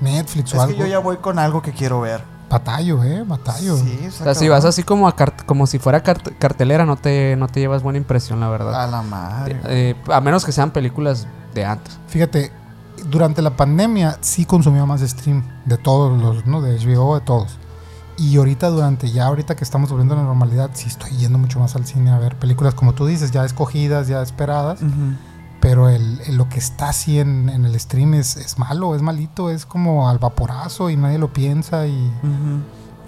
Netflix 0.01 0.53
o 0.53 0.57
Es 0.57 0.63
algo, 0.63 0.75
que 0.75 0.81
yo 0.81 0.87
ya 0.87 0.99
voy 0.99 1.17
con 1.19 1.39
algo 1.39 1.63
que 1.63 1.73
quiero 1.73 2.01
ver. 2.01 2.23
batallo, 2.51 3.03
eh, 3.03 3.25
batallo. 3.27 3.77
Sí, 3.77 4.07
O 4.09 4.11
sea, 4.11 4.35
si 4.35 4.49
vas 4.49 4.65
así 4.65 4.83
como, 4.85 5.09
a 5.09 5.17
cart- 5.17 5.45
como 5.47 5.67
si 5.67 5.79
fuera 5.79 6.03
cart- 6.03 6.37
cartelera, 6.39 6.85
no 6.87 6.97
te, 6.97 7.35
no 7.37 7.49
te 7.49 7.61
llevas 7.61 7.83
buena 7.83 7.99
impresión, 7.99 8.39
la 8.41 8.49
verdad. 8.49 8.85
A 8.85 8.87
la 8.87 9.03
madre. 9.03 9.61
Eh, 9.69 9.95
a 10.13 10.21
menos 10.21 10.45
que 10.45 10.53
sean 10.53 10.71
películas 10.71 11.27
de 11.55 11.65
antes. 11.65 11.99
Fíjate, 12.09 12.53
durante 13.11 13.43
la 13.43 13.51
pandemia 13.57 14.19
sí 14.21 14.45
consumía 14.45 14.85
más 14.87 15.01
stream 15.01 15.43
de 15.65 15.77
todos 15.77 16.21
los, 16.21 16.47
¿no? 16.47 16.61
De 16.63 16.77
HBO, 16.79 17.15
de 17.17 17.21
todos. 17.23 17.59
Y 18.19 18.37
ahorita 18.39 18.69
durante 18.69 19.11
ya 19.11 19.27
ahorita 19.27 19.57
que 19.57 19.65
estamos 19.65 19.91
volviendo 19.91 20.15
a 20.15 20.19
la 20.19 20.23
normalidad, 20.25 20.71
sí 20.73 20.89
estoy 20.89 21.11
yendo 21.17 21.39
mucho 21.39 21.59
más 21.61 21.77
al 21.77 21.85
cine 21.85 22.11
a 22.11 22.19
ver 22.19 22.37
películas 22.37 22.73
como 22.75 22.95
tú 22.95 23.07
dices, 23.07 23.31
ya 23.31 23.45
escogidas, 23.45 24.09
ya 24.09 24.23
esperadas. 24.23 24.81
Ujú. 24.81 25.17
Pero 25.61 25.89
el, 25.89 26.21
el- 26.27 26.37
lo 26.37 26.49
que 26.49 26.59
está 26.59 26.89
así 26.91 27.19
en, 27.21 27.49
en 27.49 27.65
el 27.65 27.79
stream 27.81 28.15
es, 28.15 28.37
es 28.37 28.59
malo, 28.59 28.95
es 28.95 29.03
malito, 29.03 29.51
es 29.51 29.67
como 29.67 30.09
al 30.09 30.19
vaporazo 30.19 30.91
y 30.91 30.97
nadie 30.97 31.19
lo 31.19 31.33
piensa 31.33 31.87
y 31.87 32.13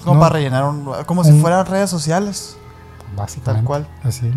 Como 0.05 0.15
No. 0.15 0.21
para 0.21 0.35
rellenar 0.35 0.65
un. 0.65 0.87
Como 1.07 1.25
si 1.25 1.33
fueran 1.41 1.67
redes 1.67 1.91
sociales. 1.91 2.57
básicamente 3.17 3.61
Tal 3.61 3.65
cual. 3.65 3.89
así. 4.05 4.31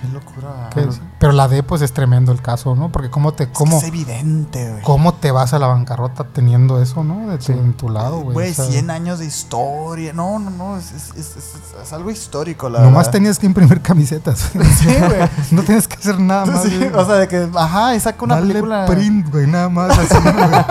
Qué 0.00 0.08
locura. 0.08 0.70
Que- 0.72 0.88
pero 1.18 1.32
la 1.32 1.46
D 1.46 1.62
pues 1.62 1.82
es 1.82 1.92
tremendo 1.92 2.32
el 2.32 2.40
caso, 2.40 2.74
¿no? 2.74 2.90
Porque 2.90 3.10
cómo 3.10 3.32
te 3.34 3.46
que 3.48 3.52
cómo, 3.52 3.76
es 3.78 3.84
evidente, 3.84 4.70
güey. 4.70 4.82
cómo 4.82 5.12
te 5.14 5.30
vas 5.30 5.52
a 5.52 5.58
la 5.58 5.66
bancarrota 5.66 6.24
teniendo 6.24 6.80
eso, 6.80 7.04
¿no? 7.04 7.28
De 7.30 7.36
tu, 7.36 7.44
Sí. 7.44 7.52
en 7.52 7.74
tu 7.74 7.90
lado, 7.90 8.20
güey. 8.20 8.32
Güey, 8.34 8.50
O 8.52 8.54
sea, 8.54 8.64
100 8.64 8.88
años 8.90 9.18
de 9.18 9.26
historia. 9.26 10.12
No, 10.14 10.38
no, 10.38 10.50
no. 10.50 10.76
Es, 10.78 10.90
es- 10.92 11.10
es- 11.16 11.36
es- 11.36 11.54
es 11.82 11.92
algo 11.92 12.10
histórico, 12.10 12.68
la 12.70 12.80
Nomás 12.80 12.94
verdad. 13.06 13.12
tenías 13.12 13.38
que 13.38 13.46
imprimir 13.46 13.80
camisetas. 13.82 14.50
Sí, 14.78 14.86
güey. 14.86 15.28
no 15.50 15.62
tienes 15.62 15.86
que 15.86 15.96
hacer 15.96 16.18
nada 16.18 16.46
más. 16.46 16.62
Sí, 16.62 16.76
güey. 16.78 16.90
o 16.94 17.04
sea, 17.04 17.16
de 17.16 17.28
que, 17.28 17.48
ajá, 17.54 17.94
y 17.94 18.00
saca 18.00 18.24
una 18.24 18.36
Dale 18.36 18.48
película. 18.54 18.86
print, 18.86 19.30
güey, 19.30 19.46
nada 19.46 19.68
más. 19.68 19.98
Así, 19.98 20.14
güey. 20.22 20.64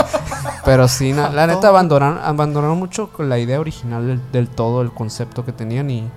Pero 0.65 0.87
sí, 0.87 1.13
na- 1.13 1.29
la 1.29 1.45
neta 1.45 1.67
abandonaron, 1.67 2.17
abandonaron 2.17 2.77
mucho 2.79 3.11
con 3.11 3.29
la 3.29 3.37
idea 3.37 3.59
original 3.59 4.07
del, 4.07 4.21
del 4.31 4.47
todo, 4.49 4.81
el 4.81 4.91
concepto 4.91 5.45
que 5.45 5.51
tenían 5.51 5.89
y, 5.89 6.09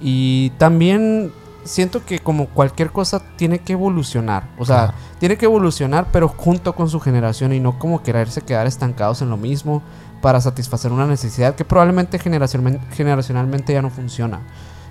y 0.00 0.50
también 0.58 1.32
siento 1.64 2.04
que 2.04 2.18
como 2.18 2.46
cualquier 2.46 2.92
cosa 2.92 3.22
tiene 3.36 3.58
que 3.60 3.72
evolucionar, 3.72 4.48
o 4.58 4.64
sea, 4.64 4.94
tiene 5.18 5.36
que 5.38 5.46
evolucionar 5.46 6.08
pero 6.12 6.28
junto 6.28 6.74
con 6.74 6.88
su 6.90 7.00
generación 7.00 7.52
y 7.52 7.60
no 7.60 7.78
como 7.78 8.02
quererse 8.02 8.42
quedar 8.42 8.66
estancados 8.66 9.22
en 9.22 9.30
lo 9.30 9.36
mismo 9.36 9.82
para 10.20 10.40
satisfacer 10.40 10.92
una 10.92 11.06
necesidad 11.06 11.54
que 11.54 11.64
probablemente 11.64 12.18
generacionalmente, 12.18 13.72
ya 13.72 13.82
no 13.82 13.90
funciona. 13.90 14.40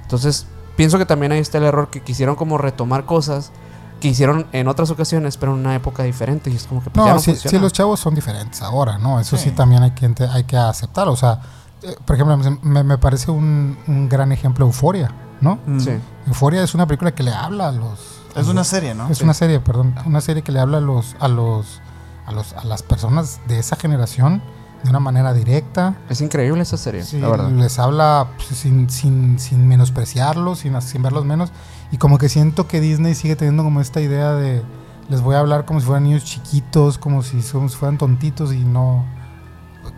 Entonces, 0.04 0.46
pienso 0.76 0.98
que 0.98 1.06
también 1.06 1.32
ahí 1.32 1.40
está 1.40 1.58
el 1.58 1.64
error 1.66 1.90
que 1.90 2.02
quisieron 2.02 2.36
como 2.36 2.58
retomar 2.58 3.06
cosas 3.06 3.52
que 4.00 4.10
hicieron 4.10 4.46
en 4.52 4.68
otras 4.68 4.90
ocasiones, 4.92 5.38
pero 5.38 5.54
en 5.54 5.60
una 5.60 5.76
época 5.76 6.04
diferente. 6.04 6.50
Y 6.52 6.56
es 6.56 6.66
como 6.66 6.84
que 6.84 6.90
pues, 6.90 7.04
ya 7.06 7.10
No, 7.12 7.16
no 7.16 7.22
sí, 7.22 7.32
funciona. 7.32 7.58
sí, 7.58 7.62
los 7.62 7.72
chavos 7.74 8.00
son 8.00 8.14
diferentes 8.16 8.62
ahora, 8.62 8.98
¿no? 8.98 9.20
Eso 9.20 9.38
sí, 9.38 9.46
Sí. 9.50 9.52
también 9.56 9.82
hay 9.82 9.92
que, 9.92 10.12
hay 10.30 10.44
que 10.44 10.58
aceptarlo. 10.58 11.14
O 11.14 11.16
sea, 11.16 11.40
eh, 11.82 11.96
por 12.06 12.16
ejemplo, 12.16 12.38
me, 12.62 12.84
me 12.84 12.98
parece 12.98 13.32
un, 13.32 13.78
un 13.88 14.10
gran 14.10 14.32
ejemplo 14.34 14.66
Euforia, 14.66 15.10
¿no? 15.44 15.60
Mm. 15.68 15.80
Sí. 15.80 15.92
Euforia 16.28 16.64
es 16.64 16.74
una 16.74 16.88
película 16.88 17.14
que 17.14 17.22
le 17.24 17.32
habla 17.32 17.68
a 17.70 17.72
los... 17.72 18.00
a 18.36 18.40
Es 18.40 18.48
una 18.48 18.62
los- 18.62 18.68
serie, 18.68 18.96
¿no? 18.96 19.10
Es 19.10 19.22
una 19.22 19.34
serie, 19.34 19.60
perdón. 19.60 19.94
Una 20.06 20.22
serie 20.22 20.42
que 20.42 20.52
le 20.52 20.60
habla 20.60 20.78
a 20.78 20.82
los, 20.82 21.16
a 21.20 21.28
los, 21.28 21.82
a 22.26 22.32
los, 22.32 22.54
a 22.54 22.64
las 22.64 22.82
personas 22.84 23.40
de 23.48 23.60
esa 23.60 23.76
generación 23.76 24.42
de 24.84 24.90
una 24.90 25.00
manera 25.00 25.34
directa. 25.34 25.96
Es 26.10 26.20
increíble 26.22 26.62
esa 26.64 26.78
serie, 26.78 27.04
Sí, 27.04 27.20
la 27.20 27.30
verdad. 27.30 27.50
les 27.52 27.80
habla 27.80 28.28
pues, 28.38 28.48
sin, 28.60 28.90
sin, 28.90 29.40
sin 29.40 29.68
menospreciarlos, 29.68 30.60
sin, 30.60 30.82
sin 30.82 31.02
verlos 31.04 31.24
menos. 31.26 31.52
Y 31.92 31.98
como 31.98 32.18
que 32.18 32.28
siento 32.28 32.68
que 32.68 32.82
Disney 32.82 33.16
sigue 33.16 33.36
teniendo 33.36 33.64
como 33.64 33.80
esta 33.82 34.02
idea 34.02 34.32
de 34.34 34.62
les 35.10 35.22
voy 35.22 35.36
a 35.36 35.40
hablar 35.40 35.66
como 35.66 35.80
si 35.80 35.86
fueran 35.86 36.04
niños 36.06 36.24
chiquitos, 36.24 36.98
como 36.98 37.24
si, 37.24 37.40
como 37.52 37.70
si 37.70 37.76
fueran 37.76 37.98
tontitos 37.98 38.54
y 38.54 38.64
no. 38.64 39.06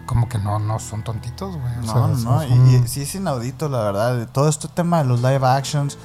Como 0.06 0.30
que 0.30 0.38
no, 0.38 0.60
no 0.60 0.80
son 0.80 1.04
tontitos, 1.04 1.56
güey. 1.58 1.74
O 1.78 1.82
No, 1.82 1.92
sea, 1.92 1.94
no, 2.08 2.16
son- 2.16 2.24
no. 2.24 2.42
son- 2.42 2.70
Y, 2.70 2.76
y 2.76 2.88
sí 2.88 3.02
es 3.02 3.16
inaudito, 3.16 3.70
la 3.70 3.80
verdad. 3.80 4.16
de 4.18 4.26
Todo 4.28 4.48
este 4.50 4.68
tema 4.68 5.00
de 5.00 5.06
los 5.06 5.22
live 5.22 5.46
actions. 5.46 5.98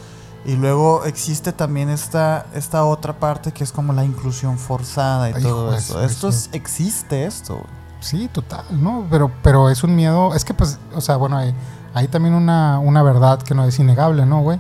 Y 0.47 0.57
luego 0.57 1.05
existe 1.05 1.53
también 1.53 1.91
esta, 1.91 2.47
esta 2.55 2.85
otra 2.87 3.19
parte 3.21 3.53
que 3.53 3.63
es 3.63 3.73
como 3.73 3.93
la 3.93 4.05
inclusión 4.05 4.57
forzada 4.59 5.29
y 5.31 5.35
Ay, 5.35 5.43
todo 5.43 5.65
hijo 5.67 5.73
de 5.73 5.79
eso. 5.79 6.03
Esto 6.03 6.29
es- 6.31 6.49
existe 6.53 7.27
esto. 7.27 7.55
güey. 7.57 7.67
Sí, 8.01 8.29
total, 8.33 8.65
¿no? 8.71 9.05
Pero, 9.11 9.31
pero 9.43 9.69
es 9.69 9.85
un 9.85 9.95
miedo. 9.95 10.35
Es 10.35 10.47
que, 10.47 10.55
pues, 10.55 10.79
o 10.95 11.03
sea, 11.03 11.17
bueno, 11.17 11.37
hay, 11.37 11.55
hay 11.93 12.09
también 12.09 12.33
una, 12.35 12.79
una 12.79 13.03
verdad 13.03 13.43
que 13.43 13.55
no 13.55 13.67
es 13.67 13.79
innegable, 13.79 14.25
¿no, 14.25 14.41
güey? 14.41 14.59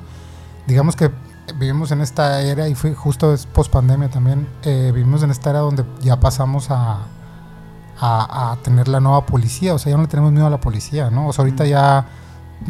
Digamos 0.67 0.95
que 0.97 1.11
vivimos 1.59 1.91
en 1.93 2.03
esta 2.03 2.43
era, 2.43 2.69
y 2.69 2.75
fue 2.75 2.95
justo 2.95 3.33
es 3.33 3.47
post 3.47 3.73
pandemia 3.73 4.11
también, 4.11 4.47
eh, 4.63 4.93
vivimos 4.95 5.23
en 5.23 5.31
esta 5.31 5.49
era 5.49 5.61
donde 5.61 5.87
ya 6.03 6.21
pasamos 6.21 6.71
a, 6.71 6.99
a, 8.01 8.53
a 8.53 8.57
tener 8.57 8.89
la 8.89 9.01
nueva 9.01 9.27
policía, 9.27 9.75
o 9.75 9.79
sea, 9.79 9.91
ya 9.91 9.97
no 9.97 10.03
le 10.05 10.09
tenemos 10.09 10.33
miedo 10.33 10.47
a 10.47 10.51
la 10.51 10.61
policía, 10.61 11.11
¿no? 11.11 11.29
O 11.29 11.33
sea, 11.33 11.43
ahorita 11.45 11.67
ya, 11.67 12.07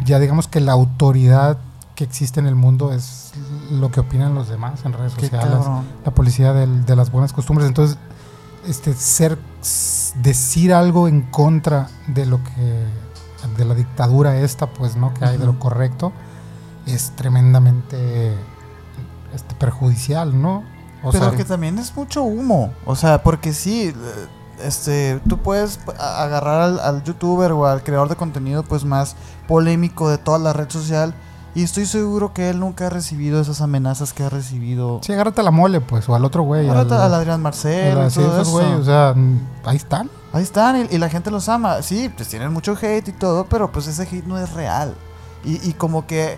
ya 0.03 0.19
digamos 0.19 0.47
que 0.47 0.59
la 0.59 0.73
autoridad 0.73 1.57
que 1.95 2.03
existe 2.03 2.39
en 2.39 2.47
el 2.47 2.55
mundo 2.55 2.91
es 2.93 3.31
lo 3.71 3.91
que 3.91 3.99
opinan 4.01 4.35
los 4.35 4.49
demás 4.49 4.83
en 4.85 4.93
redes 4.93 5.13
Qué 5.15 5.27
sociales 5.27 5.57
cabrón. 5.65 5.83
la 6.05 6.11
policía 6.13 6.51
del- 6.53 6.85
de 6.85 6.95
las 6.95 7.11
buenas 7.11 7.31
costumbres. 7.31 7.67
Entonces, 7.67 7.97
este 8.67 8.93
ser 8.93 9.37
decir 10.21 10.73
algo 10.73 11.07
en 11.07 11.21
contra 11.23 11.87
de 12.07 12.25
lo 12.25 12.43
que 12.43 12.85
de 13.57 13.65
la 13.65 13.73
dictadura 13.73 14.35
esta, 14.37 14.67
pues, 14.67 14.95
¿no? 14.95 15.13
Que 15.13 15.25
hay 15.25 15.37
de 15.37 15.45
lo 15.45 15.57
correcto 15.59 16.11
es 16.85 17.11
tremendamente 17.15 18.33
este, 19.33 19.55
perjudicial, 19.55 20.39
¿no? 20.41 20.63
O 21.03 21.11
Pero 21.11 21.29
sea, 21.29 21.37
que 21.37 21.45
también 21.45 21.79
es 21.79 21.95
mucho 21.95 22.21
humo. 22.23 22.71
O 22.85 22.95
sea, 22.95 23.23
porque 23.23 23.53
sí, 23.53 23.87
eh, 23.87 23.93
este, 24.65 25.19
tú 25.27 25.37
puedes 25.37 25.79
agarrar 25.99 26.61
al, 26.61 26.79
al 26.79 27.03
youtuber 27.03 27.51
o 27.51 27.65
al 27.65 27.83
creador 27.83 28.09
de 28.09 28.15
contenido 28.15 28.63
pues 28.63 28.83
más 28.85 29.15
polémico 29.47 30.09
de 30.09 30.17
toda 30.17 30.39
la 30.39 30.53
red 30.53 30.69
social 30.69 31.13
y 31.53 31.63
estoy 31.63 31.85
seguro 31.85 32.33
que 32.33 32.49
él 32.49 32.59
nunca 32.61 32.87
ha 32.87 32.89
recibido 32.89 33.41
esas 33.41 33.59
amenazas 33.59 34.13
que 34.13 34.23
ha 34.23 34.29
recibido. 34.29 35.01
sí, 35.03 35.11
agárrate 35.11 35.41
a 35.41 35.43
la 35.43 35.51
mole, 35.51 35.81
pues, 35.81 36.07
o 36.07 36.15
al 36.15 36.23
otro 36.23 36.43
güey. 36.43 36.69
Ahorita 36.69 36.95
al- 36.95 37.01
al 37.13 37.13
Adrián 37.15 37.41
Marcelo 37.41 38.09
sí, 38.09 38.21
esos 38.21 38.47
eso. 38.47 38.51
güeyes, 38.51 38.79
o 38.79 38.85
sea, 38.85 39.13
mm, 39.15 39.39
ahí 39.65 39.75
están. 39.75 40.09
Ahí 40.31 40.43
están 40.43 40.77
y, 40.89 40.95
y 40.95 40.97
la 40.97 41.09
gente 41.09 41.29
los 41.29 41.49
ama. 41.49 41.81
Sí, 41.81 42.09
pues 42.15 42.29
tienen 42.29 42.53
mucho 42.53 42.77
hate 42.81 43.09
y 43.09 43.11
todo, 43.11 43.45
pero 43.49 43.69
pues 43.69 43.87
ese 43.87 44.03
hate 44.03 44.25
no 44.25 44.37
es 44.37 44.53
real. 44.53 44.95
Y, 45.43 45.55
y 45.69 45.73
como 45.73 46.07
que 46.07 46.37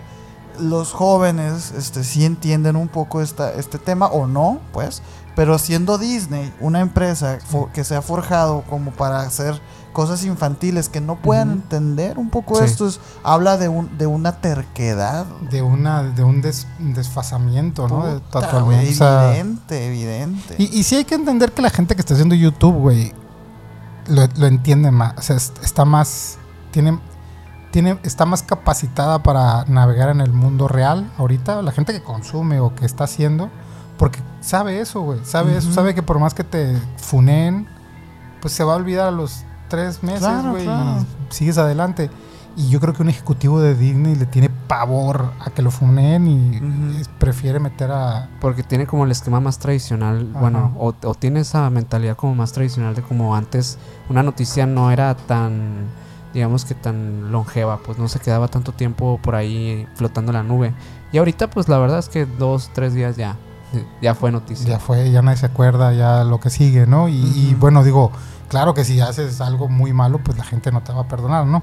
los 0.58 0.92
jóvenes 0.92 1.72
este, 1.76 2.02
sí 2.02 2.24
entienden 2.24 2.74
un 2.74 2.88
poco 2.88 3.20
esta, 3.20 3.52
este 3.52 3.78
tema 3.78 4.06
o 4.08 4.26
no, 4.26 4.58
pues. 4.72 5.00
Pero 5.36 5.58
siendo 5.58 5.98
Disney 5.98 6.52
una 6.60 6.80
empresa 6.80 7.38
que 7.72 7.82
se 7.84 7.96
ha 7.96 8.02
forjado 8.02 8.62
como 8.70 8.92
para 8.92 9.20
hacer 9.22 9.60
cosas 9.92 10.24
infantiles 10.24 10.88
que 10.88 11.00
no 11.00 11.16
puedan 11.16 11.50
entender 11.50 12.18
un 12.18 12.30
poco 12.30 12.56
Sí. 12.58 12.64
esto, 12.64 12.86
es- 12.88 13.00
habla 13.22 13.56
de, 13.56 13.68
un, 13.68 13.96
de 13.98 14.06
una 14.06 14.40
terquedad. 14.40 15.26
De 15.50 15.62
una 15.62 16.02
de 16.02 16.22
un 16.24 16.40
des- 16.40 16.66
desfasamiento, 16.78 17.86
¿no? 17.88 18.06
De 18.06 18.20
totalmente, 18.20 18.60
güey, 18.64 18.90
o 18.90 18.94
sea, 18.94 19.30
evidente, 19.30 19.86
evidente. 19.86 20.54
Y, 20.58 20.78
y 20.78 20.82
sí 20.84 20.96
hay 20.96 21.04
que 21.04 21.14
entender 21.14 21.52
que 21.52 21.62
la 21.62 21.70
gente 21.70 21.94
que 21.94 22.00
está 22.00 22.14
haciendo 22.14 22.34
YouTube, 22.34 22.74
güey, 22.74 23.12
lo, 24.08 24.26
lo 24.36 24.46
entiende 24.46 24.90
más. 24.90 25.14
O 25.18 25.22
sea, 25.22 25.36
es- 25.36 25.52
está 25.62 25.84
más. 25.84 26.38
Tiene, 26.72 26.98
tiene, 27.70 27.98
está 28.02 28.24
más 28.26 28.42
capacitada 28.42 29.22
para 29.22 29.64
navegar 29.66 30.08
en 30.10 30.20
el 30.20 30.32
mundo 30.32 30.66
real 30.68 31.10
ahorita. 31.18 31.62
La 31.62 31.72
gente 31.72 31.92
que 31.92 32.02
consume 32.02 32.58
o 32.60 32.74
que 32.74 32.84
está 32.86 33.04
haciendo. 33.04 33.50
Porque 33.96 34.20
sabe 34.40 34.80
eso, 34.80 35.00
güey. 35.02 35.20
Sabe 35.24 35.56
eso. 35.56 35.72
Sabe 35.72 35.94
que 35.94 36.02
por 36.02 36.18
más 36.18 36.34
que 36.34 36.44
te 36.44 36.76
funen, 36.96 37.66
pues 38.40 38.52
se 38.54 38.64
va 38.64 38.72
a 38.74 38.76
olvidar 38.76 39.08
a 39.08 39.10
los 39.10 39.44
tres 39.68 40.02
meses, 40.02 40.44
güey. 40.50 40.64
claro. 40.64 41.04
Y 41.30 41.34
sigues 41.34 41.58
adelante. 41.58 42.10
Y 42.56 42.68
yo 42.68 42.78
creo 42.78 42.94
que 42.94 43.02
un 43.02 43.08
ejecutivo 43.08 43.60
de 43.60 43.74
Disney 43.74 44.14
le 44.14 44.26
tiene 44.26 44.48
pavor 44.48 45.32
a 45.40 45.50
que 45.50 45.60
lo 45.60 45.72
funen 45.72 46.28
y 46.28 47.02
prefiere 47.18 47.58
meter 47.58 47.90
a. 47.90 48.28
Porque 48.40 48.62
tiene 48.62 48.86
como 48.86 49.04
el 49.04 49.10
esquema 49.10 49.40
más 49.40 49.58
tradicional, 49.58 50.28
Ajá. 50.30 50.40
bueno, 50.40 50.72
o, 50.78 50.94
o 51.02 51.14
tiene 51.14 51.40
esa 51.40 51.68
mentalidad 51.70 52.16
como 52.16 52.36
más 52.36 52.52
tradicional 52.52 52.94
de 52.94 53.02
como 53.02 53.34
antes 53.34 53.76
una 54.08 54.22
noticia 54.22 54.66
no 54.66 54.92
era 54.92 55.16
tan, 55.16 55.86
digamos 56.32 56.64
que 56.64 56.76
tan 56.76 57.32
longeva, 57.32 57.78
pues 57.78 57.98
no 57.98 58.06
se 58.06 58.20
quedaba 58.20 58.46
tanto 58.46 58.70
tiempo 58.70 59.18
por 59.20 59.34
ahí 59.34 59.88
flotando 59.96 60.30
en 60.30 60.36
la 60.36 60.42
nube. 60.44 60.74
Y 61.10 61.18
ahorita 61.18 61.50
pues 61.50 61.68
la 61.68 61.78
verdad 61.78 61.98
es 61.98 62.08
que 62.08 62.24
dos, 62.24 62.70
tres 62.72 62.94
días 62.94 63.16
ya, 63.16 63.36
ya 64.02 64.14
fue 64.14 64.30
noticia. 64.32 64.66
ya 64.68 64.78
fue, 64.78 65.10
ya 65.10 65.22
nadie 65.22 65.38
se 65.38 65.46
acuerda, 65.46 65.92
ya 65.92 66.24
lo 66.24 66.40
que 66.40 66.50
sigue, 66.50 66.86
¿no? 66.86 67.08
Y, 67.08 67.56
bueno, 67.58 67.82
digo, 67.84 68.10
claro 68.48 68.74
que 68.74 68.84
si 68.84 69.00
haces 69.00 69.40
algo 69.40 69.68
muy 69.68 69.92
malo, 69.92 70.18
pues 70.22 70.36
la 70.38 70.44
gente 70.44 70.70
no 70.72 70.82
te 70.82 70.92
va 70.92 71.02
a 71.02 71.08
perdonar, 71.08 71.46
¿no? 71.46 71.62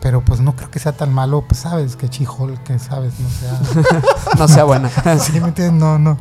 Pero 0.00 0.20
pues 0.24 0.40
no 0.40 0.56
creo 0.56 0.68
que 0.70 0.78
sea 0.80 0.92
tan 0.96 1.12
malo, 1.12 1.42
pues 1.46 1.60
sabes, 1.60 1.94
que 1.96 2.08
chijol, 2.08 2.58
que 2.64 2.78
sabes, 2.80 3.14
no 3.20 3.28
sea... 3.28 3.60
No 4.38 4.48
sea 4.48 4.64
buena. 4.64 4.88
¿Sí 5.20 5.32
me 5.40 5.48
entiendes? 5.48 5.72
No, 5.80 5.96
no, 5.98 6.18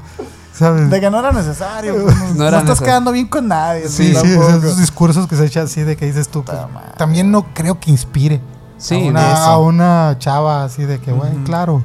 ¿sabes? 0.54 0.89
De 0.92 1.00
que 1.02 1.10
no 1.10 1.18
era 1.20 1.32
necesario. 1.32 1.96
pues, 2.04 2.16
no, 2.16 2.26
No 2.36 2.46
estás 2.46 2.64
necesario. 2.64 2.86
quedando 2.86 3.12
bien 3.12 3.28
con 3.28 3.48
nadie. 3.48 3.88
Sí, 3.89 4.14
sí, 4.14 4.28
esos 4.34 4.78
discursos 4.78 5.26
que 5.28 5.36
se 5.36 5.46
echan 5.46 5.66
así 5.66 5.82
de 5.82 5.98
que 5.98 6.06
dices 6.06 6.30
tú, 6.30 6.44
pues, 6.44 6.58
también 6.98 7.32
no 7.32 7.54
creo 7.56 7.80
que 7.80 7.89
inspire 7.89 8.39
Sí, 8.78 8.96
a, 9.08 9.10
una, 9.10 9.46
a 9.46 9.58
una 9.60 10.16
chava 10.20 10.64
así 10.64 10.84
de 10.86 11.00
que, 11.00 11.12
güey, 11.12 11.32
claro, 11.44 11.84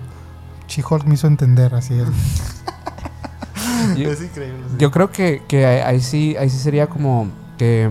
Chihol 0.66 1.04
me 1.06 1.14
hizo 1.14 1.26
entender 1.26 1.74
así. 1.74 1.94
el- 1.94 2.12
Yo- 3.96 4.10
Es 4.10 4.22
increíble. 4.22 4.60
sí. 4.70 4.76
Yo 4.78 4.90
creo 4.90 5.10
que, 5.10 5.42
que 5.48 5.66
ahí, 5.66 6.00
sí, 6.00 6.36
ahí 6.38 6.50
sí 6.50 6.58
sería 6.58 6.86
como 6.88 7.28
que 7.58 7.90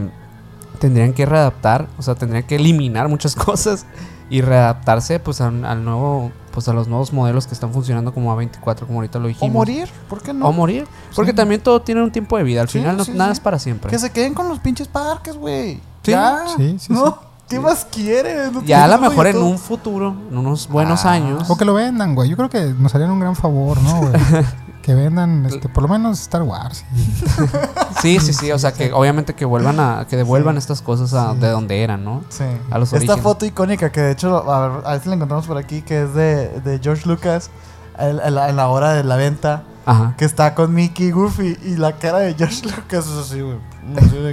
tendrían 0.79 1.13
que 1.13 1.25
readaptar, 1.25 1.87
o 1.97 2.01
sea, 2.01 2.15
tendrían 2.15 2.43
que 2.43 2.55
eliminar 2.55 3.07
muchas 3.07 3.35
cosas 3.35 3.85
y 4.29 4.41
readaptarse 4.41 5.19
pues 5.19 5.39
al, 5.41 5.63
al 5.65 5.85
nuevo, 5.85 6.31
pues 6.51 6.67
a 6.67 6.73
los 6.73 6.87
nuevos 6.87 7.13
modelos 7.13 7.45
que 7.47 7.53
están 7.53 7.71
funcionando 7.71 8.13
como 8.13 8.35
A24, 8.35 8.79
como 8.87 8.95
ahorita 8.99 9.19
lo 9.19 9.25
o 9.25 9.27
dijimos. 9.27 9.53
morir, 9.53 9.87
¿por 10.09 10.21
qué 10.21 10.33
no? 10.33 10.47
O 10.47 10.51
morir. 10.51 10.87
Porque 11.15 11.31
Sí. 11.31 11.35
también 11.37 11.61
todo 11.61 11.81
tiene 11.81 12.01
un 12.01 12.11
tiempo 12.11 12.37
de 12.37 12.43
vida. 12.43 12.61
Al 12.61 12.69
Sí, 12.69 12.79
final 12.79 12.97
no- 12.97 13.05
sí, 13.05 13.11
nada 13.11 13.29
sí. 13.31 13.33
es 13.33 13.39
para 13.39 13.59
siempre. 13.59 13.89
Que 13.91 13.99
se 13.99 14.11
queden 14.11 14.33
con 14.33 14.47
los 14.49 14.59
pinches 14.59 14.87
parques, 14.87 15.35
güey. 15.37 15.75
Sí, 16.03 16.11
ya. 16.11 16.43
sí, 16.57 16.77
sí, 16.79 16.93
¿No? 16.93 17.05
sí. 17.07 17.13
¿Qué 17.49 17.59
más 17.59 17.85
quieres? 17.85 18.51
No 18.51 18.63
Ya 18.63 18.85
a 18.85 18.87
lo 18.87 18.97
mejor 18.97 19.27
en 19.27 19.37
un 19.37 19.59
futuro, 19.59 20.15
en 20.31 20.35
unos 20.35 20.67
buenos 20.67 21.05
Ah. 21.05 21.11
años. 21.11 21.47
O 21.47 21.55
que 21.55 21.63
lo 21.65 21.75
vendan, 21.75 22.15
güey. 22.15 22.27
Yo 22.27 22.35
creo 22.37 22.49
que 22.49 22.73
nos 22.79 22.95
harían 22.95 23.11
un 23.11 23.19
gran 23.19 23.35
favor, 23.35 23.79
¿no, 23.81 23.97
güey? 23.99 24.11
que 24.85 24.93
vendan, 24.93 25.47
este, 25.47 25.67
por 25.67 25.81
lo 25.81 25.89
menos 25.89 26.21
Star 26.21 26.43
Wars. 26.43 26.85
y- 26.95 27.01
Sí, 28.01 28.19
sí, 28.19 28.33
sí. 28.33 28.51
O 28.51 28.59
sea, 28.59 28.71
que 28.71 28.93
obviamente 28.93 29.33
que 29.33 29.43
vuelvan 29.43 29.79
a, 29.79 30.05
que 30.07 30.15
devuelvan 30.15 30.53
Sí. 30.55 30.59
estas 30.59 30.83
cosas 30.83 31.11
a- 31.15 31.33
Sí. 31.33 31.39
de 31.39 31.47
donde 31.49 31.81
eran, 31.81 32.03
¿no? 32.03 32.23
Sí. 32.29 32.43
a 32.69 32.77
los 32.77 32.89
Esta 32.89 32.97
orígenes. 32.97 33.23
foto 33.23 33.45
icónica 33.47 33.91
que 33.91 34.01
de 34.01 34.11
hecho, 34.11 34.47
a 34.51 34.67
ver, 34.67 34.85
a 34.85 34.91
ver 34.91 35.01
si 35.01 35.09
la 35.09 35.15
encontramos 35.15 35.47
por 35.47 35.57
aquí, 35.57 35.81
que 35.81 36.03
es 36.03 36.13
de, 36.13 36.59
de 36.61 36.79
George 36.83 37.07
Lucas 37.09 37.49
en, 37.97 38.35
la, 38.35 38.49
en 38.49 38.55
la 38.55 38.67
hora 38.67 38.93
de 38.93 39.03
la 39.03 39.15
venta, 39.15 39.63
Ajá. 39.85 40.15
que 40.17 40.25
está 40.25 40.55
con 40.55 40.73
Mickey 40.73 41.07
y 41.07 41.11
Goofy 41.11 41.57
y 41.63 41.75
la 41.75 41.93
cara 41.97 42.19
de 42.19 42.33
George 42.33 42.63
Lucas 42.65 43.07
es 43.07 43.17
así, 43.17 43.41
güey. 43.41 43.57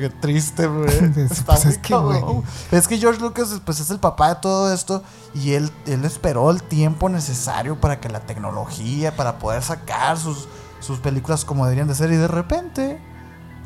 Que 0.01 0.09
triste, 0.09 0.67
güey. 0.67 0.89
Está 1.31 1.55
pues 1.55 1.65
muy 1.67 1.75
es 1.75 1.79
que. 1.79 2.77
Es 2.77 2.89
que 2.89 2.99
George 2.99 3.21
Lucas 3.21 3.61
pues, 3.65 3.81
es 3.81 3.91
el 3.91 3.99
papá 3.99 4.31
de 4.31 4.41
todo 4.41 4.73
esto 4.73 5.03
y 5.35 5.53
él, 5.53 5.71
él 5.87 6.05
esperó 6.05 6.51
el 6.51 6.63
tiempo 6.63 7.11
necesario 7.11 7.79
para 7.79 8.01
que 8.01 8.09
la 8.09 8.21
tecnología, 8.21 9.15
para 9.15 9.39
poder 9.39 9.63
sacar 9.63 10.17
sus, 10.17 10.49
sus 10.81 11.01
películas 11.01 11.45
como 11.45 11.65
deberían 11.65 11.89
de 11.89 11.95
ser 11.95 12.11
y 12.13 12.17
de 12.17 12.29
repente, 12.29 12.99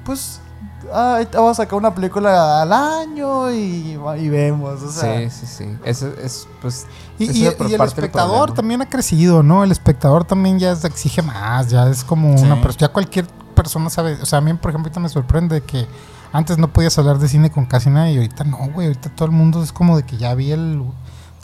pues, 0.04 0.40
ay, 0.92 1.28
vamos 1.32 1.52
a 1.52 1.62
sacar 1.62 1.78
una 1.78 1.94
película 1.94 2.62
al 2.62 2.72
año 2.72 3.50
y, 3.52 3.98
y 4.18 4.28
vemos, 4.28 4.82
o 4.82 4.90
sea. 4.90 5.28
sí, 5.30 5.46
sí, 5.46 5.46
sí. 5.46 5.78
Eso 5.84 6.08
es, 6.22 6.46
pues. 6.60 6.86
Y, 7.18 7.44
el 7.46 7.80
espectador 7.82 8.52
también 8.52 8.82
ha 8.82 8.88
crecido, 8.88 9.42
¿no? 9.42 9.64
El 9.64 9.72
espectador 9.72 10.24
también 10.24 10.58
ya 10.58 10.74
se 10.76 10.86
exige 10.86 11.22
más, 11.22 11.68
ya 11.70 11.88
es 11.88 12.04
como 12.04 12.36
Sí. 12.36 12.44
una 12.44 12.56
persona, 12.60 12.80
ya 12.80 12.88
cualquier 12.92 13.26
persona 13.54 13.88
sabe, 13.88 14.14
o 14.20 14.26
sea, 14.26 14.38
a 14.38 14.42
mí 14.42 14.52
por 14.54 14.70
ejemplo 14.70 14.88
ahorita 14.88 15.00
me 15.00 15.08
sorprende 15.08 15.62
que 15.62 15.86
antes 16.32 16.58
no 16.58 16.68
podías 16.68 16.98
hablar 16.98 17.18
de 17.18 17.26
cine 17.28 17.50
con 17.50 17.64
casi 17.64 17.88
nadie 17.88 18.12
y 18.12 18.16
ahorita 18.16 18.44
no, 18.44 18.58
güey, 18.74 18.88
ahorita 18.88 19.08
todo 19.10 19.24
el 19.26 19.32
mundo 19.32 19.62
es 19.62 19.72
como 19.72 19.96
de 19.96 20.02
que 20.04 20.18
ya 20.18 20.34
vi 20.34 20.52
el 20.52 20.82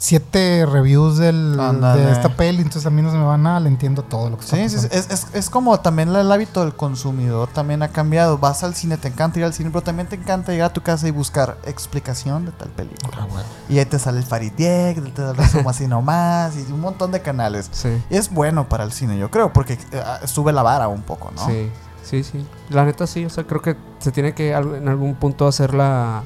siete 0.03 0.65
reviews 0.65 1.17
del, 1.17 1.55
de 1.55 2.11
esta 2.11 2.35
peli, 2.35 2.57
entonces 2.57 2.85
a 2.85 2.89
mí 2.89 3.01
no 3.01 3.09
se 3.09 3.15
me 3.15 3.23
va 3.23 3.37
nada, 3.37 3.61
le 3.61 3.69
entiendo 3.69 4.03
todo 4.03 4.29
lo 4.29 4.37
que 4.37 4.43
está 4.43 4.57
Sí, 4.57 4.67
sí, 4.67 4.85
es, 4.91 5.09
es, 5.09 5.27
es 5.33 5.49
como 5.49 5.79
también 5.79 6.13
el 6.13 6.29
hábito 6.29 6.59
del 6.59 6.73
consumidor 6.73 7.47
también 7.47 7.83
ha 7.83 7.87
cambiado. 7.87 8.37
Vas 8.37 8.65
al 8.65 8.75
cine, 8.75 8.97
te 8.97 9.07
encanta 9.07 9.39
ir 9.39 9.45
al 9.45 9.53
cine, 9.53 9.69
pero 9.69 9.81
también 9.81 10.09
te 10.09 10.17
encanta 10.17 10.51
llegar 10.51 10.71
a 10.71 10.73
tu 10.73 10.81
casa 10.81 11.07
y 11.07 11.11
buscar 11.11 11.57
explicación 11.65 12.45
de 12.45 12.51
tal 12.51 12.67
película. 12.71 13.17
Ah, 13.17 13.27
bueno. 13.31 13.47
Y 13.69 13.79
ahí 13.79 13.85
te 13.85 13.97
sale 13.97 14.17
el 14.17 14.25
Faridiek, 14.25 15.01
te 15.13 15.21
sale 15.21 15.33
Resumo 15.41 15.69
así 15.69 15.87
nomás, 15.87 16.57
y 16.57 16.69
un 16.69 16.81
montón 16.81 17.13
de 17.13 17.21
canales. 17.21 17.69
Sí. 17.71 17.87
Y 18.09 18.17
es 18.17 18.29
bueno 18.29 18.67
para 18.67 18.83
el 18.83 18.91
cine, 18.91 19.17
yo 19.17 19.31
creo, 19.31 19.53
porque 19.53 19.75
eh, 19.93 20.03
sube 20.25 20.51
la 20.51 20.63
vara 20.63 20.89
un 20.89 21.03
poco, 21.03 21.31
¿no? 21.33 21.45
Sí, 21.45 21.71
sí, 22.03 22.25
sí. 22.25 22.45
La 22.69 22.83
neta 22.83 23.07
sí, 23.07 23.23
o 23.23 23.29
sea, 23.29 23.45
creo 23.45 23.61
que 23.61 23.77
se 23.99 24.11
tiene 24.11 24.33
que 24.33 24.51
en 24.51 24.89
algún 24.89 25.15
punto 25.15 25.47
hacer 25.47 25.73
la, 25.73 26.23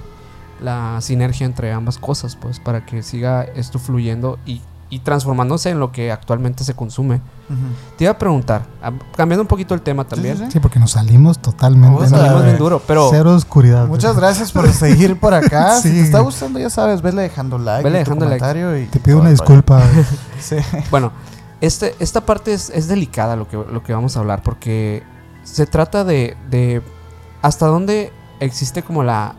la 0.62 1.00
sinergia 1.02 1.46
entre 1.46 1.72
ambas 1.72 1.98
cosas, 1.98 2.36
pues, 2.36 2.60
para 2.60 2.86
que 2.86 3.04
siga 3.04 3.44
esto 3.44 3.80
fluyendo 3.80 4.40
y, 4.46 4.62
y 4.90 5.00
transformándose 5.00 5.70
en 5.70 5.80
lo 5.80 5.92
que 5.92 6.12
actualmente 6.12 6.64
se 6.64 6.74
consume. 6.74 7.22
Te 7.98 8.06
iba 8.06 8.12
a 8.12 8.18
preguntar, 8.18 8.64
a- 8.82 8.92
cambiando 9.16 9.42
un 9.42 9.48
poquito 9.48 9.74
el 9.74 9.82
tema 9.82 10.06
también, 10.06 10.38
sí, 10.38 10.44
sí. 10.46 10.52
Sí, 10.54 10.60
porque 10.60 10.80
nos 10.80 10.92
salimos 10.92 11.40
totalmente. 11.40 11.94
Vamos 11.96 12.12
¿no? 12.12 12.18
a 12.18 12.20
salimos 12.22 12.44
bien 12.46 12.58
duro, 12.58 12.82
pero 12.88 13.08
Cero 13.12 13.34
oscuridad. 13.36 13.88
Muchas 13.88 14.16
gracias 14.18 14.52
por 14.52 14.68
seguir 14.72 15.20
por 15.20 15.34
acá. 15.34 15.76
Si 15.82 15.90
Sí. 15.90 15.96
te 15.96 16.02
está 16.02 16.20
gustando, 16.20 16.58
ya 16.60 16.70
sabes, 16.70 17.02
vele 17.02 17.22
dejando 17.22 17.58
like. 17.58 17.84
Vele 17.84 18.00
dejando 18.00 18.26
like. 18.26 18.40
comentario 18.40 18.78
y 18.78 18.86
Te 18.88 19.00
pido 19.00 19.20
una 19.20 19.30
disculpa. 19.30 19.82
Sí. 20.40 20.56
Bueno, 20.92 21.12
este, 21.62 21.96
esta 22.00 22.22
parte 22.26 22.54
es, 22.54 22.70
es 22.70 22.88
delicada 22.88 23.36
lo 23.36 23.48
que, 23.48 23.58
lo 23.58 23.82
que 23.84 23.92
vamos 23.94 24.16
a 24.16 24.20
hablar 24.20 24.42
porque 24.44 25.04
se 25.44 25.66
trata 25.66 26.04
de, 26.04 26.38
de 26.50 26.82
hasta 27.42 27.66
dónde 27.68 28.12
existe 28.40 28.84
como 28.84 29.04
la... 29.04 29.36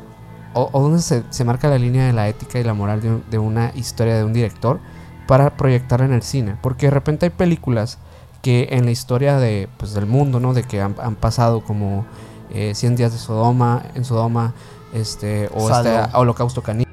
o, 0.59 0.71
o 0.73 0.81
dónde 0.83 1.01
se, 1.01 1.23
se 1.31 1.45
marca 1.45 1.69
la 1.69 1.79
línea 1.79 2.07
de 2.07 2.13
la 2.13 2.29
ética 2.29 2.59
y 2.59 2.65
la 2.65 2.75
moral 2.75 3.01
de, 3.01 3.09
un- 3.11 3.25
de 3.31 3.39
una 3.39 3.73
historia 3.75 4.17
de 4.17 4.25
un 4.25 4.33
director 4.33 4.81
para 5.27 5.57
proyectar 5.57 6.01
en 6.01 6.13
el 6.13 6.23
cine. 6.23 6.57
Porque 6.63 6.87
de 6.87 6.91
repente 6.91 7.27
hay 7.27 7.31
películas 7.31 7.99
que 8.43 8.69
en 8.73 8.85
la 8.85 8.91
historia 8.91 9.39
de, 9.39 9.69
pues, 9.79 9.93
del 9.95 10.07
mundo, 10.07 10.41
¿no? 10.41 10.55
De 10.55 10.63
que 10.63 10.81
han, 10.81 10.95
han 11.03 11.17
pasado 11.17 11.63
como 11.63 12.07
eh, 12.51 12.73
100 12.75 12.97
días 12.97 13.13
de 13.13 13.19
Sodoma, 13.19 13.83
en 13.95 14.05
Sodoma, 14.05 14.55
este, 14.95 15.49
o 15.55 15.69
este. 15.71 16.01
Holocausto 16.15 16.63
Caníbal. 16.63 16.93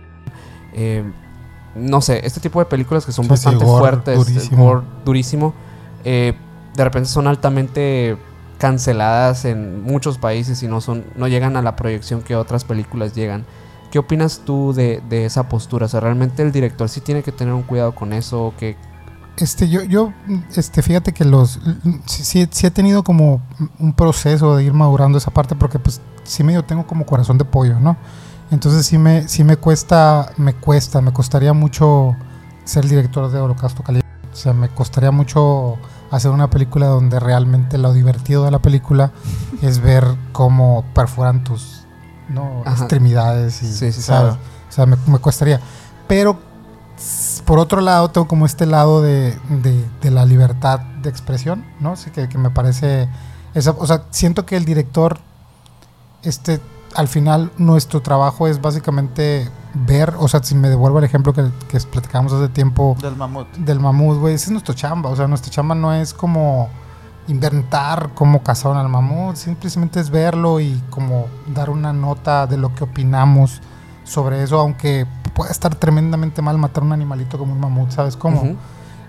eh, 0.74 1.04
no 1.76 2.00
sé, 2.02 2.26
este 2.26 2.40
tipo 2.40 2.60
de 2.60 2.66
películas 2.66 3.06
que 3.06 3.12
son 3.12 3.26
Sí, 3.26 3.28
sí, 3.28 3.32
bastante 3.34 3.66
gore 3.66 3.80
fuertes, 3.80 4.18
durísimo. 4.18 4.64
gore 4.66 4.82
durísimo, 5.04 5.54
eh, 6.06 6.34
de 6.76 6.84
repente 6.84 7.10
son 7.10 7.28
altamente 7.28 8.18
canceladas 8.58 9.46
en 9.46 9.84
muchos 9.84 10.18
países 10.18 10.64
y 10.64 10.68
no 10.68 10.82
son 10.82 11.06
no 11.16 11.28
llegan 11.28 11.58
a 11.58 11.62
la 11.62 11.76
proyección 11.76 12.22
que 12.22 12.36
otras 12.36 12.64
películas 12.64 13.14
llegan. 13.14 13.46
¿Qué 13.92 14.00
opinas 14.00 14.42
tú 14.46 14.74
de, 14.74 15.02
de 15.10 15.26
esa 15.26 15.48
postura? 15.48 15.86
O 15.86 15.90
sea, 15.90 16.00
realmente 16.02 16.44
el 16.44 16.52
director 16.52 16.90
sí 16.90 17.02
tiene 17.02 17.24
que 17.24 17.32
tener 17.32 17.54
un 17.54 17.64
cuidado 17.64 17.96
con 17.96 18.12
eso, 18.14 18.54
que 18.60 18.76
Este, 19.38 19.68
yo, 19.70 19.84
yo, 19.84 20.14
este, 20.56 20.82
fíjate 20.82 21.14
que 21.14 21.26
los, 21.26 21.60
sí, 22.06 22.48
sí, 22.50 22.68
he 22.68 22.72
tenido 22.72 23.04
como 23.04 23.42
un 23.80 23.94
proceso 23.94 24.56
de 24.56 24.64
ir 24.64 24.74
madurando 24.74 25.18
esa 25.18 25.32
parte 25.32 25.56
porque 25.56 25.78
pues 25.80 26.02
sí 26.24 26.44
medio 26.44 26.64
tengo 26.64 26.88
como 26.88 27.06
corazón 27.06 27.38
de 27.38 27.46
pollo, 27.46 27.80
¿no? 27.80 27.98
Entonces 28.52 28.86
sí 28.86 28.98
me, 28.98 29.28
sí 29.28 29.44
me 29.44 29.58
cuesta, 29.58 30.32
me 30.38 30.54
cuesta, 30.54 31.02
me 31.02 31.12
costaría 31.12 31.54
mucho 31.54 32.16
ser 32.64 32.88
director 32.88 33.30
de 33.32 33.40
Holocausto 33.40 33.84
Caliente. 33.84 34.08
O 34.32 34.36
sea, 34.36 34.54
me 34.54 34.70
costaría 34.70 35.12
mucho 35.12 35.78
hacer 36.12 36.32
una 36.32 36.50
película 36.50 36.88
donde 36.88 37.20
realmente 37.20 37.78
lo 37.78 37.94
divertido 37.94 38.46
de 38.46 38.52
la 38.52 38.60
película 38.60 39.12
es 39.62 39.80
ver 39.80 40.06
cómo 40.32 40.84
perforan 40.94 41.44
tus 41.44 41.86
¿no? 42.30 42.62
Ajá. 42.66 42.78
extremidades 42.84 43.62
y, 43.64 43.68
Sí, 43.72 43.92
sí, 43.92 44.02
¿sabes? 44.02 44.34
claro. 44.36 44.38
O 44.70 44.72
sea, 44.72 44.86
me, 44.86 44.98
me 45.08 45.20
costaría. 45.20 45.60
Pero 46.08 46.40
por 47.46 47.60
otro 47.60 47.82
lado, 47.82 48.10
tengo 48.10 48.28
como 48.28 48.46
este 48.46 48.66
lado 48.66 49.02
de, 49.02 49.38
de- 49.50 49.86
de 50.02 50.12
la 50.12 50.26
libertad 50.26 50.80
de 50.80 51.10
expresión, 51.10 51.66
¿no? 51.80 51.92
Así 51.94 52.10
que, 52.12 52.28
que 52.30 52.38
me 52.38 52.50
parece. 52.50 53.08
Esa, 53.54 53.72
o 53.72 53.86
sea, 53.86 54.04
siento 54.12 54.46
que 54.46 54.56
el 54.58 54.66
director, 54.66 55.20
este, 56.24 56.60
al 56.96 57.08
final, 57.08 57.52
nuestro 57.58 58.02
trabajo 58.02 58.48
es 58.48 58.62
básicamente 58.62 59.50
ver, 59.76 60.14
o 60.20 60.28
sea, 60.28 60.42
si 60.44 60.56
me 60.56 60.70
devuelvo 60.70 61.00
el 61.00 61.06
ejemplo 61.06 61.34
que, 61.34 61.50
que 61.68 61.80
platicamos 61.80 62.34
hace 62.34 62.50
tiempo 62.50 62.96
Del 63.02 63.16
mamut. 63.16 63.48
del 63.58 63.80
mamut, 63.80 64.18
güey, 64.18 64.36
ese 64.36 64.46
es 64.46 64.52
nuestro 64.52 64.74
chamba. 64.74 65.10
O 65.10 65.16
sea, 65.16 65.28
nuestra 65.28 65.52
chamba 65.52 65.76
no 65.76 65.94
es 65.94 66.14
como 66.14 66.70
inventar 67.28 68.12
cómo 68.14 68.44
cazaron 68.44 68.78
al 68.78 68.88
mamut, 68.88 69.36
simplemente 69.36 70.00
es 70.00 70.10
verlo 70.10 70.60
y 70.60 70.82
como 70.90 71.26
dar 71.48 71.70
una 71.70 71.92
nota 71.92 72.46
de 72.48 72.58
lo 72.58 72.74
que 72.76 72.84
opinamos 72.84 73.62
sobre 74.04 74.44
eso, 74.44 74.60
aunque 74.60 75.08
puede 75.34 75.52
estar 75.52 75.76
tremendamente 75.76 76.42
mal 76.42 76.58
matar 76.58 76.84
un 76.84 76.94
animalito 76.94 77.38
como 77.38 77.54
un 77.54 77.60
mamut, 77.60 77.92
¿sabes 77.92 78.16
cómo? 78.16 78.56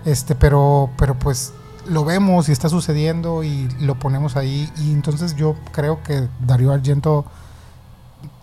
Este, 0.03 0.35
pero, 0.35 0.89
pero 0.97 1.17
pues 1.17 1.53
lo 1.87 2.03
vemos 2.03 2.49
y 2.49 2.51
está 2.51 2.69
sucediendo 2.69 3.43
y 3.43 3.69
lo 3.79 3.95
ponemos 3.95 4.35
ahí. 4.35 4.71
Y 4.77 4.91
entonces 4.91 5.35
yo 5.35 5.55
creo 5.71 6.01
que 6.03 6.27
Darío 6.45 6.71
Argento 6.71 7.25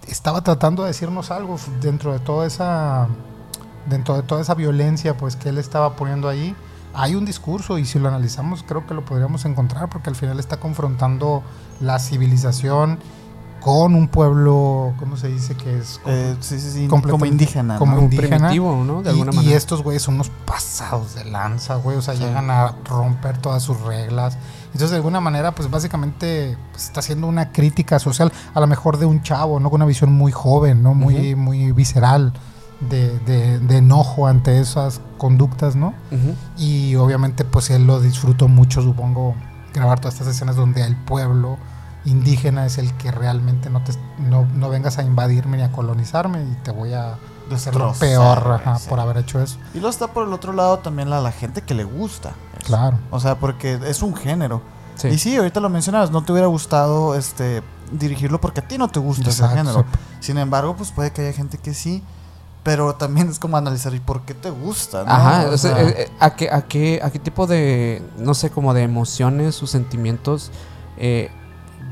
estaba 0.09 0.43
tratando 0.43 0.83
de 0.83 0.89
decirnos 0.89 1.31
algo 1.31 1.57
dentro 1.81 2.13
de 2.13 2.19
toda 2.19 2.47
esa 2.47 3.09
dentro 3.87 4.17
de 4.17 4.23
toda 4.23 4.41
esa 4.41 4.55
violencia 4.55 5.17
pues 5.17 5.37
que 5.37 5.49
él 5.51 5.59
estaba 5.59 5.95
poniendo 5.97 6.29
ahí 6.29 6.55
hay 6.95 7.15
un 7.17 7.25
discurso 7.25 7.77
y 7.79 7.85
si 7.85 7.99
lo 7.99 8.09
analizamos 8.09 8.63
creo 8.67 8.87
que 8.87 8.95
lo 8.95 9.05
podríamos 9.05 9.45
encontrar 9.45 9.89
porque 9.91 10.09
al 10.11 10.17
final 10.17 10.39
está 10.41 10.59
confrontando 10.59 11.43
la 11.81 11.99
civilización 11.99 12.99
con 13.61 13.95
un 13.95 14.09
pueblo 14.09 14.93
cómo 14.99 15.17
se 15.17 15.29
dice 15.29 15.55
que 15.57 15.79
es 15.79 16.01
Eh, 16.07 16.37
sí, 16.41 16.61
sí, 16.61 16.71
sí. 16.71 16.87
Completamente- 16.89 17.11
Como 17.11 17.25
indígena. 17.27 17.79
como 17.79 17.97
¿no? 17.97 18.03
Indígena. 18.03 18.37
primitivo, 18.37 18.85
¿no? 18.85 19.03
De 19.03 19.09
y, 19.09 19.13
alguna 19.13 19.33
y 19.33 19.37
manera. 19.37 19.57
estos 19.57 19.83
güeyes 19.83 20.03
son 20.03 20.17
unos 20.17 20.31
pasados 20.45 21.15
de 21.15 21.25
lanza, 21.25 21.77
güey. 21.77 21.97
O 21.97 22.03
sea, 22.03 22.15
Sí. 22.15 22.23
llegan 22.25 22.51
a 22.51 22.75
romper 22.85 23.39
todas 23.39 23.63
sus 23.63 23.81
reglas. 23.81 24.37
Entonces, 24.75 24.91
de 24.91 24.97
alguna 24.97 25.21
manera, 25.21 25.55
pues 25.55 25.71
básicamente 25.71 26.59
pues, 26.73 26.85
está 26.85 27.01
haciendo 27.01 27.27
una 27.27 27.51
crítica 27.53 27.99
social, 27.99 28.31
a 28.53 28.61
lo 28.61 28.67
mejor 28.67 28.99
de 28.99 29.07
un 29.07 29.23
chavo, 29.23 29.59
¿no? 29.61 29.71
Con 29.71 29.79
una 29.81 29.87
visión 29.87 30.13
muy 30.13 30.31
joven, 30.33 30.83
¿no? 30.83 30.95
Muy, 30.95 31.35
muy 31.35 31.73
visceral, 31.73 32.33
de, 32.91 33.19
de- 33.21 33.61
de 33.61 33.77
enojo 33.79 34.27
ante 34.27 34.61
esas 34.61 35.01
conductas, 35.17 35.75
¿no? 35.77 35.95
Y 36.59 36.97
obviamente, 36.97 37.45
pues 37.45 37.71
él 37.71 37.87
lo 37.87 38.01
disfrutó 38.01 38.49
mucho, 38.49 38.83
supongo, 38.83 39.35
grabar 39.73 40.01
todas 40.01 40.15
estas 40.15 40.29
escenas 40.35 40.57
donde 40.57 40.83
el 40.83 40.97
pueblo 40.97 41.57
indígena 42.05 42.67
es 42.67 42.77
el 42.79 42.93
que 42.95 43.11
realmente 43.11 43.71
no 43.71 43.83
te 43.83 43.93
no, 44.19 44.45
no 44.55 44.69
vengas 44.69 44.99
a 44.99 45.03
invadirme 45.05 45.57
ni 45.57 45.63
a 45.63 45.73
colonizarme 45.73 46.43
y 46.43 46.55
te 46.63 46.71
voy 46.71 46.93
a 46.93 47.15
hacer 47.53 47.75
lo 47.75 47.89
Destrozar, 47.89 48.43
peor 48.43 48.53
ajá, 48.55 48.79
por 48.89 49.01
haber 49.01 49.19
hecho 49.19 49.41
eso. 49.41 49.59
Y 49.73 49.79
luego 49.79 49.91
está 49.91 50.09
por 50.09 50.27
el 50.27 50.33
otro 50.33 50.53
lado 50.53 50.79
también 50.79 51.11
la, 51.11 51.21
la 51.21 51.33
gente 51.33 51.63
que 51.63 51.75
le 51.75 51.85
gusta. 51.85 52.31
eso. 52.59 52.67
Claro. 52.67 52.99
O 53.11 53.21
sea, 53.21 53.39
porque 53.39 53.79
es 53.87 54.03
un 54.03 54.15
género. 54.15 54.63
Sí. 54.97 55.09
Y 55.09 55.19
sí, 55.19 55.37
ahorita 55.37 55.61
lo 55.61 55.69
mencionabas, 55.69 56.11
no 56.11 56.23
te 56.25 56.33
hubiera 56.33 56.47
gustado 56.47 57.15
este 57.17 57.63
dirigirlo 57.93 58.41
porque 58.41 58.61
a 58.61 58.69
ti 58.69 58.79
no 58.79 58.89
te 58.89 59.01
gusta 59.01 59.31
ese 59.31 59.47
género. 59.49 59.81
sí. 59.81 59.99
Sin 60.21 60.39
embargo, 60.39 60.75
pues 60.77 60.91
puede 60.93 61.13
que 61.13 61.23
haya 61.23 61.33
gente 61.33 61.59
que 61.59 61.75
sí. 61.75 62.03
Pero 62.63 62.95
también 62.95 63.29
es 63.29 63.39
como 63.39 63.59
analizar, 63.59 63.95
¿y 63.95 64.01
por 64.01 64.23
qué 64.23 64.33
te 64.33 64.49
gusta? 64.49 65.05
no? 65.05 65.13
Ajá, 65.13 65.49
O 65.53 65.59
sea, 65.59 65.83
eh, 65.83 65.95
eh, 65.99 66.11
¿a, 66.19 66.35
qué, 66.35 66.49
a, 66.51 66.63
qué, 66.63 66.99
¿a 67.03 67.11
qué 67.11 67.19
tipo 67.19 67.47
de, 67.47 68.03
no 68.17 68.33
sé, 68.33 68.49
como 68.49 68.73
de 68.73 68.83
emociones 68.85 69.63
o 69.63 69.67
sentimientos 69.67 70.51
eh, 70.97 71.31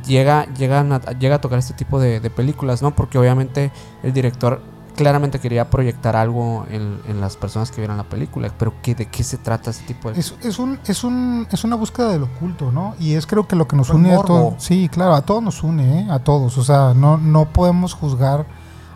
llega, 0.07 0.47
llegan 0.55 0.95
a, 0.95 1.01
llega 1.19 1.35
a 1.37 1.41
tocar 1.43 1.59
este 1.59 1.75
tipo 1.75 2.01
de, 2.01 2.21
de 2.21 2.31
películas, 2.31 2.81
¿no? 2.81 2.95
Porque 2.95 3.19
obviamente 3.19 3.71
el 4.03 4.15
director 4.15 4.63
claramente 4.97 5.41
quería 5.41 5.71
proyectar 5.71 6.17
algo 6.17 6.67
en, 6.71 7.01
en 7.09 7.21
las 7.21 7.37
personas 7.37 7.71
que 7.71 7.81
vieran 7.81 7.97
la 7.97 8.05
película, 8.05 8.53
pero 8.59 8.75
¿qué, 8.83 8.95
¿de 8.95 9.07
qué 9.07 9.25
se 9.25 9.39
trata 9.39 9.71
ese 9.71 9.85
tipo 9.85 10.11
de...? 10.11 10.21
Es, 10.21 10.35
es, 10.43 10.59
un, 10.59 10.79
es, 10.87 11.05
un, 11.05 11.47
es 11.51 11.65
una 11.65 11.77
búsqueda 11.77 12.11
del 12.11 12.25
oculto, 12.25 12.71
¿no? 12.73 12.95
Y 12.99 13.15
es 13.15 13.27
creo 13.27 13.47
que 13.47 13.57
lo 13.57 13.67
que 13.67 13.77
nos 13.77 13.91
El 13.91 13.97
une 13.97 14.15
a 14.15 14.23
todos. 14.23 14.63
Sí, 14.63 14.89
claro, 14.89 15.15
a 15.15 15.23
todos 15.23 15.43
nos 15.43 15.63
une, 15.63 16.01
¿eh? 16.01 16.07
A 16.11 16.19
todos. 16.19 16.59
O 16.59 16.65
sea, 16.65 16.93
no, 16.95 17.17
no 17.17 17.47
podemos 17.47 17.95
juzgar 17.95 18.47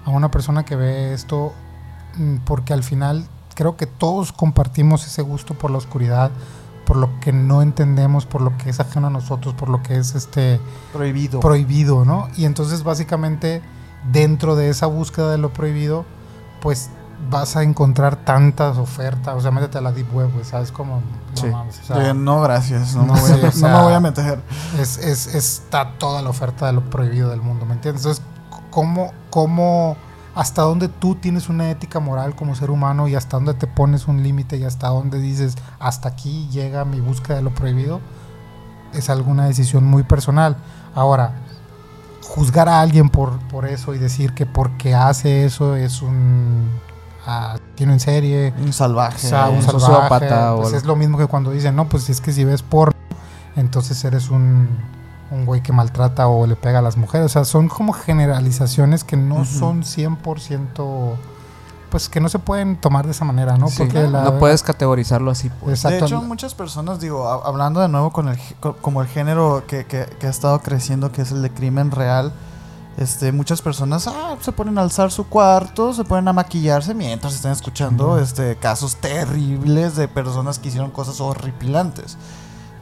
a 0.05 0.11
una 0.11 0.31
persona 0.31 0.65
que 0.65 0.77
ve 0.77 1.13
esto 1.15 1.53
mm, 2.17 2.37
porque 2.45 2.73
al 2.73 2.83
final 2.83 3.27
creo 3.55 3.77
que 3.77 3.87
todos 3.87 4.33
compartimos 4.33 5.07
ese 5.07 5.23
gusto 5.23 5.55
por 5.55 5.71
la 5.71 5.79
oscuridad, 5.79 6.31
por 6.85 6.97
lo 6.97 7.19
que 7.21 7.33
no 7.33 7.63
entendemos, 7.63 8.27
por 8.27 8.43
lo 8.43 8.57
que 8.59 8.71
es 8.71 8.79
ajeno 8.81 9.09
a 9.09 9.11
nosotros, 9.11 9.55
por 9.55 9.69
lo 9.69 9.83
que 9.83 9.97
es 9.97 10.15
este 10.15 10.61
prohibido. 10.93 11.41
prohibido, 11.41 12.05
¿no? 12.05 12.29
Y 12.37 12.45
entonces 12.45 12.85
básicamente 12.85 13.63
dentro 14.13 14.57
de 14.57 14.69
esa 14.71 14.87
búsqueda 14.87 15.31
de 15.31 15.39
lo 15.39 15.53
prohibido, 15.53 16.05
pues 16.61 16.91
vas 17.31 17.57
a 17.57 17.63
encontrar 17.63 18.17
tantas 18.17 18.77
ofertas, 18.77 19.35
o 19.37 19.41
sea, 19.41 19.51
métete 19.51 19.79
a 19.79 19.81
la 19.81 19.91
deep 19.93 20.15
web, 20.15 20.31
güey, 20.33 20.45
¿sabes 20.45 20.71
cómo? 20.71 21.01
No 21.35 21.41
Sí. 21.41 21.47
mames, 21.49 21.81
o 21.81 21.85
sea, 21.85 21.97
De, 21.99 22.15
no, 22.15 22.41
gracias. 22.43 22.95
No, 22.95 23.07
No 23.07 23.15
me 23.15 23.21
voy 23.21 23.31
a, 23.31 23.35
sé, 23.35 23.41
o 23.41 23.45
no 23.47 23.53
sea, 23.53 23.77
me 23.77 23.83
voy 23.83 23.93
a 23.95 24.01
meter. 24.01 24.41
es, 24.79 24.99
es- 24.99 25.35
está 25.35 25.93
toda 25.99 26.23
la 26.23 26.31
oferta 26.31 26.67
de 26.67 26.73
lo 26.75 26.83
prohibido 26.89 27.31
del 27.31 27.41
mundo, 27.43 27.65
¿me 27.67 27.73
entiendes? 27.75 28.03
Entonces, 28.05 28.25
¿cómo, 28.71 29.13
cómo, 29.31 29.97
hasta 30.35 30.63
dónde 30.63 30.89
tú 30.89 31.15
tienes 31.15 31.49
una 31.49 31.71
ética 31.71 31.99
moral 32.01 32.37
como 32.37 32.55
ser 32.55 32.71
humano 32.71 33.09
y 33.09 33.15
hasta 33.15 33.39
dónde 33.39 33.55
te 33.55 33.67
pones 33.67 34.07
un 34.07 34.23
límite 34.23 34.59
y 34.59 34.65
hasta 34.65 34.89
dónde 34.89 35.19
dices, 35.19 35.57
hasta 35.81 36.11
aquí 36.11 36.47
llega 36.51 36.85
mi 36.85 37.01
búsqueda 37.01 37.37
de 37.37 37.43
lo 37.43 37.55
prohibido? 37.55 38.01
Es 38.93 39.09
alguna 39.11 39.47
decisión 39.47 39.85
muy 39.85 40.03
personal. 40.05 40.57
Ahora, 40.95 41.33
juzgar 42.29 42.69
a 42.69 42.81
alguien 42.81 43.09
por, 43.09 43.39
por 43.49 43.67
eso 43.67 43.95
y 43.95 43.99
decir 43.99 44.33
que 44.35 44.47
porque 44.47 44.95
hace 44.95 45.45
eso 45.45 45.77
es 45.77 46.03
un 46.03 46.71
ah, 47.27 47.55
asesino 47.55 47.93
en 47.93 48.01
serie, 48.01 48.55
Un 48.63 48.73
salvaje. 48.73 49.27
o 49.27 49.31
sea, 49.31 49.49
un 49.49 49.57
un 49.57 49.63
salvaje, 49.63 49.87
sociópata 49.87 50.55
pues 50.57 50.73
es 50.73 50.85
lo 50.85 50.97
mismo 50.97 51.19
que 51.19 51.27
cuando 51.27 51.51
dicen, 51.51 51.77
no, 51.77 51.89
pues 51.89 52.09
es 52.11 52.21
que 52.21 52.33
si 52.33 52.45
ves 52.45 52.63
porno, 52.63 52.93
entonces 53.57 54.05
eres 54.05 54.29
un, 54.31 54.69
un 55.31 55.47
güey 55.47 55.63
que 55.63 55.73
maltrata 55.73 56.29
o 56.29 56.47
le 56.47 56.57
pega 56.57 56.81
a 56.81 56.83
las 56.83 56.97
mujeres. 56.97 57.27
O 57.27 57.29
sea, 57.29 57.45
son 57.45 57.69
como 57.69 57.93
generalizaciones 57.93 59.03
que 59.05 59.17
no 59.17 59.37
Ujú. 59.37 59.45
son 59.45 59.83
100%, 59.83 61.15
pues 61.97 62.11
que 62.11 62.21
no 62.21 62.29
se 62.29 62.39
pueden 62.39 62.77
tomar 62.77 63.07
de 63.07 63.13
esa 63.13 63.25
manera, 63.25 63.57
¿no? 63.57 63.69
Sí, 63.69 63.79
Porque 63.79 64.07
la- 64.07 64.23
no 64.23 64.39
puedes 64.39 64.63
categorizarlo 64.63 65.31
así. 65.31 65.49
pues. 65.49 65.79
Exacto. 65.83 65.99
De 65.99 66.05
hecho, 66.05 66.21
muchas 66.21 66.55
personas, 66.55 67.01
digo, 67.01 67.27
hablando 67.27 67.81
de 67.81 67.89
nuevo 67.89 68.13
con 68.13 68.29
el, 68.29 68.39
como 68.83 69.01
el 69.01 69.09
género 69.09 69.65
que, 69.67 69.87
que- 69.87 70.05
que 70.21 70.27
ha 70.27 70.31
estado 70.31 70.61
creciendo, 70.61 71.11
que 71.11 71.23
es 71.23 71.33
el 71.33 71.41
de 71.41 71.51
crimen 71.51 71.91
real, 71.91 72.35
este, 72.99 73.33
muchas 73.33 73.63
personas 73.63 74.07
ah, 74.09 74.37
se 74.41 74.53
ponen 74.53 74.77
a 74.77 74.83
alzar 74.83 75.11
su 75.11 75.27
cuarto, 75.27 75.95
se 75.95 76.05
ponen 76.05 76.29
a 76.29 76.35
maquillarse 76.35 76.93
mientras 76.93 77.35
están 77.35 77.53
escuchando 77.53 78.19
este, 78.19 78.57
casos 78.57 78.97
terribles 78.97 79.97
de 79.97 80.09
personas 80.09 80.59
que 80.59 80.69
hicieron 80.69 80.91
cosas 80.91 81.19
horripilantes. 81.23 82.19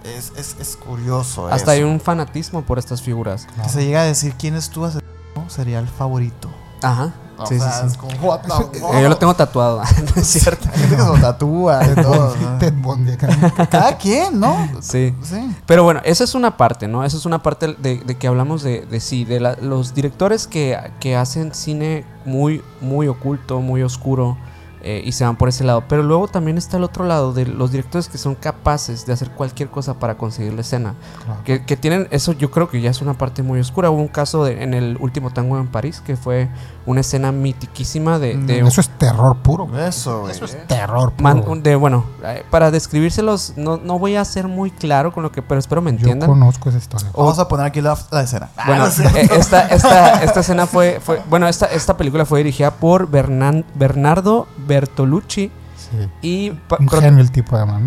Es, 0.03 0.33
es, 0.37 0.57
es 0.59 0.77
curioso. 0.77 1.47
Hasta 1.47 1.71
hay 1.71 1.85
un 1.85 2.01
fanatismo 2.01 2.63
por 2.63 2.81
estas 2.81 3.01
figuras. 3.01 3.47
Que 3.63 3.69
se 3.69 3.85
llega 3.85 4.01
a 4.03 4.05
decir 4.05 4.35
quién 4.37 4.55
es 4.57 4.71
tu 4.71 4.85
asesino, 4.85 5.05
sería 5.49 5.79
el 5.79 5.87
favorito. 5.89 6.49
Ajá. 6.83 7.13
O 7.37 7.47
Sí, 7.47 7.59
sea, 7.59 7.73
sí, 7.81 7.87
es 7.87 7.93
sí. 7.93 7.99
como, 7.99 8.13
what 8.29 8.41
the 8.43 8.49
fuck? 8.49 8.93
Yo 9.01 9.09
lo 9.09 9.17
tengo 9.17 9.35
tatuado, 9.35 9.83
¿no 10.17 10.23
es 10.23 10.27
cierto? 10.27 10.69
Hay 10.73 10.79
gente 10.81 10.97
que 10.97 11.03
se 11.03 11.09
lo 11.09 11.15
tatúa 11.19 11.81
y 11.85 11.95
todo. 12.03 12.35
¿no? 12.37 13.69
Cada 13.71 13.97
quien, 13.99 14.39
¿no? 14.41 14.57
Sí. 14.81 15.15
Sí. 15.23 15.55
Pero 15.67 15.83
bueno, 15.85 16.01
esa 16.05 16.25
es 16.25 16.35
una 16.35 16.57
parte, 16.57 16.89
¿no? 16.89 17.05
Esa 17.05 17.17
es 17.17 17.27
una 17.27 17.43
parte 17.43 17.75
de, 17.79 17.99
de 17.99 18.15
que 18.17 18.27
hablamos 18.27 18.63
de, 18.63 18.87
de 18.87 19.01
sí, 19.01 19.25
de 19.25 19.41
la- 19.41 19.57
los 19.61 19.95
directores 19.95 20.47
que, 20.47 20.79
que 21.01 21.17
hacen 21.17 21.55
cine 21.55 22.05
muy, 22.25 22.63
muy 22.81 23.09
oculto, 23.09 23.61
muy 23.61 23.83
oscuro 23.83 24.37
eh, 24.83 25.03
y 25.05 25.13
se 25.13 25.25
van 25.25 25.37
por 25.37 25.49
ese 25.49 25.65
lado. 25.65 25.85
Pero 25.89 26.03
luego 26.03 26.29
también 26.29 26.59
está 26.59 26.77
el 26.77 26.85
otro 26.85 27.05
lado 27.07 27.33
de 27.33 27.47
los 27.47 27.71
directores 27.73 28.09
que 28.09 28.19
son 28.19 28.35
capaces 28.35 29.07
de 29.07 29.15
hacer 29.15 29.31
cualquier 29.31 29.71
cosa 29.71 29.95
para 29.99 30.17
conseguir 30.19 30.53
la 30.53 30.61
escena. 30.61 30.95
Claro. 31.25 31.41
Que, 31.45 31.65
que 31.65 31.77
tienen, 31.77 32.07
eso 32.11 32.33
yo 32.33 32.51
creo 32.51 32.69
que 32.69 32.81
ya 32.83 32.91
es 32.91 33.01
una 33.01 33.15
parte 33.15 33.43
muy 33.43 33.59
oscura. 33.61 33.91
Hubo 33.91 34.01
un 34.01 34.09
caso 34.09 34.45
de- 34.45 34.63
en 34.63 34.75
el 34.75 34.99
último 35.01 35.31
tango 35.33 35.59
en 35.59 35.69
París 35.69 36.03
que 36.05 36.17
fue 36.17 36.51
una 36.87 37.01
escena 37.01 37.33
mitiquísima 37.33 38.19
de, 38.19 38.37
de 38.37 38.63
Mm, 38.63 38.67
Eso 38.67 38.81
es 38.81 38.89
terror 38.99 39.37
puro. 39.39 39.67
güey. 39.67 39.85
Eso, 39.89 40.21
güey. 40.21 40.33
Eso 40.33 40.45
es 40.45 40.67
terror 40.67 41.13
puro. 41.13 41.23
Man- 41.23 41.63
de, 41.63 41.77
bueno, 41.77 42.05
eh, 42.25 42.45
para 42.51 42.71
describírselos, 42.71 43.55
no, 43.57 43.79
no 43.79 43.99
voy 43.99 44.17
a 44.17 44.25
ser 44.25 44.49
muy 44.49 44.71
claro 44.71 45.13
con 45.13 45.23
lo 45.23 45.33
que, 45.33 45.41
pero 45.43 45.59
espero 45.59 45.81
me 45.81 45.91
Yo 45.93 45.99
entiendan. 45.99 46.29
conozco 46.29 46.69
esa 46.69 46.79
historia. 46.79 47.11
Vamos 47.17 47.39
a 47.39 47.49
poner 47.49 47.67
aquí 47.67 47.81
la, 47.81 47.97
la 48.11 48.23
escena. 48.23 48.51
Ah, 48.57 48.65
Bueno, 48.67 48.85
no 48.85 48.91
sé. 48.91 49.05
eh, 49.07 49.29
esta, 49.33 49.67
esta, 49.69 50.23
esta 50.23 50.41
escena 50.41 50.67
fue, 50.67 51.01
fue 51.03 51.23
bueno, 51.31 51.49
esta, 51.49 51.67
esta 51.67 51.97
película 51.97 52.25
fue 52.27 52.39
dirigida 52.41 52.71
por 52.73 53.11
Bernan- 53.11 53.65
Bernardo 53.75 54.47
Bertolucci 54.67 55.51
Sí. 55.77 56.09
y 56.23 56.51
Un 56.51 56.87
pro- 56.89 57.01
genio 57.01 57.21
el 57.21 57.31
tipo 57.31 57.57
además, 57.57 57.81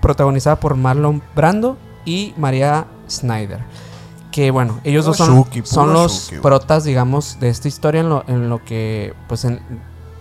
protagonizada 0.00 0.56
por 0.56 0.74
Marlon 0.76 1.22
Brando 1.34 1.76
y 2.04 2.34
María 2.36 2.86
Snyder. 3.08 3.60
Que 4.32 4.50
bueno, 4.50 4.80
ellos 4.82 5.04
dos 5.04 5.18
son, 5.18 5.36
Shuki, 5.36 5.60
puro 5.62 5.72
son 5.72 5.92
los 5.92 6.26
Shuki, 6.30 6.40
protas, 6.40 6.82
digamos, 6.84 7.38
de 7.38 7.50
esta 7.50 7.68
historia 7.68 8.00
en 8.00 8.08
lo, 8.08 8.24
en 8.26 8.48
lo 8.48 8.64
que 8.64 9.14
pues 9.28 9.44
en- 9.44 9.60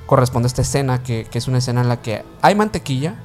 corresponde 0.06 0.46
a 0.46 0.50
esta 0.50 0.62
escena, 0.62 1.02
que, 1.02 1.26
que 1.26 1.38
es 1.40 1.48
una 1.48 1.58
escena 1.60 1.82
en 1.82 1.88
la 1.88 2.02
que 2.02 2.24
hay 2.42 2.54
mantequilla 2.54 3.16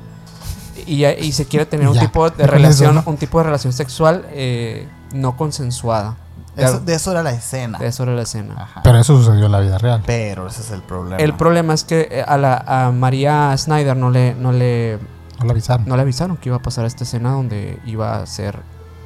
y, 0.86 1.04
y 1.04 1.32
se 1.32 1.46
quiere 1.46 1.66
tener 1.66 1.88
un 1.88 1.94
Ya, 1.94 2.02
tipo 2.02 2.30
de 2.30 2.46
relación, 2.46 2.94
¿no? 2.94 3.02
un 3.06 3.16
tipo 3.16 3.38
de 3.38 3.44
relación 3.44 3.72
sexual 3.72 4.24
eh, 4.30 4.88
no 5.12 5.36
consensuada. 5.36 6.16
Eso- 6.56 6.78
de 6.80 6.94
eso 6.94 7.10
era 7.10 7.22
la 7.22 7.32
escena. 7.32 7.78
De 7.78 7.88
eso 7.88 8.04
era 8.04 8.12
la 8.14 8.22
escena. 8.22 8.54
Ajá. 8.56 8.80
Pero 8.84 8.98
eso 8.98 9.14
sucedió 9.18 9.46
en 9.46 9.52
la 9.52 9.60
vida 9.60 9.76
real. 9.78 10.02
Pero 10.06 10.46
ese 10.46 10.62
es 10.62 10.70
el 10.70 10.80
problema. 10.82 11.16
El 11.16 11.34
problema 11.34 11.74
es 11.74 11.82
que 11.84 12.08
eh, 12.10 12.24
a, 12.26 12.38
la, 12.38 12.56
a 12.66 12.92
María 12.92 13.54
Snyder 13.58 13.94
no 13.96 14.08
le, 14.10 14.34
no, 14.36 14.52
le, 14.52 14.98
No 15.44 15.50
avisaron. 15.50 15.86
no 15.86 15.96
le 15.96 16.02
avisaron 16.02 16.36
que 16.38 16.48
iba 16.48 16.56
a 16.56 16.62
pasar 16.62 16.86
esta 16.86 17.02
escena 17.04 17.32
donde 17.32 17.78
iba 17.84 18.16
a 18.22 18.24
ser 18.26 18.60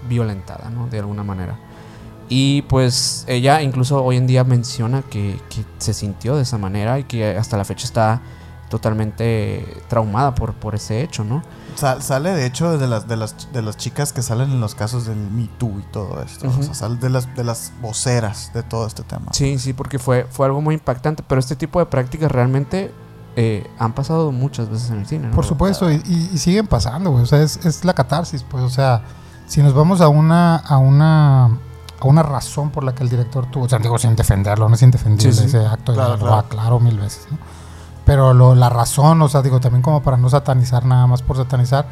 violentada, 0.09 0.71
¿no? 0.71 0.87
De 0.87 0.99
alguna 1.01 1.25
manera. 1.25 1.57
Y 2.33 2.63
pues 2.63 3.25
ella 3.27 3.61
incluso 3.61 4.03
hoy 4.03 4.17
en 4.17 4.27
día 4.27 4.45
menciona 4.45 5.03
que, 5.03 5.39
que 5.51 5.65
se 5.79 5.93
sintió 5.93 6.37
de 6.37 6.43
esa 6.43 6.57
manera 6.59 6.99
y 6.99 7.05
que 7.05 7.37
hasta 7.37 7.57
la 7.59 7.65
fecha 7.67 7.85
está 7.85 8.23
totalmente 8.85 9.83
traumada 9.89 10.35
por, 10.35 10.55
por 10.55 10.75
ese 10.75 11.03
hecho, 11.03 11.25
¿no? 11.25 11.43
Sal- 11.75 12.03
sale 12.03 12.31
de 12.31 12.47
hecho 12.47 12.79
de 12.79 12.87
las, 12.87 13.07
de 13.09 13.17
las 13.17 13.53
de 13.53 13.63
las 13.63 13.77
chicas 13.77 14.13
que 14.13 14.23
salen 14.23 14.51
en 14.51 14.61
los 14.61 14.75
casos 14.75 15.07
del 15.07 15.17
Me 15.19 15.49
Too 15.59 15.81
y 15.81 15.93
todo 15.93 16.23
esto. 16.23 16.49
O 16.49 16.63
sea, 16.63 16.75
sale 16.75 16.97
de 16.97 17.11
las 17.11 17.35
de 17.35 17.45
las 17.45 17.73
voceras 17.83 18.53
de 18.55 18.63
todo 18.63 18.87
este 18.87 19.03
tema. 19.03 19.27
Sí, 19.33 19.59
sí, 19.59 19.73
porque 19.73 19.99
fue, 19.99 20.27
fue 20.31 20.47
algo 20.47 20.61
muy 20.61 20.75
impactante, 20.75 21.23
pero 21.27 21.39
este 21.41 21.57
tipo 21.57 21.79
de 21.79 21.87
prácticas 21.87 22.31
realmente 22.31 22.93
eh, 23.37 23.67
han 23.79 23.93
pasado 23.95 24.33
muchas 24.33 24.69
veces 24.71 24.91
en 24.91 24.99
el 25.01 25.07
cine, 25.07 25.29
¿no? 25.29 25.35
Por 25.35 25.45
supuesto, 25.47 25.91
y, 25.91 25.97
y- 26.05 26.31
y 26.35 26.39
siguen 26.39 26.67
pasando, 26.67 27.11
güey. 27.11 27.23
O 27.23 27.27
sea, 27.27 27.43
es, 27.43 27.65
es 27.65 27.85
la 27.85 27.95
catarsis, 27.95 28.43
pues. 28.45 28.63
O 28.65 28.71
sea, 28.71 29.03
si 29.47 29.63
nos 29.63 29.75
vamos 29.75 30.01
a 30.01 30.09
una, 30.09 30.57
a 30.57 30.79
una, 30.79 31.59
a 32.01 32.07
una 32.07 32.23
razón 32.23 32.71
por 32.71 32.85
la 32.85 32.95
que 32.95 33.03
el 33.03 33.09
director 33.09 33.47
tuvo, 33.51 33.65
o 33.65 33.69
sea, 33.69 33.79
digo 33.79 33.99
sin 33.99 34.17
defenderlo, 34.17 34.69
no 34.69 34.75
es 34.75 34.83
indefendible 34.83 35.33
Sí, 35.33 35.39
sí. 35.41 35.45
ese 35.47 35.67
acto, 35.67 35.93
Claro, 35.95 36.13
lo 36.13 36.19
claro. 36.19 36.37
aclaro 36.37 36.81
mil 36.81 36.99
veces, 36.99 37.27
¿no? 37.31 37.39
Pero 38.05 38.35
lo- 38.35 38.55
la 38.55 38.69
razón, 38.71 39.21
o 39.23 39.29
sea, 39.29 39.43
digo, 39.43 39.61
también 39.61 39.83
como 39.83 40.03
para 40.03 40.17
no 40.17 40.29
satanizar 40.29 40.85
nada 40.85 41.07
más 41.07 41.23
por 41.23 41.37
satanizar, 41.37 41.87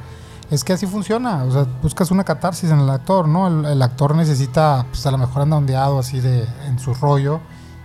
es 0.50 0.64
que 0.64 0.72
así 0.72 0.86
funciona. 0.86 1.44
O 1.44 1.50
sea, 1.52 1.66
buscas 1.82 2.11
una 2.11 2.24
catarsis 2.24 2.70
en 2.70 2.80
el 2.80 2.88
actor, 2.90 3.28
¿no? 3.28 3.46
El, 3.46 3.64
el 3.66 3.82
actor 3.82 4.14
necesita, 4.16 4.86
pues 4.90 5.04
a 5.06 5.11
lo 5.11 5.18
mejor 5.18 5.42
anda 5.42 5.56
ondeado 5.59 5.98
así 5.98 6.20
de, 6.20 6.46
en 6.66 6.78
su 6.78 6.94
rollo 6.94 7.40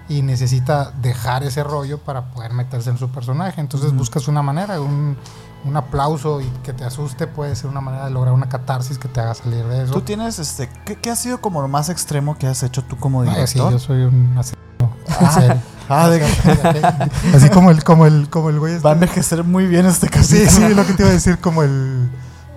y 0.09 0.21
necesita 0.21 0.91
dejar 1.01 1.43
ese 1.43 1.63
rollo 1.63 1.97
para 1.97 2.25
poder 2.31 2.53
meterse 2.53 2.89
en 2.89 2.97
su 2.97 3.09
personaje. 3.09 3.59
Entonces 3.59 3.93
buscas 3.93 4.27
una 4.29 4.41
manera, 4.41 4.79
un, 4.79 5.17
un 5.65 5.77
aplauso 5.77 6.41
y 6.41 6.45
que 6.63 6.73
te 6.73 6.83
asuste 6.83 7.27
puede 7.27 7.55
ser 7.55 7.69
una 7.69 7.81
manera 7.81 8.05
de 8.05 8.11
lograr 8.11 8.33
una 8.33 8.49
catarsis 8.49 8.97
que 8.97 9.07
te 9.07 9.19
haga 9.21 9.33
salir 9.33 9.63
de 9.65 9.83
eso. 9.83 9.93
Tú 9.93 10.01
tienes 10.01 10.39
este 10.39 10.69
¿qué, 10.85 10.95
qué 10.97 11.09
ha 11.11 11.15
sido 11.15 11.39
como 11.41 11.61
lo 11.61 11.67
más 11.67 11.89
extremo 11.89 12.37
que 12.37 12.47
has 12.47 12.63
hecho 12.63 12.83
tú 12.83 12.97
como 12.97 13.23
director? 13.23 13.47
sí, 13.47 13.57
yo 13.71 13.79
soy 13.79 14.01
un 14.03 14.35
asesino. 14.37 14.61
Ah. 15.09 15.55
Ah, 15.89 16.07
de 16.07 16.23
Así 17.35 17.49
como 17.49 17.69
el, 17.69 17.83
como 17.83 18.05
el, 18.05 18.29
como 18.29 18.49
el 18.49 18.57
güey 18.57 18.75
este- 18.75 18.85
va 18.85 18.91
a 18.91 18.93
envejecer 18.93 19.43
muy 19.43 19.67
bien 19.67 19.85
este 19.85 20.07
Sí, 20.07 20.13
capítulo. 20.43 20.67
sí, 20.69 20.73
lo 20.73 20.85
que 20.87 20.93
te 20.93 21.03
iba 21.03 21.09
a 21.09 21.13
decir, 21.13 21.37
como 21.39 21.61
el 21.61 22.09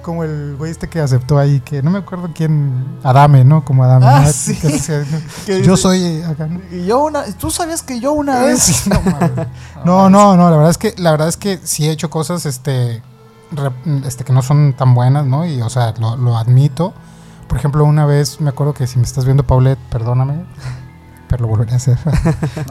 como 0.06 0.22
el 0.22 0.54
güey 0.56 0.70
este 0.70 0.88
que 0.88 1.00
aceptó 1.00 1.36
ahí, 1.36 1.58
que 1.58 1.82
no 1.82 1.90
me 1.90 1.98
acuerdo 1.98 2.30
quién, 2.32 3.00
Adame, 3.02 3.44
¿no? 3.44 3.64
Como 3.64 3.82
Adame. 3.82 4.06
Ah, 4.06 4.22
¿no? 4.24 4.32
sí. 4.32 4.54
Que 4.54 4.68
decía, 4.68 5.04
Que 5.46 5.62
yo 5.64 5.76
soy 5.76 6.22
acá, 6.22 6.48
yo 6.86 7.04
una, 7.06 7.24
tú 7.24 7.50
sabías 7.50 7.82
que 7.82 7.98
yo 7.98 8.12
una 8.12 8.38
vez 8.44 8.84
no, 9.84 10.08
no, 10.08 10.08
no, 10.08 10.36
no, 10.36 10.48
la 10.48 10.56
verdad 10.56 10.70
es 10.70 10.78
que 10.78 10.94
la 10.96 11.10
verdad 11.10 11.26
es 11.26 11.36
que 11.36 11.58
sí 11.64 11.88
he 11.88 11.90
hecho 11.90 12.08
cosas 12.08 12.46
este 12.46 13.02
re- 13.50 13.72
este 14.06 14.22
que 14.22 14.32
no 14.32 14.42
son 14.42 14.74
tan 14.76 14.94
buenas, 14.94 15.26
¿no? 15.26 15.44
Y 15.44 15.60
o 15.60 15.68
sea, 15.68 15.92
lo, 15.98 16.16
lo 16.16 16.36
admito. 16.38 16.94
Por 17.48 17.58
ejemplo, 17.58 17.84
una 17.84 18.06
vez 18.06 18.40
me 18.40 18.50
acuerdo 18.50 18.74
que 18.74 18.86
si 18.86 18.98
me 18.98 19.04
estás 19.04 19.24
viendo 19.24 19.44
Paulette, 19.44 19.80
perdóname, 19.90 20.44
pero 21.28 21.42
lo 21.42 21.48
volveré 21.48 21.72
a 21.72 21.76
hacer. 21.76 21.98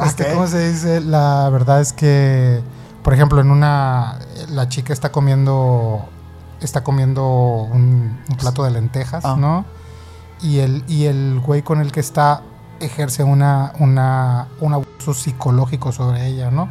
Este. 0.06 0.32
¿Cómo 0.34 0.48
se 0.48 0.70
dice? 0.72 1.02
La 1.02 1.50
verdad 1.50 1.82
es 1.82 1.92
que, 1.92 2.62
por 3.04 3.14
ejemplo, 3.14 3.42
en 3.42 3.52
una, 3.52 4.20
la 4.50 4.70
chica 4.70 4.94
está 4.94 5.12
comiendo, 5.12 6.08
está 6.66 6.84
comiendo 6.84 7.26
un, 7.72 8.20
un 8.30 8.36
plato 8.38 8.64
de 8.64 8.72
lentejas, 8.72 9.24
Ah. 9.26 9.36
¿no? 9.38 9.66
Y 10.42 10.60
el, 10.60 10.84
y 10.88 11.06
el 11.06 11.40
güey 11.40 11.62
con 11.62 11.80
el 11.80 11.92
que 11.92 12.00
está 12.02 12.42
ejerce 12.80 13.24
una, 13.24 13.72
una, 13.80 14.48
un 14.60 14.74
abuso 14.74 15.14
psicológico 15.14 15.92
sobre 15.92 16.28
ella, 16.28 16.52
¿no? 16.52 16.68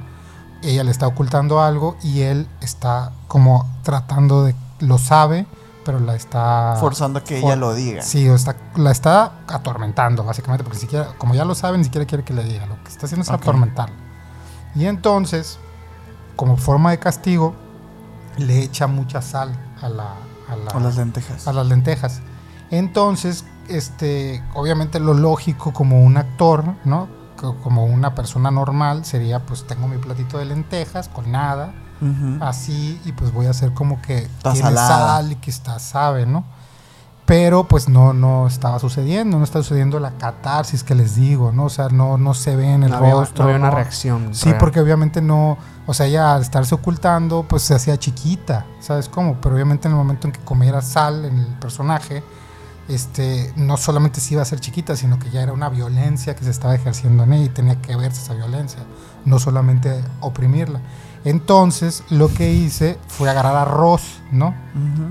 Ella 0.62 0.84
le 0.84 0.90
está 0.90 1.06
ocultando 1.06 1.60
algo 1.62 1.96
y 2.02 2.20
él 2.22 2.46
está 2.60 3.12
como 3.28 3.66
tratando 3.82 4.44
de, 4.44 4.54
lo 4.80 4.98
sabe, 4.98 5.46
pero 5.84 5.98
la 6.00 6.14
está 6.14 6.76
forzando 6.78 7.18
a 7.18 7.24
que 7.24 7.40
For- 7.40 7.50
ella 7.50 7.56
lo 7.56 7.74
diga. 7.74 8.02
Sí, 8.02 8.28
o 8.28 8.34
está, 8.34 8.56
la 8.76 8.90
está 8.90 9.32
atormentando, 9.48 10.24
básicamente, 10.24 10.62
porque 10.64 10.78
siquiera, 10.78 11.08
como 11.18 11.34
ya 11.34 11.44
lo 11.44 11.54
sabe, 11.54 11.76
ni 11.78 11.84
siquiera 11.84 12.06
quiere 12.06 12.22
que 12.24 12.32
le 12.34 12.44
diga. 12.44 12.66
Lo 12.66 12.82
que 12.82 12.90
está 12.90 13.06
haciendo 13.06 13.22
es 13.22 13.28
Ok. 13.30 13.36
atormentarla. 13.42 13.96
Y 14.74 14.86
entonces, 14.86 15.58
como 16.36 16.56
forma 16.56 16.90
de 16.90 16.98
castigo, 16.98 17.54
le 18.38 18.60
echa 18.62 18.86
mucha 18.86 19.22
sal 19.22 19.54
a, 19.82 19.88
la, 19.88 20.14
a, 20.48 20.56
la- 20.56 20.80
las 20.80 20.96
lentejas. 20.96 21.46
a 21.48 21.52
las 21.52 21.66
lentejas. 21.66 22.20
Entonces, 22.70 23.44
este, 23.68 24.42
obviamente 24.54 25.00
lo 25.00 25.14
lógico 25.14 25.72
como 25.72 26.02
un 26.02 26.16
actor, 26.16 26.64
¿no? 26.84 27.08
Co- 27.36 27.56
Como 27.62 27.84
una 27.84 28.14
persona 28.14 28.50
normal 28.50 29.04
sería, 29.04 29.44
pues 29.46 29.66
tengo 29.66 29.88
mi 29.88 29.98
platito 29.98 30.38
de 30.38 30.44
lentejas 30.46 31.08
con 31.08 31.30
nada, 31.32 31.72
así 32.40 33.00
y 33.06 33.12
pues 33.12 33.32
voy 33.32 33.46
a 33.46 33.50
hacer 33.50 33.72
como 33.72 34.02
que 34.02 34.18
Está 34.18 34.52
tiene 34.52 34.68
salada. 34.68 34.88
sal 35.16 35.32
y 35.32 35.36
que 35.36 35.50
está 35.50 35.78
sabe, 35.78 36.26
¿no? 36.26 36.44
Pero 37.26 37.64
pues 37.64 37.88
no 37.88 38.12
no 38.12 38.46
estaba 38.46 38.78
sucediendo, 38.78 39.38
no 39.38 39.44
está 39.44 39.62
sucediendo 39.62 39.98
la 39.98 40.12
catarsis 40.12 40.84
que 40.84 40.94
les 40.94 41.16
digo, 41.16 41.52
¿no? 41.52 41.64
O 41.64 41.70
sea, 41.70 41.88
no 41.88 42.18
no 42.18 42.34
se 42.34 42.54
ve 42.54 42.70
en 42.70 42.82
el 42.82 42.90
no, 42.90 42.98
había, 42.98 43.12
rostro. 43.12 43.44
no 43.44 43.50
había 43.50 43.60
una 43.60 43.70
reacción. 43.70 44.34
Sí, 44.34 44.50
real. 44.50 44.58
porque 44.58 44.80
obviamente 44.80 45.22
no, 45.22 45.56
o 45.86 45.94
sea, 45.94 46.04
ella 46.06 46.34
al 46.34 46.42
estarse 46.42 46.74
ocultando, 46.74 47.44
pues 47.48 47.62
se 47.62 47.74
hacía 47.74 47.98
chiquita, 47.98 48.66
¿sabes 48.80 49.08
cómo? 49.08 49.38
Pero 49.40 49.54
obviamente 49.54 49.88
en 49.88 49.92
el 49.92 49.98
momento 49.98 50.26
en 50.26 50.32
que 50.32 50.40
comiera 50.40 50.82
sal 50.82 51.24
en 51.24 51.38
el 51.38 51.46
personaje, 51.54 52.22
este, 52.88 53.52
no 53.56 53.78
solamente 53.78 54.20
se 54.20 54.34
iba 54.34 54.42
a 54.42 54.44
hacer 54.44 54.60
chiquita, 54.60 54.94
sino 54.94 55.18
que 55.18 55.30
ya 55.30 55.42
era 55.42 55.52
una 55.52 55.70
violencia 55.70 56.36
que 56.36 56.44
se 56.44 56.50
estaba 56.50 56.74
ejerciendo 56.74 57.22
en 57.24 57.32
ella 57.32 57.44
y 57.46 57.48
tenía 57.48 57.80
que 57.80 57.96
verse 57.96 58.22
esa 58.22 58.34
violencia, 58.34 58.80
no 59.24 59.38
solamente 59.38 60.04
oprimirla. 60.20 60.80
Entonces, 61.24 62.02
lo 62.10 62.28
que 62.28 62.52
hice 62.52 62.98
fue 63.08 63.30
agarrar 63.30 63.56
arroz, 63.56 64.20
¿no? 64.30 64.54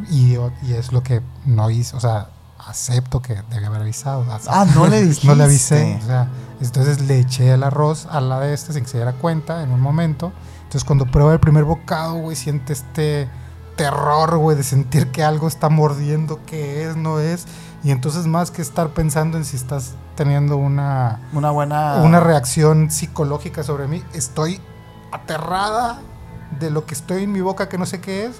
Y, 0.09 0.35
y 0.63 0.73
es 0.73 0.91
lo 0.91 1.01
que 1.03 1.21
no 1.45 1.69
hice, 1.69 1.95
o 1.95 1.99
sea, 1.99 2.29
acepto 2.67 3.21
que 3.21 3.41
debe 3.49 3.65
haber 3.65 3.81
avisado. 3.81 4.25
Ah, 4.47 4.65
no 4.75 4.87
le 4.87 5.01
dijiste. 5.01 5.27
No 5.27 5.35
le 5.35 5.43
avisé. 5.43 5.99
O 6.01 6.05
sea, 6.05 6.27
entonces 6.61 7.01
le 7.01 7.19
eché 7.19 7.51
el 7.53 7.63
arroz 7.63 8.07
a 8.09 8.21
la 8.21 8.39
de 8.39 8.53
este 8.53 8.73
sin 8.73 8.83
que 8.83 8.89
se 8.89 8.97
diera 8.97 9.13
cuenta 9.13 9.63
en 9.63 9.71
un 9.71 9.81
momento. 9.81 10.31
Entonces 10.63 10.83
cuando 10.83 11.05
prueba 11.05 11.33
el 11.33 11.39
primer 11.39 11.63
bocado, 11.65 12.15
güey, 12.15 12.35
siente 12.35 12.73
este 12.73 13.27
terror, 13.75 14.37
güey, 14.37 14.55
de 14.55 14.63
sentir 14.63 15.07
que 15.07 15.23
algo 15.23 15.47
está 15.47 15.69
mordiendo, 15.69 16.39
que 16.45 16.87
es, 16.87 16.95
no 16.95 17.19
es. 17.19 17.45
Y 17.83 17.91
entonces 17.91 18.27
más 18.27 18.49
que 18.51 18.61
estar 18.61 18.89
pensando 18.89 19.37
en 19.37 19.45
si 19.45 19.55
estás 19.57 19.95
teniendo 20.15 20.57
una, 20.57 21.19
Una 21.33 21.51
buena. 21.51 21.95
una 22.03 22.19
reacción 22.19 22.91
psicológica 22.91 23.63
sobre 23.63 23.87
mí, 23.87 24.03
estoy 24.13 24.61
aterrada 25.13 26.01
de 26.59 26.69
lo 26.69 26.85
que 26.85 26.93
estoy 26.93 27.23
en 27.23 27.31
mi 27.31 27.41
boca 27.41 27.69
que 27.69 27.77
no 27.77 27.85
sé 27.85 28.01
qué 28.01 28.25
es. 28.25 28.35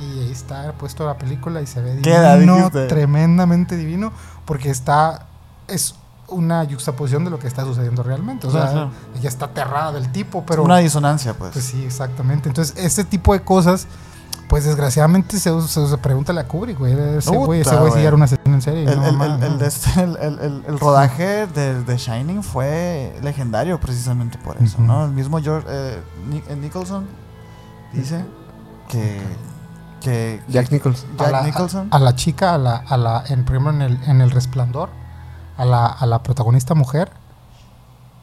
Y 0.00 0.20
ahí 0.20 0.30
está 0.30 0.72
puesto 0.72 1.06
la 1.06 1.16
película 1.16 1.62
y 1.62 1.66
se 1.66 1.80
ve 1.80 1.96
divino, 1.96 2.70
tremendamente 2.70 3.76
divino, 3.76 4.12
porque 4.44 4.68
está, 4.68 5.26
es 5.68 5.94
una 6.28 6.64
yuxtaposición 6.64 7.24
de 7.24 7.30
lo 7.30 7.38
que 7.38 7.46
está 7.46 7.64
sucediendo 7.64 8.02
realmente. 8.02 8.46
O 8.46 8.50
sea, 8.50 8.90
ella 9.18 9.28
está 9.28 9.46
aterrada 9.46 9.92
del 9.92 10.12
tipo, 10.12 10.44
pero... 10.44 10.64
Una 10.64 10.78
disonancia, 10.78 11.34
pues. 11.34 11.52
Pues 11.52 11.64
sí, 11.64 11.82
exactamente. 11.84 12.48
Entonces, 12.48 12.76
este 12.76 13.04
tipo 13.04 13.32
de 13.32 13.42
cosas, 13.42 13.86
pues 14.48 14.64
desgraciadamente 14.64 15.38
se, 15.38 15.60
se, 15.68 15.86
se 15.88 15.98
pregunta 15.98 16.32
a 16.32 16.46
Kubrick, 16.46 16.78
güey. 16.78 16.92
Ese 16.92 17.30
güey, 17.36 17.60
ese 17.62 17.74
güey 17.76 17.92
sí 17.92 18.00
era 18.00 18.14
una 18.14 18.26
sesión 18.26 18.54
en 18.54 18.62
serie. 18.62 18.84
El, 18.84 18.96
no, 19.00 19.06
el- 19.06 19.12
mamá, 19.16 19.36
el- 19.36 19.42
el 19.42 19.52
no. 19.52 19.58
de 19.58 19.66
este- 19.66 20.00
el- 20.02 20.16
el- 20.16 20.38
el- 20.38 20.64
el 20.66 20.78
rodaje 20.78 21.46
de, 21.48 21.82
de 21.82 21.96
Shining 21.96 22.42
fue 22.42 23.18
legendario 23.22 23.80
precisamente 23.80 24.38
por 24.38 24.56
eso. 24.62 24.80
¿no? 24.80 25.04
El 25.06 25.12
mismo 25.12 25.40
George 25.40 25.66
eh, 25.70 26.00
eh, 26.48 26.56
Nicholson 26.56 27.06
dice 27.92 28.24
que, 28.88 29.20
que 30.00 30.42
Jack 30.48 30.70
Nichols. 30.70 31.04
Jack 31.18 31.28
a 31.28 31.30
la, 31.30 31.42
Nicholson 31.42 31.88
A, 31.90 31.96
a 31.96 31.98
la 31.98 32.14
chica, 32.14 32.54
a 32.54 32.58
la, 32.58 32.76
a 32.76 32.96
la, 32.96 33.24
en, 33.28 33.44
ejemplo, 33.44 33.70
en 33.70 33.82
el, 33.82 33.98
en 34.04 34.20
el 34.20 34.30
resplandor, 34.30 34.90
a 35.56 35.64
la, 35.64 35.86
a 35.86 36.06
la 36.06 36.22
protagonista 36.22 36.74
mujer, 36.74 37.10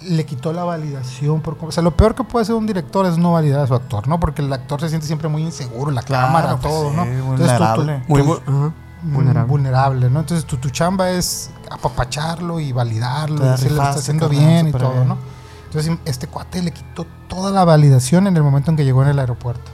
le 0.07 0.25
quitó 0.25 0.53
la 0.53 0.63
validación. 0.63 1.41
Por, 1.41 1.57
o 1.61 1.71
sea, 1.71 1.83
lo 1.83 1.95
peor 1.95 2.15
que 2.15 2.23
puede 2.23 2.43
hacer 2.43 2.55
un 2.55 2.65
director 2.67 3.05
es 3.05 3.17
no 3.17 3.33
validar 3.33 3.61
a 3.61 3.67
su 3.67 3.73
actor, 3.75 4.07
¿no? 4.07 4.19
Porque 4.19 4.41
el 4.41 4.51
actor 4.51 4.79
se 4.81 4.89
siente 4.89 5.07
siempre 5.07 5.27
muy 5.29 5.43
inseguro, 5.43 5.91
la 5.91 6.01
Claro, 6.01 6.27
cámara, 6.27 6.49
pues 6.57 6.61
todo, 6.73 6.89
sí, 6.91 6.95
¿no? 6.95 7.23
vulnerable. 7.25 8.03
Muy 8.07 8.21
tu- 8.21 8.27
bu- 8.29 8.41
ajá. 8.41 8.51
mm, 8.51 9.13
vulnerable. 9.13 9.49
vulnerable, 9.49 10.09
¿no? 10.09 10.19
Entonces 10.21 10.45
tu, 10.45 10.57
tu 10.57 10.69
chamba 10.69 11.09
es 11.11 11.49
apapacharlo 11.71 12.59
y 12.59 12.71
validarlo, 12.71 13.45
y 13.45 13.49
decirle 13.49 13.77
lo 13.77 13.83
está 13.83 13.99
haciendo 13.99 14.29
bien 14.29 14.67
y 14.67 14.71
todo, 14.71 14.91
bien. 14.93 15.07
¿no? 15.07 15.17
Entonces 15.65 15.97
este 16.05 16.27
cuate 16.27 16.61
le 16.61 16.71
quitó 16.71 17.05
toda 17.27 17.51
la 17.51 17.65
validación 17.65 18.27
en 18.27 18.37
el 18.37 18.43
momento 18.43 18.71
en 18.71 18.77
que 18.77 18.85
llegó 18.85 19.01
en 19.03 19.09
el 19.09 19.19
aeropuerto. 19.19 19.71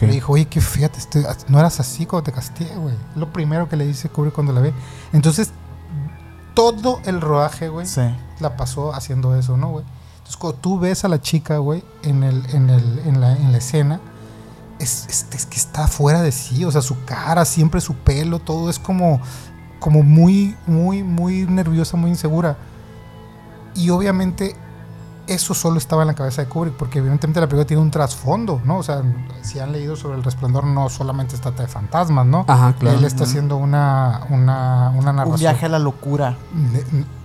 Le 0.00 0.08
dijo, 0.08 0.34
oye, 0.34 0.44
que 0.46 0.60
fíjate, 0.60 0.98
este- 0.98 1.26
no 1.48 1.58
eras 1.58 1.80
así 1.80 2.04
cuando 2.06 2.24
te 2.24 2.32
castigué, 2.32 2.74
güey. 2.76 2.94
Lo 3.16 3.32
primero 3.32 3.68
que 3.68 3.76
le 3.76 3.86
dice 3.86 4.08
Kubrick 4.10 4.34
cuando 4.34 4.52
la 4.52 4.60
ve. 4.60 4.72
Entonces, 5.12 5.52
todo 6.54 7.00
el 7.04 7.20
rodaje, 7.20 7.68
güey, 7.68 7.86
sí. 7.86 8.02
la 8.40 8.56
pasó 8.56 8.94
haciendo 8.94 9.36
eso, 9.36 9.56
¿no, 9.56 9.70
güey? 9.70 9.84
Entonces, 10.12 10.36
cuando 10.36 10.58
tú 10.58 10.78
ves 10.78 11.04
a 11.04 11.08
la 11.08 11.20
chica, 11.20 11.58
güey, 11.58 11.84
en, 12.02 12.22
el, 12.22 12.44
en, 12.54 12.70
el, 12.70 12.98
en, 13.00 13.20
la, 13.20 13.32
en 13.32 13.52
la 13.52 13.58
escena, 13.58 14.00
es, 14.78 15.06
es, 15.08 15.26
es 15.32 15.46
que 15.46 15.56
está 15.56 15.88
fuera 15.88 16.22
de 16.22 16.32
sí, 16.32 16.64
o 16.64 16.70
sea, 16.70 16.82
su 16.82 17.04
cara, 17.04 17.44
siempre 17.44 17.80
su 17.80 17.94
pelo, 17.94 18.38
todo 18.38 18.70
es 18.70 18.78
como, 18.78 19.20
como 19.78 20.02
muy, 20.02 20.56
muy, 20.66 21.02
muy 21.02 21.46
nerviosa, 21.46 21.96
muy 21.96 22.10
insegura. 22.10 22.56
Y 23.74 23.90
obviamente 23.90 24.56
eso 25.32 25.54
solo 25.54 25.78
estaba 25.78 26.02
en 26.02 26.08
la 26.08 26.14
cabeza 26.14 26.42
de 26.42 26.48
Kubrick, 26.48 26.74
porque 26.74 26.98
evidentemente 26.98 27.40
la 27.40 27.46
película 27.46 27.66
tiene 27.66 27.82
un 27.82 27.90
trasfondo, 27.90 28.60
¿no? 28.64 28.78
O 28.78 28.82
sea, 28.82 29.02
si 29.42 29.58
han 29.58 29.72
leído 29.72 29.96
sobre 29.96 30.16
el 30.16 30.22
resplandor, 30.24 30.64
no 30.64 30.88
solamente 30.88 31.36
se 31.36 31.42
trata 31.42 31.62
de 31.62 31.68
fantasmas, 31.68 32.26
¿no? 32.26 32.44
Ajá, 32.48 32.74
claro. 32.74 32.98
Él 32.98 33.04
está 33.04 33.24
haciendo 33.24 33.56
una, 33.56 34.26
una, 34.30 34.90
una 34.96 35.12
narración. 35.12 35.34
Un 35.34 35.40
viaje 35.40 35.66
a 35.66 35.68
la 35.68 35.78
locura. 35.78 36.36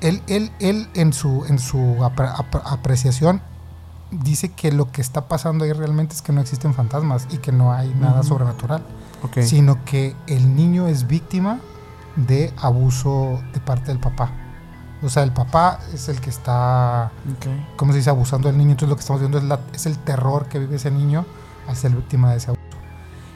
Él, 0.01 0.21
él, 0.27 0.51
él 0.59 0.87
en 0.93 1.13
su, 1.13 1.45
en 1.47 1.59
su 1.59 1.77
apre- 1.99 2.33
apre- 2.33 2.61
apreciación 2.65 3.41
dice 4.11 4.49
que 4.53 4.71
lo 4.71 4.91
que 4.91 5.01
está 5.01 5.27
pasando 5.27 5.65
ahí 5.65 5.73
realmente 5.73 6.13
es 6.15 6.21
que 6.21 6.31
no 6.31 6.39
existen 6.41 6.73
fantasmas 6.73 7.27
y 7.31 7.39
que 7.39 7.51
no 7.51 7.73
hay 7.73 7.93
nada 7.99 8.23
sobrenatural, 8.23 8.83
sino 9.43 9.83
que 9.83 10.15
el 10.27 10.55
niño 10.55 10.87
es 10.87 11.07
víctima 11.07 11.59
de 12.15 12.53
abuso 12.61 13.41
de 13.53 13.59
parte 13.59 13.87
del 13.87 13.99
papá. 13.99 14.31
O 15.03 15.09
sea, 15.09 15.23
el 15.23 15.31
papá 15.31 15.79
es 15.93 16.09
el 16.09 16.19
que 16.21 16.29
está. 16.29 17.11
¿cómo 17.75 17.91
se 17.91 17.97
dice?, 17.99 18.09
abusando 18.09 18.47
del 18.47 18.57
niño. 18.57 18.71
Entonces 18.71 18.89
lo 18.89 18.95
que 18.95 19.01
estamos 19.01 19.19
viendo 19.21 19.37
es, 19.37 19.43
la- 19.43 19.59
es 19.73 19.85
el 19.85 19.97
terror 19.99 20.47
que 20.47 20.59
vive 20.59 20.77
ese 20.77 20.89
niño 20.91 21.25
al 21.67 21.75
ser 21.75 21.91
víctima 21.91 22.31
de 22.31 22.37
ese 22.37 22.47
abuso. 22.51 22.61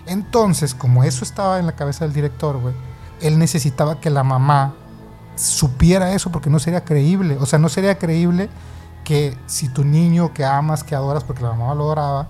Entonces, 0.05 0.74
como 0.74 1.03
eso 1.03 1.24
estaba 1.24 1.60
en 1.60 1.66
la 1.66 1.74
cabeza 1.74 2.05
del 2.05 2.14
director, 2.14 2.57
güey, 2.60 2.74
él 3.22 3.38
necesitaba 3.38 3.99
que 3.99 4.10
la 4.10 4.24
mamá 4.24 4.74
supiera 5.36 6.14
eso 6.14 6.32
porque 6.32 6.49
no 6.49 6.60
sería 6.60 6.84
creíble. 6.84 7.38
O 7.39 7.45
sea, 7.45 7.60
no 7.60 7.70
sería 7.70 7.97
creíble 7.97 8.49
que 9.03 9.38
si 9.45 9.70
tu 9.70 9.84
niño 9.84 10.34
que 10.34 10.45
amas, 10.45 10.84
que 10.84 10.95
adoras 10.95 11.24
porque 11.24 11.43
la 11.43 11.51
mamá 11.51 11.76
lo 11.76 11.84
adoraba, 11.86 12.28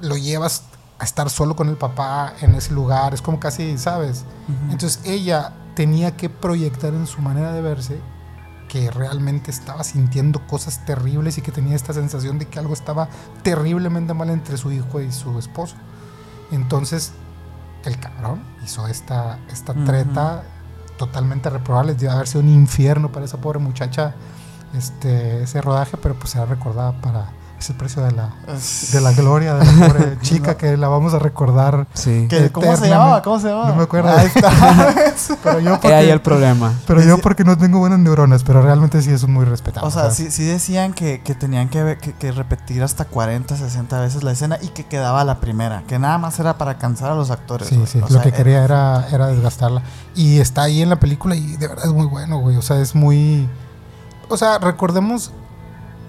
lo 0.00 0.16
llevas 0.16 0.64
a 0.98 1.04
estar 1.04 1.28
solo 1.30 1.56
con 1.56 1.68
el 1.68 1.76
papá 1.76 2.34
en 2.40 2.54
ese 2.54 2.72
lugar. 2.72 3.12
Es 3.14 3.22
como 3.22 3.38
casi, 3.40 3.76
¿sabes? 3.78 4.24
Entonces 4.70 5.00
ella 5.04 5.52
tenía 5.74 6.16
que 6.16 6.28
proyectar 6.30 6.92
en 6.94 7.06
su 7.06 7.20
manera 7.22 7.52
de 7.52 7.62
verse 7.62 8.00
que 8.70 8.88
realmente 8.88 9.50
estaba 9.50 9.82
sintiendo 9.82 10.46
cosas 10.46 10.86
terribles 10.86 11.36
y 11.36 11.42
que 11.42 11.50
tenía 11.50 11.74
esta 11.74 11.92
sensación 11.92 12.38
de 12.38 12.46
que 12.46 12.60
algo 12.60 12.72
estaba 12.72 13.08
terriblemente 13.42 14.14
mal 14.14 14.30
entre 14.30 14.56
su 14.56 14.70
hijo 14.70 15.00
y 15.00 15.10
su 15.10 15.36
esposo. 15.40 15.74
Entonces 16.52 17.12
el 17.84 17.98
cabrón 17.98 18.44
hizo 18.64 18.86
esta, 18.86 19.40
esta 19.50 19.74
treta 19.74 20.44
totalmente 20.98 21.50
reprobable. 21.50 21.94
Debe 21.94 22.12
haber 22.12 22.28
sido 22.28 22.42
un 22.42 22.48
infierno 22.48 23.10
para 23.10 23.24
esa 23.24 23.38
pobre 23.38 23.58
muchacha 23.58 24.14
este, 24.72 25.42
ese 25.42 25.60
rodaje, 25.60 25.96
pero 25.96 26.14
pues 26.14 26.30
será 26.30 26.46
recordada 26.46 26.92
para... 27.00 27.32
Es 27.60 27.68
el 27.68 27.76
precio 27.76 28.02
de 28.02 28.10
la, 28.12 28.30
de 28.92 29.00
la 29.02 29.12
gloria 29.12 29.54
de 29.54 29.66
la 29.66 29.86
pobre 29.88 30.18
chica 30.22 30.56
que 30.56 30.78
la 30.78 30.88
vamos 30.88 31.12
a 31.12 31.18
recordar. 31.18 31.86
Sí. 31.92 32.26
¿Qué- 32.30 32.50
¿Cómo 32.50 32.74
se 32.74 32.88
llamaba? 32.88 33.20
¿Cómo 33.20 33.38
se 33.38 33.48
llamaba? 33.48 33.68
No 33.68 33.74
me 33.76 33.82
acuerdo. 33.82 34.08
Ahí 34.08 34.26
está. 34.34 34.50
Pero 35.42 35.60
yo 35.60 35.78
He 35.82 35.94
ahí 35.94 36.06
el 36.08 36.20
porque, 36.22 36.38
problema. 36.40 36.72
pero 36.86 37.02
yo 37.02 37.18
porque 37.18 37.44
no 37.44 37.58
tengo 37.58 37.78
buenas 37.78 37.98
neuronas, 37.98 38.42
pero 38.42 38.62
realmente 38.62 39.02
sí 39.02 39.10
es 39.12 39.28
muy 39.28 39.44
respetable. 39.44 39.86
O 39.86 39.90
sea, 39.90 40.10
sí, 40.10 40.30
sí 40.30 40.44
decían 40.44 40.94
que, 40.94 41.20
que 41.22 41.34
tenían 41.34 41.68
que, 41.68 41.98
que, 42.00 42.14
que 42.14 42.32
repetir 42.32 42.82
hasta 42.82 43.04
40, 43.04 43.54
60 43.56 44.00
veces 44.00 44.22
la 44.22 44.32
escena 44.32 44.56
y 44.62 44.68
que 44.68 44.86
quedaba 44.86 45.22
la 45.24 45.38
primera. 45.40 45.82
Que 45.86 45.98
nada 45.98 46.16
más 46.16 46.38
era 46.40 46.56
para 46.56 46.78
cansar 46.78 47.10
a 47.10 47.14
los 47.14 47.30
actores. 47.30 47.68
Sí, 47.68 47.74
güey. 47.76 47.86
sí, 47.86 47.98
O 47.98 48.02
lo 48.02 48.08
sea, 48.08 48.22
que 48.22 48.30
eh, 48.30 48.32
quería 48.32 48.64
era, 48.64 49.06
era 49.12 49.26
desgastarla. 49.26 49.82
Y 50.14 50.38
está 50.40 50.62
ahí 50.62 50.80
en 50.80 50.88
la 50.88 50.98
película 50.98 51.36
y 51.36 51.56
de 51.58 51.68
verdad 51.68 51.84
es 51.84 51.92
muy 51.92 52.06
bueno, 52.06 52.38
güey. 52.38 52.56
O 52.56 52.62
sea, 52.62 52.80
es 52.80 52.94
muy... 52.94 53.46
O 54.30 54.36
sea, 54.38 54.58
recordemos 54.58 55.32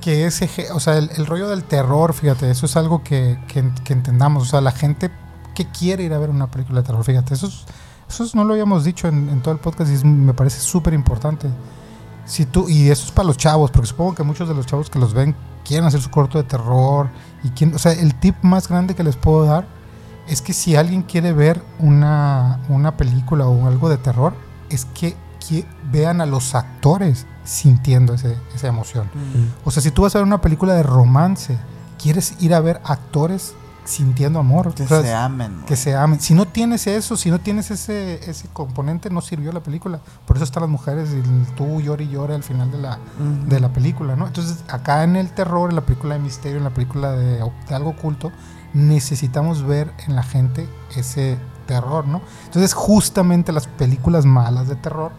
que 0.01 0.25
ese... 0.25 0.49
O 0.73 0.79
sea, 0.81 0.97
el, 0.97 1.09
el 1.15 1.25
rollo 1.25 1.47
del 1.47 1.63
terror, 1.63 2.13
fíjate, 2.13 2.51
eso 2.51 2.65
es 2.65 2.75
algo 2.75 3.03
que, 3.03 3.39
que, 3.47 3.59
entendamos. 3.93 4.43
O 4.43 4.45
sea, 4.45 4.59
la 4.61 4.71
gente 4.73 5.09
que 5.55 5.67
quiere 5.69 6.03
ir 6.03 6.13
a 6.13 6.17
ver 6.17 6.29
una 6.29 6.51
película 6.51 6.81
de 6.81 6.87
terror, 6.87 7.03
fíjate, 7.03 7.33
eso, 7.35 7.47
es- 7.47 7.65
eso 8.09 8.23
es- 8.25 8.35
no 8.35 8.43
lo 8.43 8.53
habíamos 8.53 8.83
dicho 8.83 9.07
en, 9.07 9.41
todo 9.41 9.53
el 9.53 9.59
podcast 9.59 9.89
y 9.91 10.05
me 10.05 10.33
parece 10.33 10.59
súper 10.59 10.93
importante. 10.93 11.47
Si 12.25 12.45
tú, 12.45 12.67
y 12.67 12.89
eso 12.89 13.05
es 13.05 13.11
para 13.11 13.27
los 13.27 13.37
chavos, 13.37 13.71
porque 13.71 13.87
supongo 13.87 14.15
que 14.15 14.23
muchos 14.23 14.47
de 14.49 14.55
los 14.55 14.65
chavos 14.65 14.89
que 14.89 14.99
los 14.99 15.13
ven 15.13 15.35
quieren 15.65 15.85
hacer 15.85 16.01
su 16.01 16.09
corto 16.09 16.37
de 16.37 16.43
terror. 16.43 17.09
Y 17.43 17.49
quieren, 17.49 17.75
o 17.75 17.79
sea, 17.79 17.93
el 17.93 18.15
tip 18.19 18.35
más 18.43 18.67
grande 18.67 18.95
que 18.95 19.03
les 19.03 19.15
puedo 19.15 19.45
dar 19.45 19.65
es 20.27 20.41
que 20.41 20.53
si 20.53 20.75
alguien 20.75 21.01
quiere 21.03 21.33
ver 21.33 21.61
una, 21.79 22.59
una 22.69 22.95
película 22.95 23.47
o 23.47 23.67
algo 23.67 23.89
de 23.89 23.97
terror, 23.97 24.33
es 24.69 24.85
que, 24.85 25.15
que 25.47 25.65
vean 25.91 26.21
a 26.21 26.25
los 26.25 26.55
actores 26.55 27.25
sintiendo 27.43 28.13
ese- 28.13 28.37
esa 28.55 28.67
emoción. 28.67 29.07
mm, 29.13 29.67
O 29.67 29.71
sea, 29.71 29.81
si 29.81 29.91
tú 29.91 30.03
vas 30.03 30.15
a 30.15 30.19
ver 30.19 30.25
una 30.27 30.41
película 30.41 30.73
de 30.73 30.83
romance, 30.83 31.57
quieres 32.01 32.35
ir 32.39 32.53
a 32.53 32.59
ver 32.59 32.79
actores 32.83 33.53
sintiendo 33.83 34.37
amor. 34.39 34.73
Que 34.75 34.83
O 34.83 34.87
sea, 34.87 35.01
se 35.01 35.13
amen. 35.13 35.53
güey. 35.55 35.65
que 35.65 35.75
se 35.75 35.95
amen. 35.95 36.19
Si 36.19 36.35
no 36.35 36.45
tienes 36.45 36.85
eso, 36.85 37.17
si 37.17 37.31
no 37.31 37.39
tienes 37.39 37.71
ese, 37.71 38.29
ese 38.29 38.47
componente, 38.53 39.09
no 39.09 39.21
sirvió 39.21 39.51
la 39.51 39.61
película. 39.61 39.99
Por 40.27 40.37
eso 40.37 40.43
están 40.45 40.61
las 40.61 40.69
mujeres 40.69 41.09
y 41.11 41.53
tú 41.55 41.81
llora 41.81 42.03
y 42.03 42.09
llora 42.09 42.35
al 42.35 42.43
final 42.43 42.69
de 42.71 42.77
la, 42.77 42.99
de 43.47 43.59
la 43.59 43.69
película, 43.73 44.15
¿no? 44.15 44.27
Entonces, 44.27 44.63
acá 44.69 45.03
en 45.03 45.15
el 45.15 45.31
terror, 45.31 45.71
en 45.71 45.75
la 45.77 45.81
película 45.81 46.13
de 46.13 46.19
misterio, 46.21 46.59
en 46.59 46.63
la 46.63 46.69
película 46.69 47.11
de, 47.13 47.43
de 47.67 47.75
algo 47.75 47.89
oculto, 47.89 48.31
necesitamos 48.73 49.63
ver 49.63 49.91
en 50.07 50.15
la 50.15 50.23
gente 50.23 50.67
ese 50.95 51.37
terror, 51.65 52.07
¿no? 52.07 52.21
Entonces, 52.45 52.73
justamente 52.73 53.51
las 53.51 53.67
películas 53.67 54.25
malas 54.25 54.67
de 54.67 54.75
terror, 54.75 55.11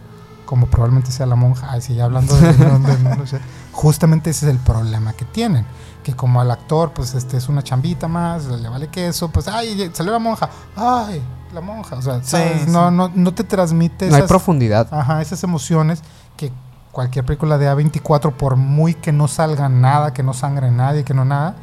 como 0.47 0.67
probablemente 0.67 1.11
sea 1.13 1.27
La 1.27 1.37
Monja, 1.37 1.69
ay, 1.71 1.81
sí, 1.81 1.95
ya 1.95 2.05
hablando 2.05 2.35
de, 2.37 2.53
no, 2.59 2.79
de- 2.79 3.17
no 3.17 3.27
sé, 3.27 3.41
justamente 3.73 4.31
ese 4.31 4.47
es 4.47 4.53
el 4.53 4.59
problema 4.59 5.13
que 5.13 5.25
tienen. 5.25 5.65
Que 6.03 6.15
como 6.15 6.41
al 6.41 6.51
actor, 6.51 6.93
pues 6.93 7.15
este 7.15 7.37
es 7.37 7.49
una 7.49 7.63
chambita 7.63 8.09
más, 8.09 8.47
le 8.47 8.69
vale 8.69 8.89
queso, 8.89 9.29
pues, 9.31 9.47
ay, 9.49 9.91
salió 9.95 10.13
la 10.13 10.19
monja, 10.19 10.51
ay, 10.77 11.23
la 11.55 11.61
monja, 11.61 11.97
o 11.97 12.03
sea, 12.03 12.17
Sí, 12.23 12.31
¿sabes? 12.31 12.63
sí. 12.65 12.71
No, 12.71 12.91
no, 12.91 13.11
no 13.15 13.33
te 13.35 13.45
transmite 13.45 14.09
No 14.11 14.17
hay 14.17 14.23
profundidad. 14.25 14.89
Ajá, 14.93 15.23
esas 15.23 15.43
emociones 15.45 16.03
que 16.37 16.51
cualquier 16.91 17.25
película 17.25 17.57
de 17.57 17.71
A24, 17.71 18.33
por 18.33 18.57
muy 18.57 18.95
que 18.95 19.13
no 19.13 19.29
salga 19.29 19.69
nada, 19.69 20.13
que 20.13 20.23
no 20.25 20.35
sangre 20.35 20.71
nadie, 20.73 21.05
que 21.05 21.15
no 21.15 21.25
nada, 21.25 21.55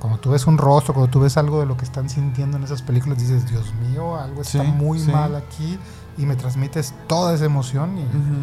Cuando 0.00 0.18
tú 0.20 0.30
ves 0.30 0.46
un 0.46 0.58
rostro, 0.58 0.92
cuando 0.94 1.10
tú 1.10 1.20
ves 1.20 1.36
algo 1.38 1.58
de 1.58 1.66
lo 1.66 1.76
que 1.76 1.84
están 1.84 2.08
sintiendo 2.08 2.56
en 2.58 2.62
esas 2.64 2.82
películas, 2.82 3.18
dices, 3.18 3.48
Dios 3.48 3.72
mío, 3.74 4.16
algo 4.16 4.42
está 4.42 4.62
Sí, 4.62 4.68
muy 4.70 5.00
mal 5.00 5.34
aquí 5.34 5.76
y 6.18 6.26
me 6.26 6.36
transmites 6.36 6.92
toda 7.06 7.34
esa 7.34 7.44
emoción 7.44 7.96
y 7.98 8.02
Ujú. 8.02 8.36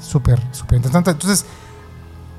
súper, 0.00 0.40
súper 0.52 0.76
interesante. 0.76 1.10
Entonces, 1.10 1.44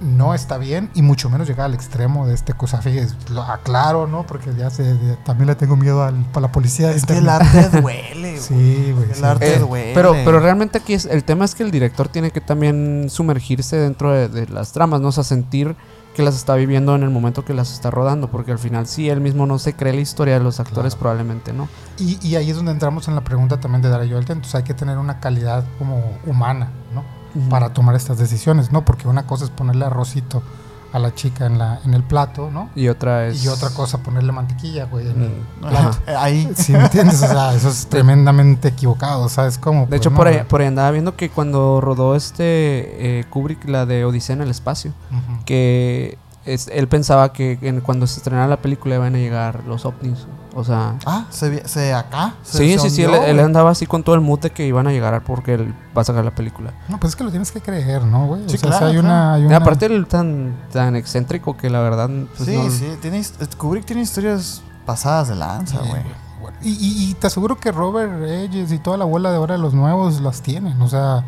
no 0.01 0.33
está 0.33 0.57
bien 0.57 0.89
y 0.95 1.01
mucho 1.01 1.29
menos 1.29 1.47
llegar 1.47 1.65
al 1.67 1.73
extremo 1.73 2.27
de 2.27 2.33
este 2.33 2.53
cosa. 2.53 2.81
Fíjese, 2.81 3.15
lo 3.31 3.41
aclaro, 3.43 4.05
¿no? 4.05 4.25
Porque 4.27 4.53
ya 4.57 4.69
se, 4.69 4.83
de- 4.83 5.15
también 5.17 5.47
le 5.47 5.55
tengo 5.55 5.77
miedo 5.77 6.03
al, 6.03 6.25
a 6.33 6.39
la 6.41 6.51
policía. 6.51 6.89
de 6.89 6.95
Es 6.97 7.05
que 7.05 7.17
el 7.17 7.29
arte 7.29 7.69
duele, 7.81 8.31
güey. 8.31 8.37
Sí, 8.39 8.91
güey. 8.91 9.09
El 9.09 9.15
sí. 9.15 9.23
arte 9.23 9.55
Eh, 9.55 9.59
duele. 9.59 9.91
pero, 9.93 10.11
pero 10.25 10.39
realmente 10.41 10.79
aquí 10.79 10.93
es, 10.93 11.05
el 11.05 11.23
tema 11.23 11.45
es 11.45 11.55
que 11.55 11.63
el 11.63 11.71
director 11.71 12.09
tiene 12.09 12.31
que 12.31 12.41
también 12.41 13.07
sumergirse 13.09 13.77
dentro 13.77 14.11
de, 14.11 14.27
de 14.27 14.47
las 14.47 14.73
tramas, 14.73 14.99
¿no? 14.99 15.07
O 15.07 15.11
sea, 15.13 15.23
sentir 15.23 15.75
que 16.13 16.23
las 16.23 16.35
está 16.35 16.55
viviendo 16.55 16.95
en 16.95 17.03
el 17.03 17.09
momento 17.09 17.43
que 17.43 17.53
las 17.53 17.71
está 17.73 17.89
rodando, 17.91 18.29
porque 18.29 18.51
al 18.51 18.59
final 18.59 18.87
si 18.87 19.09
él 19.09 19.19
mismo 19.21 19.45
no 19.45 19.59
se 19.59 19.75
cree 19.75 19.93
la 19.93 20.01
historia 20.01 20.35
de 20.37 20.43
los 20.43 20.59
actores, 20.59 20.93
Claro. 20.93 20.99
probablemente 20.99 21.53
no. 21.53 21.67
Y, 21.97 22.19
y 22.25 22.35
ahí 22.35 22.49
es 22.49 22.55
donde 22.55 22.71
entramos 22.71 23.07
en 23.07 23.15
la 23.15 23.23
pregunta 23.23 23.59
también 23.59 23.81
de 23.81 23.89
Darío 23.89 24.17
Elton. 24.17 24.37
Entonces 24.37 24.55
hay 24.55 24.63
que 24.63 24.73
tener 24.73 24.97
una 24.97 25.19
calidad 25.19 25.63
como 25.79 26.01
humana, 26.25 26.69
¿no? 26.93 27.03
Para 27.49 27.73
tomar 27.73 27.95
estas 27.95 28.19
decisiones, 28.19 28.71
¿no? 28.71 28.85
Porque 28.85 29.07
una 29.07 29.25
cosa 29.25 29.45
es 29.45 29.49
ponerle 29.49 29.85
arrocito 29.85 30.43
a 30.93 30.99
la 30.99 31.13
chica 31.15 31.47
en, 31.47 31.57
la, 31.57 31.79
en 31.83 31.93
el 31.95 32.03
plato, 32.03 32.49
¿no? 32.51 32.69
Y 32.75 32.87
otra 32.87 33.25
es... 33.27 33.43
Y 33.43 33.47
otra 33.47 33.71
cosa 33.71 33.97
ponerle 33.97 34.31
mantequilla, 34.31 34.85
güey, 34.85 35.09
en 35.09 35.21
el 35.23 35.29
Mm, 35.29 35.61
plato. 35.67 35.97
Ahí. 36.17 36.49
¿Sí 36.55 36.71
me 36.71 36.83
entiendes? 36.85 37.21
O 37.23 37.27
sea, 37.27 37.53
eso 37.55 37.67
es 37.69 37.87
tremendamente 37.89 38.67
equivocado, 38.67 39.27
¿sabes 39.27 39.57
cómo? 39.57 39.87
De 39.87 39.97
hecho, 39.97 40.11
Pues, 40.11 40.17
por, 40.17 40.25
no, 40.27 40.29
ahí, 40.29 40.35
güey. 40.37 40.47
por 40.47 40.61
ahí 40.61 40.67
andaba 40.67 40.91
viendo 40.91 41.15
que 41.15 41.29
cuando 41.31 41.81
rodó 41.81 42.15
este 42.15 43.19
eh, 43.19 43.25
Kubrick, 43.29 43.67
la 43.67 43.85
de 43.87 44.05
Odisea 44.05 44.35
en 44.35 44.43
el 44.43 44.51
espacio, 44.51 44.93
que 45.45 46.17
es- 46.45 46.67
él 46.71 46.87
pensaba 46.87 47.31
que 47.33 47.57
en- 47.61 47.81
cuando 47.81 48.07
se 48.07 48.17
estrenara 48.17 48.47
la 48.47 48.57
película 48.61 48.95
iban 48.95 49.15
a 49.15 49.17
llegar 49.17 49.63
los 49.67 49.85
ovnis. 49.85 50.25
O 50.55 50.63
sea... 50.63 50.95
Ah, 51.05 51.25
se, 51.31 51.67
se 51.67 51.93
acá. 51.93 52.35
Se, 52.43 52.57
Sí, 52.59 52.73
se 52.73 52.79
sí, 52.79 52.89
sí, 52.97 53.03
él, 53.03 53.13
él 53.15 53.39
andaba 53.39 53.71
así 53.71 53.87
con 53.87 54.03
todo 54.03 54.13
el 54.15 54.21
mood 54.21 54.39
de 54.39 54.51
que 54.51 54.67
iban 54.67 54.85
a 54.85 54.91
llegar 54.91 55.23
porque 55.23 55.55
él 55.55 55.73
va 55.97 56.03
a 56.03 56.05
sacar 56.05 56.23
la 56.23 56.31
película. 56.35 56.71
No, 56.89 56.99
pues 56.99 57.13
es 57.13 57.15
que 57.15 57.23
lo 57.23 57.31
tienes 57.31 57.51
que 57.51 57.59
creer, 57.59 58.03
¿no, 58.03 58.27
güey? 58.27 58.43
Sí, 58.47 58.55
o 58.55 58.59
sea, 58.59 58.69
claro, 58.69 58.85
hay, 58.85 58.91
claro. 58.93 59.07
una, 59.07 59.33
hay 59.33 59.41
Y 59.41 59.45
una- 59.47 59.57
aparte 59.57 59.87
él 59.87 60.05
tan, 60.05 60.55
tan 60.71 60.95
excéntrico 60.95 61.57
que 61.57 61.69
la 61.71 61.79
verdad... 61.79 62.07
pues, 62.37 62.47
sí, 62.47 62.55
no- 62.55 62.69
sí. 62.69 62.85
Tiene, 63.01 63.19
eh, 63.21 63.25
Kubrick 63.57 63.85
tiene 63.85 64.03
historias 64.03 64.61
pasadas 64.85 65.29
de 65.29 65.35
lanza, 65.35 65.81
Sí, 65.81 65.89
güey. 65.89 66.01
y- 66.61 67.09
y 67.09 67.13
te 67.15 67.27
aseguro 67.27 67.57
que 67.57 67.71
Robert 67.71 68.11
Edges 68.23 68.71
y 68.71 68.77
toda 68.77 68.97
la 68.97 69.05
bola 69.05 69.31
de 69.31 69.37
ahora 69.37 69.55
de 69.55 69.59
los 69.61 69.73
nuevos 69.73 70.21
las 70.21 70.41
tienen. 70.43 70.79
O 70.83 70.87
sea, 70.87 71.23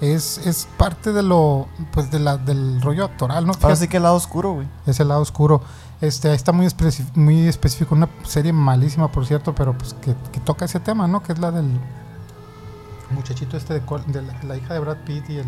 es, 0.00 0.38
es 0.46 0.66
parte 0.76 1.12
de 1.12 1.22
lo, 1.22 1.68
pues 1.92 2.10
de 2.10 2.18
la, 2.18 2.36
del 2.38 2.80
rollo 2.80 3.04
actoral, 3.04 3.46
¿no? 3.46 3.52
Ahora 3.60 3.76
sí 3.76 3.88
que 3.88 3.98
el 3.98 4.02
lado 4.04 4.14
oscuro, 4.16 4.52
güey. 4.54 4.68
ese 4.86 5.04
lado 5.04 5.20
oscuro. 5.20 5.60
Este, 6.00 6.28
ahí 6.30 6.34
está 6.36 6.52
muy, 6.52 6.66
muy 7.14 7.46
específico, 7.46 7.94
una 7.94 8.08
serie 8.24 8.52
malísima, 8.54 9.08
por 9.12 9.26
cierto, 9.26 9.54
pero 9.54 9.76
pues 9.76 9.92
que, 9.94 10.14
que 10.32 10.40
toca 10.40 10.64
ese 10.64 10.80
tema, 10.80 11.06
¿no? 11.06 11.22
Que 11.22 11.32
es 11.34 11.38
la 11.38 11.50
del 11.50 11.68
muchachito 13.10 13.56
este 13.56 13.74
de, 13.74 13.80
col- 13.82 14.04
de 14.06 14.22
la, 14.22 14.32
la 14.44 14.56
hija 14.56 14.72
de 14.74 14.80
Brad 14.80 14.98
Pitt 15.04 15.28
y 15.28 15.38
el, 15.38 15.46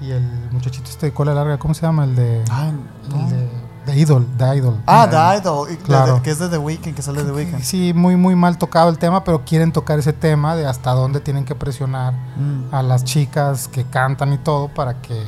y 0.00 0.10
el 0.10 0.22
muchachito 0.50 0.88
este 0.90 1.06
de 1.06 1.12
cola 1.12 1.34
larga, 1.34 1.58
¿cómo 1.58 1.74
se 1.74 1.82
llama? 1.82 2.04
El 2.04 2.16
de, 2.16 2.44
Ay, 2.50 2.74
el 3.04 3.30
de, 3.30 3.48
de 3.86 3.96
Idol, 3.98 4.26
de 4.38 4.56
Idol. 4.56 4.80
Ah, 4.86 5.06
The 5.10 5.38
Idol. 5.38 5.70
y- 5.72 5.76
Claro. 5.76 6.16
de- 6.16 6.22
que 6.22 6.30
es 6.30 6.38
de 6.38 6.48
The 6.48 6.58
Weeknd, 6.58 6.94
que 6.94 7.02
sale 7.02 7.20
de 7.22 7.26
The 7.26 7.32
Weeknd. 7.32 7.62
Sí, 7.62 7.92
muy, 7.94 8.16
muy 8.16 8.34
mal 8.34 8.56
tocado 8.58 8.88
el 8.88 8.98
tema, 8.98 9.24
pero 9.24 9.44
quieren 9.44 9.72
tocar 9.72 9.98
ese 9.98 10.12
tema 10.12 10.56
de 10.56 10.66
hasta 10.66 10.92
dónde 10.92 11.20
tienen 11.20 11.44
que 11.44 11.54
presionar 11.54 12.14
Mm. 12.36 12.74
a 12.74 12.82
las 12.82 13.04
chicas 13.04 13.68
que 13.68 13.84
cantan 13.84 14.32
y 14.32 14.38
todo 14.38 14.68
para 14.68 15.00
que, 15.02 15.22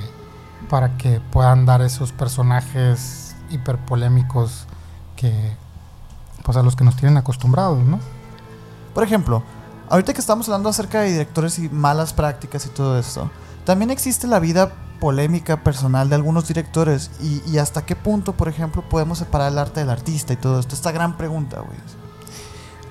para 0.71 0.97
que 0.97 1.21
puedan 1.31 1.67
dar 1.67 1.83
esos 1.83 2.13
personajes 2.13 3.35
hiperpolémicos 3.51 4.67
que, 5.17 5.55
pues 6.45 6.57
a 6.57 6.63
los 6.63 6.77
que 6.77 6.85
nos 6.85 6.97
tienen 6.97 7.17
acostumbrados, 7.17 7.79
¿no? 7.85 7.99
Por 8.95 9.05
ejemplo, 9.05 9.43
ahorita 9.91 10.13
que 10.15 10.21
estamos 10.21 10.49
hablando 10.49 10.69
acerca 10.69 11.01
de 11.01 11.11
directores 11.13 11.59
y 11.59 11.69
malas 11.69 12.13
prácticas 12.13 12.65
y 12.67 12.71
todo 12.71 12.99
esto, 12.99 13.31
también 13.65 13.91
existe 13.91 14.27
la 14.27 14.39
vida 14.39 14.73
polémica 14.99 15.63
personal 15.63 16.09
de 16.09 16.15
algunos 16.17 16.49
directores 16.49 17.11
y, 17.21 17.43
y 17.51 17.59
hasta 17.59 17.85
qué 17.87 17.97
punto, 17.97 18.33
por 18.33 18.49
ejemplo, 18.49 18.83
podemos 18.83 19.19
separar 19.19 19.53
el 19.53 19.59
arte 19.59 19.81
del 19.81 19.91
artista 19.91 20.33
y 20.33 20.37
todo 20.37 20.59
esto. 20.61 20.75
Esta 20.75 20.93
gran 20.93 21.17
pregunta, 21.17 21.61
güey. 21.61 21.79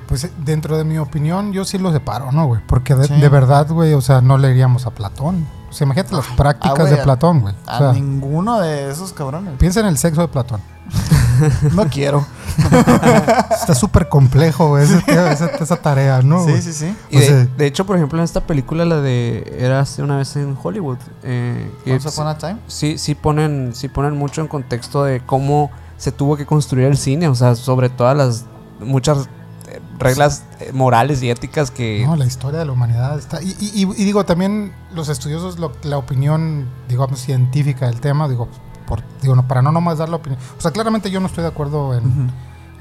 Pues 0.07 0.23
eh, 0.25 0.31
dentro 0.37 0.77
de 0.77 0.83
mi 0.83 0.97
opinión, 0.99 1.51
yo 1.51 1.65
sí 1.65 1.77
lo 1.79 1.91
separo, 1.91 2.31
¿no, 2.31 2.45
güey? 2.45 2.61
Porque 2.67 2.93
de, 2.95 3.07
Sí. 3.07 3.15
de 3.19 3.29
verdad, 3.29 3.67
güey, 3.69 3.93
o 3.93 4.01
sea, 4.01 4.21
no 4.21 4.37
leeríamos 4.37 4.85
a 4.85 4.91
Platón. 4.91 5.47
O 5.69 5.73
sea, 5.73 5.85
imagínate 5.85 6.15
las 6.15 6.27
prácticas 6.27 6.77
güey, 6.79 6.91
de 6.91 6.97
Platón, 7.03 7.41
güey. 7.41 7.55
O 7.67 7.71
A 7.89 7.91
ninguno 7.93 8.59
de 8.59 8.91
esos 8.91 9.11
cabrones. 9.13 9.55
piensa 9.57 9.79
en 9.79 9.87
el 9.87 9.97
sexo 9.97 10.21
de 10.21 10.27
Platón. 10.27 10.61
No 11.73 11.85
quiero. 11.89 12.25
Está 13.51 13.75
súper 13.75 14.07
complejo, 14.07 14.77
ese- 14.77 15.03
esa, 15.07 15.47
esa 15.47 15.75
tarea, 15.77 16.21
¿no? 16.21 16.45
sí, 16.45 16.61
sí, 16.61 16.73
sí. 16.73 16.95
Y 17.09 17.19
de, 17.19 17.65
hecho, 17.65 17.85
por 17.85 17.97
ejemplo, 17.97 18.17
en 18.19 18.23
esta 18.23 18.41
película, 18.41 18.85
la 18.85 19.01
de 19.01 19.57
Era 19.59 19.81
hace 19.81 20.01
una 20.03 20.17
vez 20.17 20.35
en 20.37 20.57
Hollywood, 20.61 20.97
eh, 21.23 21.69
Once 21.87 22.07
Upon 22.07 22.27
a 22.27 22.37
Time. 22.37 22.57
sí, 22.67 22.97
sí, 22.97 23.15
ponen, 23.15 23.71
sí 23.73 23.89
ponen 23.89 24.15
mucho 24.17 24.41
en 24.41 24.47
contexto 24.47 25.03
de 25.03 25.19
cómo 25.25 25.71
se 25.97 26.11
tuvo 26.11 26.37
que 26.37 26.45
construir 26.45 26.85
el 26.87 26.97
cine, 26.97 27.27
o 27.27 27.35
sea, 27.35 27.55
sobre 27.55 27.89
todas 27.89 28.15
las 28.15 28.45
muchas 28.79 29.27
eh, 29.67 29.79
reglas 29.99 30.43
eh, 30.59 30.71
morales 30.73 31.21
y 31.23 31.29
éticas 31.29 31.71
que... 31.71 32.03
No, 32.05 32.15
la 32.15 32.25
historia 32.25 32.59
de 32.59 32.65
la 32.65 32.71
humanidad 32.71 33.17
está. 33.17 33.41
Y, 33.41 33.55
y- 33.59 33.83
y- 33.83 34.01
y 34.01 34.05
digo, 34.05 34.25
también 34.25 34.73
los 34.93 35.09
estudiosos, 35.09 35.59
lo- 35.59 35.73
la 35.83 35.97
opinión, 35.97 36.67
digamos, 36.87 37.19
científica 37.19 37.87
del 37.87 37.99
tema, 38.01 38.27
digo, 38.29 38.47
por, 38.87 39.03
digo 39.21 39.35
no, 39.35 39.47
para 39.47 39.61
no 39.61 39.71
nomás 39.71 39.97
dar 39.97 40.09
la 40.09 40.17
opinión. 40.17 40.39
O 40.57 40.61
sea, 40.61 40.71
claramente 40.71 41.09
yo 41.11 41.19
no 41.19 41.27
estoy 41.27 41.43
de 41.43 41.49
acuerdo 41.49 41.93
en, 41.93 42.31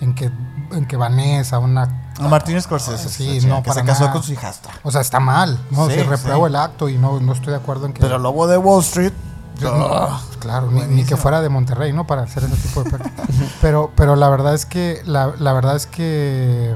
en 0.00 0.14
que 0.14 0.30
en 0.72 0.86
que 0.86 0.96
Vanessa, 0.96 1.58
una. 1.58 2.10
A 2.20 2.28
Martín 2.28 2.60
Scorsese. 2.60 3.08
Sí, 3.08 3.36
esa 3.38 3.48
no, 3.48 3.62
que 3.62 3.68
para 3.68 3.80
se 3.80 3.86
casó 3.86 4.00
nada. 4.02 4.12
con 4.12 4.22
su 4.22 4.32
hijastra. 4.32 4.72
O 4.82 4.90
sea, 4.90 5.00
está 5.00 5.20
mal, 5.20 5.58
¿no? 5.70 5.86
Sí, 5.88 5.94
Se 5.94 6.04
repruebo 6.04 6.46
sí. 6.46 6.50
el 6.50 6.56
acto 6.56 6.88
y 6.88 6.96
no, 6.98 7.20
no 7.20 7.32
estoy 7.32 7.50
de 7.52 7.56
acuerdo 7.58 7.86
en 7.86 7.92
que. 7.92 8.00
Pero 8.00 8.18
lobo 8.18 8.46
de 8.46 8.56
Wall 8.58 8.80
Street. 8.82 9.12
No, 9.60 9.70
ah, 9.70 10.20
claro, 10.40 10.68
ni, 10.70 10.82
ni 10.82 11.04
que 11.04 11.16
fuera 11.16 11.40
de 11.40 11.48
Monterrey, 11.48 11.92
¿no? 11.92 12.06
Para 12.08 12.22
hacer 12.22 12.42
ese 12.42 12.56
tipo 12.56 12.82
de 12.82 12.90
pero, 13.60 13.92
pero 13.94 14.16
la 14.16 14.28
verdad 14.28 14.52
es 14.52 14.66
que, 14.66 15.00
la, 15.06 15.32
la 15.38 15.52
verdad 15.52 15.76
es 15.76 15.86
que 15.86 16.74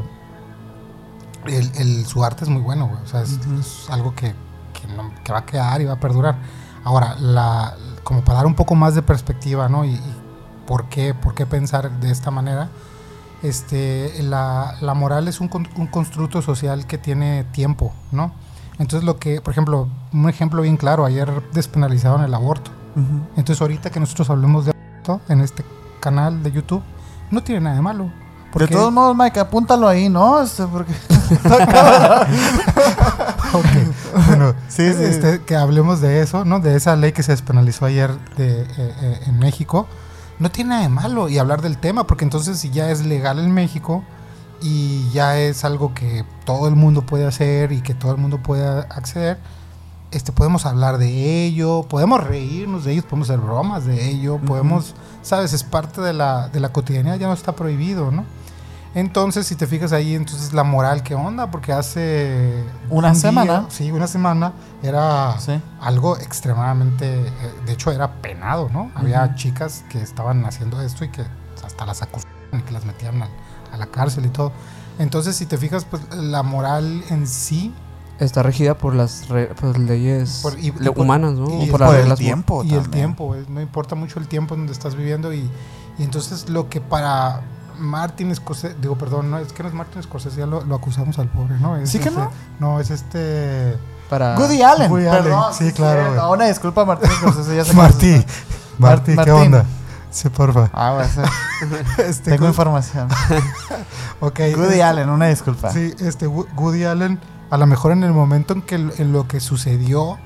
el, 1.46 1.70
el- 1.76 2.06
su 2.06 2.22
arte 2.24 2.44
es 2.44 2.50
muy 2.50 2.62
bueno, 2.62 2.86
güey. 2.88 3.02
O 3.02 3.06
sea, 3.06 3.22
es, 3.22 3.38
algo 3.90 4.14
que, 4.14 4.34
que 4.72 4.86
no- 4.94 5.10
que 5.24 5.32
va 5.32 5.40
a 5.40 5.46
quedar 5.46 5.80
y 5.80 5.86
va 5.86 5.94
a 5.94 6.00
perdurar. 6.00 6.36
Ahora, 6.84 7.16
la, 7.18 7.74
como 8.08 8.22
para 8.22 8.38
dar 8.38 8.46
un 8.46 8.54
poco 8.54 8.74
más 8.74 8.94
de 8.94 9.02
perspectiva, 9.02 9.68
¿no? 9.68 9.84
Y, 9.84 9.90
y 9.90 10.14
por 10.66 10.88
qué, 10.88 11.12
por 11.12 11.34
qué 11.34 11.44
pensar 11.44 11.90
de 12.00 12.10
esta 12.10 12.30
manera. 12.30 12.70
Este, 13.42 14.22
la, 14.22 14.76
la 14.80 14.94
moral 14.94 15.28
es 15.28 15.40
un, 15.42 15.50
un 15.76 15.86
constructo 15.88 16.40
social 16.40 16.86
que 16.86 16.96
tiene 16.96 17.44
tiempo, 17.52 17.92
¿no? 18.10 18.32
Entonces 18.78 19.04
lo 19.04 19.18
que, 19.18 19.42
por 19.42 19.52
ejemplo, 19.52 19.88
un 20.14 20.26
ejemplo 20.26 20.62
bien 20.62 20.78
claro, 20.78 21.04
ayer 21.04 21.30
despenalizaron 21.52 22.22
el 22.24 22.32
aborto. 22.32 22.70
Ujú. 22.96 23.26
Entonces 23.36 23.60
ahorita 23.60 23.90
que 23.90 24.00
nosotros 24.00 24.30
hablemos 24.30 24.64
de 24.64 24.70
aborto 24.72 25.20
en 25.30 25.42
este 25.42 25.62
canal 26.00 26.42
de 26.42 26.50
YouTube, 26.50 26.82
no 27.30 27.42
tiene 27.42 27.60
nada 27.60 27.76
de 27.76 27.82
malo. 27.82 28.04
De 28.04 28.10
Porque- 28.54 28.74
todos 28.74 28.90
modos, 28.90 29.14
Mike, 29.14 29.38
apúntalo 29.38 29.86
ahí, 29.86 30.08
¿no? 30.08 30.40
Este, 30.40 30.64
porque... 30.66 30.94
Ok, 33.52 33.64
bueno, 34.28 34.54
Sí, 34.68 34.92
sí. 34.92 35.02
este, 35.04 35.40
que 35.42 35.56
hablemos 35.56 36.00
de 36.00 36.20
eso, 36.22 36.44
¿no? 36.44 36.60
De 36.60 36.76
esa 36.76 36.96
ley 36.96 37.12
que 37.12 37.22
se 37.22 37.32
despenalizó 37.32 37.86
ayer 37.86 38.10
de, 38.36 38.62
eh, 38.62 38.66
eh, 38.76 39.20
en 39.26 39.38
México. 39.38 39.86
No 40.38 40.50
tiene 40.50 40.70
nada 40.70 40.82
de 40.82 40.88
malo 40.88 41.28
y 41.28 41.38
hablar 41.38 41.62
del 41.62 41.78
tema, 41.78 42.06
porque 42.06 42.24
entonces 42.24 42.58
si 42.58 42.70
ya 42.70 42.90
es 42.90 43.04
legal 43.04 43.38
en 43.38 43.52
México 43.52 44.04
y 44.62 45.08
ya 45.10 45.38
es 45.38 45.64
algo 45.64 45.94
que 45.94 46.24
todo 46.44 46.68
el 46.68 46.76
mundo 46.76 47.02
puede 47.06 47.26
hacer 47.26 47.72
y 47.72 47.80
que 47.80 47.94
todo 47.94 48.12
el 48.12 48.18
mundo 48.18 48.38
puede 48.42 48.66
acceder, 48.66 49.38
este, 50.10 50.32
podemos 50.32 50.64
hablar 50.64 50.98
de 50.98 51.44
ello, 51.44 51.82
podemos 51.88 52.22
reírnos 52.24 52.84
de 52.84 52.92
ellos, 52.92 53.04
podemos 53.04 53.28
hacer 53.30 53.40
bromas 53.40 53.84
de 53.84 54.08
ello, 54.10 54.38
podemos, 54.38 54.94
sabes, 55.22 55.52
es 55.52 55.64
parte 55.64 56.00
de 56.00 56.12
la, 56.12 56.48
de 56.48 56.60
la 56.60 56.70
cotidianidad, 56.70 57.18
ya 57.18 57.26
no 57.26 57.34
está 57.34 57.52
prohibido, 57.52 58.10
¿no? 58.10 58.24
Entonces, 58.94 59.46
si 59.46 59.54
te 59.54 59.66
fijas 59.66 59.92
ahí, 59.92 60.14
entonces 60.14 60.52
la 60.52 60.64
moral, 60.64 61.02
¿qué 61.02 61.14
onda? 61.14 61.50
Porque 61.50 61.72
hace... 61.72 62.64
Una 62.90 63.10
un 63.10 63.16
semana. 63.16 63.66
sí, 63.68 63.90
una 63.92 64.06
semana 64.06 64.52
era 64.82 65.38
Sí. 65.38 65.60
algo 65.80 66.16
extremadamente... 66.18 67.26
eh, 67.26 67.32
de 67.66 67.72
hecho, 67.72 67.92
era 67.92 68.14
penado, 68.22 68.68
¿no? 68.72 68.90
Había 68.94 69.24
Ujú. 69.24 69.34
chicas 69.34 69.84
que 69.90 70.00
estaban 70.00 70.44
haciendo 70.46 70.80
esto 70.80 71.04
y 71.04 71.08
que 71.10 71.22
hasta 71.64 71.84
las 71.86 72.02
acusaban 72.02 72.32
y 72.52 72.62
que 72.62 72.72
las 72.72 72.84
metían 72.86 73.22
al- 73.22 73.30
a, 73.72 73.76
la 73.76 73.86
cárcel 73.86 74.24
y 74.26 74.30
todo. 74.30 74.52
Entonces, 74.98 75.36
si 75.36 75.46
te 75.46 75.58
fijas, 75.58 75.84
pues 75.84 76.02
la 76.14 76.42
moral 76.42 77.04
en 77.10 77.26
sí... 77.26 77.72
Está 78.18 78.42
regida 78.42 78.76
por 78.76 78.96
las 78.96 79.28
re- 79.28 79.54
pues, 79.54 79.78
leyes 79.78 80.40
Por- 80.42 80.58
y- 80.58 80.72
le- 80.72 80.90
por- 80.90 81.04
humanas, 81.04 81.34
¿no? 81.34 81.62
y 81.62 81.68
O 81.68 81.70
por 81.70 81.72
por 81.72 81.80
las 81.82 81.90
el 81.90 81.96
reglas 82.00 82.18
tiempo. 82.18 82.64
y 82.64 82.70
el 82.74 82.82
también. 82.82 82.90
tiempo, 82.90 83.34
eh, 83.36 83.44
no 83.48 83.60
importa 83.60 83.94
mucho 83.94 84.18
el 84.18 84.26
tiempo 84.26 84.54
en 84.54 84.62
donde 84.62 84.72
estás 84.72 84.96
viviendo 84.96 85.32
y, 85.32 85.48
y 85.98 86.02
entonces 86.02 86.48
lo 86.48 86.68
que 86.68 86.80
para 86.80 87.42
Martin 87.78 88.34
Scorsese, 88.34 88.76
digo 88.80 88.96
perdón, 88.96 89.30
no 89.30 89.38
es 89.38 89.52
que 89.52 89.62
no 89.62 89.68
es 89.68 89.74
Martin 89.74 90.02
Scorsese, 90.02 90.36
ya 90.38 90.46
lo, 90.46 90.62
lo 90.64 90.74
acusamos 90.76 91.18
al 91.18 91.28
pobre, 91.28 91.58
¿no? 91.60 91.76
Es 91.76 91.90
¿Sí 91.90 91.98
que 91.98 92.08
este- 92.08 92.20
no? 92.20 92.30
No, 92.60 92.80
es 92.80 92.90
este 92.90 93.76
para... 94.10 94.36
Goody 94.36 94.62
Allen. 94.62 94.90
Woody 94.90 95.06
Allen, 95.06 95.24
Perdón, 95.24 95.54
sí, 95.54 95.72
claro. 95.72 96.30
Una 96.32 96.46
disculpa, 96.46 96.84
Martín 96.84 97.10
Scorsese. 97.10 97.56
Ya 97.56 97.64
sé 97.64 97.72
Martí, 97.74 98.24
Martí, 98.78 99.10
¿qué 99.12 99.16
Martín. 99.16 99.34
onda? 99.34 99.64
Sí, 100.10 100.28
porfa. 100.30 100.70
Ah, 100.72 100.92
va 100.92 101.02
a 101.02 101.08
ser. 101.08 101.26
Este, 101.98 102.30
Tengo 102.32 102.46
información. 102.46 103.08
ok, 104.20 104.38
Woody 104.56 104.62
este- 104.74 104.82
Allen, 104.82 105.10
una 105.10 105.26
disculpa. 105.26 105.70
Sí, 105.72 105.94
este 106.00 106.26
Wo- 106.26 106.46
Woody 106.56 106.84
Allen, 106.84 107.18
a 107.50 107.56
lo 107.58 107.66
mejor 107.66 107.92
en 107.92 108.02
el 108.04 108.12
momento 108.12 108.54
en 108.54 108.62
que 108.62 108.76
en 108.76 109.12
lo 109.12 109.26
que 109.28 109.40
sucedió 109.40 110.18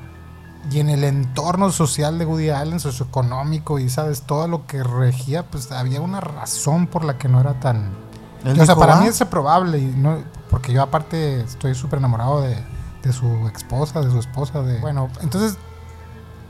y 0.72 0.80
en 0.80 0.88
el 0.88 1.04
entorno 1.04 1.70
social 1.72 2.18
de 2.18 2.24
Woody 2.26 2.50
Allen, 2.50 2.80
socioeconómico 2.80 3.78
y 3.78 3.88
sabes, 3.88 4.22
todo 4.22 4.48
lo 4.48 4.66
que 4.66 4.82
regía, 4.82 5.44
pues 5.50 5.70
había 5.72 6.00
una 6.00 6.20
razón 6.20 6.86
por 6.86 7.04
la 7.04 7.18
que 7.18 7.28
no 7.28 7.40
era 7.40 7.60
tan... 7.60 7.90
O 8.44 8.64
sea, 8.64 8.74
para 8.76 8.94
"Va". 8.96 9.00
mí 9.00 9.06
es 9.06 9.18
probable, 9.24 9.78
y 9.78 9.84
no, 9.96 10.18
porque 10.50 10.72
yo 10.72 10.82
aparte 10.82 11.40
estoy 11.42 11.74
súper 11.74 11.98
enamorado 12.00 12.40
de, 12.42 12.56
de 13.02 13.12
su 13.12 13.26
esposa, 13.54 14.00
de 14.00 14.10
su 14.10 14.18
esposa, 14.18 14.62
de... 14.62 14.80
Bueno, 14.80 15.08
entonces 15.20 15.56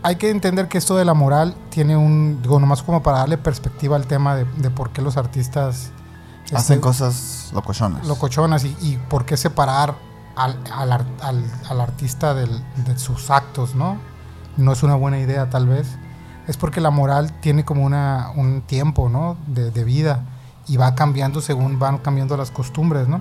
hay 0.02 0.16
que 0.16 0.30
entender 0.30 0.68
que 0.68 0.78
esto 0.78 0.96
de 0.96 1.04
la 1.04 1.14
moral 1.14 1.54
tiene 1.70 1.96
un... 1.96 2.40
Digo, 2.42 2.58
nomás 2.58 2.82
como 2.82 3.02
para 3.02 3.18
darle 3.18 3.38
perspectiva 3.38 3.96
al 3.96 4.06
tema 4.06 4.34
de, 4.36 4.44
de 4.56 4.70
por 4.70 4.90
qué 4.90 5.02
los 5.02 5.16
artistas... 5.16 5.90
Hacen 6.54 6.76
este, 6.76 6.80
cosas 6.80 7.50
locochonas. 7.54 8.06
locochonas 8.06 8.64
y, 8.64 8.76
y 8.80 8.98
por 9.08 9.24
qué 9.24 9.36
separar 9.36 9.94
al, 10.36 10.58
al 10.74 10.92
al- 10.92 11.50
al 11.68 11.80
artista 11.80 12.34
del- 12.34 12.62
de 12.84 12.98
sus 12.98 13.30
actos, 13.30 13.74
¿no? 13.74 13.96
No 14.56 14.72
es 14.72 14.82
una 14.82 14.94
buena 14.94 15.18
idea 15.18 15.48
tal 15.50 15.66
vez. 15.66 15.86
Es 16.46 16.56
porque 16.56 16.80
la 16.80 16.90
moral 16.90 17.32
tiene 17.40 17.64
como 17.64 17.84
una, 17.84 18.30
un 18.36 18.62
tiempo, 18.62 19.08
¿no? 19.08 19.36
De, 19.46 19.70
de 19.70 19.84
vida 19.84 20.24
y 20.66 20.76
va 20.76 20.94
cambiando 20.94 21.40
según 21.40 21.78
van 21.78 21.98
cambiando 21.98 22.36
las 22.36 22.50
costumbres, 22.50 23.08
¿no? 23.08 23.20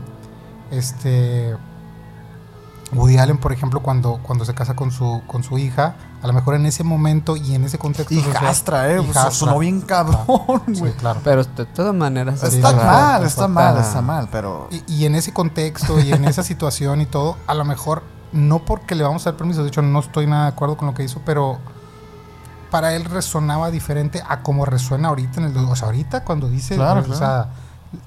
Este... 0.71 1.55
Woody 2.93 3.17
Allen, 3.19 3.37
por 3.37 3.53
ejemplo, 3.53 3.81
cuando, 3.81 4.19
cuando 4.21 4.43
se 4.43 4.53
casa 4.53 4.75
con 4.75 4.91
su, 4.91 5.21
con 5.25 5.43
su 5.43 5.57
hija, 5.57 5.95
a 6.21 6.27
lo 6.27 6.33
mejor 6.33 6.55
en 6.55 6.65
ese 6.65 6.83
momento 6.83 7.37
y 7.37 7.55
en 7.55 7.63
ese 7.63 7.77
contexto 7.77 8.13
social- 8.13 8.31
Hijastra, 8.43 8.91
eh. 8.91 8.97
pues, 8.97 9.09
Hijastra. 9.11 9.31
sonó 9.31 9.59
bien 9.59 9.79
cabrón, 9.79 10.61
Sí, 10.73 10.79
güey. 10.81 10.91
claro. 10.93 11.21
Pero 11.23 11.41
de 11.45 11.65
todas 11.67 11.95
maneras. 11.95 12.41
Sí, 12.41 12.47
Está 12.57 12.73
claro, 12.73 12.85
mal, 12.91 13.23
está 13.23 13.47
mal, 13.47 13.77
está 13.77 14.01
mal, 14.01 14.27
pero. 14.29 14.67
Y, 14.71 14.83
y 14.93 15.05
en 15.05 15.15
ese 15.15 15.31
contexto 15.31 16.01
y 16.01 16.11
en 16.11 16.25
esa 16.25 16.43
situación 16.43 16.99
y 16.99 17.05
todo, 17.05 17.37
a 17.47 17.53
lo 17.53 17.63
mejor 17.63 18.03
no 18.31 18.59
porque 18.59 18.95
le 18.95 19.03
vamos 19.03 19.25
a 19.27 19.31
dar 19.31 19.37
permiso, 19.37 19.61
de 19.63 19.67
hecho 19.69 19.81
no 19.81 19.99
estoy 19.99 20.27
nada 20.27 20.43
de 20.43 20.49
acuerdo 20.49 20.77
con 20.77 20.87
lo 20.87 20.93
que 20.93 21.03
hizo, 21.03 21.21
pero 21.25 21.59
para 22.69 22.95
él 22.95 23.03
resonaba 23.05 23.69
diferente 23.71 24.23
a 24.27 24.41
como 24.41 24.65
resuena 24.65 25.09
ahorita 25.09 25.41
en 25.41 25.47
el, 25.47 25.57
o 25.57 25.75
sea, 25.75 25.87
ahorita 25.87 26.23
cuando 26.23 26.47
dice, 26.47 26.75
Claro, 26.75 27.03
o 27.09 27.13
sea, 27.13 27.49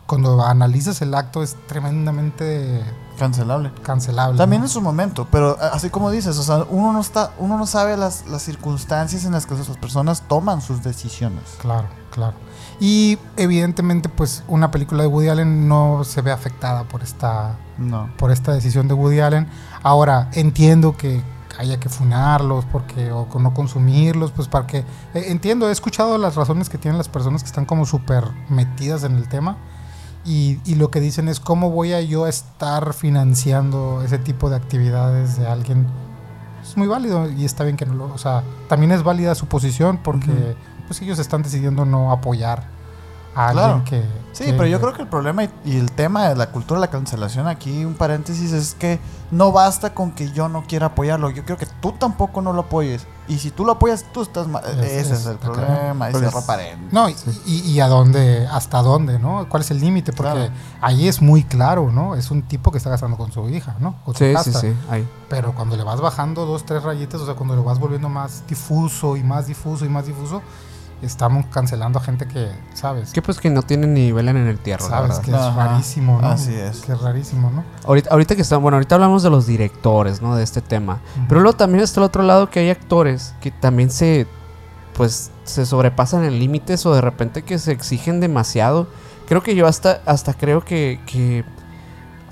cuando 0.07 0.43
analizas 0.43 1.03
el 1.03 1.15
acto 1.15 1.43
es 1.43 1.57
tremendamente 1.67 2.83
Cancelable. 3.19 3.71
cancelable. 3.83 4.39
También 4.39 4.63
¿no? 4.63 4.67
en 4.67 4.71
su 4.73 4.81
momento, 4.81 5.29
pero 5.31 5.59
a- 5.61 5.69
así 5.69 5.91
como 5.91 6.11
dices, 6.11 6.39
o 6.39 6.43
sea, 6.43 6.65
uno 6.71 6.93
no 6.93 7.01
está, 7.01 7.33
uno 7.39 7.59
no 7.59 7.67
sabe 7.67 7.97
las, 7.99 8.27
las 8.27 8.43
circunstancias 8.43 9.25
en 9.27 9.33
las 9.33 9.45
que 9.47 9.55
esas 9.55 9.77
personas 9.77 10.23
toman 10.27 10.63
sus 10.63 10.83
decisiones. 10.83 11.43
Claro, 11.61 11.87
claro. 12.11 12.35
Y 12.81 13.19
evidentemente 13.37 14.09
pues 14.09 14.43
una 14.49 14.71
película 14.71 15.03
de 15.03 15.09
Woody 15.09 15.29
Allen 15.29 15.69
no 15.69 16.03
se 16.05 16.23
ve 16.23 16.33
afectada 16.33 16.85
por 16.85 17.03
esta 17.03 17.57
No. 17.79 18.11
por 18.19 18.31
esta 18.31 18.53
decisión 18.53 18.89
de 18.89 18.95
Woody 18.95 19.21
Allen. 19.21 19.47
Ahora, 19.83 20.29
entiendo 20.33 20.97
que 20.97 21.23
haya 21.57 21.79
que 21.79 21.89
funarlos 21.89 22.65
porque 22.65 23.13
o 23.13 23.29
no 23.39 23.55
consumirlos, 23.55 24.33
pues 24.33 24.49
para 24.49 24.67
que... 24.67 24.79
eh, 24.79 24.85
entiendo, 25.29 25.69
he 25.69 25.73
escuchado 25.73 26.19
las 26.19 26.35
razones 26.35 26.69
que 26.69 26.79
tienen 26.79 26.99
las 26.99 27.09
personas 27.09 27.43
que 27.43 27.47
están 27.47 27.65
como 27.65 27.87
súper 27.87 28.25
metidas 28.49 29.05
en 29.05 29.15
el 29.17 29.29
tema 29.29 29.57
y, 30.25 30.59
y 30.65 30.75
lo 30.75 30.91
que 30.91 30.99
dicen 31.01 31.29
es 31.29 31.39
cómo 31.39 31.71
voy 31.71 31.93
a 31.93 32.01
yo 32.01 32.27
estar 32.27 32.93
financiando 32.93 34.03
ese 34.05 34.19
tipo 34.19 34.51
de 34.51 34.57
actividades 34.57 35.39
de 35.39 35.47
alguien. 35.47 35.87
Es 36.63 36.77
muy 36.77 36.89
válido 36.89 37.31
y 37.31 37.45
está 37.45 37.63
bien 37.63 37.77
que 37.77 37.87
no 37.87 37.95
lo... 37.95 38.07
O 38.13 38.19
sea, 38.19 38.43
también 38.69 38.91
es 38.91 39.03
válida 39.03 39.35
su 39.35 39.47
posición 39.47 39.99
porque. 40.03 40.57
Pues 40.87 41.01
ellos 41.03 41.19
están 41.19 41.43
decidiendo 41.43 41.85
no 41.85 42.13
apoyar 42.13 42.73
a 43.37 43.51
Claro. 43.51 43.75
alguien 43.75 43.85
que... 43.85 44.25
Sí, 44.33 44.45
que- 44.45 44.53
pero 44.53 44.67
yo 44.67 44.81
creo 44.81 44.93
que 44.93 45.03
el 45.03 45.09
problema 45.09 45.43
y, 45.45 45.51
y 45.65 45.77
el 45.77 45.91
tema 45.93 46.29
de 46.29 46.37
la 46.37 46.51
cultura 46.51 46.79
de 46.81 46.87
la 46.87 46.91
cancelación 46.91 47.47
aquí, 47.49 47.85
un 47.85 47.95
paréntesis, 47.95 48.53
es 48.53 48.75
que 48.75 49.01
no 49.33 49.51
basta 49.53 49.93
con 49.95 50.13
que 50.13 50.31
yo 50.33 50.49
no 50.49 50.63
quiera 50.65 50.87
apoyarlo. 50.87 51.31
Yo 51.31 51.45
creo 51.45 51.57
que 51.57 51.67
tú 51.81 51.93
tampoco 51.93 52.41
no 52.43 52.53
lo 52.53 52.63
apoyes. 52.63 53.07
Y 53.27 53.39
si 53.39 53.51
tú 53.51 53.65
lo 53.65 53.73
apoyas, 53.73 54.05
tú 54.13 54.23
estás 54.23 54.47
mal. 54.47 54.63
Es- 54.65 54.77
Ese 54.79 55.01
es- 55.01 55.21
es, 55.21 55.27
el 55.27 55.37
problema. 55.39 56.09
Pues- 56.11 56.19
cierro 56.23 56.43
paréntesis. 56.47 56.93
No, 56.93 57.09
y, 57.09 57.15
y- 57.47 57.61
y 57.73 57.81
a 57.81 57.89
dónde, 57.89 58.47
hasta 58.53 58.83
dónde, 58.83 59.19
¿no? 59.19 59.49
¿Cuál 59.49 59.63
es 59.63 59.71
el 59.73 59.81
límite? 59.81 60.13
Porque 60.13 60.33
Claro. 60.33 60.53
ahí 60.81 61.09
es 61.09 61.21
muy 61.23 61.43
claro, 61.45 61.91
¿no? 61.93 62.15
Es 62.17 62.31
un 62.31 62.43
tipo 62.43 62.71
que 62.71 62.79
está 62.79 62.91
gastando 62.91 63.17
con 63.17 63.33
su 63.33 63.49
hija, 63.49 63.75
¿no? 63.81 63.97
Con 64.05 64.15
su 64.15 64.19
Sí, 64.19 64.25
sí, 64.27 64.31
hijastra. 64.31 64.61
sí. 64.61 64.75
Ahí. 64.91 65.09
Pero 65.29 65.55
cuando 65.55 65.77
le 65.77 65.83
vas 65.83 66.01
bajando 66.01 66.45
dos, 66.47 66.65
tres 66.67 66.83
rayitas, 66.85 67.21
o 67.21 67.27
sea, 67.27 67.35
cuando 67.35 67.57
lo 67.57 67.65
vas 67.65 67.79
volviendo 67.81 68.09
más 68.09 68.45
difuso 68.47 69.17
y 69.17 69.25
más 69.25 69.47
difuso 69.49 69.85
y 69.85 69.89
más 69.89 70.07
difuso, 70.07 70.41
estamos 71.03 71.47
cancelando 71.47 71.99
a 71.99 72.03
gente 72.03 72.27
que, 72.27 72.51
¿sabes? 72.75 73.13
Que 73.13 73.23
pues 73.23 73.39
que 73.39 73.51
no 73.51 73.63
tienen 73.63 73.95
ni 73.95 74.13
velan 74.13 74.37
en 74.37 74.47
el 74.47 74.59
tierra. 74.59 74.85
Sabes 74.87 75.19
que 75.19 75.31
es 75.31 75.37
Ajá. 75.37 75.67
rarísimo, 75.69 76.21
¿no? 76.21 76.29
Así 76.29 76.55
es. 76.55 76.81
Que 76.81 76.93
es 76.93 77.01
rarísimo, 77.01 77.51
¿no? 77.51 77.65
Ahorita, 77.87 78.11
ahorita 78.11 78.37
que 78.37 78.43
están, 78.43 78.63
bueno, 78.63 78.77
ahorita 78.77 78.95
hablamos 78.95 79.23
de 79.23 79.31
los 79.31 79.47
directores, 79.47 80.23
¿no? 80.23 80.37
De 80.37 80.43
este 80.45 80.61
tema. 80.61 81.01
Pero 81.29 81.41
luego 81.41 81.57
también 81.57 81.83
está 81.83 82.01
el 82.01 82.05
otro 82.05 82.23
lado 82.23 82.51
que 82.51 82.61
hay 82.61 82.71
actores 82.71 83.35
que 83.41 83.51
también 83.51 83.91
se, 83.91 84.27
pues, 84.95 85.31
se 85.45 85.67
sobrepasan 85.67 86.25
en 86.25 86.39
límites 86.39 86.85
o 86.87 86.95
de 86.95 87.01
repente 87.01 87.43
que 87.43 87.59
se 87.59 87.73
exigen 87.73 88.21
demasiado. 88.21 88.89
Creo 89.27 89.43
que 89.43 89.55
yo 89.55 89.67
hasta, 89.67 90.01
hasta 90.07 90.35
creo 90.35 90.65
que, 90.65 91.01
que 91.07 91.45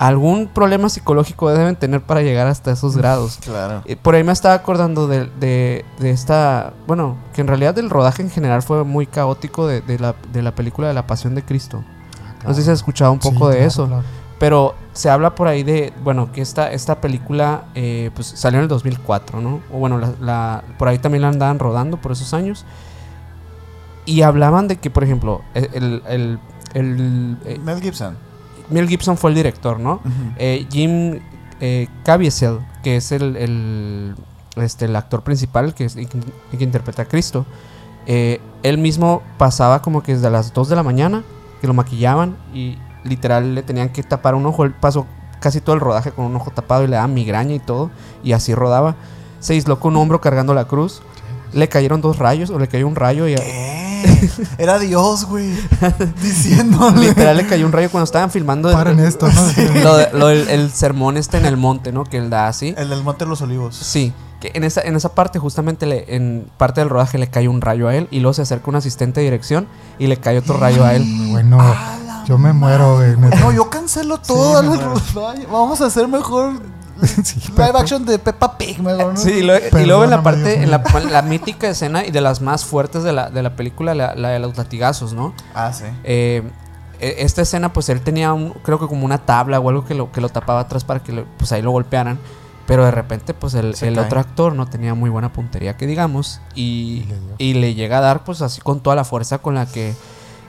algún 0.07 0.49
problema 0.49 0.89
psicológico 0.89 1.51
deben 1.51 1.77
tener 1.77 2.01
para 2.03 2.23
llegar 2.23 2.47
hasta 2.49 2.73
esos 2.73 2.97
grados. 2.97 3.39
Claro. 3.45 3.83
Eh, 3.85 3.97
Por 3.97 4.15
ahí 4.15 4.24
me 4.24 4.33
estaba 4.33 4.55
acordando 4.55 5.07
de, 5.07 5.27
de- 5.39 5.85
de 5.99 6.11
esta, 6.11 6.73
bueno, 6.87 7.16
que 7.35 7.41
en 7.41 7.47
realidad 7.49 7.79
el 7.79 7.89
rodaje 7.91 8.23
en 8.23 8.31
general 8.31 8.62
fue 8.62 8.85
muy 8.85 9.07
caótico 9.07 9.66
de, 9.66 9.81
de 9.81 9.99
la, 9.99 10.15
de 10.33 10.43
la 10.43 10.55
película 10.55 10.89
de 10.89 10.95
la 10.95 11.07
Pasión 11.07 11.35
de 11.35 11.43
Cristo. 11.45 11.85
No 12.47 12.53
sé 12.55 12.62
si 12.62 12.70
has 12.70 12.79
escuchado 12.79 13.12
un 13.12 13.23
Sí, 13.23 13.31
poco 13.31 13.49
de 13.49 13.57
claro, 13.57 13.69
eso. 13.69 13.87
claro. 13.87 14.03
Pero 14.41 14.74
se 14.93 15.09
habla 15.09 15.37
por 15.37 15.47
ahí 15.47 15.62
de, 15.62 15.93
bueno, 16.03 16.33
que 16.33 16.41
esta, 16.43 16.73
esta 16.73 17.01
película 17.01 17.66
eh, 17.77 18.11
pues 18.15 18.27
salió 18.27 18.59
en 18.59 18.65
el 18.65 18.69
2004, 18.69 19.41
¿no? 19.41 19.61
O 19.73 19.79
bueno, 19.79 19.99
la, 19.99 20.12
la- 20.20 20.65
por 20.79 20.89
ahí 20.89 20.99
también 20.99 21.23
la 21.23 21.29
andaban 21.29 21.61
rodando 21.61 21.97
por 21.99 22.11
esos 22.11 22.35
años. 22.35 22.65
Y 24.05 24.23
hablaban 24.23 24.66
de 24.66 24.77
que, 24.79 24.91
por 24.91 25.05
ejemplo, 25.05 25.43
el, 25.55 25.69
el, 25.74 26.03
el- 26.09 26.39
el- 26.74 27.39
eh, 27.45 27.61
Mel 27.62 27.81
Gibson. 27.81 28.16
Mel 28.73 28.89
Gibson 28.89 29.16
fue 29.16 29.31
el 29.31 29.36
director, 29.36 29.78
¿no? 29.78 30.01
Eh, 30.36 30.66
Jim 30.70 31.20
eh, 31.61 31.89
Caviezel, 32.05 32.59
que 32.82 32.97
es 32.97 33.12
el, 33.12 33.36
el, 33.36 34.15
este, 34.57 34.86
el 34.86 34.97
actor 34.97 35.23
principal 35.23 35.74
que, 35.74 35.85
es, 35.85 35.94
que 35.94 36.65
interpreta 36.65 37.03
a 37.03 37.05
Cristo, 37.05 37.47
eh, 38.07 38.40
él 38.62 38.78
mismo 38.78 39.23
pasaba 39.39 39.82
como 39.82 40.03
que 40.03 40.15
desde 40.15 40.31
las 40.31 40.53
2 40.53 40.69
de 40.69 40.77
la 40.77 40.82
mañana, 40.82 41.23
que 41.61 41.66
lo 41.66 41.74
maquillaban 41.74 42.36
y 42.53 42.78
literal 43.05 43.55
le 43.55 43.62
tenían 43.62 43.90
que 43.90 44.03
tapar 44.03 44.35
un 44.35 44.47
ojo. 44.47 44.65
Él 44.65 44.73
pasó 44.73 45.07
casi 45.40 45.61
todo 45.61 45.74
el 45.74 45.81
rodaje 45.81 46.11
con 46.11 46.24
un 46.24 46.36
ojo 46.36 46.51
tapado 46.51 46.85
y 46.85 46.89
le 46.89 46.97
daba 46.97 47.09
migraña 47.09 47.55
y 47.55 47.61
todo, 47.61 47.90
y 48.23 48.32
así 48.32 48.55
rodaba. 48.55 48.97
Se 49.40 49.55
dislocó 49.55 49.89
un 49.89 49.97
hombro 49.97 50.20
cargando 50.20 50.55
la 50.55 50.66
cruz. 50.66 51.03
Le 51.53 51.69
cayeron 51.69 52.01
dos 52.01 52.19
rayos, 52.19 52.51
o 52.51 52.59
le 52.59 52.69
cayó 52.69 52.87
un 52.89 52.97
rayo 52.97 53.29
y 53.29 53.35
¿Qué? 53.35 54.31
Era 54.59 54.79
Dios, 54.79 55.27
güey. 55.27 55.53
Diciéndole. 56.23 57.09
literal 57.09 57.37
le 57.37 57.47
cayó 57.47 57.66
un 57.66 57.73
rayo 57.73 57.91
cuando 57.91 58.05
estaban 58.05 58.31
filmando 58.31 58.69
el- 58.69 58.74
Paren 58.74 59.01
esto, 59.01 59.29
¿no? 59.29 59.97
lo 60.19 60.29
el 60.31 60.70
sermón 60.73 61.16
este 61.16 61.39
en 61.39 61.47
el 61.47 61.57
monte, 61.57 61.93
¿no? 61.93 62.05
Que 62.05 62.16
él 62.19 62.31
da 62.31 62.49
así. 62.49 62.74
El 62.77 62.89
del 62.91 63.03
Monte 63.03 63.24
de 63.24 63.29
los 63.31 63.43
Olivos. 63.43 63.77
Sí, 63.77 64.12
que 64.41 64.51
en 64.55 64.65
esa, 64.65 64.81
en 64.81 64.97
esa 64.97 65.15
parte, 65.15 65.39
justamente 65.39 65.87
le- 65.87 66.16
en 66.16 66.47
parte 66.57 66.81
del 66.81 66.89
rodaje 66.91 67.19
le 67.19 67.29
cae 67.29 67.49
un 67.49 67.61
rayo 67.61 67.87
a 67.89 67.95
él 67.95 68.09
y 68.11 68.20
luego 68.20 68.35
se 68.35 68.43
acerca 68.43 68.70
un 68.70 68.77
asistente 68.77 69.20
de 69.20 69.24
dirección 69.24 69.69
y 69.99 70.07
le 70.09 70.16
cae 70.16 70.39
otro 70.39 70.57
rayo 70.57 70.85
a 70.85 70.95
él. 70.95 71.05
Bueno, 71.31 71.59
yo 72.27 72.39
me 72.39 72.53
muero, 72.53 72.97
güey. 72.97 73.16
No, 73.16 73.53
yo 73.53 73.70
cancelo 73.70 74.19
todo. 74.19 74.62
me 74.62 74.69
muero. 74.70 74.95
Vamos 75.51 75.81
a 75.81 75.87
hacer 75.87 76.09
mejor 76.09 76.55
Sí, 77.24 77.41
live 77.57 77.73
action 77.79 78.05
de 78.05 78.19
Peppa 78.19 78.57
Pig, 78.59 78.81
mejor, 78.81 79.15
¿no? 79.15 79.16
Sí, 79.16 79.31
y, 79.31 79.43
luego- 79.43 79.79
y 79.79 79.85
luego 79.87 80.05
en 80.05 80.11
la 80.11 80.23
parte, 80.23 80.62
en 80.62 80.70
la, 80.70 81.23
mítica 81.23 81.69
escena 81.69 82.05
y 82.07 82.11
de 82.11 82.20
las 82.20 82.41
más 82.41 82.65
fuertes 82.65 83.03
de 83.03 83.12
la, 83.12 83.31
de 83.31 83.43
la 83.43 83.57
película, 83.57 83.95
la, 83.95 84.15
la 84.15 84.29
de 84.31 84.39
los 84.39 84.57
latigazos, 84.57 85.12
¿no? 85.12 85.35
Ah, 85.55 85.73
sí. 85.73 85.85
Eh, 86.05 86.43
e- 87.01 87.16
esta 87.19 87.43
escena, 87.43 87.73
pues 87.73 87.89
él 87.89 88.01
tenía, 88.03 88.33
un, 88.33 88.51
creo 88.62 88.79
que 88.79 88.87
como 88.87 89.05
una 89.05 89.19
tabla 89.19 89.59
o 89.61 89.69
algo 89.69 89.85
que 89.85 89.95
lo, 89.95 90.12
que 90.12 90.20
lo 90.20 90.29
tapaba 90.29 90.61
atrás 90.61 90.85
para 90.85 91.03
que 91.03 91.12
lo- 91.12 91.24
pues 91.39 91.51
ahí 91.53 91.62
lo 91.62 91.70
golpearan. 91.73 92.19
Pero 92.65 92.85
de 92.85 92.93
repente, 92.93 93.35
pues 93.35 93.55
el, 93.55 93.74
otro 93.99 94.20
actor 94.20 94.55
no 94.55 94.66
tenía 94.66 94.95
muy 94.95 95.11
buena 95.11 95.33
puntería, 95.33 95.77
que 95.77 95.87
digamos, 95.89 96.41
y, 96.55 96.62
Y 96.62 97.05
le 97.09 97.15
dio. 97.19 97.35
y 97.39 97.55
le 97.55 97.74
llega 97.74 97.99
a 97.99 98.01
dar, 98.01 98.23
pues 98.23 98.41
así 98.41 98.61
con 98.61 98.81
toda 98.81 98.95
la 98.95 99.05
fuerza 99.05 99.39
con 99.39 99.57
la 99.57 99.66
que. 99.66 99.95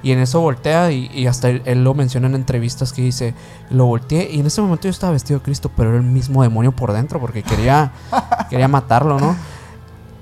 Y 0.03 0.11
en 0.11 0.19
eso 0.19 0.41
voltea, 0.41 0.91
y, 0.91 1.09
y 1.13 1.27
hasta 1.27 1.49
él, 1.49 1.61
él 1.65 1.83
lo 1.83 1.93
menciona 1.93 2.27
en 2.27 2.35
entrevistas 2.35 2.93
que 2.93 3.01
dice: 3.01 3.33
Lo 3.69 3.85
volteé, 3.85 4.29
y 4.31 4.41
en 4.41 4.45
ese 4.45 4.61
momento 4.61 4.83
yo 4.83 4.89
estaba 4.91 5.13
vestido 5.13 5.39
de 5.39 5.45
Cristo, 5.45 5.71
pero 5.75 5.89
era 5.89 5.97
el 5.97 6.03
mismo 6.03 6.43
demonio 6.43 6.73
por 6.73 6.91
dentro, 6.91 7.19
porque 7.19 7.41
quería, 7.41 7.93
quería 8.49 8.67
matarlo, 8.67 9.19
¿no? 9.19 9.35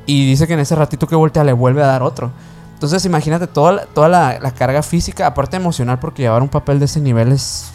Y 0.06 0.26
dice 0.28 0.48
que 0.48 0.54
en 0.54 0.60
ese 0.60 0.76
ratito 0.76 1.08
que 1.08 1.16
voltea 1.16 1.44
le 1.44 1.54
vuelve 1.54 1.84
a 1.84 1.88
dar 1.88 2.04
otro. 2.04 2.32
Entonces 2.74 3.06
imagínate 3.06 3.46
toda, 3.46 3.72
la, 3.74 3.86
toda 3.86 4.10
la, 4.10 4.40
la 4.40 4.52
carga 4.52 4.82
física, 4.82 5.28
aparte 5.28 5.56
emocional, 5.56 6.00
porque 6.00 6.24
llevar 6.24 6.42
un 6.42 6.50
papel 6.50 6.80
de 6.80 6.86
ese 6.86 7.00
nivel 7.00 7.32
es... 7.32 7.72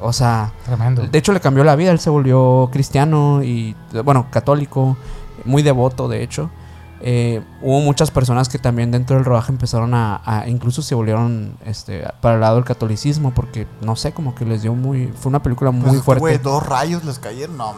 O 0.00 0.12
sea, 0.12 0.52
Tremendo. 0.64 1.06
de 1.06 1.18
hecho 1.18 1.32
le 1.32 1.40
cambió 1.40 1.64
la 1.64 1.76
vida, 1.76 1.90
él 1.90 1.98
se 1.98 2.10
volvió 2.10 2.68
cristiano 2.72 3.42
y, 3.42 3.76
bueno, 4.04 4.26
católico, 4.30 4.96
muy 5.44 5.62
devoto 5.62 6.08
de 6.08 6.22
hecho. 6.22 6.50
Eh, 7.00 7.42
hubo 7.62 7.80
muchas 7.80 8.10
personas 8.10 8.48
que 8.48 8.58
también 8.58 8.90
dentro 8.90 9.16
del 9.16 9.24
rodaje 9.24 9.52
empezaron 9.52 9.94
a, 9.94 10.20
a- 10.24 10.48
incluso 10.48 10.82
se 10.82 10.94
volvieron 10.96 11.56
este, 11.64 12.04
para 12.20 12.34
el 12.34 12.40
lado 12.40 12.56
del 12.56 12.64
catolicismo 12.64 13.32
porque 13.32 13.66
no 13.82 13.94
sé, 13.96 14.12
como 14.12 14.34
que 14.34 14.44
les 14.44 14.62
dio 14.62 14.74
muy, 14.74 15.06
fue 15.18 15.30
una 15.30 15.42
película 15.42 15.70
muy 15.70 15.90
Pues, 15.90 16.02
fuerte. 16.02 16.20
Güey, 16.20 16.38
dos 16.38 16.66
rayos 16.66 17.04
les 17.04 17.18
cayeron. 17.18 17.56
No, 17.56 17.72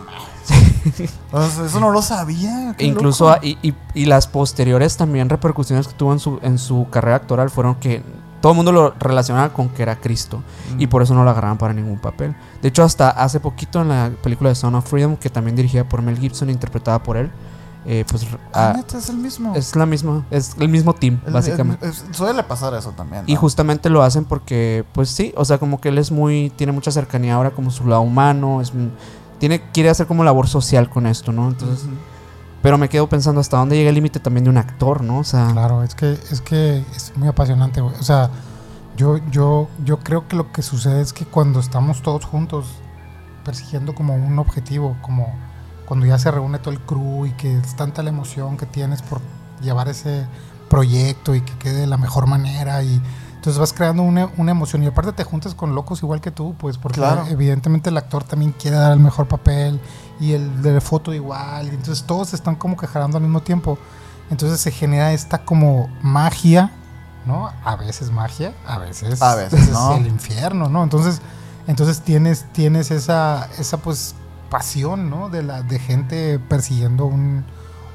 sea, 1.48 1.66
eso 1.66 1.80
no 1.80 1.90
lo 1.90 2.02
sabía. 2.02 2.74
qué 2.76 2.84
E 2.84 2.88
incluso 2.88 3.34
y, 3.42 3.58
y- 3.62 3.74
y 3.94 4.06
las 4.06 4.26
posteriores 4.26 4.96
también 4.96 5.28
repercusiones 5.28 5.86
que 5.88 5.94
tuvo 5.94 6.12
en 6.12 6.18
su, 6.18 6.38
en 6.42 6.58
su 6.58 6.86
carrera 6.90 7.16
actoral 7.16 7.50
fueron 7.50 7.74
que 7.76 8.02
todo 8.40 8.52
el 8.52 8.56
mundo 8.56 8.72
lo 8.72 8.94
relacionaba 8.98 9.50
con 9.52 9.68
que 9.68 9.82
era 9.82 9.96
Cristo 9.96 10.42
y 10.78 10.86
Mm. 10.86 10.88
por 10.88 11.02
eso 11.02 11.12
no 11.14 11.24
lo 11.24 11.30
agarraban 11.30 11.58
para 11.58 11.74
ningún 11.74 11.98
papel. 11.98 12.34
De 12.62 12.68
hecho, 12.68 12.82
hasta 12.82 13.10
hace 13.10 13.38
poquito 13.38 13.82
en 13.82 13.88
la 13.90 14.10
película 14.22 14.48
de 14.48 14.54
Son 14.54 14.74
of 14.74 14.88
Freedom, 14.88 15.16
que 15.16 15.28
también 15.28 15.56
dirigida 15.56 15.84
por 15.86 16.00
Mel 16.00 16.18
Gibson 16.18 16.48
e 16.48 16.52
interpretada 16.52 17.02
por 17.02 17.18
él, 17.18 17.30
eh, 17.86 18.04
pues 18.08 18.26
Ah, 18.52 18.74
es 18.94 19.08
el 19.08 19.16
mismo. 19.16 19.54
es 19.54 19.74
la 19.74 19.86
misma, 19.86 20.24
es 20.30 20.54
el 20.58 20.68
mismo 20.68 20.94
team, 20.94 21.20
El- 21.26 21.32
básicamente. 21.32 21.86
el- 21.86 22.14
suele 22.14 22.42
pasar 22.42 22.74
eso 22.74 22.90
también. 22.90 23.24
Y 23.26 23.36
justamente 23.36 23.88
lo 23.90 24.02
hacen 24.02 24.24
porque, 24.24 24.84
pues 24.92 25.08
sí, 25.08 25.32
o 25.36 25.44
sea, 25.44 25.58
como 25.58 25.80
que 25.80 25.88
él 25.88 25.98
es 25.98 26.10
muy, 26.10 26.50
tiene 26.56 26.72
mucha 26.72 26.90
cercanía 26.90 27.34
ahora 27.34 27.50
como 27.52 27.70
su 27.70 27.86
lado 27.86 28.02
humano, 28.02 28.60
es, 28.60 28.72
tiene, 29.38 29.62
quiere 29.72 29.88
hacer 29.90 30.06
como 30.06 30.24
labor 30.24 30.46
social 30.48 30.90
con 30.90 31.06
esto, 31.06 31.32
¿no? 31.32 31.48
Entonces, 31.48 31.86
pero 32.62 32.76
me 32.76 32.90
quedo 32.90 33.08
pensando 33.08 33.40
hasta 33.40 33.56
dónde 33.56 33.76
llega 33.76 33.88
el 33.88 33.94
límite 33.94 34.20
también 34.20 34.44
de 34.44 34.50
un 34.50 34.58
actor, 34.58 35.02
¿no? 35.02 35.20
O 35.20 35.24
sea, 35.24 35.48
Claro, 35.52 35.82
es 35.82 35.94
que 35.94 36.12
es 36.12 36.42
que 36.42 36.84
es 36.94 37.12
muy 37.16 37.28
apasionante, 37.28 37.80
güey. 37.80 37.94
O 37.98 38.02
sea, 38.02 38.28
yo 38.98 39.16
yo 39.30 39.68
yo 39.86 40.00
creo 40.00 40.28
que 40.28 40.36
lo 40.36 40.52
que 40.52 40.60
sucede 40.60 41.00
es 41.00 41.14
que 41.14 41.24
cuando 41.24 41.58
estamos 41.60 42.02
todos 42.02 42.26
juntos 42.26 42.66
persiguiendo 43.44 43.94
como 43.94 44.14
un 44.14 44.38
objetivo, 44.38 44.94
como 45.00 45.32
cuando 45.90 46.06
ya 46.06 46.20
se 46.20 46.30
reúne 46.30 46.60
todo 46.60 46.72
el 46.72 46.78
crew 46.78 47.26
y 47.26 47.32
que 47.32 47.58
es 47.58 47.74
tanta 47.74 48.04
la 48.04 48.10
emoción 48.10 48.56
que 48.56 48.64
tienes 48.64 49.02
por 49.02 49.20
llevar 49.60 49.88
ese 49.88 50.24
proyecto 50.68 51.34
y 51.34 51.40
que 51.40 51.52
quede 51.54 51.80
de 51.80 51.86
la 51.88 51.96
mejor 51.96 52.28
manera 52.28 52.80
y 52.84 53.02
entonces 53.34 53.58
vas 53.58 53.72
creando 53.72 54.04
una, 54.04 54.30
una 54.36 54.52
emoción 54.52 54.84
y 54.84 54.86
aparte 54.86 55.12
te 55.12 55.24
juntas 55.24 55.56
con 55.56 55.74
locos 55.74 56.00
igual 56.04 56.20
que 56.20 56.30
tú, 56.30 56.54
pues 56.56 56.78
porque 56.78 57.00
Claro. 57.00 57.26
evidentemente 57.26 57.90
el 57.90 57.96
actor 57.96 58.22
también 58.22 58.52
quiere 58.52 58.76
dar 58.76 58.92
el 58.92 59.00
mejor 59.00 59.26
papel 59.26 59.80
y 60.20 60.30
el 60.30 60.62
de 60.62 60.74
la 60.74 60.80
foto 60.80 61.12
igual, 61.12 61.66
y 61.66 61.70
entonces 61.70 62.04
todos 62.04 62.34
están 62.34 62.54
como 62.54 62.76
que 62.76 62.86
jalando 62.86 63.16
al 63.16 63.24
mismo 63.24 63.40
tiempo. 63.40 63.76
Entonces 64.30 64.60
se 64.60 64.70
genera 64.70 65.12
esta 65.12 65.44
como 65.44 65.88
magia, 66.02 66.70
¿no? 67.26 67.50
A 67.64 67.74
veces 67.74 68.12
magia, 68.12 68.54
a 68.64 68.78
veces, 68.78 69.20
A 69.20 69.34
veces, 69.34 69.60
es 69.60 69.70
¿no? 69.72 69.96
el 69.96 70.06
infierno, 70.06 70.68
¿no? 70.68 70.84
Entonces, 70.84 71.20
entonces 71.66 72.00
tienes, 72.02 72.44
tienes 72.52 72.92
esa, 72.92 73.48
esa 73.58 73.78
pues 73.78 74.14
pasión, 74.50 75.08
¿no? 75.08 75.28
De 75.30 75.42
la, 75.42 75.62
de 75.62 75.78
gente 75.78 76.38
persiguiendo 76.38 77.06
un, 77.06 77.44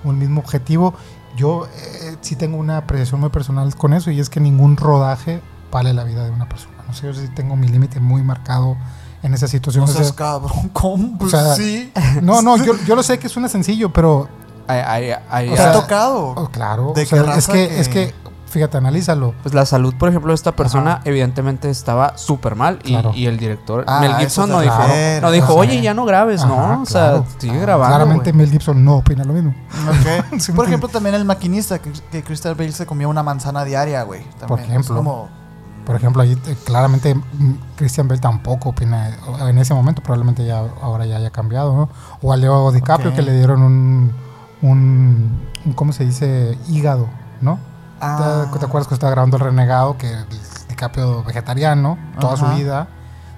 un 0.04 0.18
mismo 0.18 0.42
objetivo. 0.42 0.94
Yo 1.38 1.68
eh, 1.68 2.16
sí 2.22 2.36
tengo 2.36 2.58
una 2.58 2.78
apreciación 2.78 3.20
muy 3.22 3.30
personal 3.30 3.76
con 3.76 3.94
eso 3.94 4.10
y 4.10 4.20
es 4.20 4.30
que 4.30 4.40
ningún 4.40 4.78
rodaje 4.78 5.42
vale 5.72 5.94
la 5.94 6.04
vida 6.06 6.24
de 6.24 6.32
una 6.32 6.48
persona. 6.50 6.76
No 6.88 6.94
sé, 6.94 7.08
yo 7.08 7.14
sí 7.14 7.28
tengo 7.36 7.56
mi 7.56 7.68
límite 7.68 8.00
muy 8.00 8.24
marcado 8.24 8.78
en 9.22 9.34
esa 9.34 9.48
situación. 9.48 9.84
No 9.86 9.92
O 9.92 9.94
sea, 9.94 10.04
seas 10.04 10.14
cabrón, 10.16 10.70
¿cómo? 10.74 11.18
Pues 11.18 11.32
sea, 11.32 11.56
sí. 11.56 11.92
no, 12.22 12.42
no, 12.42 12.58
yo, 12.58 12.74
yo 12.88 12.96
lo 12.96 13.04
sé 13.04 13.20
que 13.20 13.28
suena 13.28 13.50
sencillo, 13.50 13.92
pero 13.92 14.30
hay- 14.68 14.80
hay- 15.10 15.16
hay- 15.30 15.48
O 15.50 15.52
¿Te 15.52 15.58
sea, 15.58 15.72
ha 15.72 15.74
tocado? 15.74 16.28
oh, 16.38 16.50
claro, 16.50 16.94
¿De 16.96 17.04
o 17.04 17.06
sea, 17.06 17.24
qué 17.24 17.38
es 17.38 17.48
que- 17.48 17.80
es 17.82 17.90
que, 17.90 18.14
fíjate, 18.56 18.78
analízalo. 18.78 19.36
pues 19.44 19.54
la 19.54 19.66
salud, 19.66 19.94
por 19.96 20.08
ejemplo, 20.10 20.32
de 20.32 20.36
esta 20.36 20.54
persona 20.54 20.94
Ajá. 20.94 21.02
evidentemente 21.06 21.70
estaba 21.70 22.18
súper 22.18 22.56
mal 22.56 22.80
y, 22.86 22.90
Claro. 22.94 23.12
y 23.14 23.26
el 23.26 23.38
director 23.38 23.84
Ah, 23.86 24.00
Mel 24.00 24.16
Gibson 24.16 24.50
no 24.50 24.62
dijo, 24.62 24.80
no 25.22 25.32
dijo, 25.32 25.54
oye, 25.56 25.82
ya 25.82 25.94
no 25.94 26.06
grabes, 26.06 26.42
Ajá, 26.42 26.48
¿no? 26.76 26.82
O 26.82 26.86
sea, 26.86 27.10
claro. 27.10 27.26
sigue 27.38 27.58
Ah, 27.58 27.62
grabando. 27.62 27.96
Claramente. 27.98 28.34
Mel 28.34 28.50
Gibson 28.50 28.84
no 28.84 28.96
opina 28.96 29.24
lo 29.26 29.34
mismo. 29.34 29.54
Sí, 30.40 30.52
Por 30.54 30.66
ejemplo, 30.68 30.88
también 30.90 31.16
el 31.16 31.26
maquinista, 31.26 31.80
que, 31.80 31.92
que 32.12 32.24
Christian 32.24 32.56
Bale 32.58 32.72
se 32.72 32.86
comía 32.86 33.08
una 33.08 33.24
manzana 33.24 33.64
diaria, 33.66 34.04
güey. 34.04 34.22
También. 34.40 34.48
Por 34.48 34.60
ejemplo. 34.62 34.96
como- 34.96 35.30
Por 35.86 35.96
ejemplo, 35.98 36.22
ahí 36.24 36.32
eh, 36.48 36.56
claramente 36.64 37.14
mm, 37.14 37.52
Christian 37.76 38.08
Bale 38.08 38.20
tampoco 38.22 38.70
opina 38.70 39.18
o 39.28 39.48
en 39.48 39.58
ese 39.60 39.74
momento, 39.74 40.02
probablemente 40.02 40.44
ya 40.46 40.60
ahora 40.82 41.06
ya 41.06 41.18
haya 41.18 41.30
cambiado, 41.30 41.76
¿no? 41.76 41.90
O 42.24 42.34
a 42.34 42.38
Leo 42.38 42.72
DiCaprio 42.72 43.14
que 43.14 43.22
le 43.22 43.34
dieron 43.38 43.62
un, 43.62 44.12
un, 44.64 45.40
un, 45.66 45.74
¿cómo 45.74 45.92
se 45.94 46.06
dice? 46.06 46.58
Hígado, 46.70 47.08
¿no? 47.42 47.60
Ah. 48.02 48.48
¿Te, 48.52 48.66
acuerdas 48.66 48.88
que 48.88 48.94
estaba 48.94 49.12
grabando 49.12 49.38
El 49.38 49.44
Renegado, 49.44 49.98
que 49.98 50.12
el 50.12 50.26
DiCaprio 50.70 51.24
vegetariano 51.24 51.98
toda 52.20 52.38
su 52.38 52.46
vida 52.48 52.88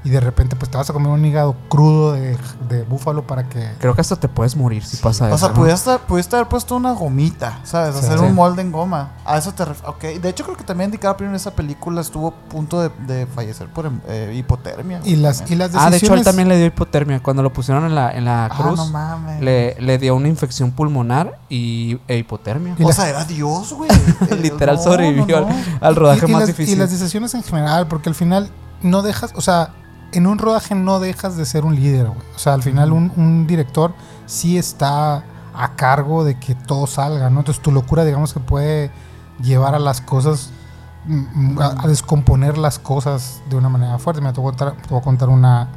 y 0.08 0.10
de 0.10 0.22
repente 0.22 0.56
pues 0.56 0.72
te 0.72 0.78
vas 0.78 0.90
a 0.90 0.94
comer 0.94 1.12
un 1.12 1.26
hígado 1.26 1.54
crudo 1.68 2.14
de, 2.14 2.38
de 2.70 2.84
búfalo 2.84 3.28
para 3.28 3.50
que... 3.50 3.74
Creo 3.80 3.94
que 3.94 4.00
hasta 4.00 4.16
te 4.16 4.30
puedes 4.30 4.56
morir 4.56 4.86
si 4.86 4.96
pasa 4.98 5.26
O 5.26 5.28
eso. 5.28 5.38
sea, 5.38 5.48
¿no? 5.50 5.54
pudiste, 5.56 6.00
pudiste 6.08 6.36
haber 6.38 6.48
puesto 6.48 6.76
una 6.78 6.94
gomita, 6.94 7.60
¿sabes? 7.64 7.96
Sí. 7.96 8.06
Hacer 8.06 8.20
Sí. 8.20 8.24
un 8.26 8.34
molde 8.36 8.62
en 8.62 8.72
goma. 8.72 9.12
A 9.26 9.38
eso 9.38 9.52
te 9.54 9.66
ref- 9.66 9.84
Ok. 9.86 10.02
De 10.22 10.30
hecho, 10.30 10.46
creo 10.46 10.56
que 10.56 10.64
también 10.64 10.92
DiCaprio 10.92 11.28
en 11.30 11.36
esa 11.36 11.52
película 11.52 12.00
estuvo 12.00 12.30
a 12.30 12.32
punto 12.50 12.80
de, 12.82 12.90
de 13.06 13.26
fallecer 13.28 13.68
por 13.68 13.92
eh, 14.08 14.34
hipotermia. 14.38 15.02
Y 15.04 15.18
las, 15.18 15.44
y 15.52 15.56
las 15.56 15.72
Ah, 15.76 15.90
decisiones... 15.90 15.92
de 15.92 15.98
hecho, 16.06 16.14
él 16.14 16.24
también 16.24 16.48
le 16.48 16.56
dio 16.56 16.68
hipotermia. 16.68 17.22
Cuando 17.22 17.44
lo 17.44 17.52
pusieron 17.52 17.84
en 17.86 17.94
la, 17.94 18.12
en 18.12 18.24
la 18.24 18.46
Ah, 18.46 18.50
cruz, 18.58 18.78
no 18.78 18.88
mames. 18.88 19.42
le, 19.42 19.76
le 19.82 19.98
dio 19.98 20.16
una 20.16 20.30
infección 20.30 20.72
pulmonar 20.72 21.38
y, 21.50 22.00
e 22.08 22.18
hipotermia. 22.18 22.76
Y 22.80 22.84
O 22.84 22.88
la- 22.88 22.94
sea, 22.94 23.10
era 23.10 23.26
Dios, 23.26 23.74
güey. 23.74 23.90
Literal 24.42 24.78
No, 24.78 24.82
sobrevivió 24.84 25.42
no, 25.42 25.50
no. 25.50 25.56
al, 25.56 25.78
al 25.82 25.96
rodaje 25.98 26.26
y, 26.26 26.30
y 26.30 26.32
más 26.32 26.40
las, 26.42 26.48
difícil. 26.48 26.76
y 26.76 26.78
las 26.78 26.92
decisiones 26.92 27.34
en 27.34 27.44
general, 27.44 27.88
porque 27.88 28.08
al 28.10 28.16
final 28.16 28.50
no 28.84 29.02
dejas, 29.02 29.32
o 29.36 29.42
sea, 29.42 29.72
en 30.12 30.28
un 30.28 30.38
rodaje 30.38 30.76
no 30.76 31.00
dejas 31.00 31.38
de 31.38 31.46
ser 31.46 31.66
un 31.66 31.76
líder, 31.76 32.08
güey. 32.08 32.20
O 32.36 32.40
sea, 32.40 32.54
al 32.54 32.64
final 32.64 32.92
un, 32.94 33.12
un 33.16 33.48
director 33.48 33.94
sí 34.26 34.58
está 34.58 35.24
a 35.54 35.76
cargo 35.76 36.24
de 36.24 36.38
que 36.40 36.56
todo 36.56 36.88
salga, 36.88 37.30
¿no? 37.30 37.40
Entonces 37.40 37.62
tu 37.64 37.72
locura, 37.72 38.06
digamos 38.06 38.34
que 38.34 38.40
puede 38.40 38.92
llevar 39.42 39.76
a 39.76 39.80
las 39.80 40.02
cosas, 40.02 40.52
mm, 41.06 41.60
a, 41.60 41.84
a 41.84 41.88
descomponer 41.88 42.58
las 42.58 42.80
cosas 42.80 43.42
de 43.50 43.56
una 43.56 43.70
manera 43.70 43.98
fuerte. 43.98 44.22
Me 44.22 44.32
te 44.34 44.40
voy 44.40 44.50
a 44.54 44.58
contar, 44.58 44.82
te 44.82 44.90
voy 44.90 45.00
a 45.00 45.04
contar 45.04 45.30
una 45.30 45.68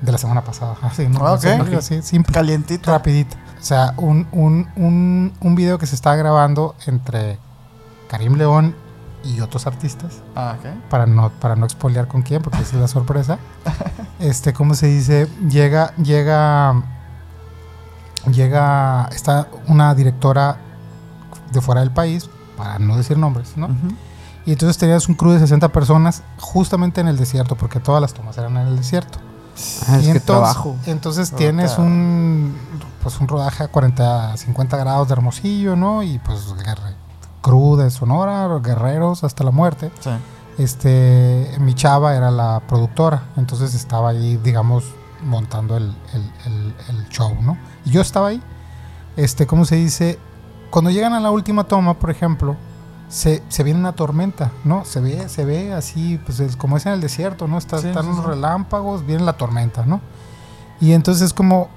de 0.00 0.12
la 0.12 0.18
semana 0.18 0.42
pasada. 0.42 0.76
Así, 0.82 1.06
¿no? 1.08 1.26
Ah, 1.26 1.34
Así, 1.34 1.48
ok. 1.48 1.72
así, 1.74 2.02
simple. 2.02 2.32
Calientito. 2.32 2.90
Rapidito. 2.90 3.36
O 3.60 3.64
sea, 3.64 3.94
un, 3.96 4.26
un, 4.32 4.68
un, 4.76 5.32
un 5.40 5.54
video 5.54 5.78
que 5.78 5.86
se 5.86 5.94
está 5.94 6.14
grabando 6.14 6.74
entre 6.86 7.38
Karim 8.08 8.34
León 8.36 8.74
y 9.26 9.40
otros 9.40 9.66
artistas, 9.66 10.22
Ah, 10.34 10.56
para 10.90 11.06
no, 11.06 11.30
para 11.30 11.56
no 11.56 11.64
expoliar 11.66 12.06
con 12.08 12.22
quién, 12.22 12.42
porque 12.42 12.58
esa 12.62 12.76
es 12.76 12.80
la 12.82 12.88
sorpresa. 12.88 13.38
Este, 14.18 14.54
¿cómo 14.54 14.74
se 14.74 14.86
dice? 14.86 15.28
Llega, 15.46 15.92
llega, 15.96 16.82
llega, 18.32 19.08
está 19.12 19.48
una 19.66 19.94
directora 19.94 20.56
de 21.52 21.60
fuera 21.60 21.80
del 21.82 21.90
país, 21.90 22.28
para 22.56 22.78
no 22.78 22.96
decir 22.96 23.18
nombres, 23.18 23.56
¿no? 23.56 23.68
Y 24.46 24.52
entonces 24.52 24.78
tenías 24.78 25.08
un 25.08 25.16
crew 25.16 25.32
de 25.32 25.40
60 25.40 25.68
personas 25.70 26.22
justamente 26.38 27.00
en 27.00 27.08
el 27.08 27.16
desierto, 27.18 27.56
porque 27.56 27.80
todas 27.80 28.00
las 28.00 28.14
tomas 28.14 28.38
eran 28.38 28.56
en 28.56 28.68
el 28.68 28.76
desierto. 28.76 29.18
Ah, 29.88 29.96
es 29.98 30.02
Y 30.02 30.06
que 30.06 30.10
entonces, 30.12 30.24
trabajo. 30.24 30.76
entonces 30.86 31.32
tienes 31.32 31.78
un 31.78 32.54
pues 33.02 33.20
un 33.20 33.28
rodaje 33.28 33.64
a 33.64 33.68
40, 33.68 34.36
50 34.36 34.76
grados 34.76 35.08
de 35.08 35.12
Hermosillo, 35.12 35.76
¿no? 35.76 36.02
Y 36.02 36.18
pues 36.18 36.54
guerre, 36.54 36.94
crew 37.46 37.76
de 37.76 37.90
Sonora, 37.90 38.48
guerreros 38.62 39.22
hasta 39.24 39.44
la 39.44 39.50
muerte. 39.52 39.90
Sí. 40.00 40.10
Este, 40.58 41.48
mi 41.60 41.74
chava 41.74 42.16
era 42.16 42.30
la 42.30 42.60
productora, 42.66 43.24
entonces 43.36 43.74
estaba 43.74 44.08
ahí, 44.10 44.36
digamos, 44.42 44.84
montando 45.22 45.76
el, 45.76 45.94
el- 46.14 46.32
el- 46.46 46.74
el 46.88 47.08
show, 47.08 47.36
¿no? 47.42 47.56
Y 47.84 47.90
yo 47.90 48.00
estaba 48.00 48.28
ahí. 48.28 48.42
Este, 49.16 49.46
¿cómo 49.46 49.64
se 49.64 49.76
dice? 49.76 50.18
Cuando 50.70 50.90
llegan 50.90 51.12
a 51.12 51.20
la 51.20 51.30
última 51.30 51.64
toma, 51.64 51.94
por 51.94 52.10
ejemplo, 52.10 52.56
se, 53.08 53.42
se 53.48 53.62
viene 53.62 53.78
una 53.78 53.92
tormenta, 53.92 54.50
¿no? 54.64 54.84
Se 54.84 55.00
ve, 55.00 55.28
se 55.28 55.44
ve 55.44 55.72
así, 55.72 56.18
pues 56.24 56.40
es 56.40 56.56
como 56.56 56.76
es 56.76 56.86
en 56.86 56.92
el 56.94 57.00
desierto, 57.00 57.46
¿no? 57.46 57.58
Está- 57.58 57.78
Sí, 57.78 57.88
están 57.88 58.04
sí, 58.04 58.10
los 58.10 58.24
relámpagos, 58.24 59.06
viene 59.06 59.22
la 59.24 59.34
tormenta, 59.34 59.86
¿no? 59.86 60.00
Y 60.80 60.92
entonces 60.92 61.22
es 61.22 61.32
como, 61.32 61.68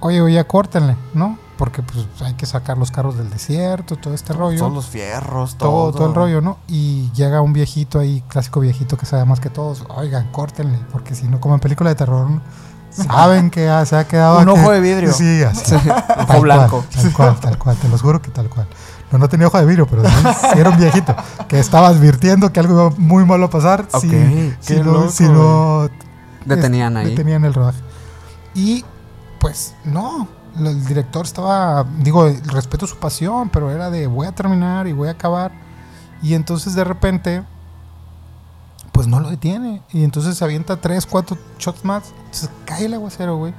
oye, 0.00 0.20
oye, 0.20 0.42
córtenle, 0.46 0.96
¿no? 1.14 1.36
Porque 1.60 1.82
pues 1.82 2.06
hay 2.22 2.32
que 2.32 2.46
sacar 2.46 2.78
los 2.78 2.90
carros 2.90 3.18
del 3.18 3.28
desierto, 3.28 3.96
todo 3.96 4.14
este 4.14 4.32
rollo 4.32 4.58
Todos 4.58 4.72
los 4.72 4.86
fierros, 4.86 5.56
todo, 5.56 5.68
todo. 5.70 5.92
todo 5.92 6.08
el 6.08 6.14
rollo, 6.14 6.40
¿no? 6.40 6.56
Y 6.68 7.10
llega 7.12 7.42
un 7.42 7.52
viejito 7.52 7.98
ahí, 7.98 8.24
clásico 8.28 8.60
viejito 8.60 8.96
que 8.96 9.04
sabe 9.04 9.26
más 9.26 9.40
que 9.40 9.50
todos. 9.50 9.84
Oigan, 9.90 10.32
córtenle, 10.32 10.78
porque 10.90 11.14
si 11.14 11.28
no, 11.28 11.38
como 11.38 11.52
en 11.52 11.60
película 11.60 11.90
de 11.90 11.96
terror, 11.96 12.28
saben 12.88 13.50
que 13.50 13.68
ah, 13.68 13.84
se 13.84 13.94
ha 13.94 14.08
quedado. 14.08 14.38
Un 14.38 14.48
ojo 14.48 14.70
de 14.70 14.80
vidrio. 14.80 15.12
Sí, 15.12 15.42
así. 15.42 15.74
Ojo 15.74 16.26
Tal 16.26 16.40
blanco. 16.40 16.82
Cual, 16.90 17.02
tal 17.02 17.12
cual, 17.12 17.40
tal 17.40 17.58
cual, 17.58 17.76
te 17.76 17.88
los 17.90 18.00
juro 18.00 18.22
que 18.22 18.30
tal 18.30 18.48
cual. 18.48 18.66
No, 19.12 19.18
no 19.18 19.28
tenía 19.28 19.46
ojo 19.46 19.58
de 19.58 19.66
vidrio, 19.66 19.86
pero 19.86 20.02
sí, 20.08 20.26
era 20.56 20.70
un 20.70 20.78
viejito 20.78 21.14
que 21.46 21.58
estaba 21.58 21.88
advirtiendo 21.88 22.50
que 22.54 22.60
algo 22.60 22.72
iba 22.72 22.90
muy 22.96 23.26
malo 23.26 23.44
a 23.44 23.50
pasar 23.50 23.86
Ok, 23.92 24.00
si, 24.00 24.54
si 24.60 24.76
no, 24.76 24.84
loco, 24.84 25.10
si 25.10 25.24
no 25.24 25.90
Detenían 26.46 26.96
ahí. 26.96 27.10
detenían 27.10 27.44
el 27.44 27.52
rodaje. 27.52 27.80
Y 28.54 28.82
pues 29.38 29.74
no, 29.84 30.26
el 30.58 30.84
director 30.86 31.24
estaba, 31.24 31.84
digo, 31.98 32.28
respeto 32.46 32.86
su 32.86 32.96
pasión, 32.96 33.48
pero 33.50 33.70
era 33.70 33.90
de 33.90 34.06
voy 34.06 34.26
a 34.26 34.32
terminar 34.32 34.86
y 34.86 34.92
voy 34.92 35.08
a 35.08 35.12
acabar. 35.12 35.52
Y 36.22 36.34
entonces 36.34 36.74
de 36.74 36.84
repente, 36.84 37.42
pues 38.92 39.06
no 39.06 39.20
lo 39.20 39.30
detiene. 39.30 39.82
Y 39.92 40.04
entonces 40.04 40.36
se 40.36 40.44
avienta 40.44 40.76
tres, 40.76 41.06
cuatro 41.06 41.36
shots 41.58 41.84
más. 41.84 42.12
Entonces 42.18 42.50
cae 42.64 42.86
el 42.86 42.94
aguacero, 42.94 43.36
güey. 43.36 43.54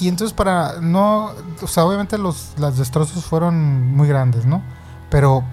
y 0.00 0.08
entonces 0.08 0.32
para 0.32 0.80
no, 0.80 1.30
o 1.62 1.66
sea, 1.66 1.84
obviamente 1.84 2.16
los 2.18 2.54
las 2.58 2.78
destrozos 2.78 3.24
fueron 3.24 3.94
muy 3.96 4.08
grandes, 4.08 4.46
¿no? 4.46 4.62
Pero 5.10 5.44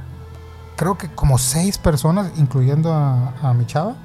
creo 0.76 0.98
que 0.98 1.10
como 1.10 1.38
seis 1.38 1.77
personas, 1.77 2.31
incluyendo 2.38 2.94
a, 2.94 3.34
a 3.41 3.53
mi 3.53 3.65
chava, 3.65 3.95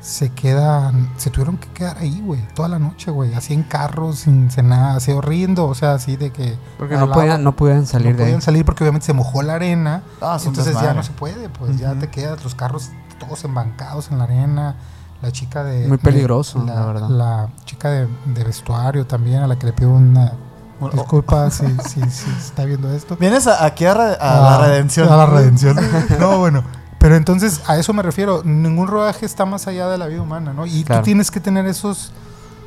se 0.00 0.30
quedan, 0.30 1.10
se 1.18 1.30
tuvieron 1.30 1.58
que 1.58 1.68
quedar 1.68 1.98
ahí, 1.98 2.20
güey, 2.24 2.40
toda 2.54 2.68
la 2.68 2.78
noche, 2.78 3.10
güey, 3.10 3.34
así 3.34 3.52
en 3.54 3.62
carros, 3.62 4.20
sin 4.20 4.50
cenar, 4.50 4.96
así 4.96 5.12
horriendo, 5.12 5.66
o 5.66 5.74
sea, 5.74 5.92
así 5.94 6.16
de 6.16 6.30
que... 6.30 6.56
Porque 6.78 6.96
no 6.96 7.10
podían, 7.10 7.44
no 7.44 7.54
podían 7.54 7.86
salir 7.86 8.12
no 8.12 8.16
de 8.18 8.24
podían 8.24 8.40
salir 8.42 8.64
porque 8.64 8.82
obviamente 8.84 9.06
se 9.06 9.12
mojó 9.12 9.42
la 9.42 9.54
arena, 9.54 10.02
Ah, 10.20 10.38
entonces 10.44 10.74
ya 10.80 10.94
no 10.94 11.02
se 11.02 11.12
puede, 11.12 11.48
pues 11.50 11.78
ya 11.78 11.94
te 11.94 12.08
quedas 12.08 12.42
los 12.44 12.54
carros 12.54 12.90
todos 13.18 13.44
embancados 13.44 14.10
en 14.10 14.18
la 14.18 14.24
arena. 14.24 14.76
La 15.22 15.30
chica 15.30 15.62
de. 15.64 15.80
Muy 15.86 15.98
de- 15.98 16.02
peligroso, 16.02 16.64
la, 16.64 16.74
la 16.76 16.86
verdad. 16.86 17.08
La 17.10 17.48
chica 17.66 17.90
de, 17.90 18.08
de 18.24 18.42
vestuario 18.42 19.06
también, 19.06 19.42
a 19.42 19.46
la 19.46 19.58
que 19.58 19.66
le 19.66 19.74
pido 19.74 19.90
una 19.90 20.32
Bueno, 20.80 20.94
disculpa 20.96 21.50
si, 21.50 21.66
si, 21.86 22.00
si 22.10 22.30
está 22.30 22.64
viendo 22.64 22.90
esto. 22.90 23.18
Vienes 23.20 23.46
a- 23.46 23.62
aquí 23.66 23.84
a, 23.84 23.92
re- 23.92 24.16
a 24.18 24.40
la 24.40 24.54
Ah, 24.54 24.58
redención. 24.66 25.12
A 25.12 25.16
la 25.18 25.26
redención. 25.26 25.76
no, 26.18 26.38
bueno. 26.38 26.64
Pero 27.00 27.16
entonces 27.16 27.62
a 27.66 27.76
eso 27.78 27.92
me 27.92 28.02
refiero. 28.02 28.42
Ningún 28.44 28.86
rodaje 28.86 29.26
está 29.26 29.44
más 29.46 29.66
allá 29.66 29.88
de 29.88 29.98
la 29.98 30.06
vida 30.06 30.22
humana, 30.22 30.52
¿no? 30.52 30.66
Y 30.66 30.84
Claro. 30.84 31.00
tú 31.00 31.06
tienes 31.06 31.30
que 31.32 31.40
tener 31.40 31.66
esos. 31.66 32.12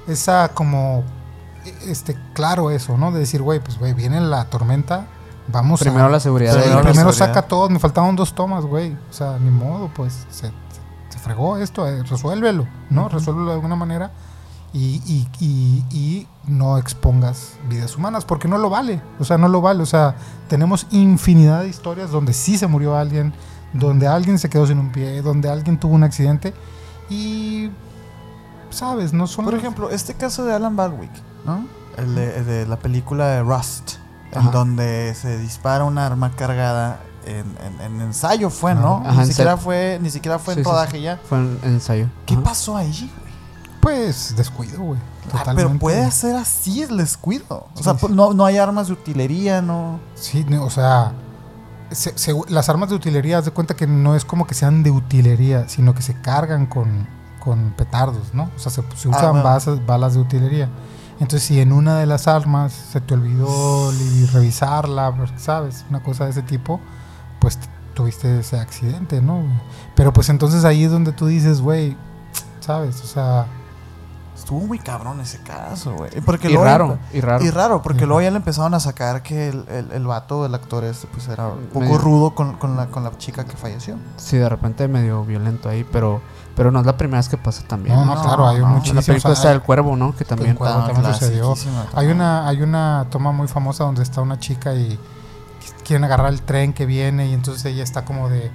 Esa 0.07 0.49
como. 0.53 1.03
Este, 1.87 2.17
claro, 2.33 2.71
eso, 2.71 2.97
¿no? 2.97 3.11
De 3.13 3.19
decir, 3.19 3.41
güey, 3.41 3.61
pues, 3.61 3.79
güey, 3.79 3.93
viene 3.93 4.19
la 4.19 4.45
tormenta. 4.45 5.05
Vamos 5.47 5.79
Primero 5.79 6.05
a. 6.07 6.09
la 6.09 6.19
seguridad. 6.19 6.51
Sí, 6.53 6.57
de 6.57 6.63
Primero 6.63 6.83
la 6.83 6.89
primero 6.89 7.11
seguridad. 7.13 7.35
saca 7.35 7.47
todos, 7.47 7.69
me 7.69 7.79
faltaban 7.79 8.15
dos 8.15 8.33
tomas, 8.35 8.65
güey. 8.65 8.97
O 9.09 9.13
sea, 9.13 9.37
ni 9.39 9.49
modo, 9.49 9.89
pues 9.93 10.25
se, 10.29 10.47
se- 10.47 11.19
fregó 11.19 11.57
esto, 11.57 11.87
eh, 11.87 12.03
resuélvelo, 12.03 12.67
¿no? 12.89 13.07
Resuélvelo 13.07 13.47
de 13.49 13.53
alguna 13.53 13.77
manera 13.77 14.11
y, 14.73 15.01
y- 15.05 15.27
y- 15.39 15.85
y 15.91 16.27
no 16.47 16.77
expongas 16.77 17.53
vidas 17.69 17.95
humanas, 17.95 18.25
porque 18.25 18.49
no 18.49 18.57
lo 18.57 18.69
vale, 18.69 19.01
o 19.19 19.23
sea, 19.23 19.37
no 19.37 19.47
lo 19.47 19.61
vale. 19.61 19.83
O 19.83 19.85
sea, 19.85 20.15
tenemos 20.49 20.85
infinidad 20.91 21.61
de 21.61 21.69
historias 21.69 22.09
donde 22.11 22.33
sí 22.33 22.57
se 22.57 22.67
murió 22.67 22.97
alguien, 22.97 23.33
donde 23.73 24.07
alguien 24.07 24.39
se 24.39 24.49
quedó 24.49 24.65
sin 24.67 24.79
un 24.79 24.91
pie, 24.91 25.21
donde 25.21 25.49
alguien 25.49 25.77
tuvo 25.79 25.93
un 25.95 26.03
accidente 26.03 26.53
y, 27.09 27.69
¿sabes? 28.69 29.13
No 29.13 29.27
son... 29.27 29.45
Por 29.45 29.55
ejemplo, 29.55 29.89
este 29.89 30.13
caso 30.13 30.45
de 30.45 30.53
Alan 30.53 30.75
Baldwick, 30.75 31.11
¿no? 31.45 31.65
El 31.97 32.15
de, 32.15 32.37
el 32.37 32.45
de 32.45 32.65
la 32.67 32.77
película 32.77 33.27
de 33.27 33.43
Rust, 33.43 33.93
en 34.31 34.49
donde 34.51 35.13
se 35.15 35.37
dispara 35.37 35.83
un 35.83 35.97
arma 35.97 36.31
cargada 36.31 36.99
en, 37.25 37.45
en- 37.65 37.81
en 37.81 38.01
ensayo 38.01 38.49
fue, 38.49 38.73
¿no? 38.75 38.97
Ajá, 39.05 39.11
en 39.13 39.19
ni 39.19 39.25
siquiera 39.27 39.57
fue, 39.57 39.99
ni 40.01 40.09
siquiera 40.09 40.39
fue 40.39 40.55
Sí, 40.55 40.59
en 40.61 40.65
sí, 40.65 40.71
rodaje 40.71 41.01
ya. 41.01 41.19
Fue 41.29 41.37
un 41.37 41.59
ensayo. 41.63 42.07
¿Qué 42.25 42.33
Ajá. 42.33 42.43
pasó 42.43 42.75
ahí, 42.75 43.11
güey? 43.19 43.33
Pues 43.79 44.33
descuido, 44.35 44.81
güey. 44.81 44.99
Ah, 45.27 45.31
Totalmente. 45.39 45.63
pero 45.69 45.79
puede 45.79 46.09
ser 46.11 46.35
así 46.35 46.81
el 46.83 46.97
descuido. 46.97 47.67
O 47.73 47.77
Sí, 47.77 47.83
sea, 47.83 47.97
sí. 47.97 48.07
no, 48.09 48.33
no 48.33 48.45
hay 48.45 48.57
armas 48.57 48.87
de 48.87 48.93
utilería, 48.93 49.61
no. 49.61 49.99
Sí, 50.15 50.45
no, 50.49 50.63
o 50.65 50.69
sea, 50.69 51.11
se- 51.95 52.17
se- 52.17 52.33
las 52.49 52.69
armas 52.69 52.89
de 52.89 52.95
utilería, 52.95 53.37
haz 53.37 53.45
de 53.45 53.51
cuenta 53.51 53.75
que 53.75 53.87
no 53.87 54.15
es 54.15 54.25
como 54.25 54.45
que 54.47 54.53
sean 54.53 54.83
de 54.83 54.91
utilería, 54.91 55.67
sino 55.69 55.93
que 55.93 56.01
se 56.01 56.13
cargan 56.21 56.65
con, 56.65 57.07
con 57.39 57.71
petardos, 57.71 58.33
¿no? 58.33 58.49
O 58.55 58.59
sea, 58.59 58.71
se, 58.71 58.81
se 58.95 59.07
Ah, 59.09 59.11
usan 59.11 59.31
bueno. 59.31 59.43
basas- 59.43 59.85
balas 59.85 60.13
de 60.13 60.19
utilería. 60.21 60.69
Entonces, 61.19 61.43
si 61.43 61.59
en 61.61 61.71
una 61.71 61.97
de 61.99 62.05
las 62.05 62.27
armas 62.27 62.73
se 62.73 62.99
te 62.99 63.13
olvidó 63.13 63.91
revisarla, 64.33 65.13
¿sabes? 65.37 65.85
Una 65.89 66.01
cosa 66.03 66.25
de 66.25 66.31
ese 66.31 66.41
tipo, 66.41 66.79
pues 67.39 67.59
tuviste 67.93 68.39
ese 68.39 68.59
accidente, 68.59 69.21
¿no? 69.21 69.43
Pero 69.95 70.11
pues 70.11 70.29
entonces 70.29 70.65
ahí 70.65 70.83
es 70.83 70.91
donde 70.91 71.11
tú 71.11 71.27
dices, 71.27 71.61
güey, 71.61 71.95
¿sabes? 72.59 73.01
O 73.01 73.05
sea, 73.07 73.45
Estuvo 74.53 74.67
muy 74.67 74.79
cabrón 74.79 75.19
ese 75.21 75.39
caso, 75.39 75.93
güey. 75.95 76.11
Porque 76.25 76.47
Y 76.47 76.51
luego- 76.53 76.65
raro, 76.65 76.97
y 77.13 77.21
raro. 77.21 77.43
Y 77.43 77.49
raro, 77.49 77.81
porque 77.81 78.05
luego 78.05 78.21
ya 78.21 78.29
le 78.31 78.37
empezaron 78.37 78.73
a 78.73 78.79
sacar 78.79 79.23
que 79.23 79.49
el, 79.49 79.65
el, 79.69 79.91
el 79.91 80.05
vato, 80.05 80.45
el 80.45 80.53
actor 80.53 80.83
este, 80.83 81.07
pues 81.07 81.27
era 81.27 81.47
un 81.47 81.65
poco 81.67 81.79
Medio- 81.81 81.97
rudo 81.97 82.35
con, 82.35 82.53
con 82.57 82.75
la, 82.77 82.87
con 82.87 83.03
la 83.03 83.17
chica 83.17 83.45
que 83.45 83.57
falleció. 83.57 83.97
Sí, 84.17 84.37
de 84.37 84.47
repente 84.49 84.87
medio 84.87 85.23
violento 85.25 85.69
ahí, 85.69 85.83
pero, 85.91 86.21
pero 86.55 86.71
no 86.71 86.79
es 86.81 86.85
la 86.85 86.97
primera 86.97 87.17
vez 87.19 87.29
que 87.29 87.37
pasa 87.37 87.63
también. 87.67 87.95
no, 87.95 88.05
no, 88.05 88.15
no, 88.15 88.21
claro, 88.21 88.47
hay 88.47 88.59
no. 88.59 88.67
En 88.67 88.73
muchísimos. 88.73 89.03
la 89.07 89.13
película 89.13 89.31
o 89.33 89.35
sea, 89.35 89.41
está 89.41 89.49
del 89.49 89.61
cuervo, 89.61 89.95
¿no? 89.95 90.15
Que 90.15 90.25
también. 90.25 90.55
Cuervo 90.55 90.85
también 90.85 91.13
sucedió. 91.13 91.53
Hay 91.95 92.07
una, 92.07 92.47
hay 92.47 92.61
una 92.61 93.07
toma 93.09 93.31
muy 93.31 93.47
famosa 93.47 93.83
donde 93.85 94.03
está 94.03 94.21
una 94.21 94.39
chica 94.39 94.73
y 94.75 94.99
quieren 95.83 96.03
agarrar 96.03 96.31
el 96.31 96.41
tren 96.43 96.73
que 96.73 96.85
viene 96.85 97.27
y 97.27 97.33
entonces 97.33 97.65
ella 97.65 97.83
está 97.83 98.05
como 98.05 98.29
de, 98.29 98.51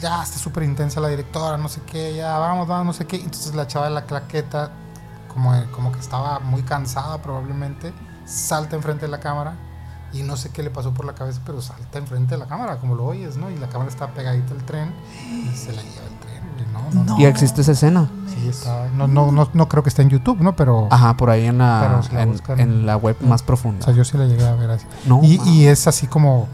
ya, 0.00 0.22
está 0.22 0.38
súper 0.38 0.62
intensa 0.64 1.00
la 1.00 1.08
directora, 1.08 1.56
no 1.56 1.68
sé 1.68 1.80
qué, 1.86 2.14
ya, 2.14 2.36
vamos, 2.38 2.66
vamos, 2.68 2.86
no 2.86 2.92
sé 2.92 3.06
qué. 3.06 3.16
Entonces 3.16 3.54
la 3.54 3.66
chava 3.66 3.86
de 3.86 3.94
la 3.94 4.04
claqueta, 4.04 4.70
como, 5.36 5.52
como 5.72 5.92
que 5.92 6.00
estaba 6.00 6.40
muy 6.40 6.62
cansada 6.62 7.20
probablemente, 7.22 7.92
salta 8.24 8.74
enfrente 8.76 9.06
de 9.06 9.12
la 9.12 9.20
cámara 9.20 9.54
y 10.12 10.22
no 10.22 10.36
sé 10.36 10.50
qué 10.50 10.62
le 10.62 10.70
pasó 10.70 10.92
por 10.94 11.04
la 11.04 11.14
cabeza, 11.14 11.40
pero 11.44 11.60
salta 11.60 11.98
enfrente 11.98 12.34
de 12.34 12.38
la 12.38 12.46
cámara, 12.46 12.78
como 12.78 12.94
lo 12.94 13.04
oyes, 13.04 13.36
¿no? 13.36 13.50
Y 13.50 13.56
la 13.58 13.68
cámara 13.68 13.90
está 13.90 14.08
pegadita 14.14 14.54
al 14.54 14.64
tren 14.64 14.92
y 15.52 15.54
se 15.56 15.72
la 15.72 15.82
lleva 15.82 16.06
el 16.06 16.18
tren. 16.20 16.42
güey, 16.54 16.66
No, 16.72 16.90
no, 16.92 17.04
no. 17.04 17.20
Y 17.20 17.26
existe 17.26 17.60
esa 17.60 17.72
escena. 17.72 18.08
Sí, 18.34 18.48
está, 18.48 18.88
no, 18.96 19.06
no, 19.08 19.30
no, 19.30 19.48
no 19.52 19.68
creo 19.68 19.82
que 19.82 19.88
esté 19.90 20.02
en 20.02 20.08
YouTube, 20.10 20.40
¿no? 20.40 20.56
Pero, 20.56 20.88
Ajá, 20.90 21.16
por 21.16 21.28
ahí 21.30 21.44
en 21.46 21.58
la, 21.58 21.86
Pero 21.88 22.02
si 22.02 22.12
la 22.14 22.22
en, 22.22 22.32
buscan- 22.32 22.60
en 22.60 22.86
la 22.86 22.96
web 22.96 23.16
más 23.20 23.42
o 23.42 23.46
profunda. 23.46 23.84
sea, 23.84 23.94
yo 23.94 24.04
sí 24.04 24.16
la 24.16 24.24
llegué 24.26 24.46
a 24.46 24.54
ver 24.54 24.70
así. 24.70 24.86
no, 25.06 25.20
Y, 25.22 25.40
y 25.44 25.66
es 25.66 25.86
así 25.86 26.06
como. 26.06 26.48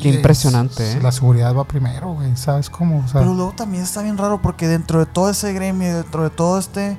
Qué 0.00 0.08
impresionante, 0.08 0.92
¿eh? 0.92 1.00
La 1.02 1.10
seguridad 1.10 1.52
va 1.52 1.64
primero, 1.64 2.12
güey. 2.12 2.36
¿Sabes 2.36 2.70
cómo? 2.70 2.98
O 3.04 3.08
sea, 3.08 3.22
Pero 3.22 3.34
luego 3.34 3.52
también 3.56 3.82
está 3.82 4.02
bien 4.02 4.16
raro 4.16 4.40
porque 4.40 4.68
dentro 4.68 5.00
de 5.00 5.06
todo 5.06 5.30
ese 5.30 5.52
gremio, 5.52 5.96
dentro 5.96 6.22
de 6.22 6.30
todo 6.30 6.60
este, 6.60 6.96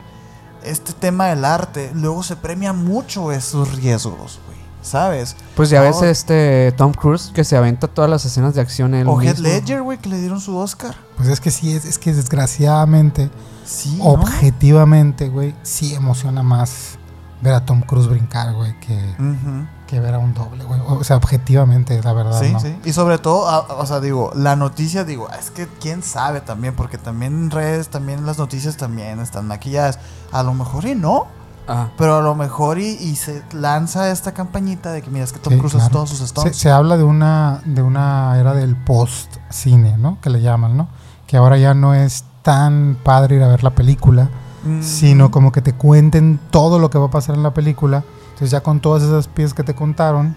este 0.63 0.93
tema 0.93 1.27
del 1.27 1.45
arte, 1.45 1.91
luego 1.93 2.23
se 2.23 2.35
premia 2.35 2.73
mucho 2.73 3.31
esos 3.31 3.73
riesgos, 3.75 4.39
güey. 4.45 4.61
¿Sabes? 4.83 5.35
Pues 5.55 5.69
ya 5.69 5.79
ves 5.81 6.01
este 6.01 6.73
Tom 6.75 6.91
Cruise 6.91 7.31
que 7.35 7.43
se 7.43 7.55
aventa 7.55 7.87
todas 7.87 8.09
las 8.09 8.25
escenas 8.25 8.55
de 8.55 8.61
acción 8.61 8.95
él 8.95 9.07
O 9.07 9.21
Heath 9.21 9.37
mismo. 9.37 9.47
Ledger, 9.47 9.81
güey, 9.83 9.99
que 9.99 10.09
le 10.09 10.17
dieron 10.17 10.41
su 10.41 10.57
Oscar. 10.57 10.95
pues 11.17 11.29
es 11.29 11.39
que 11.39 11.51
sí, 11.51 11.71
es, 11.75 11.85
es 11.85 11.99
que 11.99 12.11
desgraciadamente, 12.13 13.29
Sí. 13.63 13.97
¿no? 13.97 14.05
objetivamente, 14.05 15.29
güey, 15.29 15.53
sí 15.61 15.93
emociona 15.93 16.41
más 16.41 16.97
ver 17.41 17.53
a 17.53 17.63
Tom 17.65 17.81
Cruise 17.81 18.07
brincar, 18.07 18.53
güey, 18.53 18.77
que, 18.79 18.95
Ujú. 19.19 19.67
Que 19.91 19.99
ver 19.99 20.13
a 20.15 20.19
un 20.19 20.33
doble, 20.33 20.63
güey. 20.63 20.79
O 20.87 21.03
sea, 21.03 21.17
objetivamente, 21.17 22.01
la 22.01 22.13
verdad. 22.13 22.39
Sí, 22.41 22.51
¿no? 22.53 22.59
sí. 22.59 22.75
Y 22.85 22.93
sobre 22.93 23.17
todo, 23.17 23.47
a- 23.49 23.59
o 23.75 23.85
sea, 23.85 23.99
digo, 23.99 24.31
la 24.35 24.55
noticia, 24.55 25.03
digo, 25.03 25.27
es 25.37 25.51
que 25.51 25.67
quién 25.79 26.01
sabe 26.01 26.41
también, 26.41 26.75
porque 26.75 26.97
también 26.97 27.33
en 27.33 27.51
redes, 27.51 27.89
también 27.89 28.25
las 28.25 28.37
noticias 28.37 28.77
también 28.77 29.19
están 29.19 29.47
maquilladas. 29.47 29.99
A 30.31 30.43
lo 30.43 30.53
mejor 30.53 30.85
y 30.85 30.95
no, 30.95 31.27
Ajá. 31.67 31.91
pero 31.97 32.15
a 32.17 32.21
lo 32.21 32.33
mejor 32.35 32.79
y, 32.79 32.87
y 32.95 33.15
se 33.17 33.43
lanza 33.53 34.09
esta 34.11 34.33
campañita 34.33 34.91
de 34.91 35.01
que 35.01 35.09
mira, 35.09 35.25
es 35.25 35.33
que 35.33 35.39
Tom 35.39 35.53
Sí, 35.53 35.59
Cruise 35.59 35.75
hace 35.75 35.83
claro. 35.89 35.93
todos 35.93 36.09
sus 36.09 36.19
Se, 36.19 36.27
stunts. 36.27 36.57
se 36.57 36.71
habla 36.71 36.97
de 36.97 37.03
una, 37.03 37.61
de 37.65 37.81
una 37.81 38.39
era 38.39 38.53
del 38.53 38.75
post-cine, 38.75 39.97
¿no? 39.97 40.17
Que 40.21 40.29
le 40.29 40.41
llaman, 40.41 40.77
¿no? 40.77 40.87
Que 41.27 41.37
ahora 41.37 41.57
ya 41.57 41.73
no 41.73 41.93
es 41.93 42.23
tan 42.41 42.97
padre 43.03 43.35
ir 43.35 43.43
a 43.43 43.47
ver 43.47 43.63
la 43.63 43.71
película, 43.71 44.29
Mm. 44.63 44.83
sino 44.83 45.31
como 45.31 45.51
que 45.51 45.61
te 45.61 45.73
cuenten 45.73 46.39
todo 46.51 46.77
lo 46.77 46.89
que 46.91 46.99
va 46.99 47.07
a 47.07 47.11
pasar 47.11 47.33
en 47.35 47.41
la 47.43 47.51
película. 47.53 48.03
Entonces 48.41 48.53
ya 48.53 48.61
con 48.63 48.79
todas 48.79 49.03
esas 49.03 49.27
piezas 49.27 49.53
que 49.53 49.61
te 49.61 49.75
contaron, 49.75 50.35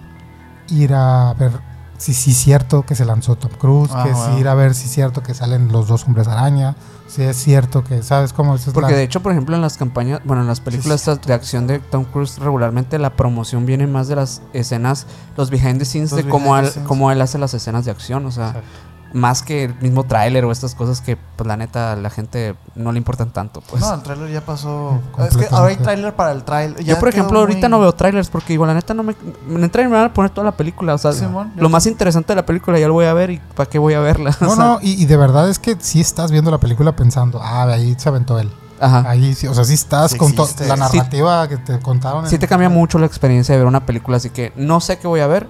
ir 0.68 0.93
a 0.93 1.32
ver 1.39 1.52
si 1.97 2.12
sí 2.12 2.32
es 2.32 2.36
cierto 2.36 2.85
que 2.85 2.94
se 2.94 3.06
lanzó 3.06 3.36
Tom 3.36 3.51
Cruise, 3.59 3.90
Ah, 3.94 4.05
que 4.05 4.14
sí 4.14 4.40
ir 4.40 4.47
a 4.48 4.52
ver 4.55 4.74
si 4.74 4.85
es 4.85 4.90
cierto 4.93 5.22
que 5.22 5.32
salen 5.32 5.72
los 5.72 5.89
dos 5.89 6.05
hombres 6.05 6.28
araña, 6.28 6.76
si 7.09 7.22
es 7.22 7.35
cierto 7.35 7.82
que, 7.82 8.02
¿sabes 8.02 8.35
cómo? 8.35 8.56
Es 8.56 8.64
Porque 8.74 8.90
la- 8.93 8.98
de 8.98 9.05
hecho, 9.05 9.22
por 9.22 9.32
ejemplo, 9.32 9.56
en 9.56 9.62
las 9.62 9.78
campañas, 9.78 10.20
bueno, 10.22 10.43
en 10.43 10.48
las 10.48 10.60
películas 10.60 11.01
sí. 11.01 11.12
de 11.24 11.32
acción 11.32 11.66
de 11.66 11.78
Tom 11.78 12.05
Cruise, 12.05 12.36
regularmente 12.40 12.98
la 12.98 13.16
promoción 13.16 13.64
viene 13.64 13.86
más 13.86 14.06
de 14.06 14.16
las 14.16 14.43
escenas, 14.52 15.06
los 15.39 15.48
behind 15.48 15.78
the 15.78 15.86
scenes 15.86 16.10
Los 16.12 16.22
de 16.24 16.28
cómo 16.28 16.59
él, 16.59 16.70
cómo 16.86 17.10
él 17.10 17.22
hace 17.22 17.39
las 17.39 17.55
escenas 17.55 17.86
de 17.86 17.90
acción, 17.90 18.26
o 18.26 18.31
sea, 18.31 18.48
Exacto. 18.48 18.68
Más 19.15 19.43
que 19.43 19.65
el 19.65 19.74
mismo 19.77 20.05
tráiler 20.05 20.45
o 20.45 20.51
estas 20.53 20.74
cosas 20.74 21.01
que, 21.01 21.16
pues 21.16 21.47
la 21.47 21.57
neta, 21.57 21.93
a 21.93 21.97
la 21.97 22.11
gente 22.11 22.57
no 22.74 22.91
le 22.93 22.99
importan 22.99 23.31
tanto, 23.31 23.61
pues. 23.62 23.81
no, 23.81 23.95
el 23.95 24.03
tráiler 24.03 24.31
ya 24.32 24.41
pasó. 24.41 25.01
Es 25.27 25.36
que 25.36 25.47
ahora 25.53 25.69
hay 25.69 25.77
tráiler 25.77 26.15
para 26.16 26.32
el 26.32 26.43
tráiler. 26.43 26.82
Yo, 26.85 26.99
por 26.99 27.09
ejemplo, 27.09 27.39
ahorita 27.39 27.69
no 27.69 27.78
veo 27.78 27.93
trailers 27.95 28.28
porque 28.28 28.53
igual 28.55 28.69
la 28.69 28.74
neta 28.74 28.93
no 28.93 29.05
me... 29.05 29.15
En 29.49 29.62
el 29.62 29.70
trailer 29.70 29.89
me 29.91 29.97
van 29.99 30.11
a 30.11 30.12
poner 30.12 30.31
toda 30.32 30.45
la 30.45 30.53
película, 30.57 30.95
o 30.95 30.99
sea, 30.99 31.12
Simón, 31.12 31.53
lo 31.57 31.69
más 31.69 31.86
interesante 31.86 32.32
de 32.32 32.36
la 32.36 32.45
película 32.45 32.77
ya 32.78 32.89
lo 32.89 32.95
voy 32.95 33.07
a 33.07 33.15
ver 33.15 33.31
y 33.31 33.39
¿para 33.55 33.70
qué 33.70 33.78
voy 33.78 33.95
a 33.95 34.01
verla? 34.01 34.36
O 34.41 34.45
No, 34.47 34.57
sea, 34.57 34.65
no, 34.65 34.78
y, 34.82 35.01
y 35.01 35.07
de 35.07 35.16
verdad 35.16 35.49
es 35.49 35.59
que 35.61 35.77
sí 35.81 36.01
estás 36.01 36.32
viendo 36.32 36.51
la 36.51 36.59
película 36.59 36.97
pensando, 36.97 37.41
ah, 37.41 37.62
ahí 37.73 37.95
se 37.97 38.09
aventó 38.09 38.39
él. 38.41 38.51
Ajá. 38.81 39.05
Ahí 39.09 39.32
sí, 39.36 39.47
o 39.47 39.55
sea, 39.55 39.62
sí 39.65 39.74
estás 39.74 40.11
Sí 40.11 40.19
con 40.19 40.35
la 40.35 40.45
Sí. 40.47 40.65
narrativa 40.77 41.47
que 41.49 41.57
te 41.59 41.78
contaron. 41.78 42.27
Sí 42.28 42.35
en- 42.35 42.41
te 42.41 42.49
cambia 42.49 42.69
mucho 42.69 42.99
la 42.99 43.07
experiencia 43.07 43.53
de 43.55 43.61
ver 43.61 43.69
una 43.69 43.86
película, 43.86 44.16
así 44.16 44.31
que 44.31 44.53
no 44.57 44.81
sé 44.81 44.99
qué 44.99 45.07
voy 45.07 45.20
a 45.20 45.28
ver, 45.28 45.47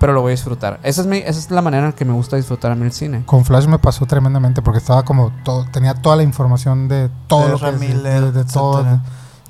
pero 0.00 0.12
lo 0.14 0.22
voy 0.22 0.30
a 0.30 0.34
disfrutar. 0.34 0.80
Esa 0.82 1.02
es, 1.02 1.06
mi, 1.06 1.18
esa 1.18 1.38
es 1.38 1.50
la 1.52 1.62
manera 1.62 1.86
en 1.86 1.92
que 1.92 2.04
me 2.04 2.12
gusta 2.14 2.34
disfrutar 2.36 2.72
a 2.72 2.74
mí 2.74 2.84
el 2.86 2.92
cine. 2.92 3.22
Con 3.26 3.44
Flash 3.44 3.66
me 3.66 3.78
pasó 3.78 4.04
tremendamente 4.06 4.62
porque 4.62 4.78
estaba 4.78 5.04
como 5.04 5.30
todo, 5.44 5.64
tenía 5.70 5.94
toda 5.94 6.16
la 6.16 6.22
información 6.24 6.88
de 6.88 7.08
todo 7.28 7.42
lo 7.48 7.58
que 7.58 7.66
Ezra 7.66 7.72
de- 7.72 7.78
Miller, 7.78 8.20
de, 8.22 8.32
de 8.32 8.44
todo 8.44 8.80
etcétera. 8.80 9.02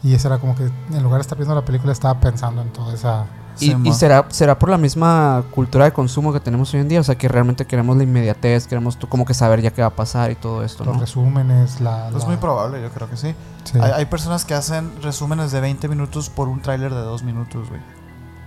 y 0.02 0.12
eso 0.14 0.28
era 0.28 0.38
como 0.38 0.54
que 0.56 0.64
en 0.64 1.02
lugar 1.02 1.18
de 1.18 1.22
estar 1.22 1.38
viendo 1.38 1.54
la 1.54 1.64
película 1.64 1.92
estaba 1.92 2.18
pensando 2.20 2.60
en 2.62 2.70
toda 2.72 2.92
esa 2.94 3.26
Y, 3.60 3.76
y 3.88 3.92
será, 3.92 4.24
será 4.30 4.58
por 4.58 4.70
la 4.70 4.78
misma 4.78 5.44
cultura 5.52 5.84
de 5.84 5.92
consumo 5.92 6.32
que 6.32 6.40
tenemos 6.40 6.72
hoy 6.74 6.80
en 6.80 6.88
día, 6.88 6.98
o 7.00 7.04
sea 7.04 7.16
que 7.16 7.28
realmente 7.28 7.66
queremos 7.66 7.96
la 7.96 8.02
inmediatez, 8.02 8.66
queremos 8.66 8.96
tú 8.98 9.06
como 9.08 9.24
que 9.26 9.34
saber 9.34 9.60
ya 9.60 9.70
qué 9.70 9.82
va 9.82 9.88
a 9.88 9.94
pasar 9.96 10.30
y 10.30 10.34
todo 10.34 10.64
esto, 10.64 10.84
los 10.84 10.94
¿no? 10.94 11.00
resúmenes, 11.00 11.80
la, 11.80 12.08
Es 12.08 12.26
muy 12.26 12.38
probable, 12.38 12.80
yo 12.82 12.88
creo 12.90 13.08
que 13.08 13.16
sí. 13.16 13.34
sí. 13.64 13.78
Hay, 13.80 13.90
hay 13.92 14.06
personas 14.06 14.44
que 14.44 14.54
hacen 14.54 14.90
resúmenes 15.02 15.52
de 15.52 15.60
20 15.60 15.86
minutos 15.88 16.28
por 16.30 16.48
un 16.48 16.60
tráiler 16.62 16.92
de 16.94 17.00
2 17.02 17.22
minutos, 17.22 17.68
güey. 17.68 17.80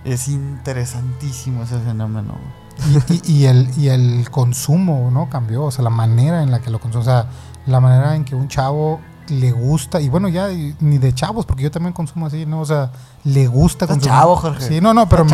Es 0.04 0.28
interesantísimo 0.28 1.62
ese 1.62 1.78
fenómeno. 1.80 2.34
Y, 3.08 3.12
y- 3.14 3.32
y 3.42 3.46
el, 3.46 3.70
y 3.78 3.88
el 3.88 4.30
consumo, 4.30 5.10
¿no? 5.12 5.28
Cambió, 5.30 5.64
o 5.64 5.70
sea, 5.70 5.84
la 5.84 5.90
manera 5.90 6.42
en 6.42 6.50
la 6.50 6.60
que 6.60 6.70
lo 6.70 6.80
consume, 6.80 7.02
o 7.02 7.04
sea, 7.04 7.26
la 7.66 7.80
manera 7.80 8.14
en 8.16 8.24
que 8.24 8.34
un 8.34 8.48
chavo 8.48 9.00
le 9.28 9.52
gusta, 9.52 10.00
y 10.00 10.08
bueno, 10.10 10.28
ya 10.28 10.48
ni 10.80 10.98
de 10.98 11.14
chavos, 11.14 11.46
porque 11.46 11.62
yo 11.62 11.70
también 11.70 11.92
consumo 11.94 12.26
así, 12.26 12.44
¿no? 12.44 12.60
O 12.60 12.64
sea, 12.66 12.90
le 13.24 13.46
gusta 13.46 13.86
consumir. 13.86 14.14
chavo, 14.18 14.36
Jorge. 14.36 14.60
Sí, 14.68 14.80
no, 14.82 14.92
no, 14.92 15.08
pero 15.08 15.24
me, 15.24 15.30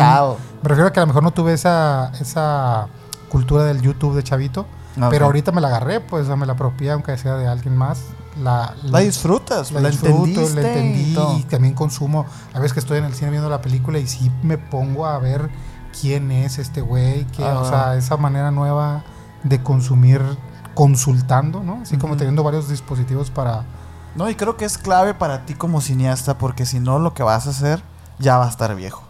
me 0.61 0.69
refiero 0.69 0.87
a 0.87 0.93
que 0.93 0.99
a 0.99 1.03
lo 1.03 1.07
mejor 1.07 1.23
no 1.23 1.31
tuve 1.31 1.53
esa, 1.53 2.11
esa 2.21 2.87
cultura 3.29 3.63
del 3.65 3.81
YouTube 3.81 4.15
de 4.15 4.23
chavito, 4.23 4.65
pero 5.09 5.25
ahorita 5.25 5.51
me 5.51 5.59
la 5.61 5.67
agarré, 5.69 5.99
pues, 5.99 6.23
o 6.23 6.27
sea, 6.27 6.35
me 6.37 6.45
la 6.45 6.53
apropié, 6.53 6.91
aunque 6.91 7.17
sea 7.17 7.35
de 7.35 7.47
alguien 7.47 7.75
más. 7.75 8.01
La, 8.39 8.75
La 8.83 8.99
disfrutas, 8.99 9.71
la, 9.71 9.89
disfruto, 9.89 10.23
entendiste 10.25 10.61
la 10.61 10.67
entendí 10.69 11.39
y 11.39 11.43
también 11.43 11.73
consumo. 11.73 12.25
A 12.53 12.59
veces 12.59 12.73
que 12.73 12.79
estoy 12.79 12.97
en 12.99 13.05
el 13.05 13.13
cine 13.13 13.31
viendo 13.31 13.49
la 13.49 13.61
película 13.61 13.99
y 13.99 14.07
sí 14.07 14.31
me 14.41 14.57
pongo 14.57 15.05
a 15.05 15.19
ver 15.19 15.49
quién 15.99 16.31
es 16.31 16.57
este 16.57 16.81
güey, 16.81 17.25
que, 17.27 17.43
Ah. 17.43 17.59
o 17.59 17.67
sea, 17.67 17.95
esa 17.97 18.15
manera 18.17 18.51
nueva 18.51 19.03
de 19.43 19.61
consumir 19.61 20.21
consultando, 20.73 21.61
¿no? 21.63 21.79
Así 21.81 21.97
como 21.97 22.15
teniendo 22.15 22.43
varios 22.43 22.69
dispositivos 22.69 23.29
para... 23.29 23.65
No, 24.15 24.29
y 24.29 24.35
creo 24.35 24.57
que 24.57 24.65
es 24.65 24.77
clave 24.77 25.13
para 25.13 25.45
ti 25.45 25.53
como 25.53 25.81
cineasta 25.81 26.37
porque 26.37 26.65
si 26.65 26.79
no 26.79 26.99
lo 26.99 27.13
que 27.13 27.23
vas 27.23 27.47
a 27.47 27.51
hacer 27.51 27.83
ya 28.19 28.37
va 28.37 28.45
a 28.45 28.49
estar 28.49 28.73
viejo. 28.75 29.03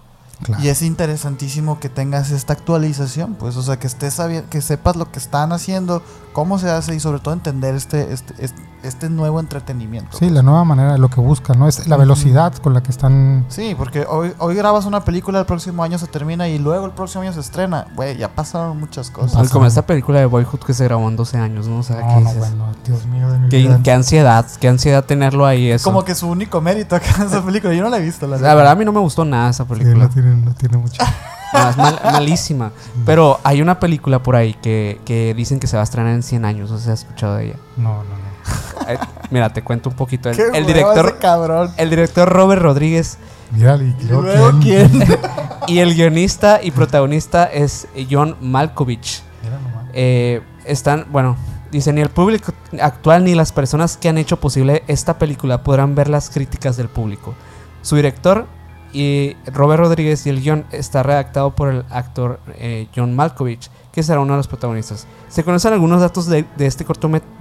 Claro. 0.43 0.63
Y 0.63 0.69
es 0.69 0.81
interesantísimo 0.81 1.79
que 1.79 1.87
tengas 1.89 2.31
esta 2.31 2.53
actualización, 2.53 3.35
pues, 3.35 3.57
o 3.57 3.61
sea, 3.61 3.77
que 3.77 3.85
estés 3.85 4.19
que 4.49 4.61
sepas 4.61 4.95
lo 4.95 5.11
que 5.11 5.19
están 5.19 5.51
haciendo, 5.51 6.01
cómo 6.33 6.57
se 6.59 6.69
hace 6.69 6.95
y 6.95 6.99
sobre 6.99 7.19
todo 7.19 7.33
entender 7.33 7.75
este, 7.75 8.13
este, 8.13 8.33
este, 8.39 8.61
este 8.83 9.09
nuevo 9.09 9.39
entretenimiento. 9.39 10.17
Sí, 10.17 10.29
la 10.29 10.41
nueva 10.41 10.63
manera, 10.63 10.97
lo 10.97 11.09
que 11.09 11.19
buscan, 11.21 11.59
¿no? 11.59 11.67
Es 11.67 11.87
la 11.87 11.97
velocidad 11.97 12.53
con 12.55 12.73
la 12.73 12.81
que 12.81 12.91
están... 12.91 13.45
Sí, 13.49 13.75
porque 13.77 14.05
hoy, 14.09 14.33
hoy 14.39 14.55
grabas 14.55 14.85
una 14.85 15.03
película, 15.03 15.39
el 15.39 15.45
próximo 15.45 15.83
año 15.83 15.97
se 15.97 16.07
termina 16.07 16.47
y 16.47 16.57
luego 16.59 16.85
el 16.85 16.91
próximo 16.91 17.21
año 17.23 17.33
se 17.33 17.39
estrena. 17.41 17.87
Güey, 17.95 18.17
ya 18.17 18.29
pasaron 18.33 18.79
muchas 18.79 19.11
cosas. 19.11 19.33
Pasa. 19.33 19.53
Como 19.53 19.65
esta 19.65 19.85
película 19.85 20.19
de 20.19 20.25
Boyhood 20.25 20.59
que 20.61 20.73
se 20.73 20.83
grabó 20.85 21.07
en 21.09 21.15
12 21.15 21.37
años, 21.37 21.67
¿no? 21.67 21.79
O 21.79 21.83
sea, 21.83 21.97
No, 22.01 22.07
¿qué 22.07 22.13
no, 22.13 22.19
dices? 22.21 22.37
bueno, 22.39 22.65
Dios 22.85 23.05
mío 23.05 23.31
de 23.31 23.39
mi 23.39 23.49
Qué, 23.49 23.57
vida. 23.57 23.79
qué 23.83 23.91
ansiedad, 23.91 24.45
qué 24.59 24.67
ansiedad 24.67 25.03
tenerlo 25.05 25.45
ahí 25.45 25.69
eso. 25.69 25.83
Como 25.83 26.03
que 26.03 26.15
su 26.15 26.27
único 26.27 26.61
mérito 26.61 26.95
acá 26.95 27.07
en 27.17 27.23
esa 27.27 27.43
película. 27.43 27.73
Yo 27.73 27.83
no 27.83 27.89
la 27.89 27.97
he 27.97 28.01
visto, 28.01 28.25
la, 28.27 28.37
La 28.37 28.55
verdad 28.55 28.71
a 28.71 28.75
mí 28.75 28.85
no 28.85 28.91
me 28.91 28.99
gustó 28.99 29.25
nada 29.25 29.49
esa 29.49 29.63
Sí, 29.65 29.69
película. 29.69 30.05
no 30.05 30.09
tiene, 30.09 30.35
no 30.35 30.53
tiene 30.53 30.77
mucho. 30.77 31.03
No, 31.53 31.69
es 31.69 31.77
mal- 31.77 31.99
malísima. 32.03 32.71
Pero 33.05 33.39
hay 33.43 33.61
una 33.61 33.79
película 33.79 34.21
por 34.23 34.35
ahí 34.35 34.53
que, 34.53 34.99
que 35.05 35.33
dicen 35.33 35.59
que 35.59 35.67
se 35.67 35.75
va 35.75 35.81
a 35.81 35.83
estrenar 35.83 36.13
en 36.13 36.23
100 36.23 36.45
años. 36.45 36.71
No 36.71 36.77
sé 36.77 36.85
si 36.85 36.91
has 36.91 36.99
escuchado 37.01 37.35
de 37.35 37.45
ella. 37.47 37.55
No, 37.77 38.03
no, 38.03 38.03
no. 38.03 38.89
Eh, 38.91 38.97
mira, 39.29 39.51
te 39.51 39.61
cuento 39.63 39.89
un 39.89 39.95
poquito. 39.95 40.29
El, 40.29 40.35
Qué 40.37 40.49
el 40.53 40.65
director, 40.65 41.05
ese 41.05 41.17
cabrón. 41.17 41.71
el 41.77 41.89
director 41.89 42.27
Robert 42.29 42.61
Rodríguez 42.61 43.17
Mira, 43.51 43.75
y 43.77 43.95
¿Y 43.99 44.03
luego 44.05 44.21
luego 44.23 44.59
quién? 44.61 44.89
quién? 44.89 45.19
y 45.67 45.79
el 45.79 45.93
guionista 45.93 46.59
y 46.63 46.71
protagonista 46.71 47.43
es 47.45 47.87
John 48.09 48.37
Malkovich. 48.41 49.21
Mira 49.43 49.57
nomás. 49.59 49.85
Eh, 49.93 50.41
están, 50.65 51.05
bueno, 51.11 51.35
dice, 51.71 51.91
ni 51.93 51.99
el 52.01 52.09
público 52.09 52.53
actual 52.81 53.23
ni 53.25 53.35
las 53.35 53.51
personas 53.51 53.97
que 53.97 54.07
han 54.09 54.17
hecho 54.17 54.39
posible 54.39 54.83
esta 54.87 55.17
película 55.19 55.63
podrán 55.63 55.95
ver 55.95 56.07
las 56.07 56.29
críticas 56.29 56.77
del 56.77 56.87
público. 56.87 57.33
Su 57.81 57.95
director 57.97 58.47
y 58.93 59.35
Robert 59.45 59.81
Rodríguez 59.81 60.25
y 60.25 60.29
el 60.29 60.41
guion 60.41 60.65
está 60.71 61.03
redactado 61.03 61.55
por 61.55 61.69
el 61.69 61.85
actor 61.89 62.39
eh, 62.55 62.87
John 62.95 63.15
Malkovich, 63.15 63.69
que 63.91 64.03
será 64.03 64.19
uno 64.19 64.33
de 64.33 64.37
los 64.37 64.47
protagonistas. 64.47 65.07
Se 65.29 65.43
conocen 65.43 65.73
algunos 65.73 66.01
datos 66.01 66.25
de, 66.27 66.45
de 66.57 66.65
este 66.67 66.85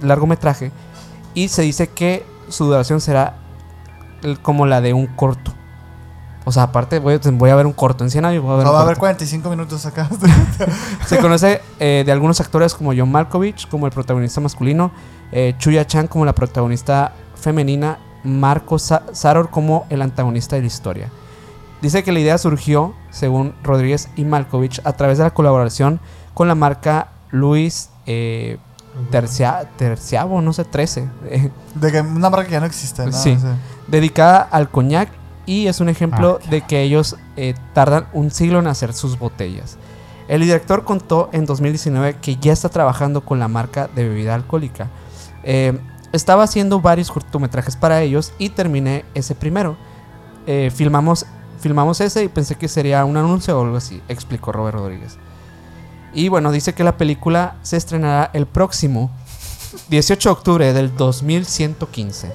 largometraje 0.01 0.71
y 1.33 1.47
se 1.49 1.61
dice 1.63 1.87
que 1.87 2.25
su 2.49 2.65
duración 2.65 3.01
será 3.01 3.35
como 4.41 4.65
la 4.65 4.81
de 4.81 4.93
un 4.93 5.07
corto. 5.07 5.51
O 6.43 6.51
sea, 6.51 6.63
aparte 6.63 6.99
voy, 6.99 7.15
a- 7.15 7.19
voy 7.31 7.49
a 7.51 7.55
ver 7.55 7.65
un 7.67 7.73
corto. 7.73 8.03
En 8.03 8.09
100 8.09 8.25
años 8.25 8.43
voy 8.43 8.53
a 8.53 8.57
ver 8.57 8.65
No, 8.65 8.73
va 8.73 8.79
a 8.79 8.81
haber 8.81 8.93
corto. 8.95 9.01
45 9.01 9.49
minutos 9.49 9.85
acá. 9.85 10.09
Se 11.05 11.17
conoce 11.19 11.61
eh, 11.79 12.03
de 12.05 12.11
algunos 12.11 12.39
actores 12.41 12.73
como 12.73 12.93
John 12.95 13.11
Malkovich 13.11 13.67
como 13.69 13.85
el 13.85 13.91
protagonista 13.91 14.41
masculino, 14.41 14.91
eh, 15.31 15.53
Chuya 15.59 15.85
Chan 15.85 16.07
como 16.07 16.25
la 16.25 16.33
protagonista 16.33 17.13
femenina, 17.35 17.99
Marco 18.23 18.79
Sa- 18.79 19.03
Saror 19.13 19.49
como 19.49 19.85
el 19.89 20.01
antagonista 20.01 20.55
de 20.55 20.61
la 20.63 20.67
historia. 20.67 21.09
Dice 21.81 22.03
que 22.03 22.11
la 22.11 22.19
idea 22.19 22.37
surgió, 22.37 22.93
según 23.09 23.53
Rodríguez 23.63 24.09
y 24.15 24.23
Malkovich, 24.25 24.81
a 24.83 24.93
través 24.93 25.17
de 25.17 25.23
la 25.23 25.31
colaboración 25.33 25.99
con 26.33 26.47
la 26.47 26.55
marca 26.55 27.07
Luis 27.31 27.89
eh, 28.05 28.57
Tercia- 29.09 29.67
Terciavo, 29.77 30.41
no 30.41 30.53
sé, 30.53 30.65
13, 30.65 31.09
eh, 31.29 31.49
De 31.75 31.91
que 31.91 32.01
una 32.01 32.29
marca 32.29 32.45
que 32.45 32.51
ya 32.51 32.59
no 32.59 32.65
existe, 32.65 33.05
¿no? 33.05 33.11
Sí. 33.13 33.37
dedicada 33.87 34.41
al 34.41 34.69
coñac 34.69 35.09
y 35.45 35.67
es 35.67 35.79
un 35.79 35.89
ejemplo 35.89 36.39
Ah, 36.45 36.49
de 36.49 36.61
que 36.61 36.81
ellos 36.81 37.15
eh, 37.35 37.55
tardan 37.73 38.05
un 38.13 38.29
siglo 38.31 38.59
en 38.59 38.67
hacer 38.67 38.93
sus 38.93 39.17
botellas. 39.17 39.77
El 40.27 40.41
director 40.41 40.83
contó 40.85 41.29
en 41.33 41.45
2019 41.45 42.17
que 42.21 42.35
ya 42.37 42.53
está 42.53 42.69
trabajando 42.69 43.21
con 43.21 43.39
la 43.39 43.47
marca 43.47 43.89
de 43.95 44.07
bebida 44.07 44.35
alcohólica. 44.35 44.87
Eh, 45.43 45.77
estaba 46.13 46.43
haciendo 46.43 46.79
varios 46.79 47.11
cortometrajes 47.11 47.75
para 47.75 48.01
ellos 48.01 48.33
y 48.37 48.49
terminé 48.49 49.03
ese 49.15 49.33
primero. 49.35 49.75
Filmamos, 50.73 51.25
filmamos 51.61 52.01
ese 52.01 52.23
y 52.23 52.27
pensé 52.27 52.55
que 52.55 52.67
sería 52.67 53.05
un 53.05 53.15
anuncio 53.17 53.57
o 53.57 53.63
algo 53.63 53.77
así, 53.77 54.01
explicó 54.09 54.51
Robert 54.51 54.77
Rodríguez. 54.77 55.17
Y 56.13 56.27
bueno, 56.27 56.51
dice 56.51 56.73
que 56.73 56.83
la 56.83 56.97
película 56.97 57.55
se 57.61 57.77
estrenará 57.77 58.29
el 58.33 58.45
próximo 58.45 59.09
18 59.89 60.27
de 60.29 60.33
octubre 60.33 60.73
del 60.73 60.95
2115. 60.97 62.33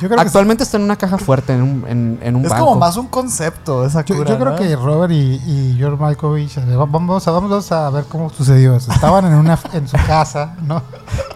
Yo 0.00 0.08
creo 0.08 0.16
que 0.16 0.20
Actualmente 0.20 0.64
está 0.64 0.78
en 0.78 0.82
una 0.82 0.96
caja 0.96 1.16
fuerte 1.16 1.52
en 1.52 1.62
un, 1.62 1.84
en, 1.86 2.18
en 2.22 2.34
un 2.34 2.42
Es 2.44 2.50
banco. 2.50 2.64
como 2.66 2.80
más 2.80 2.96
un 2.96 3.06
concepto 3.06 3.84
esa 3.86 4.04
Yo, 4.04 4.16
cura, 4.16 4.30
yo 4.30 4.38
creo 4.38 4.50
¿no? 4.52 4.56
que 4.58 4.74
Robert 4.74 5.12
y, 5.12 5.34
y 5.46 5.74
George 5.78 5.96
Malkovich, 6.02 6.58
va- 6.58 6.86
vamos 6.86 7.28
a, 7.28 7.30
vamos 7.30 7.70
a 7.72 7.90
ver 7.90 8.04
cómo 8.06 8.28
sucedió 8.30 8.74
eso. 8.74 8.90
Estaban 8.90 9.26
en 9.26 9.34
una 9.34 9.58
en 9.74 9.86
su 9.86 9.96
casa, 10.06 10.56
¿no? 10.62 10.82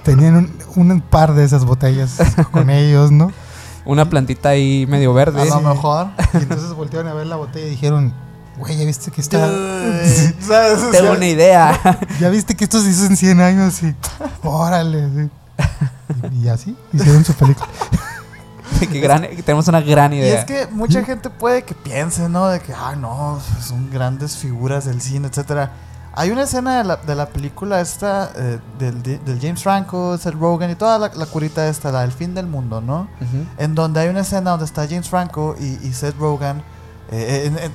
Tenían 0.02 0.36
un, 0.74 0.90
un 0.90 1.00
par 1.00 1.34
de 1.34 1.44
esas 1.44 1.64
botellas 1.64 2.16
con 2.50 2.70
ellos, 2.70 3.12
¿no? 3.12 3.30
Una 3.90 4.08
plantita 4.08 4.50
ahí 4.50 4.86
medio 4.86 5.12
verde. 5.12 5.42
A 5.42 5.44
lo 5.46 5.60
mejor. 5.60 6.08
Y 6.34 6.36
entonces 6.38 6.72
voltearon 6.74 7.10
a 7.10 7.14
ver 7.14 7.26
la 7.26 7.36
botella 7.36 7.66
y 7.66 7.70
dijeron, 7.70 8.12
güey, 8.58 8.76
¿ya 8.76 8.84
viste 8.84 9.10
que 9.10 9.20
está... 9.20 9.38
¿sabes? 10.40 10.78
O 10.82 10.90
Tengo 10.90 11.06
sea, 11.06 11.12
una 11.12 11.26
idea. 11.26 11.98
¿Ya 12.20 12.28
viste 12.28 12.54
que 12.56 12.64
esto 12.64 12.80
se 12.80 12.90
hizo 12.90 13.06
en 13.06 13.16
100 13.16 13.40
años? 13.40 13.82
Y, 13.82 13.94
órale. 14.42 15.08
sí. 15.14 15.30
Y, 16.40 16.44
y 16.44 16.48
así 16.48 16.76
hicieron 16.92 17.24
su 17.24 17.32
película. 17.34 17.68
que 18.80 19.00
gran- 19.00 19.22
que 19.28 19.42
tenemos 19.42 19.66
una 19.68 19.80
gran 19.80 20.12
Y 20.12 20.18
idea. 20.18 20.40
es 20.40 20.44
que 20.44 20.66
mucha 20.70 21.02
gente 21.04 21.28
puede 21.30 21.62
que 21.64 21.74
piense, 21.74 22.28
¿no? 22.28 22.48
De 22.48 22.60
que, 22.60 22.72
ah, 22.72 22.94
no, 22.96 23.40
son 23.60 23.90
grandes 23.90 24.36
figuras 24.36 24.84
del 24.86 25.00
cine, 25.00 25.28
etcétera. 25.28 25.72
Hay 26.12 26.30
una 26.30 26.42
escena 26.42 26.78
de 26.78 26.84
la, 26.84 26.96
de 26.96 27.14
la 27.14 27.26
película 27.26 27.80
esta, 27.80 28.32
eh, 28.34 28.58
del, 28.78 29.02
del 29.02 29.40
James 29.40 29.62
Franco, 29.62 30.18
Seth 30.18 30.34
Rogen 30.34 30.70
y 30.70 30.74
toda 30.74 30.98
la, 30.98 31.08
la 31.14 31.26
curita 31.26 31.68
esta, 31.68 31.92
la 31.92 32.00
del 32.00 32.12
fin 32.12 32.34
del 32.34 32.46
mundo, 32.46 32.80
¿no? 32.80 33.08
En 33.58 33.74
donde 33.74 34.00
hay 34.00 34.08
una 34.08 34.20
escena 34.20 34.50
donde 34.50 34.64
está 34.66 34.86
James 34.88 35.08
Franco 35.08 35.54
y, 35.58 35.78
y 35.86 35.92
Seth 35.92 36.16
Rogen 36.18 36.62
eh, 37.12 37.44
en- 37.46 37.58
en- 37.58 37.72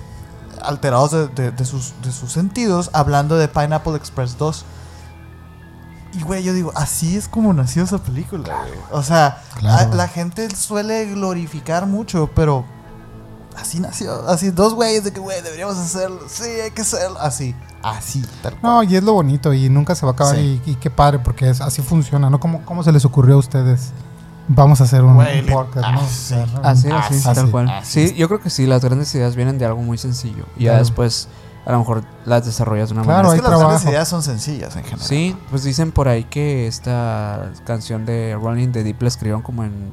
alterados 0.62 1.12
de, 1.12 1.28
de- 1.30 1.52
de 1.52 1.66
sus, 1.66 1.94
de 2.04 2.12
sus 2.12 2.32
sentidos 2.32 2.90
hablando 2.94 3.38
de 3.38 3.48
Pineapple 3.48 3.96
Express 3.96 4.38
2. 4.38 4.66
Y 6.14 6.22
güey, 6.24 6.44
yo 6.44 6.54
digo, 6.54 6.72
así 6.76 7.18
es 7.18 7.28
como 7.28 7.52
nació 7.54 7.84
esa 7.84 7.98
película, 7.98 8.60
güey. 8.68 8.80
O 8.92 9.04
sea, 9.04 9.42
Claro. 9.58 9.94
la 9.96 10.08
gente 10.08 10.54
suele 10.56 11.06
glorificar 11.08 11.86
mucho, 11.88 12.30
pero 12.34 12.66
así 13.58 13.80
nació. 13.80 14.28
Así, 14.28 14.52
dos 14.52 14.74
güeyes 14.74 15.04
de 15.04 15.12
que, 15.14 15.20
güey, 15.20 15.42
deberíamos 15.42 15.78
hacerlo. 15.78 16.22
Sí, 16.28 16.44
hay 16.44 16.72
que 16.72 16.82
hacerlo. 16.82 17.18
Así, 17.20 17.56
así, 17.84 18.24
tal 18.42 18.56
cual. 18.60 18.74
No, 18.74 18.84
y 18.84 18.96
es 18.96 19.04
lo 19.04 19.14
bonito 19.14 19.54
y 19.54 19.70
nunca 19.70 19.96
se 19.96 20.06
va 20.06 20.12
a 20.12 20.16
acabar 20.16 20.36
Sí. 20.36 20.62
y, 20.66 20.72
y 20.72 20.76
qué 20.76 20.90
padre 20.90 21.20
porque 21.20 21.50
es, 21.50 21.62
así 21.62 21.82
funciona, 21.82 22.30
¿no? 22.30 22.40
¿Cómo, 22.40 22.62
¿Cómo 22.66 22.84
se 22.84 22.92
les 22.92 23.06
ocurrió 23.06 23.36
a 23.36 23.40
ustedes? 23.40 23.92
Vamos 24.48 24.80
a 24.80 24.84
hacer 24.84 25.04
un, 25.04 25.16
Güey, 25.16 25.40
un 25.40 25.46
le- 25.48 25.52
podcast, 25.52 25.88
¿no? 25.92 26.00
ah, 26.00 26.04
O 26.04 26.08
sea, 26.08 26.46
sí. 26.46 26.52
¿no? 26.54 26.60
Así, 26.64 26.92
así, 26.92 27.16
Así, 27.16 27.34
tal 27.42 27.50
cual. 27.52 27.70
así. 27.70 28.08
Sí, 28.10 28.16
yo 28.16 28.28
creo 28.28 28.40
que 28.42 28.50
sí, 28.52 28.68
las 28.68 28.84
grandes 28.84 29.14
ideas 29.16 29.36
vienen 29.36 29.58
de 29.58 29.66
algo 29.66 29.82
muy 29.82 29.98
sencillo. 29.98 30.46
Y 30.58 30.66
ya 30.66 30.72
Claro. 30.72 30.80
después, 30.86 31.28
a 31.66 31.72
lo 31.72 31.80
mejor 31.80 32.04
las 32.26 32.46
desarrollas 32.46 32.90
de 32.90 32.94
una 32.96 33.04
Claro, 33.04 33.34
es 33.34 33.42
manera. 33.42 33.42
que 33.42 33.48
hay 33.48 33.52
las 33.60 33.68
grandes 33.68 33.90
ideas 33.90 34.08
son 34.08 34.22
sencillas 34.22 34.76
en 34.76 34.84
general. 34.84 35.08
Sí, 35.08 35.36
pues 35.50 35.64
dicen 35.64 35.92
por 35.92 36.08
ahí 36.08 36.26
que 36.26 36.68
esta 36.68 37.52
canción 37.66 38.06
de 38.06 38.38
Rolling 38.40 38.68
the 38.72 38.84
Deep 38.84 39.02
la 39.02 39.08
escribieron 39.08 39.42
como 39.42 39.64
en 39.64 39.92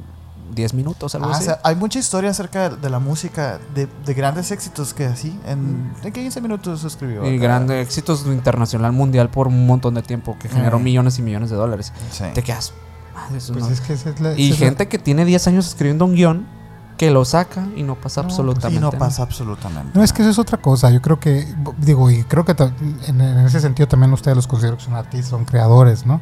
10 0.53 0.73
minutos, 0.73 1.15
algo 1.15 1.27
Ah, 1.27 1.31
o 1.31 1.33
así. 1.33 1.45
sea, 1.45 1.59
hay 1.63 1.75
mucha 1.75 1.99
historia 1.99 2.29
acerca 2.31 2.69
de, 2.69 2.75
de 2.77 2.89
la 2.89 2.99
música, 2.99 3.59
de, 3.75 3.87
de 4.05 4.13
grandes 4.13 4.51
éxitos 4.51 4.93
que 4.93 5.05
así, 5.05 5.37
en, 5.45 5.91
en 6.03 6.11
15 6.11 6.41
minutos 6.41 6.81
se 6.81 6.87
escribió. 6.87 7.25
y 7.29 7.37
grandes 7.37 7.85
éxitos 7.85 8.25
internacional 8.27 8.91
mundial 8.91 9.29
por 9.29 9.47
un 9.47 9.65
montón 9.67 9.93
de 9.95 10.01
tiempo 10.01 10.37
que 10.39 10.49
generó 10.49 10.79
Mm. 10.79 10.83
millones 10.83 11.19
y 11.19 11.21
millones 11.21 11.49
de 11.49 11.55
dólares. 11.55 11.91
Sí. 12.11 12.23
Te 12.33 12.43
quedas. 12.43 12.73
madre, 13.15 13.37
eso 13.37 13.53
Pues 13.53 13.65
no- 13.65 13.71
es 13.71 13.79
que 13.81 13.93
esa 13.93 14.09
es 14.09 14.19
la- 14.19 14.33
Y 14.33 14.49
la- 14.49 14.55
gente 14.55 14.87
que 14.87 14.97
tiene 14.97 15.23
10 15.25 15.45
años 15.47 15.67
escribiendo 15.67 16.03
un 16.05 16.15
guion 16.15 16.47
que 16.97 17.11
lo 17.11 17.25
saca 17.25 17.67
y 17.75 17.83
no 17.83 17.95
pasa 17.95 18.21
No, 18.21 18.27
pues, 18.27 18.33
absolutamente 18.39 18.77
Y 18.77 18.81
no 18.81 18.87
nada. 18.87 18.97
pasa 18.99 19.21
absolutamente. 19.23 19.91
No, 19.93 20.03
es 20.03 20.11
que 20.13 20.21
eso 20.23 20.31
es 20.31 20.39
otra 20.39 20.57
cosa. 20.59 20.89
Yo 20.89 21.01
creo 21.01 21.19
que, 21.19 21.47
digo, 21.77 22.09
y 22.09 22.23
creo 22.23 22.43
que 22.45 22.53
en, 23.07 23.21
en 23.21 23.37
ese 23.45 23.59
sentido 23.59 23.87
también 23.87 24.11
ustedes 24.13 24.35
los 24.35 24.47
considero 24.47 24.77
que 24.77 24.83
son 24.83 24.95
artistas, 24.95 25.29
son 25.29 25.45
creadores, 25.45 26.05
¿no? 26.07 26.21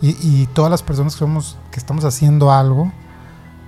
Y, 0.00 0.10
y 0.20 0.46
todas 0.54 0.70
las 0.70 0.82
personas 0.84 1.14
que, 1.14 1.18
somos, 1.20 1.56
que 1.72 1.80
estamos 1.80 2.04
haciendo 2.04 2.52
algo, 2.52 2.92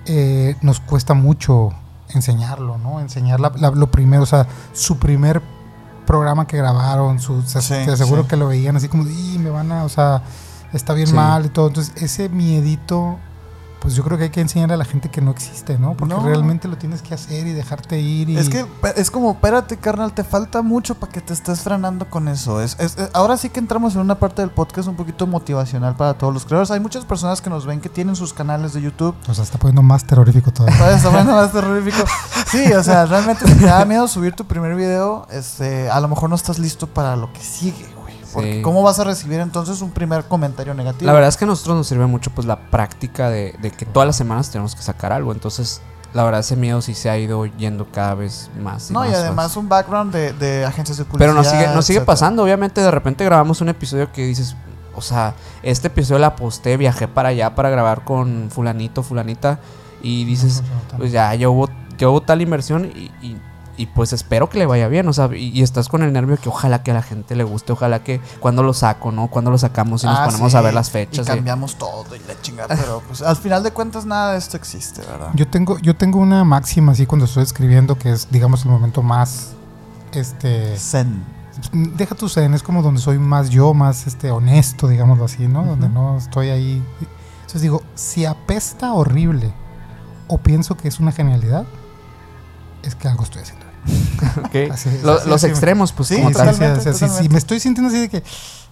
eh, 0.05 0.55
nos 0.61 0.79
cuesta 0.79 1.13
mucho 1.13 1.69
enseñarlo, 2.13 2.77
¿no? 2.77 2.99
Enseñar 2.99 3.39
la- 3.39 3.51
la- 3.55 3.71
lo 3.71 3.89
primero, 3.91 4.23
o 4.23 4.25
sea, 4.25 4.47
su 4.73 4.97
primer 4.97 5.41
programa 6.05 6.45
que 6.47 6.57
grabaron, 6.57 7.19
su, 7.19 7.41
se- 7.43 7.61
Sí, 7.61 7.73
aseguro 7.89 8.23
sí. 8.23 8.27
que 8.27 8.35
lo 8.35 8.47
veían 8.47 8.75
así 8.75 8.87
como, 8.89 9.03
"Y, 9.07 9.37
me 9.39 9.49
van 9.49 9.71
a, 9.71 9.83
o 9.85 9.89
sea, 9.89 10.23
está 10.73 10.93
bien 10.93 11.07
Sí. 11.07 11.13
mal 11.13 11.45
y 11.45 11.49
todo. 11.49 11.67
Entonces, 11.69 11.93
ese 12.01 12.27
miedito, 12.29 13.17
pues 13.81 13.95
yo 13.95 14.03
creo 14.03 14.17
que 14.17 14.25
hay 14.25 14.29
que 14.29 14.39
enseñarle 14.41 14.75
a 14.75 14.77
la 14.77 14.85
gente 14.85 15.09
que 15.09 15.21
no 15.21 15.31
existe, 15.31 15.77
¿no? 15.79 15.95
Porque 15.95 16.13
No. 16.13 16.23
realmente 16.23 16.67
lo 16.67 16.77
tienes 16.77 17.01
que 17.01 17.13
hacer 17.15 17.47
y 17.47 17.51
dejarte 17.53 17.99
ir. 17.99 18.29
Y, 18.29 18.37
Es 18.37 18.47
que 18.47 18.65
es 18.95 19.09
como, 19.11 19.31
espérate, 19.31 19.75
carnal, 19.77 20.13
te 20.13 20.23
falta 20.23 20.61
mucho 20.61 20.95
para 20.95 21.11
que 21.11 21.19
te 21.19 21.33
estés 21.33 21.61
frenando 21.61 22.07
con 22.09 22.27
eso. 22.27 22.61
Es, 22.61 22.75
es- 22.79 22.95
es- 22.97 23.09
ahora 23.13 23.37
sí 23.37 23.49
que 23.49 23.59
entramos 23.59 23.95
en 23.95 24.01
una 24.01 24.15
parte 24.19 24.41
del 24.43 24.51
podcast 24.51 24.87
un 24.87 24.95
poquito 24.95 25.25
motivacional 25.25 25.95
para 25.95 26.13
todos 26.13 26.31
los 26.33 26.45
creadores. 26.45 26.69
Hay 26.71 26.79
muchas 26.79 27.05
personas 27.05 27.41
que 27.41 27.49
nos 27.49 27.65
ven 27.65 27.81
que 27.81 27.89
tienen 27.89 28.15
sus 28.15 28.33
canales 28.33 28.73
de 28.73 28.81
YouTube. 28.83 29.15
O 29.27 29.33
sea, 29.33 29.43
está 29.43 29.57
poniendo 29.57 29.81
más 29.81 30.05
terrorífico 30.05 30.51
todavía. 30.51 30.77
Todavía 30.77 30.97
está 30.97 31.09
bueno, 31.09 31.31
más 31.35 31.51
terrorífico. 31.51 32.05
Sí, 32.47 32.71
o 32.73 32.83
sea, 32.83 33.05
realmente 33.07 33.47
si 33.47 33.55
te 33.55 33.65
da 33.65 33.83
miedo 33.85 34.07
subir 34.07 34.35
tu 34.35 34.45
primer 34.45 34.75
video, 34.75 35.25
este, 35.31 35.89
a 35.89 35.99
lo 35.99 36.07
mejor 36.07 36.29
no 36.29 36.35
estás 36.35 36.59
listo 36.59 36.85
para 36.85 37.15
lo 37.15 37.33
que 37.33 37.41
sigue. 37.41 37.87
Porque 38.33 38.55
Sí. 38.55 38.61
¿cómo 38.61 38.81
vas 38.83 38.99
a 38.99 39.03
recibir 39.03 39.39
entonces 39.39 39.81
un 39.81 39.91
primer 39.91 40.25
comentario 40.25 40.73
negativo? 40.73 41.05
La 41.07 41.13
verdad 41.13 41.29
es 41.29 41.37
que 41.37 41.45
a 41.45 41.47
nosotros 41.47 41.75
nos 41.77 41.87
sirve 41.87 42.05
mucho 42.07 42.31
pues 42.31 42.47
la 42.47 42.69
práctica 42.69 43.29
de, 43.29 43.55
de 43.61 43.71
que 43.71 43.85
todas 43.85 44.07
las 44.07 44.15
semanas 44.15 44.49
tenemos 44.49 44.75
que 44.75 44.81
sacar 44.81 45.11
algo. 45.11 45.31
Entonces, 45.31 45.81
la 46.13 46.23
verdad 46.23 46.41
ese 46.41 46.55
miedo 46.55 46.81
sí 46.81 46.93
se 46.93 47.09
ha 47.09 47.17
ido 47.17 47.45
yendo 47.45 47.87
cada 47.91 48.15
vez 48.15 48.49
más. 48.61 48.91
No, 48.91 49.05
y 49.05 49.09
más, 49.09 49.17
además 49.17 49.35
más. 49.35 49.57
un 49.57 49.69
background 49.69 50.13
de, 50.13 50.33
de 50.33 50.65
agencias 50.65 50.97
de 50.97 51.05
publicidad. 51.05 51.29
Pero 51.31 51.33
nos 51.33 51.47
sigue, 51.47 51.67
nos 51.73 51.85
sigue 51.85 51.97
etcétera. 51.99 52.05
pasando. 52.05 52.43
Obviamente 52.43 52.81
de 52.81 52.91
repente 52.91 53.23
grabamos 53.25 53.61
un 53.61 53.69
episodio 53.69 54.11
que 54.11 54.25
dices, 54.25 54.55
o 54.95 55.01
sea, 55.01 55.35
este 55.63 55.87
episodio 55.87 56.19
la 56.19 56.35
posté, 56.35 56.75
viajé 56.77 57.07
para 57.07 57.29
allá 57.29 57.55
para 57.55 57.69
grabar 57.69 58.03
con 58.03 58.49
fulanito, 58.51 59.03
fulanita. 59.03 59.59
Y 60.03 60.25
dices, 60.25 60.63
pues 60.97 61.11
ya, 61.11 61.33
ya 61.35 61.47
hubo, 61.47 61.69
ya 61.97 62.09
hubo 62.09 62.21
tal 62.21 62.41
inversión 62.41 62.85
y, 62.93 63.11
y- 63.25 63.41
y, 63.81 63.85
pues 63.87 64.13
espero 64.13 64.49
que 64.49 64.57
le 64.59 64.65
vaya 64.65 64.87
bien, 64.87 65.07
o 65.07 65.13
sea, 65.13 65.29
y, 65.35 65.49
y 65.49 65.61
estás 65.61 65.89
con 65.89 66.03
el 66.03 66.13
nervio 66.13 66.37
que 66.37 66.49
ojalá 66.49 66.83
que 66.83 66.91
a 66.91 66.93
la 66.93 67.01
gente 67.03 67.35
le 67.35 67.43
guste, 67.43 67.71
ojalá 67.73 68.03
que 68.03 68.19
cuando 68.39 68.63
lo 68.63 68.73
saco, 68.73 69.11
¿no? 69.11 69.27
Cuando 69.27 69.51
lo 69.51 69.57
sacamos 69.57 70.03
y 70.03 70.07
nos 70.07 70.17
Ah, 70.19 70.25
ponemos 70.25 70.51
sí, 70.51 70.57
a 70.57 70.61
ver 70.61 70.73
las 70.73 70.89
fechas. 70.91 71.25
y- 71.25 71.29
cambiamos 71.29 71.75
todo 71.77 72.15
y 72.15 72.19
la 72.27 72.39
chingada. 72.41 72.75
Pero 72.75 73.01
pues 73.07 73.21
al 73.21 73.35
final 73.37 73.63
de 73.63 73.71
cuentas 73.71 74.05
nada 74.05 74.33
de 74.33 74.37
esto 74.37 74.57
existe, 74.57 75.01
¿verdad? 75.01 75.29
Yo 75.33 75.47
tengo, 75.47 75.77
yo 75.79 75.95
tengo 75.95 76.19
una 76.19 76.43
máxima 76.43 76.91
así 76.93 77.05
cuando 77.05 77.25
estoy 77.25 77.43
escribiendo 77.43 77.97
que 77.97 78.11
es, 78.11 78.27
digamos, 78.31 78.63
el 78.65 78.71
momento 78.71 79.01
más, 79.01 79.53
este, 80.13 80.77
Zen. 80.77 81.23
deja 81.73 82.15
tu 82.15 82.27
zen, 82.29 82.53
es 82.53 82.63
como 82.63 82.81
donde 82.81 83.01
soy 83.01 83.19
más 83.19 83.49
yo, 83.49 83.73
más, 83.73 84.07
este, 84.07 84.31
honesto, 84.31 84.87
digámoslo 84.87 85.25
así, 85.25 85.47
¿no? 85.47 85.63
Donde 85.65 85.89
no 85.89 86.17
estoy 86.17 86.49
ahí. 86.49 86.83
Entonces 87.41 87.61
digo, 87.61 87.81
si 87.95 88.25
apesta 88.25 88.93
horrible 88.93 89.53
o 90.27 90.37
pienso 90.37 90.75
que 90.77 90.87
es 90.87 90.99
una 90.99 91.11
genialidad, 91.11 91.65
es 92.83 92.95
que 92.95 93.07
algo 93.07 93.23
estoy 93.23 93.41
haciendo. 93.43 93.60
Ok. 94.45 94.71
Así 94.71 94.89
es, 94.89 95.03
Lo- 95.03 95.13
así 95.13 95.29
los 95.29 95.43
extremos, 95.43 95.91
pues 95.91 96.09
Sí, 96.09 96.15
como 96.15 96.29
Sí, 96.29 96.33
tal. 96.35 96.47
sí, 96.47 96.53
totalmente, 96.59 96.89
o 96.89 96.93
sea, 96.93 97.09
si- 97.09 97.29
me 97.29 97.37
estoy 97.37 97.59
sintiendo 97.59 97.89
así 97.89 97.99
de 98.01 98.09
que, 98.09 98.23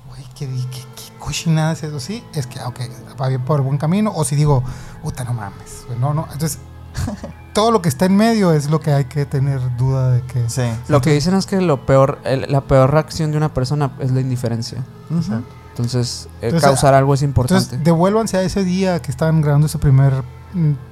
güey, 0.09 0.23
qué, 0.35 0.47
qué, 0.47 0.79
qué 0.95 1.17
cochinada 1.19 1.73
es 1.73 1.83
eso, 1.83 1.99
sí, 1.99 2.23
es 2.33 2.47
que, 2.47 2.59
ok, 2.61 2.79
va 3.19 3.27
bien 3.27 3.43
por 3.43 3.61
buen 3.61 3.77
camino, 3.77 4.11
o 4.15 4.23
si 4.23 4.35
digo, 4.35 4.63
puta, 5.03 5.23
no 5.23 5.33
mames, 5.33 5.85
no, 5.99 6.13
no, 6.13 6.27
entonces, 6.31 6.59
todo 7.53 7.71
lo 7.71 7.81
que 7.81 7.89
está 7.89 8.05
en 8.05 8.15
medio 8.15 8.53
es 8.53 8.69
lo 8.69 8.79
que 8.79 8.91
hay 8.93 9.05
que 9.05 9.25
tener 9.25 9.59
duda 9.77 10.11
de 10.11 10.21
que... 10.23 10.49
Sí. 10.49 10.63
Lo 10.87 11.01
que 11.01 11.11
dicen 11.11 11.33
es 11.35 11.45
que 11.45 11.59
lo 11.61 11.85
peor, 11.85 12.19
el- 12.23 12.45
la 12.51 12.61
peor 12.61 12.91
reacción 12.91 13.31
de 13.31 13.37
una 13.37 13.53
persona 13.53 13.91
es 13.99 14.11
la 14.11 14.21
indiferencia. 14.21 14.83
Entonces, 15.09 16.27
eh, 16.41 16.47
Entonces, 16.47 16.67
causar 16.67 16.93
algo 16.93 17.13
es 17.13 17.21
importante. 17.21 17.63
Entonces, 17.63 17.83
devuélvanse 17.85 18.37
a 18.37 18.41
ese 18.43 18.63
día 18.63 19.01
que 19.01 19.11
estaban 19.11 19.41
grabando 19.41 19.67
ese 19.67 19.77
primer 19.77 20.23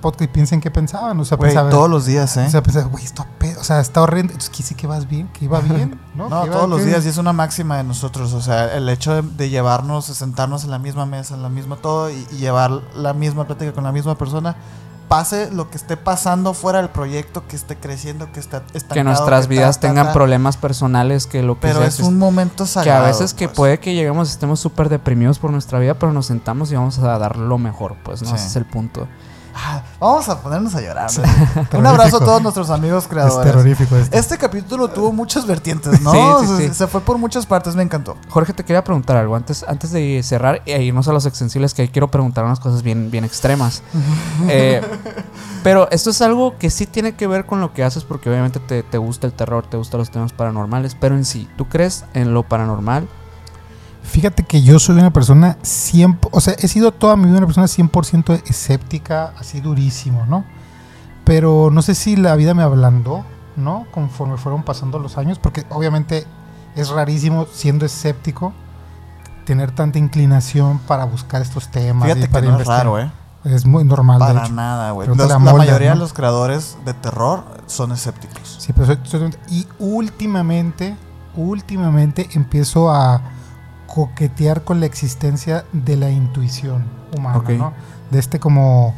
podcast 0.02 0.22
y 0.24 0.28
piensen 0.28 0.62
qué 0.62 0.70
pensaban, 0.72 1.20
o 1.20 1.26
sea, 1.26 1.38
Güey, 1.38 1.50
pensaban, 1.50 1.72
todos 1.72 1.90
los 1.90 2.06
días, 2.06 2.36
¿eh? 2.38 2.46
o 2.48 2.50
sea, 2.50 2.62
pensaban, 2.64 2.90
güey, 2.92 3.04
esto, 3.04 3.26
o 3.60 3.64
sea, 3.64 3.80
está 3.80 4.02
horrendo, 4.02 4.34
entonces, 4.34 4.56
¿qué 4.56 4.64
sí 4.64 4.76
que 4.76 4.88
vas 4.88 5.08
bien? 5.08 5.28
¿Que 5.30 5.46
iba 5.46 5.60
bien? 5.60 6.00
No, 6.16 6.30
No, 6.30 6.44
¿Que 6.44 6.50
todos 6.52 6.70
los 6.70 6.80
que- 6.80 6.86
días 6.88 7.06
y 7.06 7.10
es 7.10 7.18
una 7.18 7.34
máxima 7.34 7.78
de 7.78 7.84
nosotros, 7.84 8.34
o 8.34 8.42
sea, 8.42 8.76
el 8.76 8.88
hecho 8.90 9.14
de, 9.14 9.22
de 9.22 9.50
llevarnos, 9.50 10.08
de 10.08 10.14
sentarnos 10.16 10.64
en 10.64 10.72
la 10.72 10.80
misma 10.80 11.06
mesa, 11.06 11.36
en 11.36 11.44
la 11.44 11.50
misma 11.50 11.76
todo 11.78 12.10
y, 12.10 12.28
y 12.32 12.38
llevar 12.38 12.72
la 12.96 13.14
misma 13.14 13.46
plática 13.46 13.72
con 13.74 13.84
la 13.84 13.92
misma 13.92 14.16
persona, 14.18 14.56
pase 15.08 15.50
lo 15.52 15.70
que 15.70 15.78
esté 15.78 15.96
pasando 15.96 16.54
fuera 16.54 16.80
del 16.82 16.90
proyecto, 16.90 17.48
que 17.48 17.56
esté 17.56 17.78
creciendo, 17.78 18.30
que 18.34 18.42
esté 18.42 18.58
estancado, 18.74 18.94
que 18.94 19.04
nuestras 19.06 19.48
vidas 19.48 19.80
ta, 19.80 19.88
tengan 19.88 20.08
ta, 20.08 20.14
problemas 20.14 20.58
personales, 20.58 21.28
que 21.28 21.42
lo 21.44 21.56
que 21.56 21.62
Pero 21.62 21.80
sea, 21.80 21.88
es 21.88 21.96
que- 21.98 22.04
un 22.04 22.18
momento 22.18 22.66
que 22.66 22.70
sagrado. 22.72 23.06
a 23.06 23.08
veces 23.08 23.34
que 23.34 23.48
pues. 23.48 23.56
puede 23.56 23.80
que 23.80 23.94
lleguemos, 23.94 24.30
estemos 24.30 24.60
súper 24.60 24.90
deprimidos 24.90 25.40
por 25.40 25.52
nuestra 25.52 25.80
vida, 25.80 25.94
pero 25.94 26.12
nos 26.12 26.26
sentamos 26.26 26.72
y 26.74 26.76
vamos 26.76 27.00
a 27.00 27.18
dar 27.18 27.38
lo 27.38 27.58
mejor, 27.58 27.96
pues, 28.04 28.22
¿no? 28.22 28.28
Sí. 28.30 28.36
Ese 28.36 28.48
es 28.48 28.56
el 28.58 28.66
punto. 28.66 29.08
Ah, 29.60 29.82
vamos 30.00 30.30
a 30.30 30.40
ponernos 30.40 30.76
a 30.76 30.82
llorar. 30.82 31.10
¿no? 31.18 31.24
Un 31.24 31.30
Terrorífico. 31.68 31.88
abrazo 31.88 32.18
a 32.18 32.20
todos 32.20 32.42
nuestros 32.44 32.70
amigos 32.70 33.04
Es 33.06 33.10
creadores. 33.10 33.52
terrorífico 33.52 33.96
esto. 33.98 34.16
Este 34.16 34.38
capítulo 34.38 34.88
tuvo 34.90 35.12
muchas 35.12 35.48
vertientes, 35.48 36.00
¿no? 36.02 36.12
Sí, 36.46 36.68
sí. 36.68 36.74
se 36.76 36.86
fue 36.88 37.02
por 37.02 37.18
muchas 37.18 37.46
partes, 37.48 37.76
me 37.76 37.82
encantó. 37.82 38.16
Jorge, 38.30 38.54
te 38.54 38.64
quería 38.64 38.84
preguntar 38.84 39.18
algo. 39.18 39.36
Antes, 39.36 39.66
antes 39.68 39.92
de 39.92 40.22
cerrar 40.24 40.62
e 40.68 40.84
irnos 40.84 41.08
a 41.08 41.14
los 41.14 41.26
extensibles, 41.26 41.74
que 41.74 41.82
ahí 41.82 41.90
quiero 41.90 42.10
preguntar 42.12 42.46
unas 42.46 42.60
cosas 42.60 42.84
bien, 42.84 43.10
bien 43.10 43.26
extremas. 43.26 43.82
Eh, 44.48 44.82
pero 45.64 45.90
esto 45.92 46.12
es 46.12 46.22
algo 46.22 46.58
que 46.58 46.70
sí 46.70 46.86
tiene 46.86 47.16
que 47.16 47.26
ver 47.28 47.46
con 47.46 47.60
lo 47.60 47.74
que 47.74 47.84
haces, 47.84 48.04
porque 48.04 48.30
obviamente 48.30 48.60
te, 48.60 48.84
te 48.84 48.98
gusta 48.98 49.26
el 49.28 49.34
terror, 49.34 49.66
te 49.68 49.78
gustan 49.78 50.00
los 50.00 50.12
temas 50.12 50.34
paranormales, 50.34 50.96
pero 50.96 51.16
en 51.16 51.26
sí, 51.26 51.50
¿tú 51.58 51.66
crees 51.68 52.06
en 52.14 52.34
lo 52.34 52.44
paranormal? 52.44 53.08
Fíjate 54.08 54.44
que 54.44 54.62
yo 54.64 54.80
soy 54.80 54.98
una 54.98 55.12
persona 55.12 55.58
100, 55.62 56.20
o 56.32 56.42
sea, 56.42 56.54
he 56.58 56.68
sido 56.68 56.92
toda 56.92 57.16
mi 57.18 57.26
vida 57.26 57.38
una 57.38 57.46
persona 57.48 57.68
100% 57.68 58.42
escéptica, 58.48 59.34
así 59.38 59.60
durísimo, 59.62 60.26
¿no? 60.26 60.44
Pero 61.26 61.70
no 61.72 61.82
sé 61.82 61.94
si 61.94 62.16
la 62.16 62.36
vida 62.36 62.54
me 62.54 62.64
ablandó, 62.64 63.26
¿no? 63.58 63.86
Conforme 63.92 64.38
fueron 64.38 64.64
pasando 64.64 64.98
los 64.98 65.18
años, 65.18 65.40
porque 65.40 65.66
obviamente 65.70 66.26
es 66.76 66.90
rarísimo 66.90 67.46
siendo 67.52 67.86
escéptico 67.86 68.54
tener 69.46 69.72
tanta 69.72 70.00
inclinación 70.00 70.80
para 70.80 71.06
buscar 71.06 71.42
estos 71.42 71.68
temas 71.70 72.08
y 72.10 72.14
Fíjate 72.14 72.28
que 72.28 72.34
para 72.34 72.48
no 72.48 72.60
es 72.60 72.68
raro, 72.68 73.00
¿eh? 73.00 73.12
Es 73.44 73.66
muy 73.66 73.84
normal, 73.84 74.20
de 74.20 74.26
Para 74.26 74.46
hecho. 74.46 74.54
nada, 74.54 74.92
güey. 74.92 75.08
La 75.08 75.38
Molder, 75.40 75.58
mayoría 75.58 75.90
de 75.90 75.96
¿no? 75.96 76.02
los 76.02 76.14
creadores 76.14 76.78
de 76.86 76.94
terror 76.94 77.44
son 77.68 77.92
escépticos. 77.92 78.58
Sí, 78.60 78.74
pero 78.74 78.88
soy- 78.88 79.00
soy- 79.04 79.36
y 79.50 79.66
últimamente, 79.80 80.96
últimamente 81.36 82.30
empiezo 82.34 82.90
a 82.92 83.22
coquetear 83.98 84.64
con 84.64 84.80
la 84.80 84.86
existencia 84.86 85.66
de 85.74 85.96
la 85.98 86.12
intuición 86.12 86.86
humana, 87.18 87.40
Ok. 87.40 87.50
¿no? 87.50 87.74
De 88.12 88.20
este 88.20 88.40
como, 88.40 88.94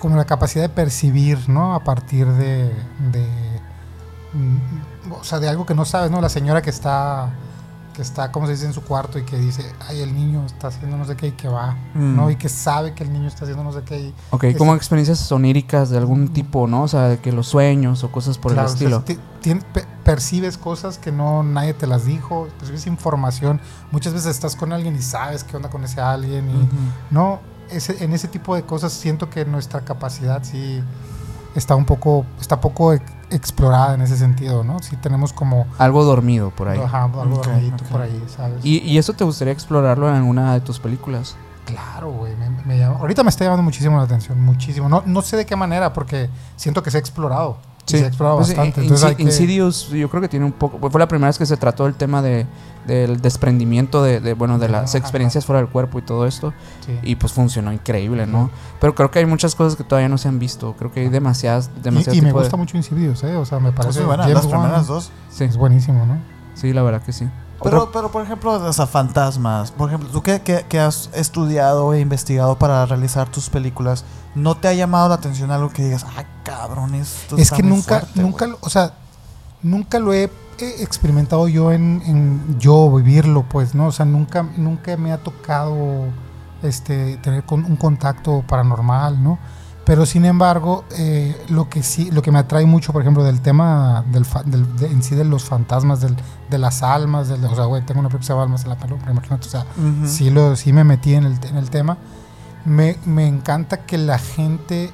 como 0.00 0.16
la 0.16 0.24
capacidad 0.24 0.64
de 0.64 0.68
percibir, 0.68 1.48
¿no? 1.48 1.76
A 1.76 1.84
partir 1.84 2.26
de, 2.26 2.74
de, 3.12 3.24
mm, 4.32 5.12
o 5.12 5.22
sea, 5.22 5.38
de 5.38 5.48
algo 5.48 5.64
que 5.64 5.76
no 5.76 5.84
sabes, 5.84 6.10
¿no? 6.10 6.20
La 6.20 6.28
señora 6.28 6.60
que 6.60 6.70
está, 6.70 7.28
que 7.98 8.02
está, 8.02 8.30
como 8.30 8.46
se 8.46 8.52
dice, 8.52 8.64
en 8.66 8.72
su 8.72 8.82
cuarto 8.84 9.18
y 9.18 9.24
que 9.24 9.36
dice, 9.36 9.64
ay, 9.88 10.02
el 10.02 10.14
niño 10.14 10.46
está 10.46 10.68
haciendo 10.68 10.96
no 10.96 11.04
sé 11.04 11.16
qué 11.16 11.26
y 11.26 11.32
que 11.32 11.48
va, 11.48 11.76
¿no? 11.94 12.26
Mm. 12.26 12.30
Y 12.30 12.36
que 12.36 12.48
sabe 12.48 12.94
que 12.94 13.02
el 13.02 13.12
niño 13.12 13.26
está 13.26 13.42
haciendo 13.44 13.64
no 13.64 13.72
sé 13.72 13.82
qué 13.82 13.98
y 13.98 14.14
Ok, 14.30 14.44
Es- 14.44 14.56
como 14.56 14.76
experiencias 14.76 15.32
oníricas 15.32 15.90
de 15.90 15.98
algún 15.98 16.28
tipo, 16.32 16.68
¿no? 16.68 16.82
O 16.84 16.88
sea, 16.88 17.08
de 17.08 17.18
que 17.18 17.32
los 17.32 17.48
sueños 17.48 18.04
o 18.04 18.12
cosas 18.12 18.38
por 18.38 18.52
Claro, 18.52 18.68
el 18.68 18.74
o 18.74 18.78
sea, 18.78 18.88
estilo. 18.98 19.64
percibes 20.04 20.56
cosas 20.58 20.96
que 20.98 21.10
no 21.10 21.42
nadie 21.42 21.74
te 21.74 21.88
las 21.88 22.04
dijo, 22.06 22.46
percibes 22.58 22.86
información. 22.86 23.60
Muchas 23.90 24.12
veces 24.12 24.30
estás 24.30 24.54
con 24.54 24.72
alguien 24.72 24.94
y 24.94 25.02
sabes 25.02 25.42
qué 25.42 25.56
onda 25.56 25.68
con 25.68 25.82
ese 25.82 26.00
alguien. 26.00 26.48
Y. 26.50 26.68
No, 27.12 27.40
ese, 27.70 28.02
en 28.04 28.12
ese 28.12 28.28
tipo 28.28 28.54
de 28.54 28.62
cosas 28.62 28.92
siento 28.92 29.28
que 29.28 29.44
nuestra 29.44 29.80
capacidad 29.80 30.42
sí 30.44 30.82
está 31.56 31.74
un 31.74 31.84
poco, 31.84 32.24
está 32.40 32.60
poco 32.60 32.92
explorada 33.30 33.94
en 33.94 34.02
ese 34.02 34.16
sentido, 34.16 34.64
¿no? 34.64 34.78
Sí 34.80 34.96
tenemos 34.96 35.32
como 35.32 35.66
Algo 35.78 36.04
dormido 36.04 36.50
por 36.50 36.68
ahí. 36.68 36.78
ajá, 36.78 37.04
algo 37.04 37.24
dormidito 37.36 37.84
por 37.84 38.02
ahí, 38.02 38.24
¿sabes? 38.34 38.64
¿Y, 38.64 38.78
y 38.78 38.98
eso 38.98 39.12
te 39.12 39.24
gustaría 39.24 39.52
explorarlo 39.52 40.08
en 40.08 40.14
alguna 40.14 40.54
de 40.54 40.60
tus 40.60 40.78
películas? 40.78 41.36
Claro, 41.64 42.10
güey. 42.12 42.34
me- 42.36 42.48
me 42.64 42.78
llama- 42.78 42.98
ahorita 42.98 43.22
me 43.22 43.28
está 43.30 43.44
llamando 43.44 43.62
muchísimo 43.62 43.98
la 43.98 44.04
atención, 44.04 44.40
muchísimo. 44.42 44.88
No, 44.88 45.02
no 45.04 45.20
sé 45.22 45.36
de 45.36 45.44
qué 45.44 45.54
manera, 45.56 45.92
porque 45.92 46.30
siento 46.56 46.82
que 46.82 46.90
se 46.90 46.96
ha 46.96 47.00
explorado. 47.00 47.58
Y 47.96 47.98
Se 48.00 48.04
ha 48.04 48.08
explorado 48.08 48.36
Pues, 48.38 48.48
bastante. 48.48 48.80
in- 48.80 48.84
Entonces 48.84 49.06
hay 49.06 49.12
Insi- 49.14 49.16
que- 49.16 49.22
Insidious, 49.24 49.88
yo 49.90 50.08
creo 50.10 50.20
que 50.22 50.28
tiene 50.28 50.44
un 50.46 50.52
poco. 50.52 50.78
pues, 50.78 50.90
Fue 50.92 50.98
la 50.98 51.08
primera 51.08 51.28
vez 51.28 51.38
que 51.38 51.46
se 51.46 51.56
trató 51.56 51.86
el 51.86 51.94
tema 51.94 52.22
de, 52.22 52.46
del 52.86 53.20
desprendimiento 53.20 54.02
de, 54.02 54.20
de, 54.20 54.34
bueno, 54.34 54.58
de 54.58 54.68
las 54.68 54.90
ajá. 54.94 54.98
experiencias 54.98 55.44
fuera 55.44 55.60
del 55.60 55.68
cuerpo 55.70 55.98
y 55.98 56.02
todo 56.02 56.26
esto. 56.26 56.52
sí. 56.86 56.98
Y 57.02 57.16
pues 57.16 57.32
funcionó 57.32 57.72
increíble, 57.72 58.26
¿no? 58.26 58.50
Pero 58.80 58.94
creo 58.94 59.10
que 59.10 59.18
hay 59.20 59.26
muchas 59.26 59.54
cosas 59.54 59.76
que 59.76 59.84
todavía 59.84 60.08
no 60.08 60.18
se 60.18 60.28
han 60.28 60.38
visto. 60.38 60.74
Creo 60.78 60.92
que 60.92 61.00
hay 61.00 61.08
demasiadas. 61.08 61.70
Y, 61.84 61.88
y 61.88 62.20
me 62.20 62.28
de- 62.28 62.32
gusta 62.32 62.56
mucho 62.56 62.76
Insidious, 62.76 63.22
¿eh? 63.24 63.36
O 63.36 63.44
sea, 63.44 63.58
me 63.60 63.72
parece 63.72 63.86
Pues 63.88 63.96
sí, 63.96 64.02
bueno, 64.04 64.26
las 64.28 64.46
primeras 64.46 64.86
dos. 64.86 65.10
Sí, 65.30 65.44
es 65.44 65.56
buenísimo, 65.56 66.06
¿no? 66.06 66.16
sí, 66.54 66.72
la 66.72 66.82
verdad 66.82 67.02
que 67.02 67.12
sí. 67.12 67.28
Pero, 67.62 67.90
pero, 67.92 68.10
por 68.12 68.22
ejemplo, 68.22 68.52
o 68.52 68.72
sea, 68.72 68.86
fantasmas. 68.86 69.72
Por 69.72 69.88
ejemplo, 69.88 70.08
tú 70.10 70.22
que, 70.22 70.40
que- 70.42 70.64
que 70.68 70.78
has 70.78 71.10
estudiado 71.12 71.92
e 71.92 72.00
investigado 72.00 72.56
para 72.58 72.86
realizar 72.86 73.28
tus 73.30 73.50
películas, 73.50 74.04
¿no 74.34 74.56
te 74.56 74.68
ha 74.68 74.72
llamado 74.74 75.08
la 75.08 75.16
atención 75.16 75.50
algo 75.50 75.70
que 75.70 75.82
digas, 75.84 76.04
ah, 76.16 76.24
cabrón, 76.44 76.94
esto 76.94 77.36
es 77.36 77.42
está 77.42 77.56
que 77.56 77.62
muy 77.64 77.72
nunca, 77.78 78.00
fuerte, 78.00 78.20
nunca, 78.22 78.44
güey"? 78.46 78.50
lo- 78.52 78.58
o 78.66 78.70
sea, 78.70 78.92
nunca 79.62 79.98
lo 79.98 80.12
he 80.14 80.30
he 80.60 80.82
experimentado 80.82 81.46
yo 81.46 81.70
en, 81.70 82.02
en 82.04 82.58
yo 82.58 82.90
vivirlo, 82.92 83.44
pues, 83.48 83.76
¿no? 83.76 83.86
O 83.86 83.92
sea, 83.92 84.04
nunca, 84.04 84.42
nunca 84.56 84.96
me 84.96 85.12
ha 85.12 85.18
tocado 85.18 85.76
este 86.64 87.16
tener 87.18 87.44
con, 87.44 87.64
un 87.64 87.76
contacto 87.76 88.42
paranormal, 88.48 89.22
¿no? 89.22 89.38
Pero 89.88 90.04
sin 90.04 90.26
embargo, 90.26 90.84
eh, 90.98 91.34
lo 91.48 91.70
que 91.70 91.82
sí, 91.82 92.10
lo 92.10 92.20
que 92.20 92.30
me 92.30 92.38
atrae 92.38 92.66
mucho, 92.66 92.92
por 92.92 93.00
ejemplo, 93.00 93.24
del 93.24 93.40
tema 93.40 94.04
del, 94.12 94.26
del- 94.44 94.76
de- 94.76 94.86
en 94.88 95.02
sí 95.02 95.14
de 95.14 95.24
los 95.24 95.44
fantasmas, 95.46 96.02
del, 96.02 96.14
de 96.50 96.58
las 96.58 96.82
almas, 96.82 97.28
del, 97.28 97.42
o 97.46 97.54
sea, 97.54 97.64
güey, 97.64 97.80
tengo 97.86 98.00
una 98.00 98.10
llama 98.10 98.42
Almas 98.42 98.64
en 98.64 98.68
la 98.68 98.76
Penumbra, 98.76 99.10
imagínate, 99.10 99.46
o 99.46 99.50
sea, 99.50 99.60
Ujú. 99.78 100.06
sí, 100.06 100.28
lo, 100.28 100.56
sí 100.56 100.74
me 100.74 100.84
metí 100.84 101.14
en 101.14 101.24
el, 101.24 101.42
en 101.42 101.56
el 101.56 101.70
tema. 101.70 101.96
Me, 102.66 102.98
me 103.06 103.26
encanta 103.26 103.86
que 103.86 103.96
la 103.96 104.18
gente 104.18 104.90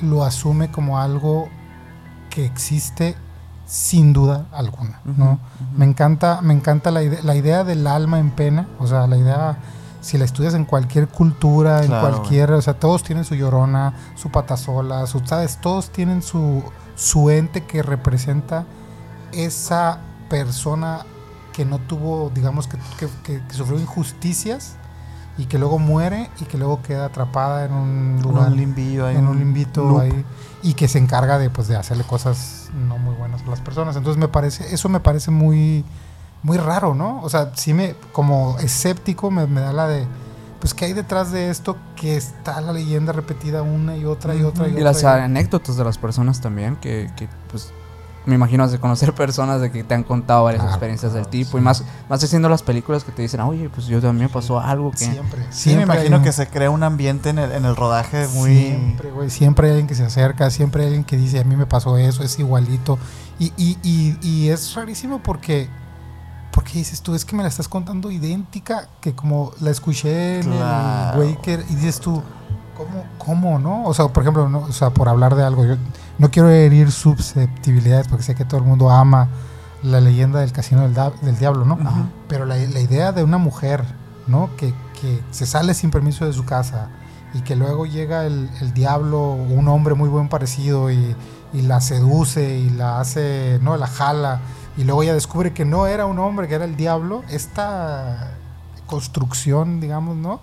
lo 0.00 0.24
asume 0.24 0.70
como 0.70 0.98
algo 0.98 1.50
que 2.30 2.46
existe 2.46 3.16
sin 3.66 4.14
duda 4.14 4.46
alguna, 4.52 5.00
¿no? 5.04 5.12
Ujú, 5.24 5.32
ujú. 5.34 5.38
Me 5.76 5.84
encanta, 5.84 6.40
me 6.40 6.54
encanta 6.54 6.90
la, 6.90 7.02
ide- 7.02 7.22
la 7.24 7.36
idea 7.36 7.62
del 7.62 7.86
alma 7.86 8.18
en 8.20 8.30
pena, 8.30 8.68
o 8.78 8.86
sea, 8.86 9.06
la 9.06 9.18
idea, 9.18 9.58
si 10.04 10.18
la 10.18 10.24
estudias 10.26 10.54
en 10.54 10.64
cualquier 10.66 11.08
cultura, 11.08 11.80
en 11.82 11.86
Claro, 11.88 12.08
cualquier, 12.18 12.52
o 12.52 12.60
sea, 12.62 12.74
todos 12.78 13.02
tienen 13.02 13.24
su 13.24 13.34
llorona, 13.34 13.94
su 14.16 14.30
patasola, 14.30 15.06
su, 15.06 15.20
¿sabes? 15.24 15.58
Todos 15.60 15.90
tienen 15.90 16.20
su, 16.22 16.62
su 16.94 17.30
ente 17.30 17.64
que 17.64 17.82
representa 17.82 18.66
esa 19.32 19.98
persona 20.28 21.06
que 21.52 21.64
no 21.64 21.78
tuvo, 21.78 22.30
digamos, 22.34 22.66
que, 22.66 22.76
que- 22.98 23.08
que- 23.22 23.42
que 23.46 23.54
sufrió 23.54 23.78
injusticias 23.80 24.76
y 25.38 25.46
que 25.46 25.58
luego 25.58 25.78
muere 25.78 26.30
y 26.40 26.44
que 26.44 26.58
luego 26.58 26.82
queda 26.82 27.06
atrapada 27.06 27.64
en 27.64 27.72
un 27.72 28.16
En 28.18 28.22
lugar, 28.22 28.48
un 28.50 28.56
limbillo 28.56 29.06
ahí, 29.06 29.16
en 29.16 29.26
un 29.26 29.38
limbito 29.38 29.98
ahí 29.98 30.24
y 30.62 30.74
que 30.74 30.86
se 30.86 30.98
encarga 30.98 31.38
de 31.38 31.50
pues 31.50 31.66
de 31.66 31.76
hacerle 31.76 32.04
cosas 32.04 32.68
no 32.74 32.98
muy 32.98 33.14
buenas 33.16 33.42
a 33.42 33.46
las 33.46 33.60
personas. 33.60 33.96
Entonces 33.96 34.20
me 34.20 34.28
parece 34.28 34.72
eso 34.74 34.88
me 34.88 35.00
parece 35.00 35.30
muy 35.32 35.84
muy 36.44 36.58
raro 36.58 36.94
no 36.94 37.20
o 37.22 37.28
sea 37.28 37.50
sí 37.56 37.74
me 37.74 37.96
como 38.12 38.56
escéptico 38.60 39.30
me, 39.32 39.46
me 39.48 39.60
da 39.62 39.72
la 39.72 39.88
de 39.88 40.06
pues 40.60 40.72
qué 40.72 40.84
hay 40.86 40.92
detrás 40.94 41.32
de 41.32 41.50
esto 41.50 41.76
que 41.96 42.16
está 42.16 42.60
la 42.60 42.72
leyenda 42.72 43.12
repetida 43.12 43.62
una 43.62 43.96
y 43.96 44.04
otra 44.06 44.34
y 44.36 44.42
otra 44.44 44.66
y, 44.68 44.70
Y 44.70 44.74
otra 44.74 44.84
las 44.84 44.96
y 44.96 45.00
otra. 45.00 45.24
anécdotas 45.24 45.76
de 45.76 45.84
las 45.84 45.98
personas 45.98 46.40
también, 46.40 46.76
que, 46.76 47.10
que, 47.16 47.28
pues 47.50 47.70
me 48.24 48.34
imagino 48.36 48.64
has 48.64 48.72
de 48.72 48.78
conocer 48.78 49.12
personas 49.14 49.60
de 49.60 49.70
que 49.70 49.84
te 49.84 49.92
han 49.94 50.04
contado 50.04 50.44
varias 50.44 50.62
Claro, 50.62 50.74
experiencias 50.74 51.12
del 51.12 51.26
tipo. 51.28 51.50
sí. 51.52 51.58
Y 51.58 51.60
más, 51.60 51.84
más 52.08 52.24
haciendo 52.24 52.48
las 52.48 52.62
películas 52.62 53.04
que 53.04 53.12
te 53.12 53.20
dicen, 53.20 53.40
oye, 53.40 53.68
pues 53.68 53.86
yo 53.88 54.00
también 54.00 54.28
me 54.28 54.32
pasó 54.32 54.58
algo 54.58 54.90
que... 54.92 54.96
siempre 54.96 55.42
Sí, 55.42 55.46
me 55.46 55.50
siempre 55.50 55.82
imagino 55.82 56.16
hay 56.16 56.20
un- 56.20 56.24
que 56.24 56.32
se 56.32 56.46
crea 56.46 56.70
un 56.70 56.82
ambiente 56.82 57.28
en 57.28 57.38
el, 57.40 57.52
en 57.52 57.66
el 57.66 57.76
rodaje 57.76 58.26
muy... 58.28 58.54
Siempre, 58.56 59.10
güey. 59.10 59.28
Siempre 59.28 59.66
hay 59.66 59.72
alguien 59.72 59.86
que 59.86 59.94
se 59.94 60.04
acerca, 60.06 60.48
siempre 60.50 60.80
hay 60.84 60.86
alguien 60.88 61.04
que 61.04 61.18
dice, 61.18 61.40
a 61.40 61.44
mí 61.44 61.56
me 61.56 61.66
pasó 61.66 61.98
eso, 61.98 62.22
es 62.22 62.38
igualito. 62.38 62.98
Y, 63.38 63.52
y, 63.58 63.76
y, 63.82 64.16
y 64.26 64.48
es 64.48 64.72
rarísimo 64.74 65.18
porque, 65.22 65.68
porque 66.64 66.78
dices 66.78 67.02
tú, 67.02 67.14
es 67.14 67.26
que 67.26 67.36
me 67.36 67.42
la 67.42 67.50
estás 67.50 67.68
contando 67.68 68.10
idéntica 68.10 68.88
que 69.02 69.14
como 69.14 69.52
la 69.60 69.70
escuché 69.70 70.40
en 70.40 70.44
Claro. 70.46 71.22
el 71.22 71.28
Waker 71.34 71.62
y 71.68 71.74
dices 71.74 72.00
tú, 72.00 72.22
¿cómo, 72.74 73.04
¿cómo, 73.18 73.58
no? 73.58 73.84
O 73.84 73.92
sea, 73.92 74.08
por 74.08 74.22
ejemplo, 74.22 74.48
no, 74.48 74.60
o 74.60 74.72
sea, 74.72 74.88
por 74.88 75.10
hablar 75.10 75.34
de 75.34 75.44
algo, 75.44 75.66
yo 75.66 75.76
no 76.18 76.30
quiero 76.30 76.48
herir 76.48 76.90
susceptibilidades 76.90 78.08
porque 78.08 78.24
sé 78.24 78.34
que 78.34 78.46
todo 78.46 78.60
el 78.60 78.66
mundo 78.66 78.90
ama 78.90 79.28
la 79.82 80.00
leyenda 80.00 80.40
del 80.40 80.52
casino 80.52 80.88
del, 80.88 81.38
diablo, 81.38 81.66
¿no? 81.66 81.76
Pero 82.28 82.46
la, 82.46 82.56
la 82.56 82.80
idea 82.80 83.12
de 83.12 83.22
una 83.22 83.36
mujer, 83.36 83.84
¿no? 84.26 84.48
Que, 84.56 84.72
que 85.02 85.22
se 85.32 85.44
sale 85.44 85.74
sin 85.74 85.90
permiso 85.90 86.24
de 86.24 86.32
su 86.32 86.46
casa 86.46 86.88
y 87.34 87.42
que 87.42 87.56
luego 87.56 87.84
llega 87.84 88.24
el, 88.24 88.48
el 88.62 88.72
diablo, 88.72 89.32
un 89.32 89.68
hombre 89.68 89.92
muy 89.94 90.08
buen 90.08 90.30
parecido 90.30 90.90
y, 90.90 91.14
y 91.52 91.60
la 91.60 91.82
seduce 91.82 92.56
y 92.56 92.70
la 92.70 93.00
hace, 93.00 93.58
¿no? 93.60 93.76
La 93.76 93.86
jala 93.86 94.40
y 94.76 94.84
luego 94.84 95.02
ella 95.02 95.14
descubre 95.14 95.52
que 95.52 95.64
no 95.64 95.86
era 95.86 96.06
un 96.06 96.18
hombre, 96.18 96.48
que 96.48 96.54
era 96.54 96.64
el 96.64 96.76
diablo. 96.76 97.22
Esta 97.28 98.32
construcción, 98.86 99.80
digamos, 99.80 100.16
¿no? 100.16 100.40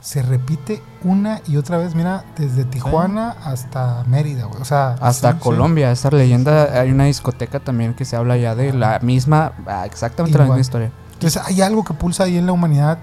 Se 0.00 0.22
repite 0.22 0.82
una 1.02 1.40
y 1.46 1.56
otra 1.56 1.78
vez, 1.78 1.94
mira, 1.94 2.24
desde 2.36 2.64
Tijuana 2.64 3.36
hasta 3.44 4.04
Mérida, 4.06 4.44
güey. 4.44 4.60
O 4.60 4.64
sea, 4.64 4.96
Hasta 5.00 5.32
sí, 5.32 5.38
sí. 5.38 5.42
Colombia, 5.42 5.90
esta 5.90 6.10
leyenda, 6.10 6.80
hay 6.80 6.90
una 6.90 7.04
discoteca 7.04 7.60
también 7.60 7.94
que 7.94 8.04
se 8.04 8.16
habla 8.16 8.36
ya 8.36 8.54
de 8.54 8.72
la 8.74 8.98
misma, 8.98 9.52
ah, 9.66 9.86
exactamente 9.86 10.36
la 10.36 10.44
misma 10.44 10.60
historia. 10.60 10.92
Entonces 11.14 11.40
hay 11.46 11.62
algo 11.62 11.84
que 11.84 11.94
pulsa 11.94 12.24
ahí 12.24 12.36
en 12.36 12.44
la 12.44 12.52
humanidad 12.52 12.98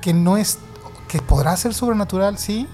que 0.00 0.14
no 0.14 0.36
es, 0.36 0.58
que 1.08 1.20
podrá 1.20 1.56
ser 1.56 1.74
sobrenatural, 1.74 2.38
sí, 2.38 2.68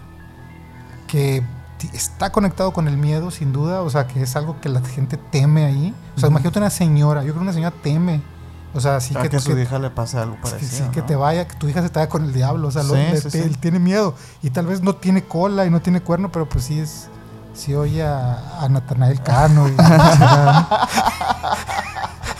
que 1.06 1.42
está 1.92 2.30
conectado 2.32 2.72
con 2.72 2.88
el 2.88 2.96
miedo, 2.96 3.30
sin 3.30 3.52
duda, 3.52 3.82
o 3.82 3.90
sea, 3.90 4.06
que 4.06 4.22
es 4.22 4.36
algo 4.36 4.60
que 4.60 4.68
la 4.68 4.80
gente 4.82 5.16
teme 5.16 5.64
ahí. 5.66 5.94
O 6.16 6.20
sea, 6.20 6.28
imagínate 6.28 6.58
una 6.58 6.70
señora, 6.70 7.20
yo 7.22 7.28
creo 7.32 7.36
que 7.36 7.42
una 7.42 7.52
señora 7.52 7.74
teme, 7.82 8.20
o 8.74 8.80
sea, 8.80 9.00
sí 9.00 9.14
que, 9.14 9.28
que, 9.28 9.36
a 9.36 9.40
su 9.40 9.54
que- 9.54 9.62
hija 9.62 9.78
le 9.78 9.90
pase 9.90 10.18
algo 10.18 10.36
sí, 10.36 10.50
parecido. 10.50 10.86
sí, 10.86 10.90
que 10.92 11.00
¿no? 11.00 11.06
te 11.06 11.16
vaya, 11.16 11.46
que 11.46 11.56
tu 11.56 11.68
hija 11.68 11.82
se 11.82 11.88
te 11.90 11.98
vaya 11.98 12.08
con 12.08 12.24
el 12.24 12.32
diablo, 12.32 12.68
o 12.68 12.70
sea, 12.70 12.82
lo- 12.82 12.94
Sí, 12.94 13.00
le- 13.00 13.16
sí, 13.16 13.22
te- 13.24 13.30
sí. 13.30 13.38
él 13.40 13.58
tiene 13.58 13.78
miedo 13.78 14.14
y 14.42 14.50
tal 14.50 14.66
vez 14.66 14.80
no 14.82 14.94
tiene 14.96 15.24
cola 15.24 15.66
y 15.66 15.70
no 15.70 15.80
tiene 15.82 16.00
cuerno, 16.00 16.30
pero 16.32 16.48
pues 16.48 16.64
sí 16.64 16.78
es, 16.80 17.08
sí 17.54 17.74
oye 17.74 18.02
a, 18.02 18.60
a 18.60 18.68
Natanael 18.68 19.20
Cano 19.22 19.68
y, 19.68 19.74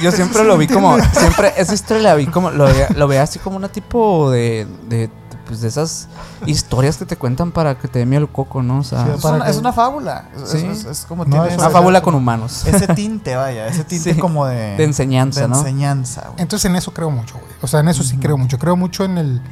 Yo 0.02 0.10
siempre 0.10 0.42
lo 0.44 0.58
vi 0.58 0.66
como, 0.66 0.98
siempre, 1.12 1.52
esa 1.56 1.74
historia 1.74 2.02
la 2.02 2.14
vi 2.16 2.26
como, 2.26 2.50
lo 2.50 2.64
veía, 2.64 2.88
lo 2.96 3.06
veía 3.06 3.22
así 3.22 3.38
como 3.38 3.56
una 3.56 3.68
tipo 3.68 4.30
de, 4.32 4.66
de, 4.88 5.08
pues 5.46 5.60
de 5.60 5.68
esas 5.68 6.08
historias 6.46 6.96
que 6.96 7.04
te 7.06 7.16
cuentan 7.16 7.52
para 7.52 7.76
que 7.78 7.88
te 7.88 7.98
dé 7.98 8.06
miedo 8.06 8.22
el 8.22 8.28
coco, 8.30 8.62
¿no? 8.62 8.78
O 8.78 8.82
sea, 8.84 9.04
Sí, 9.04 9.10
Es 9.16 9.24
una, 9.24 9.44
que- 9.44 9.50
es 9.50 9.56
una 9.56 9.72
fábula. 9.72 10.28
Es, 10.36 10.50
Sí. 10.50 10.58
es- 10.66 10.84
es 10.84 11.04
como 11.06 11.24
No, 11.24 11.42
tiene 11.42 11.56
una 11.58 11.70
fábula 11.70 12.00
con 12.02 12.14
humanos. 12.14 12.64
Ese 12.66 12.86
tinte, 12.88 13.36
vaya, 13.36 13.66
ese 13.66 13.84
tinte 13.84 14.14
Sí. 14.14 14.20
como 14.20 14.46
de... 14.46 14.76
De 14.76 14.84
enseñanza, 14.84 15.42
de 15.42 15.48
¿no? 15.48 15.58
enseñanza, 15.58 16.22
güey. 16.28 16.34
Entonces 16.42 16.70
en 16.70 16.76
eso 16.76 16.92
creo 16.92 17.10
mucho, 17.10 17.34
güey. 17.34 17.50
O 17.62 17.66
sea, 17.66 17.80
en 17.80 17.88
eso 17.88 18.02
sí 18.02 18.16
creo 18.18 18.36
mucho. 18.38 18.58
Creo 18.58 18.76
mucho 18.76 19.04
en 19.04 19.18
el, 19.18 19.42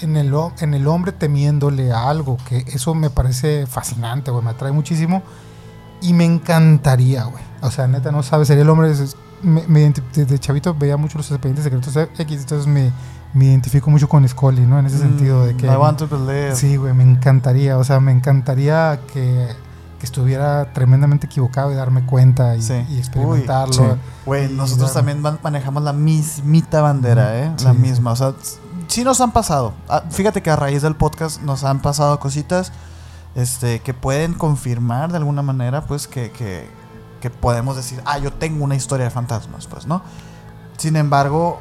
en 0.00 0.16
el, 0.16 0.32
en 0.60 0.74
el 0.74 0.86
hombre 0.86 1.12
temiéndole 1.12 1.92
a 1.92 2.08
algo, 2.08 2.36
que 2.48 2.58
eso 2.68 2.94
me 2.94 3.10
parece 3.10 3.66
fascinante, 3.66 4.30
güey. 4.30 4.44
Me 4.44 4.50
atrae 4.50 4.72
muchísimo. 4.72 5.22
Y 6.02 6.12
me 6.12 6.24
encantaría, 6.26 7.24
güey. 7.24 7.42
O 7.62 7.70
sea, 7.70 7.86
neta, 7.86 8.12
no 8.12 8.22
sabes, 8.22 8.48
sería 8.48 8.62
el 8.62 8.70
hombre... 8.70 8.90
es- 8.90 9.16
Me, 9.42 9.62
me 9.68 9.80
identi- 9.86 10.02
desde 10.14 10.38
chavito 10.38 10.74
veía 10.74 10.96
mucho 10.96 11.18
los 11.18 11.30
expedientes 11.30 11.62
secretos 11.64 11.94
X, 11.94 12.40
entonces 12.40 12.66
me, 12.66 12.90
me 13.36 13.44
identifico 13.46 13.90
mucho 13.90 14.08
con 14.08 14.26
Scully, 14.28 14.62
¿no? 14.66 14.78
En 14.78 14.86
ese 14.86 14.98
sentido 14.98 15.44
de 15.46 15.56
que... 15.56 15.68
Mm, 15.68 15.72
I 15.72 15.76
want 15.76 15.98
to 15.98 16.08
believe. 16.08 16.56
Sí, 16.56 16.76
güey, 16.76 16.92
me 16.94 17.04
encantaría. 17.04 17.78
O 17.78 17.84
sea, 17.84 18.00
me 18.00 18.10
encantaría 18.12 19.00
que, 19.12 19.48
que 20.00 20.06
estuviera 20.06 20.72
tremendamente 20.72 21.26
equivocado 21.26 21.70
y 21.70 21.74
darme 21.74 22.04
cuenta 22.04 22.56
y, 22.56 22.62
Sí. 22.62 22.84
y 22.88 22.98
experimentarlo. 22.98 23.98
Güey, 24.24 24.48
nosotros 24.52 24.90
darme- 24.90 24.94
también 24.94 25.22
man- 25.22 25.38
manejamos 25.42 25.82
la 25.82 25.92
mismita 25.92 26.80
bandera, 26.80 27.38
¿eh? 27.38 27.52
Sí, 27.56 27.64
la 27.64 27.72
misma. 27.74 28.12
O 28.12 28.16
sea, 28.16 28.32
sí 28.88 29.04
nos 29.04 29.20
han 29.20 29.32
pasado. 29.32 29.74
Ah, 29.88 30.02
Fíjate 30.10 30.42
que 30.42 30.50
a 30.50 30.56
raíz 30.56 30.82
del 30.82 30.94
podcast 30.96 31.42
nos 31.42 31.62
han 31.64 31.80
pasado 31.80 32.18
cositas 32.18 32.72
este, 33.34 33.80
que 33.80 33.92
pueden 33.94 34.32
confirmar 34.34 35.10
de 35.10 35.18
alguna 35.18 35.42
manera, 35.42 35.82
pues, 35.86 36.06
que, 36.08 36.30
que, 36.30 36.66
que 37.20 37.28
podemos 37.28 37.76
decir, 37.76 38.00
ah, 38.06 38.18
yo 38.18 38.32
tengo 38.32 38.64
una 38.64 38.76
historia 38.76 39.04
de 39.04 39.10
fantasmas, 39.10 39.66
pues, 39.66 39.86
¿no? 39.86 40.00
Sin 40.78 40.96
embargo, 40.96 41.60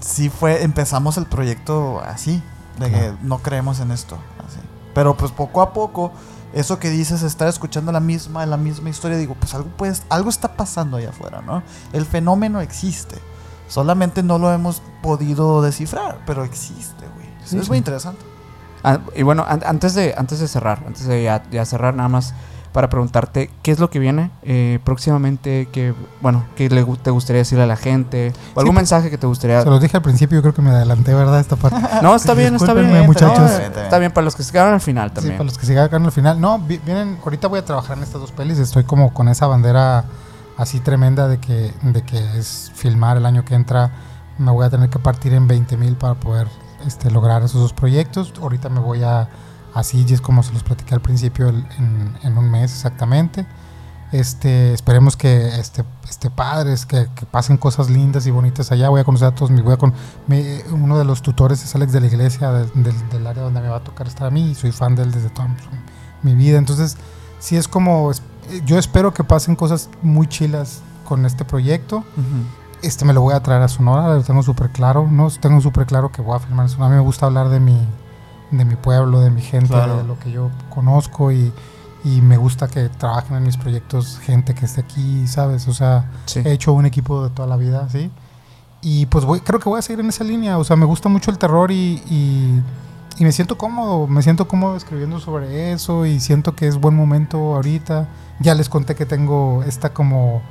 sí 0.00 0.28
fue, 0.28 0.62
empezamos 0.62 1.16
el 1.16 1.26
proyecto 1.26 2.00
así, 2.00 2.42
de 2.78 2.90
que 2.90 3.12
no 3.22 3.38
creemos 3.38 3.80
en 3.80 3.90
esto, 3.90 4.16
así. 4.46 4.58
Pero 4.94 5.16
pues 5.16 5.32
poco 5.32 5.62
a 5.62 5.72
poco, 5.72 6.12
eso 6.52 6.78
que 6.78 6.90
dices, 6.90 7.22
estar 7.22 7.48
escuchando 7.48 7.92
la 7.92 8.00
misma, 8.00 8.46
la 8.46 8.56
misma 8.56 8.88
historia, 8.90 9.16
digo, 9.18 9.34
pues 9.38 9.54
algo, 9.54 9.68
pues, 9.76 10.02
algo 10.08 10.30
está 10.30 10.54
pasando 10.56 10.96
allá 10.96 11.10
afuera, 11.10 11.42
¿no? 11.42 11.62
El 11.92 12.06
fenómeno 12.06 12.60
existe. 12.60 13.16
Solamente 13.68 14.22
no 14.22 14.38
lo 14.38 14.52
hemos 14.52 14.80
podido 15.02 15.60
descifrar, 15.62 16.20
pero 16.26 16.44
existe, 16.44 17.04
güey. 17.14 17.26
Sí, 17.44 17.58
es 17.58 17.64
sí. 17.64 17.68
muy 17.70 17.78
interesante. 17.78 18.20
Ah, 18.82 19.00
y 19.14 19.22
bueno, 19.22 19.44
an- 19.46 19.62
antes 19.66 19.94
de, 19.94 20.14
antes 20.16 20.38
de 20.40 20.48
cerrar, 20.48 20.82
antes 20.86 21.06
de 21.06 21.22
ya, 21.22 21.42
ya 21.50 21.64
cerrar, 21.64 21.94
nada 21.94 22.08
más 22.08 22.32
para 22.78 22.88
preguntarte 22.88 23.50
qué 23.64 23.72
es 23.72 23.80
lo 23.80 23.90
que 23.90 23.98
viene 23.98 24.30
eh, 24.44 24.78
próximamente, 24.84 25.66
que 25.72 25.94
bueno, 26.20 26.44
qué 26.54 26.68
le, 26.70 26.84
te 27.02 27.10
gustaría 27.10 27.40
decirle 27.40 27.64
a 27.64 27.66
la 27.66 27.74
gente, 27.76 28.32
o 28.54 28.60
algún 28.60 28.74
pues, 28.76 28.82
mensaje 28.82 29.10
que 29.10 29.18
te 29.18 29.26
gustaría. 29.26 29.60
Se 29.62 29.68
los 29.68 29.80
dije 29.80 29.96
al 29.96 30.02
principio, 30.04 30.36
yo 30.38 30.42
creo 30.42 30.54
que 30.54 30.62
me 30.62 30.70
adelanté, 30.70 31.12
¿verdad? 31.12 31.40
Esta 31.40 31.56
parte. 31.56 31.76
No, 32.02 32.14
está 32.14 32.34
bien, 32.34 32.54
está 32.54 32.74
bien. 32.74 33.04
Muchachos. 33.04 33.36
No, 33.40 33.46
Está 33.46 33.58
bien, 33.58 33.62
está 33.66 33.74
bien. 33.74 33.84
está 33.86 33.98
bien 33.98 34.12
para 34.12 34.24
los 34.26 34.36
que 34.36 34.44
se 34.44 34.52
quedaron 34.52 34.74
al 34.74 34.80
final 34.80 35.08
Sí, 35.08 35.14
también. 35.16 35.36
para 35.38 35.46
los 35.46 35.58
que 35.58 35.66
se 35.66 35.74
quedan 35.74 36.04
al 36.04 36.12
final. 36.12 36.40
No, 36.40 36.60
vi- 36.60 36.78
vienen, 36.86 37.18
ahorita 37.24 37.48
voy 37.48 37.58
a 37.58 37.64
trabajar 37.64 37.96
en 37.96 38.04
estas 38.04 38.20
dos 38.20 38.30
pelis. 38.30 38.60
Estoy 38.60 38.84
como 38.84 39.12
con 39.12 39.26
esa 39.28 39.48
bandera 39.48 40.04
así 40.56 40.78
tremenda 40.78 41.26
de 41.26 41.38
que, 41.38 41.72
de 41.82 42.02
que 42.02 42.38
es 42.38 42.70
filmar 42.76 43.16
el 43.16 43.26
año 43.26 43.44
que 43.44 43.56
entra. 43.56 43.90
Me 44.38 44.52
voy 44.52 44.64
a 44.64 44.70
tener 44.70 44.88
que 44.88 45.00
partir 45.00 45.32
en 45.34 45.48
20 45.48 45.76
mil 45.76 45.96
para 45.96 46.14
poder 46.14 46.46
este, 46.86 47.10
lograr 47.10 47.42
esos 47.42 47.60
dos 47.60 47.72
proyectos. 47.72 48.32
Ahorita 48.40 48.68
me 48.68 48.78
voy 48.78 49.02
a, 49.02 49.28
así, 49.78 50.04
es 50.08 50.20
como 50.20 50.42
se 50.42 50.52
los 50.52 50.62
platiqué 50.62 50.94
al 50.94 51.00
principio, 51.00 51.48
el- 51.48 51.66
en, 51.78 52.16
en 52.22 52.38
un 52.38 52.50
mes 52.50 52.72
exactamente. 52.72 53.46
Este, 54.10 54.72
esperemos 54.72 55.16
que 55.18 55.58
este, 55.60 55.84
este 56.08 56.30
padres, 56.30 56.86
que, 56.86 57.08
que 57.14 57.26
pasen 57.26 57.58
cosas 57.58 57.90
lindas 57.90 58.26
y 58.26 58.30
bonitas 58.30 58.72
allá. 58.72 58.88
Voy 58.88 59.00
a 59.02 59.04
conocer 59.04 59.28
a 59.28 59.34
todos 59.34 59.50
mis, 59.50 59.62
voy 59.62 59.74
a 59.74 59.76
con, 59.76 59.92
uno 60.72 60.96
de 60.98 61.04
los 61.04 61.20
tutores 61.20 61.62
es 61.62 61.74
Alex 61.74 61.92
de 61.92 62.00
la 62.00 62.06
iglesia, 62.06 62.50
del, 62.52 62.70
del- 62.82 63.08
del 63.10 63.26
área 63.26 63.42
donde 63.42 63.60
me 63.60 63.68
va 63.68 63.76
a 63.76 63.84
tocar 63.84 64.06
estar 64.06 64.26
a 64.26 64.30
mí, 64.30 64.50
y 64.50 64.54
soy 64.54 64.72
fan 64.72 64.94
de 64.94 65.02
él 65.02 65.12
desde 65.12 65.28
toda 65.28 65.48
mi 66.22 66.34
vida. 66.34 66.56
Entonces, 66.58 66.96
sí 67.38 67.56
es 67.56 67.68
como, 67.68 68.10
yo 68.64 68.78
espero 68.78 69.12
que 69.12 69.24
pasen 69.24 69.56
cosas 69.56 69.90
muy 70.00 70.26
chilas 70.26 70.80
con 71.04 71.26
este 71.26 71.44
proyecto. 71.44 72.02
Este 72.80 73.04
me 73.04 73.12
lo 73.12 73.20
voy 73.20 73.34
a 73.34 73.42
traer 73.42 73.60
a 73.62 73.68
Sonora, 73.68 74.14
lo 74.14 74.22
tengo 74.22 74.42
súper 74.42 74.70
claro, 74.70 75.06
no 75.10 75.28
tengo 75.30 75.60
súper 75.60 75.84
claro 75.84 76.12
que 76.12 76.22
voy 76.22 76.36
a 76.36 76.38
filmar 76.38 76.64
en 76.66 76.70
Sonora. 76.70 76.86
A 76.86 76.90
mí 76.90 76.96
me 76.96 77.02
gusta 77.02 77.26
hablar 77.26 77.48
de 77.50 77.60
mi, 77.60 77.76
de 78.50 78.64
mi 78.64 78.76
pueblo, 78.76 79.20
de 79.20 79.30
mi 79.30 79.42
gente, 79.42 79.68
Claro. 79.68 79.98
de 79.98 80.04
lo 80.04 80.18
que 80.18 80.30
yo 80.30 80.50
conozco 80.70 81.30
y, 81.32 81.52
y 82.04 82.20
me 82.22 82.36
gusta 82.36 82.68
que 82.68 82.88
trabajen 82.88 83.36
en 83.36 83.42
mis 83.44 83.56
proyectos 83.56 84.18
gente 84.20 84.54
que 84.54 84.64
esté 84.66 84.80
aquí, 84.82 85.26
¿sabes? 85.26 85.68
O 85.68 85.74
sea, 85.74 86.10
Sí. 86.26 86.40
he 86.44 86.52
hecho 86.52 86.72
un 86.72 86.86
equipo 86.86 87.24
de 87.24 87.30
toda 87.30 87.46
la 87.48 87.56
vida, 87.56 87.88
¿sí? 87.90 88.10
Y 88.80 89.06
pues 89.06 89.24
voy, 89.24 89.40
creo 89.40 89.58
que 89.60 89.68
voy 89.68 89.78
a 89.80 89.82
seguir 89.82 90.00
en 90.00 90.08
esa 90.08 90.22
línea. 90.24 90.56
O 90.58 90.64
sea, 90.64 90.76
me 90.76 90.86
gusta 90.86 91.08
mucho 91.08 91.30
el 91.32 91.38
terror 91.38 91.72
y, 91.72 92.00
y, 92.08 92.62
y 93.18 93.24
me 93.24 93.32
siento 93.32 93.58
cómodo. 93.58 94.06
Me 94.06 94.22
siento 94.22 94.46
cómodo 94.46 94.76
escribiendo 94.76 95.18
sobre 95.18 95.72
eso 95.72 96.06
y 96.06 96.20
siento 96.20 96.54
que 96.54 96.68
es 96.68 96.76
buen 96.80 96.94
momento 96.94 97.56
ahorita. 97.56 98.06
Ya 98.38 98.54
les 98.54 98.68
conté 98.68 98.94
que 98.94 99.04
tengo 99.04 99.64
esta 99.66 99.92
como 99.92 100.42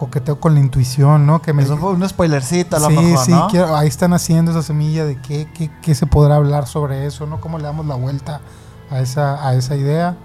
coqueteo 0.00 0.40
con 0.40 0.54
la 0.54 0.60
intuición, 0.60 1.26
¿no? 1.26 1.42
Que 1.42 1.52
me, 1.52 1.62
Eso 1.62 1.76
fue 1.76 1.90
un 1.92 2.08
spoilercito 2.08 2.76
a 2.76 2.80
lo 2.80 2.88
sí, 2.88 2.96
mejor, 2.96 3.24
sí, 3.24 3.30
¿no? 3.32 3.48
quiero- 3.48 3.76
ahí 3.76 3.86
están 3.86 4.12
haciendo 4.14 4.50
esa 4.50 4.62
semilla 4.62 5.04
de 5.04 5.20
qué, 5.20 5.46
qué, 5.54 5.70
qué 5.82 5.94
se 5.94 6.06
podrá 6.06 6.36
hablar 6.36 6.66
sobre 6.66 7.06
eso, 7.06 7.26
¿no? 7.26 7.40
Cómo 7.40 7.58
le 7.58 7.64
damos 7.64 7.84
la 7.86 7.94
vuelta 7.96 8.40
a 8.90 9.00
esa, 9.00 9.46
a 9.46 9.54
esa 9.54 9.76
idea 9.76 10.16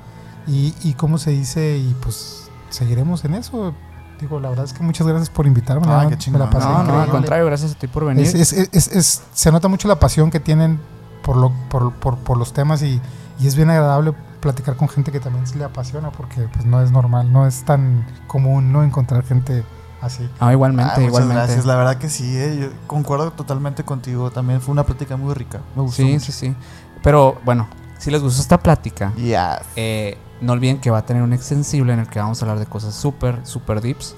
y, 0.47 0.73
y 0.81 0.93
cómo 0.93 1.17
se 1.17 1.31
dice 1.31 1.77
y 1.77 1.93
pues 2.01 2.49
seguiremos 2.69 3.25
en 3.25 3.35
eso. 3.35 3.73
Digo, 4.19 4.39
la 4.39 4.47
verdad 4.49 4.63
es 4.65 4.71
que 4.73 4.81
muchas 4.81 5.05
gracias 5.05 5.29
por 5.29 5.45
invitarme. 5.45 5.85
Ah, 5.89 6.07
qué. 6.09 6.31
Me 6.31 6.39
la 6.39 6.49
pasé 6.49 6.65
No, 6.67 6.83
no, 6.83 7.01
al 7.01 7.09
contrario, 7.09 7.45
gracias 7.45 7.73
a 7.73 7.75
ti 7.75 7.87
por 7.87 8.05
venir. 8.05 8.25
Es- 8.25 8.33
es- 8.33 8.53
es- 8.53 8.69
es- 8.71 8.87
es- 8.87 9.21
se 9.33 9.51
nota 9.51 9.67
mucho 9.67 9.87
la 9.89 9.99
pasión 9.99 10.31
que 10.31 10.39
tienen 10.39 10.79
por, 11.21 11.35
lo, 11.35 11.51
por, 11.69 11.91
por, 11.95 12.17
por 12.19 12.37
los 12.37 12.53
temas 12.53 12.81
y, 12.81 13.01
y 13.39 13.47
es 13.47 13.55
bien 13.55 13.69
agradable 13.69 14.13
platicar 14.45 14.75
con 14.75 14.87
gente 14.87 15.11
que 15.11 15.19
también 15.19 15.47
se 15.47 15.57
le 15.57 15.63
apasiona 15.63 16.11
porque 16.11 16.47
pues 16.53 16.65
no 16.65 16.79
es 16.83 16.91
normal, 16.91 17.31
no 17.33 17.47
es 17.47 17.63
tan 17.65 18.05
común 18.27 18.71
no 18.71 18.83
encontrar 18.83 19.23
gente 19.23 19.63
así. 20.01 20.29
Ah, 20.39 20.51
igualmente, 20.53 20.91
Ah, 20.91 20.95
muchas 20.97 21.07
igualmente. 21.07 21.35
gracias, 21.43 21.65
la 21.65 21.75
verdad 21.75 21.97
que 21.97 22.09
sí, 22.09 22.37
eh, 22.37 22.57
yo 22.61 22.67
concuerdo 22.85 23.31
totalmente 23.31 23.83
contigo. 23.83 24.29
También 24.29 24.61
fue 24.61 24.71
una 24.73 24.83
plática 24.83 25.17
muy 25.17 25.33
rica. 25.33 25.61
Me 25.75 25.81
gustó. 25.81 25.97
Sí, 26.03 26.03
mucho. 26.13 26.19
sí, 26.25 26.31
sí. 26.31 26.55
Pero 27.01 27.37
bueno, 27.43 27.67
si 27.97 28.11
les 28.11 28.21
gustó 28.21 28.39
esta 28.41 28.59
plática, 28.59 29.11
Ya. 29.17 29.61
eh, 29.75 30.17
no 30.41 30.53
olviden 30.53 30.79
que 30.79 30.91
va 30.91 30.99
a 30.99 31.05
tener 31.05 31.23
un 31.23 31.33
extensible 31.33 31.91
en 31.93 31.99
el 31.99 32.07
que 32.07 32.19
vamos 32.19 32.39
a 32.39 32.45
hablar 32.45 32.59
de 32.59 32.67
cosas 32.67 32.93
súper, 32.93 33.39
súper 33.47 33.81
deeps. 33.81 34.15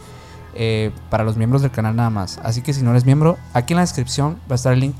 eh, 0.59 0.91
para 1.11 1.23
los 1.23 1.37
miembros 1.37 1.61
del 1.61 1.69
canal 1.71 1.95
nada 1.95 2.09
más. 2.09 2.39
Así 2.43 2.61
que 2.63 2.73
si 2.73 2.81
no 2.81 2.89
eres 2.89 3.05
miembro, 3.05 3.37
aquí 3.53 3.73
en 3.73 3.77
la 3.77 3.81
descripción 3.83 4.39
va 4.49 4.53
a 4.53 4.55
estar 4.55 4.73
el 4.73 4.79
link 4.79 4.95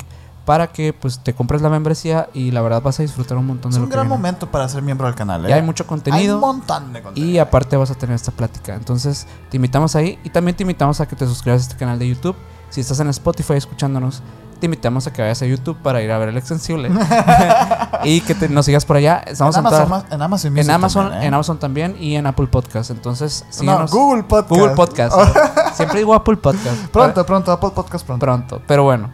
para 0.48 0.68
que 0.68 0.94
pues 0.94 1.19
te 1.19 1.34
compres 1.36 1.61
la 1.61 1.68
membresía 1.68 2.30
y 2.34 2.52
la 2.52 2.61
verdad 2.61 2.82
vas 2.82 2.98
a 2.99 3.03
disfrutar 3.03 3.38
un 3.38 3.45
montón 3.48 3.69
Es 3.72 3.76
de 3.76 3.82
un 3.82 3.88
lo 3.88 3.90
que 3.90 3.95
gran 3.98 4.07
viene. 4.07 4.18
momento 4.18 4.49
para 4.49 4.69
ser 4.69 4.82
miembro 4.82 5.06
del 5.07 5.14
canal. 5.15 5.45
¿eh? 5.45 5.49
Ya 5.49 5.56
hay 5.56 5.61
mucho 5.61 5.86
contenido. 5.86 6.22
Hay 6.24 6.30
un 6.30 6.40
montón 6.40 6.94
de 6.94 7.02
contenido. 7.02 7.34
Y 7.34 7.38
aparte 7.38 7.76
vas 7.76 7.91
a 7.91 7.95
tener 7.95 8.15
esta 8.15 8.32
plática. 8.32 8.74
Entonces, 8.74 9.28
te 9.52 9.57
invitamos 9.57 9.98
ahí 9.98 10.18
y 10.24 10.30
también 10.30 10.56
te 10.56 10.64
invitamos 10.64 11.02
a 11.02 11.06
que 11.06 11.18
te 11.18 11.26
suscribas 11.28 11.60
a 11.60 11.64
este 11.64 11.76
canal 11.76 11.99
de 11.99 12.07
YouTube. 12.07 12.36
Si 12.69 12.80
estás 12.80 12.98
en 13.02 13.10
Spotify 13.10 13.56
escuchándonos, 13.56 14.24
te 14.61 14.68
invitamos 14.68 15.06
a 15.06 15.11
que 15.11 15.22
vayas 15.22 15.41
a 15.41 15.45
YouTube 15.48 15.78
para 15.84 16.02
ir 16.02 16.10
a 16.14 16.18
ver 16.18 16.30
el 16.30 16.38
extensible. 16.38 16.90
y 18.06 18.22
que 18.22 18.34
te- 18.34 18.48
nos 18.48 18.65
sigas 18.65 18.86
por 18.86 18.95
allá. 18.95 19.18
Estamos 19.28 19.53
en, 19.57 19.65
en, 19.65 19.69
todas- 19.69 19.86
Amazon, 19.86 20.07
en 20.14 20.22
Amazon 20.22 20.52
Music 20.53 20.65
en 20.65 20.72
Amazon, 20.72 21.03
también, 21.03 21.22
¿eh? 21.24 21.28
en 21.28 21.34
Amazon 21.34 21.60
también 21.60 21.95
y 21.99 22.15
en 22.15 22.26
Apple 22.26 22.48
Podcast. 22.48 22.90
Entonces, 22.91 23.44
No. 23.64 23.86
Google 23.88 24.24
Podcast. 24.24 24.49
Google 24.49 24.76
Podcast. 24.76 25.14
Siempre 25.76 25.99
digo 25.99 26.14
Apple 26.14 26.38
Podcast. 26.38 26.86
pronto, 26.88 27.26
pronto, 27.26 27.52
Apple 27.52 27.72
Podcast 27.76 28.06
pronto. 28.06 28.26
Pronto. 28.26 28.61
Pero 28.65 28.84
bueno. 28.84 29.10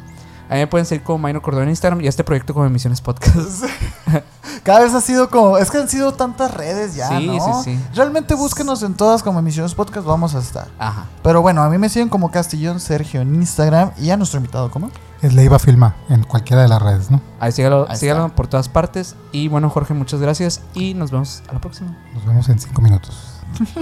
A 0.53 0.55
mí 0.55 0.59
me 0.61 0.67
pueden 0.67 0.85
seguir 0.85 1.03
como 1.03 1.25
Minor 1.25 1.41
Cordón 1.41 1.63
en 1.63 1.69
Instagram 1.69 1.99
y 2.01 2.05
a 2.05 2.09
este 2.09 2.23
proyecto 2.23 2.53
como 2.53 2.67
Emisiones 2.67 3.01
Podcast. 3.01 3.63
Cada 4.63 4.81
vez 4.81 4.93
ha 4.93 5.01
sido 5.01 5.27
como. 5.31 5.57
Es 5.57 5.71
que 5.71 5.79
han 5.79 5.89
sido 5.89 6.13
tantas 6.13 6.53
redes 6.53 6.93
ya, 6.93 7.07
Sí, 7.07 7.25
¿no? 7.25 7.63
sí, 7.63 7.75
sí. 7.75 7.85
Realmente 7.95 8.35
búsquenos 8.35 8.83
en 8.83 8.93
todas 8.93 9.23
como 9.23 9.39
emisiones 9.39 9.73
podcast, 9.73 10.05
vamos 10.05 10.35
a 10.35 10.39
estar. 10.39 10.67
Ajá. 10.77 11.07
Pero 11.23 11.41
bueno, 11.41 11.63
a 11.63 11.69
mí 11.69 11.79
me 11.79 11.89
siguen 11.89 12.07
como 12.07 12.29
Castillón 12.29 12.79
Sergio 12.79 13.21
en 13.21 13.33
Instagram 13.33 13.93
y 13.97 14.11
a 14.11 14.17
nuestro 14.17 14.37
invitado, 14.37 14.69
¿cómo? 14.69 14.91
Es 15.23 15.33
Leiva 15.33 15.57
Filma 15.57 15.95
en 16.09 16.21
cualquiera 16.21 16.61
de 16.61 16.67
las 16.67 16.79
redes, 16.83 17.09
¿no? 17.09 17.19
Ahí 17.39 17.51
sígalo, 17.51 17.87
Ahí 17.89 17.97
sígalo 17.97 18.29
por 18.35 18.45
todas 18.45 18.69
partes. 18.69 19.15
Y 19.31 19.47
bueno, 19.47 19.71
Jorge, 19.71 19.95
muchas 19.95 20.19
gracias 20.19 20.61
y 20.75 20.93
nos 20.93 21.09
vemos 21.09 21.41
a 21.49 21.53
la 21.53 21.61
próxima. 21.61 21.97
Nos 22.13 22.27
vemos 22.27 22.47
en 22.47 22.59
cinco 22.59 22.79
minutos. 22.83 23.41